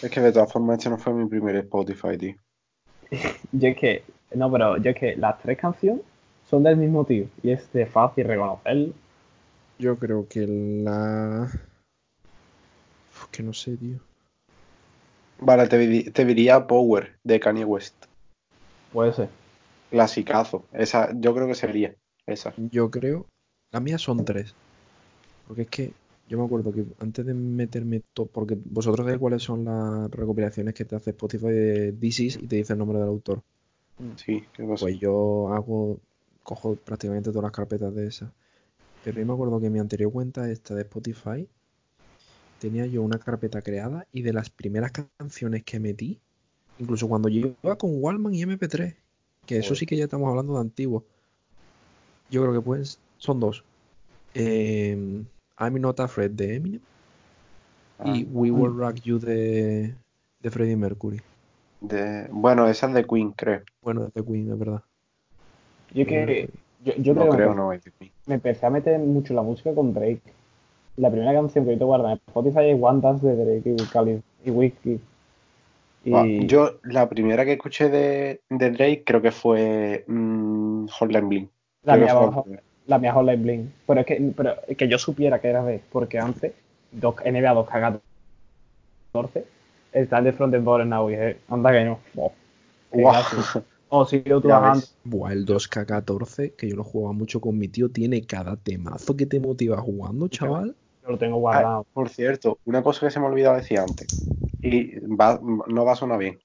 Es 0.00 0.10
que 0.10 0.22
de 0.22 0.32
todas 0.32 0.50
formas 0.50 0.78
este 0.78 0.88
no 0.88 0.96
fue 0.96 1.12
mi 1.12 1.28
primer 1.28 1.54
Spotify, 1.56 2.16
tío. 2.16 2.34
Yo 3.52 3.68
es 3.68 3.76
que, 3.76 4.02
no, 4.34 4.50
pero 4.50 4.76
yo 4.78 4.90
es 4.90 4.96
que 4.96 5.16
las 5.16 5.38
tres 5.40 5.58
canciones 5.58 6.02
son 6.48 6.62
del 6.62 6.76
mismo 6.76 7.04
tío. 7.04 7.26
Y 7.42 7.50
es 7.50 7.72
de 7.72 7.86
fácil 7.86 8.26
reconocerlo. 8.26 8.92
Yo 9.78 9.98
creo 9.98 10.26
que 10.28 10.46
la. 10.46 11.50
Uf, 13.12 13.26
que 13.30 13.42
no 13.42 13.52
sé, 13.52 13.76
tío. 13.76 13.98
Vale, 15.38 15.66
te, 15.68 16.10
te 16.10 16.24
diría 16.24 16.66
Power 16.66 17.18
de 17.22 17.40
Kanye 17.40 17.64
West. 17.64 17.94
Puede 18.92 19.12
ser. 19.12 19.28
Clasicazo. 19.90 20.64
Esa, 20.72 21.10
yo 21.14 21.34
creo 21.34 21.46
que 21.46 21.54
sería 21.54 21.94
esa. 22.26 22.54
Yo 22.56 22.90
creo. 22.90 23.26
Las 23.70 23.82
mías 23.82 24.00
son 24.00 24.24
tres. 24.24 24.54
Porque 25.46 25.62
es 25.62 25.68
que 25.68 25.92
yo 26.28 26.38
me 26.38 26.44
acuerdo 26.44 26.72
que 26.72 26.84
antes 27.00 27.26
de 27.26 27.34
meterme 27.34 28.02
todo. 28.14 28.26
Porque 28.26 28.56
vosotros 28.64 29.04
sabéis 29.04 29.20
cuáles 29.20 29.42
son 29.42 29.64
las 29.64 30.10
recopilaciones 30.10 30.72
que 30.74 30.86
te 30.86 30.96
hace 30.96 31.10
Spotify 31.10 31.48
de 31.48 31.96
Is 32.00 32.36
y 32.36 32.46
te 32.46 32.56
dice 32.56 32.72
el 32.72 32.78
nombre 32.78 32.98
del 32.98 33.08
autor. 33.08 33.42
Sí, 34.16 34.44
qué 34.54 34.64
cosa. 34.64 34.86
Pues 34.86 34.98
yo 34.98 35.52
hago. 35.52 36.00
Cojo 36.42 36.76
prácticamente 36.76 37.30
todas 37.30 37.42
las 37.42 37.52
carpetas 37.52 37.92
de 37.94 38.06
esas. 38.06 38.30
Pero 39.06 39.20
yo 39.20 39.26
me 39.26 39.34
acuerdo 39.34 39.60
que 39.60 39.70
mi 39.70 39.78
anterior 39.78 40.10
cuenta, 40.10 40.50
esta 40.50 40.74
de 40.74 40.82
Spotify, 40.82 41.48
tenía 42.58 42.86
yo 42.86 43.02
una 43.02 43.20
carpeta 43.20 43.62
creada 43.62 44.04
y 44.10 44.22
de 44.22 44.32
las 44.32 44.50
primeras 44.50 44.90
canciones 44.90 45.62
que 45.62 45.78
metí, 45.78 46.18
incluso 46.80 47.06
cuando 47.06 47.28
yo 47.28 47.52
iba 47.62 47.78
con 47.78 48.02
Wallman 48.02 48.34
y 48.34 48.42
MP3, 48.42 48.96
que 49.46 49.58
eso 49.58 49.76
sí 49.76 49.86
que 49.86 49.96
ya 49.96 50.06
estamos 50.06 50.28
hablando 50.28 50.54
de 50.54 50.60
antiguo, 50.60 51.04
yo 52.30 52.42
creo 52.42 52.52
que 52.52 52.60
pues 52.60 52.98
son 53.18 53.38
dos. 53.38 53.62
Eh, 54.34 55.22
I'm 55.56 55.80
Not 55.80 56.00
Afraid 56.00 56.32
de 56.32 56.56
Eminem 56.56 56.80
y 58.04 58.24
Ah, 58.24 58.28
We 58.32 58.50
Will 58.50 58.76
Rock 58.76 58.96
You 59.04 59.20
de, 59.20 59.94
de 60.40 60.50
Freddie 60.50 60.74
Mercury. 60.74 61.20
de, 61.80 62.26
bueno, 62.32 62.66
esa 62.66 62.88
es 62.88 62.94
de 62.94 63.06
Queen, 63.06 63.30
creo. 63.30 63.62
Bueno, 63.82 64.10
de 64.12 64.24
Queen, 64.24 64.50
es 64.50 64.58
verdad. 64.58 64.82
Yo 65.94 66.04
que. 66.04 66.50
Yo, 66.84 66.94
yo 66.96 67.14
no 67.14 67.22
creo 67.22 67.32
creo, 67.32 67.54
no 67.54 67.72
es 67.72 67.82
me 68.26 68.34
empecé 68.34 68.66
a 68.66 68.70
meter 68.70 68.98
mucho 68.98 69.34
la 69.34 69.42
música 69.42 69.74
con 69.74 69.94
Drake. 69.94 70.22
La 70.96 71.10
primera 71.10 71.32
canción 71.32 71.64
que 71.64 71.72
yo 71.72 71.78
te 71.78 71.84
guardo 71.84 72.08
en 72.08 72.20
Spotify 72.26 72.70
es 72.70 72.78
One 72.80 73.00
Dance 73.00 73.26
de 73.26 73.36
Drake 73.36 73.76
y 73.78 73.86
Khalid 73.86 74.18
y 74.44 74.50
Wizkid. 74.50 74.98
Buah, 76.04 76.26
Y 76.26 76.46
Yo, 76.46 76.78
la 76.84 77.08
primera 77.08 77.44
que 77.44 77.52
escuché 77.52 77.88
de, 77.88 78.40
de 78.48 78.70
Drake 78.70 79.02
creo 79.04 79.20
que 79.20 79.30
fue 79.30 80.04
mm, 80.06 80.86
Hotline 80.88 81.28
Bling. 81.28 81.50
la 81.84 81.96
mía, 81.96 82.14
fue 82.16 82.60
la 82.86 82.98
mía 82.98 83.12
Hotline 83.12 83.42
Bling. 83.42 83.72
Pero 83.86 84.00
es 84.00 84.06
que, 84.06 84.32
pero 84.36 84.54
que 84.76 84.88
yo 84.88 84.98
supiera 84.98 85.40
que 85.40 85.48
era 85.48 85.64
de, 85.64 85.80
porque 85.90 86.18
antes 86.18 86.52
dos, 86.92 87.16
NBA 87.24 87.54
2K14 87.54 88.00
está 89.92 90.18
el 90.18 90.24
de 90.24 90.32
Frontend 90.32 90.64
Border 90.64 90.86
Now 90.86 91.10
y 91.10 91.14
es, 91.14 91.36
anda 91.48 91.72
que 91.72 91.84
no. 91.84 91.98
Oh, 92.16 92.32
qué 92.92 93.02
Guau. 93.90 94.00
gracia. 94.00 94.00
O 94.00 94.04
si 94.06 94.22
yo. 94.24 94.82
Buah, 95.04 95.32
el 95.32 95.46
2K14, 95.46 96.54
que 96.56 96.68
yo 96.68 96.76
lo 96.76 96.84
jugaba 96.84 97.12
mucho 97.12 97.40
con 97.40 97.58
mi 97.58 97.68
tío, 97.68 97.90
tiene 97.90 98.26
cada 98.26 98.56
temazo 98.56 99.16
que 99.16 99.26
te 99.26 99.40
motiva 99.40 99.78
jugando, 99.78 100.28
chaval. 100.28 100.76
Yo 101.02 101.10
lo 101.10 101.18
tengo 101.18 101.36
Ah, 101.36 101.40
guardado. 101.40 101.86
por 101.92 102.08
cierto, 102.08 102.58
una 102.64 102.82
cosa 102.82 103.06
que 103.06 103.10
se 103.10 103.20
me 103.20 103.26
olvidó 103.26 103.54
decir 103.54 103.78
antes, 103.78 104.10
y 104.60 104.98
va- 105.00 105.40
no 105.68 105.84
va 105.84 105.92
a 105.92 105.96
sonar 105.96 106.18
bien. 106.18 106.38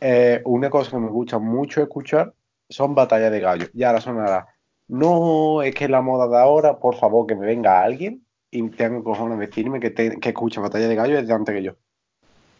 Eh, 0.00 0.40
una 0.46 0.70
cosa 0.70 0.90
que 0.92 0.96
me 0.98 1.10
gusta 1.10 1.38
mucho 1.38 1.82
escuchar 1.82 2.34
son 2.70 2.94
batallas 2.94 3.30
de 3.30 3.40
gallo. 3.40 3.66
Y 3.74 3.82
ahora 3.82 4.00
sonará. 4.00 4.48
No, 4.88 5.62
es 5.62 5.74
que 5.74 5.88
la 5.88 6.00
moda 6.00 6.26
de 6.26 6.38
ahora, 6.42 6.78
por 6.78 6.94
favor, 6.96 7.26
que 7.26 7.36
me 7.36 7.46
venga 7.46 7.82
alguien 7.82 8.26
y 8.50 8.66
tenga 8.70 9.02
cojones 9.04 9.38
decirme 9.38 9.78
que, 9.78 9.90
te- 9.90 10.18
que 10.18 10.30
escucha 10.30 10.60
batalla 10.60 10.88
de 10.88 10.94
gallo 10.94 11.16
desde 11.16 11.32
antes 11.34 11.54
que 11.54 11.62
yo. 11.62 11.76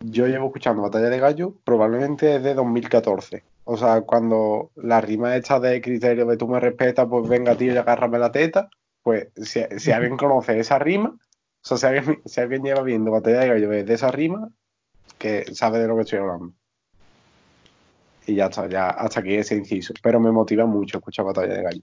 Yo 0.00 0.26
llevo 0.26 0.46
escuchando 0.46 0.82
batalla 0.82 1.08
de 1.08 1.18
gallo 1.18 1.54
probablemente 1.64 2.26
desde 2.26 2.54
2014. 2.54 3.42
O 3.72 3.76
sea, 3.76 4.00
cuando 4.00 4.72
la 4.74 5.00
rima 5.00 5.36
esta 5.36 5.60
de 5.60 5.80
criterio 5.80 6.26
de 6.26 6.36
tú 6.36 6.48
me 6.48 6.58
respetas, 6.58 7.06
pues 7.08 7.28
venga 7.28 7.54
tío 7.54 7.72
y 7.72 7.76
agárrame 7.76 8.18
la 8.18 8.32
teta, 8.32 8.68
Pues 9.00 9.28
si, 9.36 9.60
si 9.78 9.92
alguien 9.92 10.16
conoce 10.16 10.58
esa 10.58 10.80
rima, 10.80 11.10
o 11.10 11.18
sea, 11.62 11.76
si 11.76 11.86
alguien, 11.86 12.20
si 12.24 12.40
alguien 12.40 12.64
lleva 12.64 12.82
viendo 12.82 13.12
Batalla 13.12 13.38
de 13.38 13.48
Gallo 13.48 13.68
de 13.68 13.94
esa 13.94 14.10
rima, 14.10 14.50
que 15.18 15.54
sabe 15.54 15.78
de 15.78 15.86
lo 15.86 15.94
que 15.94 16.02
estoy 16.02 16.18
hablando. 16.18 16.52
Y 18.26 18.34
ya 18.34 18.46
está, 18.46 18.68
ya 18.68 18.88
hasta 18.88 19.20
aquí 19.20 19.34
ese 19.34 19.54
inciso. 19.54 19.94
Pero 20.02 20.18
me 20.18 20.32
motiva 20.32 20.66
mucho 20.66 20.98
escuchar 20.98 21.26
Batalla 21.26 21.54
de 21.54 21.62
Gallo. 21.62 21.82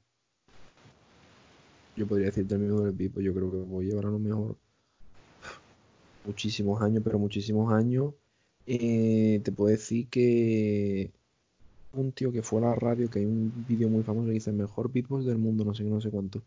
Yo 1.96 2.06
podría 2.06 2.26
decirte 2.26 2.56
el 2.56 2.60
mismo 2.60 2.82
del 2.82 2.96
Pipo, 2.96 3.22
yo 3.22 3.34
creo 3.34 3.50
que 3.50 3.58
voy 3.60 3.86
a 3.86 3.90
llevar 3.92 4.08
a 4.08 4.10
lo 4.10 4.20
mejor 4.20 4.58
muchísimos 6.26 6.82
años, 6.82 7.02
pero 7.02 7.18
muchísimos 7.18 7.72
años. 7.72 8.14
Eh, 8.66 9.40
te 9.42 9.54
puedo 9.54 9.70
decir 9.70 10.10
que 10.10 11.14
un 11.94 12.12
tío 12.12 12.32
que 12.32 12.42
fue 12.44 12.60
a 12.62 12.66
la 12.70 12.76
radio, 12.76 13.10
que 13.10 13.20
hay 13.20 13.26
un 13.26 13.52
vídeo 13.68 13.90
muy 13.90 14.04
famoso 14.04 14.28
que 14.28 14.34
dice 14.34 14.52
mejor 14.52 14.92
beatbox 14.92 15.26
del 15.26 15.38
mundo, 15.38 15.64
no 15.66 15.74
sé 15.74 15.84
qué, 15.84 15.90
no 15.90 16.02
sé 16.02 16.10
cuánto. 16.10 16.42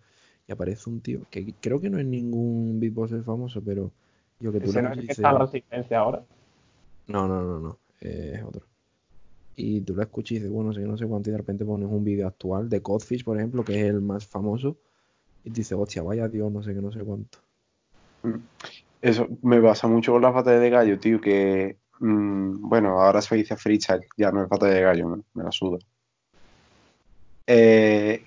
Y 0.46 0.52
aparece 0.52 0.88
un 0.90 1.00
tío 1.00 1.20
que 1.30 1.54
creo 1.60 1.80
que 1.80 1.90
no 1.90 1.98
es 1.98 2.06
ningún 2.06 2.78
beatboxer 2.80 3.22
famoso, 3.22 3.62
pero 3.62 3.90
yo 4.40 4.52
que 4.52 4.60
tú 4.60 4.66
Ese 4.70 4.78
le 4.78 4.82
no 4.82 4.92
es 4.92 4.98
el 4.98 5.06
que 5.06 5.12
está 5.12 5.30
en 5.30 5.34
dices- 5.36 5.46
resistencia 5.46 5.98
ahora. 5.98 6.22
No, 7.08 7.26
no, 7.26 7.42
no, 7.42 7.58
no, 7.60 7.78
eh, 8.00 8.34
es 8.36 8.42
otro. 8.44 8.66
Y 9.56 9.80
tú 9.82 9.94
lo 9.94 10.02
escuchas 10.02 10.32
y 10.32 10.34
dices, 10.36 10.50
bueno, 10.50 10.68
no 10.68 10.74
sé 10.74 10.80
qué, 10.80 10.86
no 10.86 10.96
sé 10.96 11.06
cuánto, 11.06 11.28
y 11.28 11.32
de 11.32 11.38
repente 11.38 11.64
pones 11.64 11.88
un 11.90 12.04
vídeo 12.04 12.26
actual 12.26 12.68
de 12.68 12.80
Codfish, 12.80 13.24
por 13.24 13.36
ejemplo, 13.36 13.64
que 13.64 13.78
es 13.80 13.86
el 13.90 14.00
más 14.00 14.26
famoso, 14.26 14.76
y 15.44 15.50
te 15.50 15.56
dices, 15.56 15.76
hostia, 15.78 16.02
vaya 16.02 16.28
Dios, 16.28 16.50
no 16.52 16.62
sé 16.62 16.72
qué, 16.74 16.80
no 16.80 16.92
sé 16.92 17.00
cuánto. 17.00 17.38
Eso 19.02 19.28
me 19.42 19.60
pasa 19.60 19.88
mucho 19.88 20.12
con 20.12 20.22
las 20.22 20.32
batallas 20.34 20.60
de 20.60 20.70
gallo, 20.70 20.98
tío, 20.98 21.20
que 21.20 21.76
mm, 22.00 22.68
bueno, 22.68 23.00
ahora 23.00 23.22
se 23.22 23.36
dice 23.36 23.56
freestyle, 23.56 24.06
ya 24.16 24.32
no 24.32 24.42
es 24.42 24.48
batalla 24.48 24.74
de 24.74 24.82
gallo, 24.82 25.08
me, 25.08 25.22
me 25.34 25.44
la 25.44 25.52
suda. 25.52 25.78
Eh, 27.46 28.24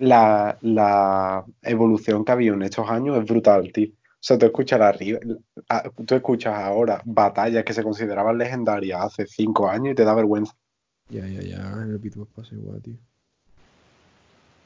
la, 0.00 0.58
la 0.62 1.44
evolución 1.62 2.24
que 2.24 2.32
ha 2.32 2.34
habido 2.34 2.54
en 2.54 2.62
estos 2.62 2.88
años 2.88 3.18
es 3.18 3.24
brutal, 3.24 3.70
tío. 3.72 3.88
O 3.88 4.26
sea, 4.26 4.38
tú 4.38 4.46
escuchas 4.46 4.80
arriba, 4.80 5.20
tú 6.04 6.14
escuchas 6.14 6.54
ahora 6.54 7.00
batallas 7.04 7.64
que 7.64 7.72
se 7.72 7.82
consideraban 7.82 8.38
legendarias 8.38 9.00
hace 9.00 9.26
cinco 9.26 9.68
años 9.68 9.92
y 9.92 9.94
te 9.94 10.04
da 10.04 10.14
vergüenza. 10.14 10.54
Ya, 11.08 11.26
ya, 11.28 11.42
ya, 11.42 11.56
en 11.82 11.90
el 11.90 11.98
beatbox 11.98 12.32
pasa 12.34 12.54
igual, 12.54 12.82
tío. 12.82 12.96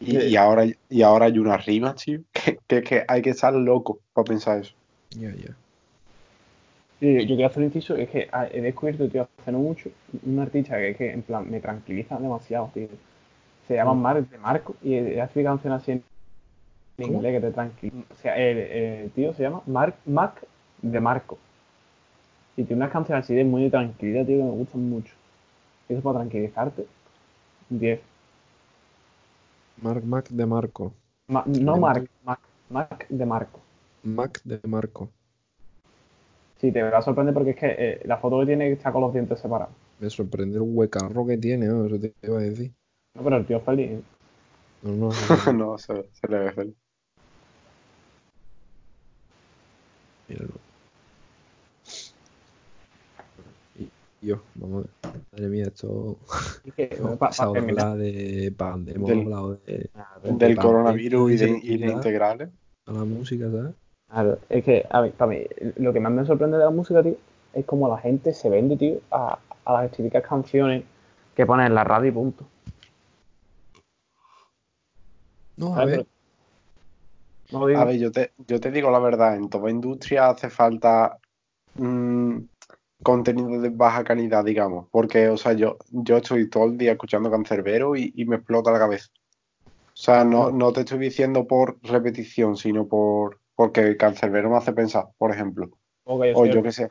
Y, 0.00 0.16
y 0.16 0.36
ahora, 0.36 0.64
y 0.88 1.02
ahora 1.02 1.26
hay 1.26 1.38
unas 1.38 1.66
rimas, 1.66 1.96
tío, 1.96 2.20
que, 2.32 2.58
que, 2.66 2.82
que 2.82 3.04
hay 3.06 3.20
que 3.20 3.30
estar 3.30 3.52
loco 3.52 4.00
para 4.14 4.24
pensar 4.24 4.60
eso. 4.60 4.74
Ya, 5.10 5.30
ya. 5.34 5.54
Yo 7.00 7.26
quiero 7.36 7.46
hacer 7.46 7.58
un 7.60 7.64
inciso, 7.66 7.96
es 7.96 8.08
que 8.10 8.28
ah, 8.32 8.46
he 8.50 8.60
descubierto, 8.60 9.08
tío, 9.08 9.28
hace 9.38 9.52
no 9.52 9.58
mucho, 9.58 9.90
un 10.24 10.38
artista 10.38 10.76
que 10.76 10.90
es 10.90 10.96
que, 10.96 11.10
en 11.12 11.22
plan, 11.22 11.50
me 11.50 11.60
tranquiliza 11.60 12.18
demasiado, 12.18 12.70
tío. 12.74 12.88
Se 13.68 13.76
llama 13.76 13.94
Mm. 13.94 14.02
Mark 14.02 14.30
de 14.30 14.38
Marco 14.38 14.76
y 14.82 15.18
hace 15.18 15.42
canciones 15.44 15.82
así 15.82 15.92
en 15.92 16.04
¿Cómo? 16.96 17.14
inglés 17.16 17.34
que 17.34 17.40
te 17.48 17.52
tranquiliza. 17.52 17.98
O 18.12 18.16
sea, 18.16 18.36
el, 18.38 18.58
el 18.58 19.10
tío 19.12 19.32
se 19.34 19.42
llama 19.44 19.62
Mark 19.66 19.96
Mac 20.06 20.44
de 20.82 21.00
Marco. 21.00 21.38
Y 22.56 22.62
tiene 22.62 22.82
unas 22.82 22.92
canciones 22.92 23.24
así 23.24 23.34
de 23.34 23.42
muy 23.42 23.68
tranquilidad, 23.70 24.24
tío, 24.24 24.36
que 24.38 24.44
me 24.44 24.50
gustan 24.50 24.88
mucho. 24.88 25.12
Eso 25.88 26.02
para 26.02 26.20
tranquilizarte. 26.20 26.86
10. 27.70 28.00
Mark 29.82 30.04
Mac 30.04 30.28
de 30.30 30.46
Marco. 30.46 30.94
Ma- 31.28 31.44
no. 31.46 31.78
Mark, 31.78 32.10
Mac, 32.24 32.40
Mac 32.68 33.06
de 33.08 33.24
Marco. 33.24 33.60
Mac 34.02 34.42
de 34.44 34.60
Marco. 34.68 35.14
Sí, 36.60 36.70
te 36.72 36.82
va 36.82 36.98
a 36.98 37.02
sorprender 37.02 37.32
porque 37.32 37.50
es 37.50 37.56
que 37.56 37.74
eh, 37.78 38.00
la 38.04 38.18
foto 38.18 38.40
que 38.40 38.46
tiene 38.46 38.70
está 38.70 38.92
con 38.92 39.00
los 39.00 39.12
dientes 39.14 39.38
separados. 39.38 39.74
Me 39.98 40.10
sorprende 40.10 40.56
el 40.56 40.62
huecarro 40.62 41.26
que 41.26 41.38
tiene, 41.38 41.66
¿no? 41.66 41.86
Eso 41.86 41.98
te 41.98 42.12
iba 42.22 42.38
a 42.38 42.42
decir. 42.42 42.70
No, 43.14 43.22
pero 43.24 43.36
el 43.38 43.46
tío 43.46 43.56
es 43.58 43.62
feliz. 43.64 43.90
¿eh? 43.92 44.00
No, 44.82 44.92
no, 44.92 45.08
no, 45.46 45.52
no, 45.52 45.78
se, 45.78 45.94
se 46.12 46.28
le 46.28 46.38
ve 46.38 46.52
feliz. 46.52 46.74
míralo. 50.28 50.50
Yo, 54.22 54.42
vamos 54.56 54.84
a 54.84 55.08
ver. 55.08 55.14
Madre 55.32 55.48
mía, 55.48 55.64
esto. 55.64 56.16
Que, 56.76 56.84
Hemos 56.92 57.12
pa- 57.12 57.18
pa 57.18 57.28
pasado 57.28 57.54
de 57.96 58.52
pan, 58.56 58.86
hemos 58.86 59.08
Del- 59.08 59.20
hablado 59.20 59.54
de, 59.66 59.90
Del 60.24 60.38
de 60.38 60.54
coronavirus 60.56 61.32
y 61.32 61.36
de, 61.38 61.60
y 61.62 61.78
de 61.78 61.86
integrales. 61.92 62.50
a 62.86 62.92
la 62.92 63.04
música, 63.06 63.50
¿sabes? 63.50 63.74
Claro, 64.10 64.38
es 64.48 64.64
que 64.64 64.86
a 64.90 65.02
mí, 65.02 65.10
para 65.10 65.30
mí, 65.30 65.44
lo 65.76 65.92
que 65.92 66.00
más 66.00 66.12
me 66.12 66.24
sorprende 66.24 66.58
de 66.58 66.64
la 66.64 66.70
música, 66.70 67.02
tío, 67.02 67.16
es 67.52 67.64
como 67.64 67.88
la 67.88 67.98
gente 67.98 68.32
se 68.32 68.50
vende, 68.50 68.76
tío, 68.76 69.00
a, 69.10 69.38
a 69.64 69.72
las 69.72 69.92
típicas 69.92 70.24
canciones 70.26 70.84
que 71.34 71.46
ponen 71.46 71.66
en 71.66 71.74
la 71.74 71.84
radio 71.84 72.08
y 72.08 72.12
punto. 72.12 72.44
No, 75.56 75.76
a 75.76 75.84
ver. 75.84 76.06
No 77.52 77.64
A 77.64 77.84
ver, 77.84 77.98
yo 77.98 78.12
te, 78.12 78.32
yo 78.46 78.60
te 78.60 78.70
digo 78.70 78.90
la 78.90 79.00
verdad, 79.00 79.36
en 79.36 79.48
toda 79.48 79.70
industria 79.70 80.30
hace 80.30 80.50
falta 80.50 81.18
mm, 81.74 82.38
contenido 83.02 83.60
de 83.60 83.70
baja 83.70 84.04
calidad, 84.04 84.44
digamos, 84.44 84.86
porque, 84.90 85.28
o 85.28 85.36
sea, 85.36 85.52
yo, 85.54 85.76
yo 85.90 86.18
estoy 86.18 86.48
todo 86.48 86.66
el 86.66 86.78
día 86.78 86.92
escuchando 86.92 87.30
Cancerbero 87.30 87.96
y, 87.96 88.12
y 88.14 88.24
me 88.24 88.36
explota 88.36 88.70
la 88.70 88.78
cabeza. 88.78 89.08
O 89.66 90.02
sea, 90.02 90.24
no, 90.24 90.50
no 90.50 90.72
te 90.72 90.80
estoy 90.80 90.98
diciendo 90.98 91.46
por 91.46 91.78
repetición, 91.82 92.56
sino 92.56 92.86
por 92.86 93.39
porque 93.60 93.94
Cancerbero 93.98 94.48
me 94.48 94.56
hace 94.56 94.72
pensar, 94.72 95.08
por 95.18 95.34
ejemplo. 95.34 95.68
o 96.04 96.24
yo 96.24 96.32
O 96.32 96.38
soy 96.44 96.48
yo 96.50 96.58
el- 96.60 96.62
qué 96.62 96.72
sé. 96.72 96.90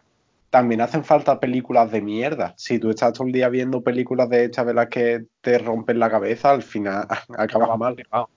También 0.52 0.82
hacen 0.82 1.04
falta 1.04 1.40
películas 1.40 1.92
de 1.92 2.00
mierda. 2.00 2.54
Si 2.58 2.78
tú 2.78 2.92
estás 2.92 3.14
todo 3.14 3.26
el 3.26 3.34
día 3.34 3.50
viendo 3.50 3.82
películas 3.82 4.30
de 4.30 4.44
estas 4.46 4.68
de 4.68 4.76
las 4.76 4.88
que 4.88 5.26
te 5.42 5.58
rompen 5.58 5.98
la 5.98 6.12
cabeza, 6.12 6.52
al 6.52 6.62
final 6.62 7.08
acabas 7.38 7.76
mal. 7.76 7.96
Claro. 7.96 8.30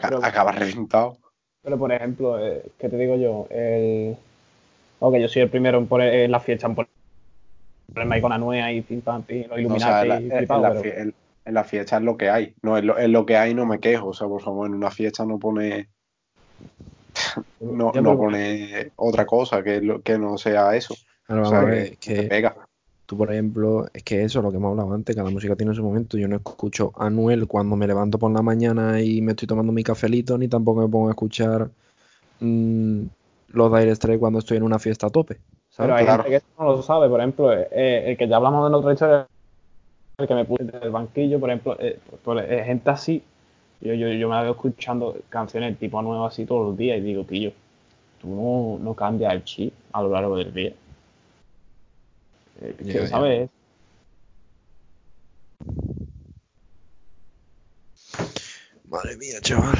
Pero- 0.00 0.24
acabas 0.24 0.58
reventado. 0.60 1.16
Pero 1.62 1.76
por 1.76 1.90
ejemplo, 1.90 2.38
eh, 2.38 2.62
¿qué 2.78 2.88
te 2.88 2.96
digo 2.96 3.16
yo? 3.16 3.48
El... 3.50 4.16
Ok, 5.00 5.16
yo 5.16 5.26
soy 5.26 5.42
el 5.42 5.50
primero 5.50 5.78
en 5.78 5.88
poner 5.88 6.14
en 6.14 6.30
la 6.30 6.38
fiesta 6.38 6.68
en 6.68 6.76
ponerme 6.76 8.14
ahí 8.14 8.20
con 8.22 8.32
Anuea 8.32 8.72
y 8.72 8.82
pim 8.82 9.00
pam 9.00 9.22
pim, 9.24 9.46
los 9.48 9.60
No, 9.60 9.74
o 9.74 9.78
sea, 9.80 10.02
en 10.02 10.08
la, 10.08 10.20
la 10.20 10.80
en- 10.84 11.14
en 11.46 11.54
la 11.54 11.64
fiesta 11.64 11.96
es 11.96 12.02
lo 12.02 12.16
que 12.16 12.30
hay. 12.30 12.54
No, 12.62 12.78
en 12.78 12.86
lo, 12.86 12.96
en 12.96 13.10
lo 13.10 13.26
que 13.26 13.36
hay 13.36 13.54
no 13.54 13.66
me 13.66 13.80
quejo. 13.80 14.08
O 14.08 14.14
sea, 14.14 14.28
por 14.28 14.40
favor, 14.40 14.68
en 14.68 14.74
una 14.74 14.92
fiesta 14.92 15.24
no 15.24 15.38
pone, 15.40 15.88
no, 17.60 17.92
no 17.92 18.16
pone 18.16 18.92
otra 18.96 19.26
cosa 19.26 19.62
que, 19.62 19.80
lo- 19.80 20.02
que 20.02 20.18
no 20.18 20.38
sea 20.38 20.74
eso. 20.76 20.94
Ahora 21.28 21.42
O 21.42 21.44
vamos 21.44 21.50
sea, 21.50 21.60
a 21.60 21.64
ver, 21.64 21.90
que 21.90 21.96
que 21.98 22.14
te 22.14 22.22
pega. 22.28 22.56
tú, 23.06 23.16
por 23.16 23.32
ejemplo, 23.32 23.86
es 23.92 24.02
que 24.04 24.22
eso, 24.24 24.42
lo 24.42 24.50
que 24.50 24.56
hemos 24.58 24.70
hablado 24.70 24.92
antes, 24.94 25.16
cada 25.16 25.30
música 25.30 25.56
tiene 25.56 25.74
su 25.74 25.82
momento. 25.82 26.16
Yo 26.18 26.28
no 26.28 26.36
escucho 26.36 26.92
a 26.96 27.06
Anuel 27.06 27.46
cuando 27.46 27.76
me 27.76 27.86
levanto 27.86 28.18
por 28.18 28.30
la 28.30 28.42
mañana 28.42 29.00
y 29.00 29.20
me 29.22 29.32
estoy 29.32 29.48
tomando 29.48 29.72
mi 29.72 29.82
cafelito, 29.82 30.38
ni 30.38 30.48
tampoco 30.48 30.80
me 30.82 30.88
pongo 30.88 31.08
a 31.08 31.12
escuchar 31.12 31.70
mm, 32.40 33.02
los 33.48 33.72
Dire 33.78 33.94
Straits 33.94 34.20
cuando 34.20 34.38
estoy 34.40 34.58
en 34.58 34.62
una 34.64 34.78
fiesta 34.78 35.06
a 35.08 35.10
tope. 35.10 35.38
Pero 35.76 35.94
hay 35.94 36.04
Claro. 36.04 36.22
gente 36.24 36.30
que 36.30 36.36
esto 36.36 36.48
no 36.58 36.64
lo 36.72 36.82
sabe, 36.82 37.08
por 37.08 37.20
ejemplo, 37.20 37.52
eh, 37.52 38.10
el 38.10 38.16
que 38.16 38.28
ya 38.28 38.36
hablamos 38.36 38.64
de 38.64 38.70
la 38.70 38.76
otra 38.78 38.92
historia, 38.92 39.26
el 40.18 40.28
que 40.28 40.34
me 40.34 40.44
puse 40.44 40.64
del 40.64 40.90
banquillo, 40.90 41.40
por 41.40 41.50
ejemplo, 41.50 41.76
eh, 41.80 41.98
pues, 42.24 42.44
eh, 42.50 42.62
gente 42.64 42.90
así, 42.90 43.22
yo, 43.80 43.94
yo, 43.94 44.08
yo 44.08 44.28
me 44.28 44.42
veo 44.42 44.52
escuchando 44.52 45.16
canciones 45.28 45.78
tipo 45.78 46.00
nuevas 46.02 46.32
así 46.32 46.44
todos 46.46 46.68
los 46.68 46.76
días 46.76 46.98
y 46.98 47.02
digo, 47.02 47.24
tío, 47.24 47.52
tú 48.20 48.28
no, 48.28 48.84
no 48.84 48.94
cambias 48.94 49.32
el 49.34 49.44
chip 49.44 49.72
a 49.92 50.02
lo 50.02 50.10
largo 50.10 50.36
del 50.36 50.52
día. 50.52 50.72
Eh. 52.62 53.48
Madre 58.88 59.16
mía, 59.16 59.40
chaval. 59.40 59.76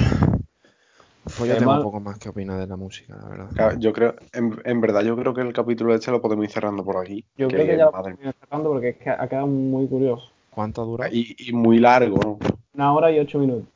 Pues 1.24 1.48
yo 1.50 1.56
tengo 1.58 1.70
Además- 1.72 1.82
poco 1.82 2.00
más 2.00 2.18
que 2.18 2.28
opinar 2.28 2.58
de 2.58 2.66
la 2.66 2.76
música, 2.76 3.16
la 3.16 3.28
verdad. 3.28 3.48
Claro, 3.54 3.78
Yo 3.78 3.92
creo, 3.92 4.14
en, 4.32 4.60
en 4.64 4.80
verdad, 4.80 5.02
yo 5.02 5.16
creo 5.16 5.34
que 5.34 5.42
el 5.42 5.52
capítulo 5.52 5.94
este 5.94 6.10
lo 6.10 6.20
podemos 6.20 6.44
ir 6.44 6.50
cerrando 6.50 6.84
por 6.84 6.96
aquí. 6.96 7.24
Yo 7.36 7.48
creo 7.48 7.66
que 7.66 7.76
ya 7.76 7.84
lo 7.86 7.92
madre 7.92 8.12
estoy 8.14 8.32
sacando 8.40 8.70
porque 8.70 8.88
es 8.90 8.96
que 8.96 9.10
ha 9.10 9.28
quedado 9.28 9.46
muy 9.46 9.86
curioso. 9.86 10.28
¿Cuánto 10.50 10.82
ha 10.82 10.84
durado? 10.84 11.14
Y, 11.14 11.36
y 11.38 11.52
muy 11.52 11.78
largo, 11.78 12.18
¿no? 12.18 12.38
Una 12.74 12.92
hora 12.92 13.10
y 13.12 13.18
ocho 13.18 13.38
minutos. 13.38 13.68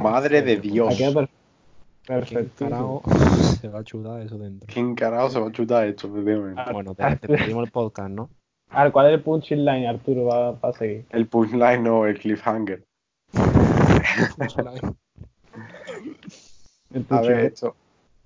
Madre 0.00 0.42
de 0.42 0.56
Dios. 0.56 0.94
Ha 0.94 0.96
quedado 0.96 1.14
per- 1.14 1.28
¿Quién 2.04 2.20
perfecto. 2.20 2.64
carajo 2.64 3.02
se 3.60 3.68
va 3.68 3.78
a 3.80 3.84
chutar 3.84 4.20
eso 4.22 4.38
dentro? 4.38 4.66
¿Quién 4.72 4.94
carajo 4.94 5.30
se 5.30 5.40
va 5.40 5.48
a 5.48 5.52
chutar 5.52 5.86
esto? 5.86 6.10
Ah. 6.56 6.70
Bueno, 6.72 6.94
te, 6.94 7.16
te 7.16 7.28
pedimos 7.28 7.64
el 7.66 7.70
podcast, 7.70 8.10
¿no? 8.10 8.30
A 8.70 8.84
ver, 8.84 8.92
¿cuál 8.92 9.06
es 9.08 9.14
el 9.14 9.22
punchline, 9.22 9.86
Arturo, 9.86 10.24
va, 10.26 10.52
va 10.52 10.68
a 10.70 10.72
seguir? 10.72 11.04
El 11.10 11.26
punchline 11.26 11.86
o 11.88 12.06
el 12.06 12.18
cliffhanger. 12.18 12.84
El 16.94 17.06
A 17.10 17.20
ver, 17.20 17.38
esto. 17.40 17.74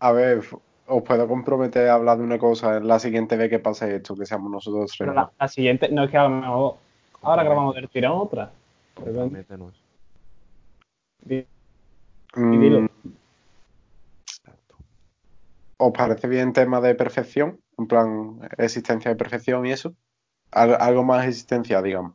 A 0.01 0.13
ver, 0.13 0.43
os 0.87 1.03
puedo 1.03 1.29
comprometer 1.29 1.89
a 1.89 1.95
hablar 1.95 2.19
de 2.19 2.25
una 2.25 2.39
cosa 2.39 2.77
en 2.77 2.87
la 2.89 2.99
siguiente 2.99 3.37
vez 3.37 3.51
que 3.51 3.59
pase 3.59 3.97
esto, 3.97 4.15
que 4.17 4.27
seamos 4.27 4.51
nosotros 4.51 4.87
tres. 4.91 4.99
Pero 4.99 5.15
la, 5.15 5.31
la 5.39 5.49
siguiente, 5.49 5.89
no 5.91 6.05
es 6.05 6.11
que 6.11 6.19
a 6.19 6.25
lo 6.25 6.31
mejor 6.31 6.75
ahora 7.23 7.43
grabamos 7.45 7.75
del 7.75 7.89
tirón 7.89 8.13
otra. 8.21 8.51
Comprométenos. 8.95 9.82
Mm. 12.35 12.87
¿Os 15.77 15.93
parece 15.93 16.29
bien 16.29 16.53
tema 16.53 16.81
de 16.81 16.95
perfección? 16.95 17.61
En 17.79 17.87
plan, 17.87 18.41
existencia 18.59 19.11
de 19.11 19.17
perfección 19.17 19.67
y 19.67 19.73
eso. 19.73 19.95
Algo 20.51 21.03
más 21.03 21.27
existencia, 21.27 21.83
digamos. 21.83 22.13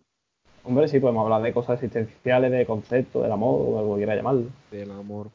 Hombre, 0.63 0.87
sí, 0.87 0.99
podemos 0.99 1.23
hablar 1.23 1.41
de 1.41 1.53
cosas 1.53 1.81
existenciales, 1.81 2.51
de 2.51 2.65
conceptos, 2.65 3.23
del 3.23 3.31
amor, 3.31 3.61
o 3.61 3.79
algo 3.79 3.95
que 3.95 3.99
quiera 3.99 4.15
llamarlo. 4.15 4.47
Del 4.71 4.91
amor. 4.91 5.29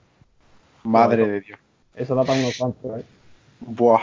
Madre 0.85 1.27
de 1.27 1.40
Dios. 1.40 1.59
Eso 1.94 2.15
da 2.15 2.24
para 2.24 2.39
unos 2.39 2.57
cuantos, 2.57 3.01
¿eh? 3.01 3.05
Buah. 3.61 4.01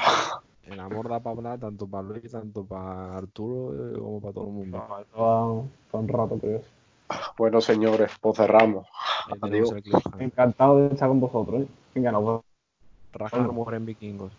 El 0.65 0.79
amor 0.79 1.09
da 1.09 1.19
para 1.19 1.35
hablar 1.35 1.59
tanto 1.59 1.87
para 1.87 2.03
Luis, 2.07 2.31
tanto 2.31 2.63
para 2.63 3.17
Arturo, 3.17 3.73
eh, 3.73 3.99
como 3.99 4.21
para 4.21 4.33
todo 4.33 4.45
el 4.45 4.53
mundo. 4.53 5.67
Un 5.91 6.07
rato, 6.07 6.37
creo. 6.39 6.61
Bueno, 7.38 7.61
señores, 7.61 8.11
pues 8.22 8.38
cerramos. 8.38 8.88
Adiós. 9.41 9.73
Encantado 10.19 10.80
de 10.80 10.94
estar 10.94 11.07
con 11.10 11.19
vosotros. 11.19 11.61
¿eh? 11.64 11.68
Venga, 11.95 12.11
nos 12.11 12.23
vemos. 12.23 12.41
Raja 13.11 13.38
en 13.76 13.86
vikingos. 13.86 14.31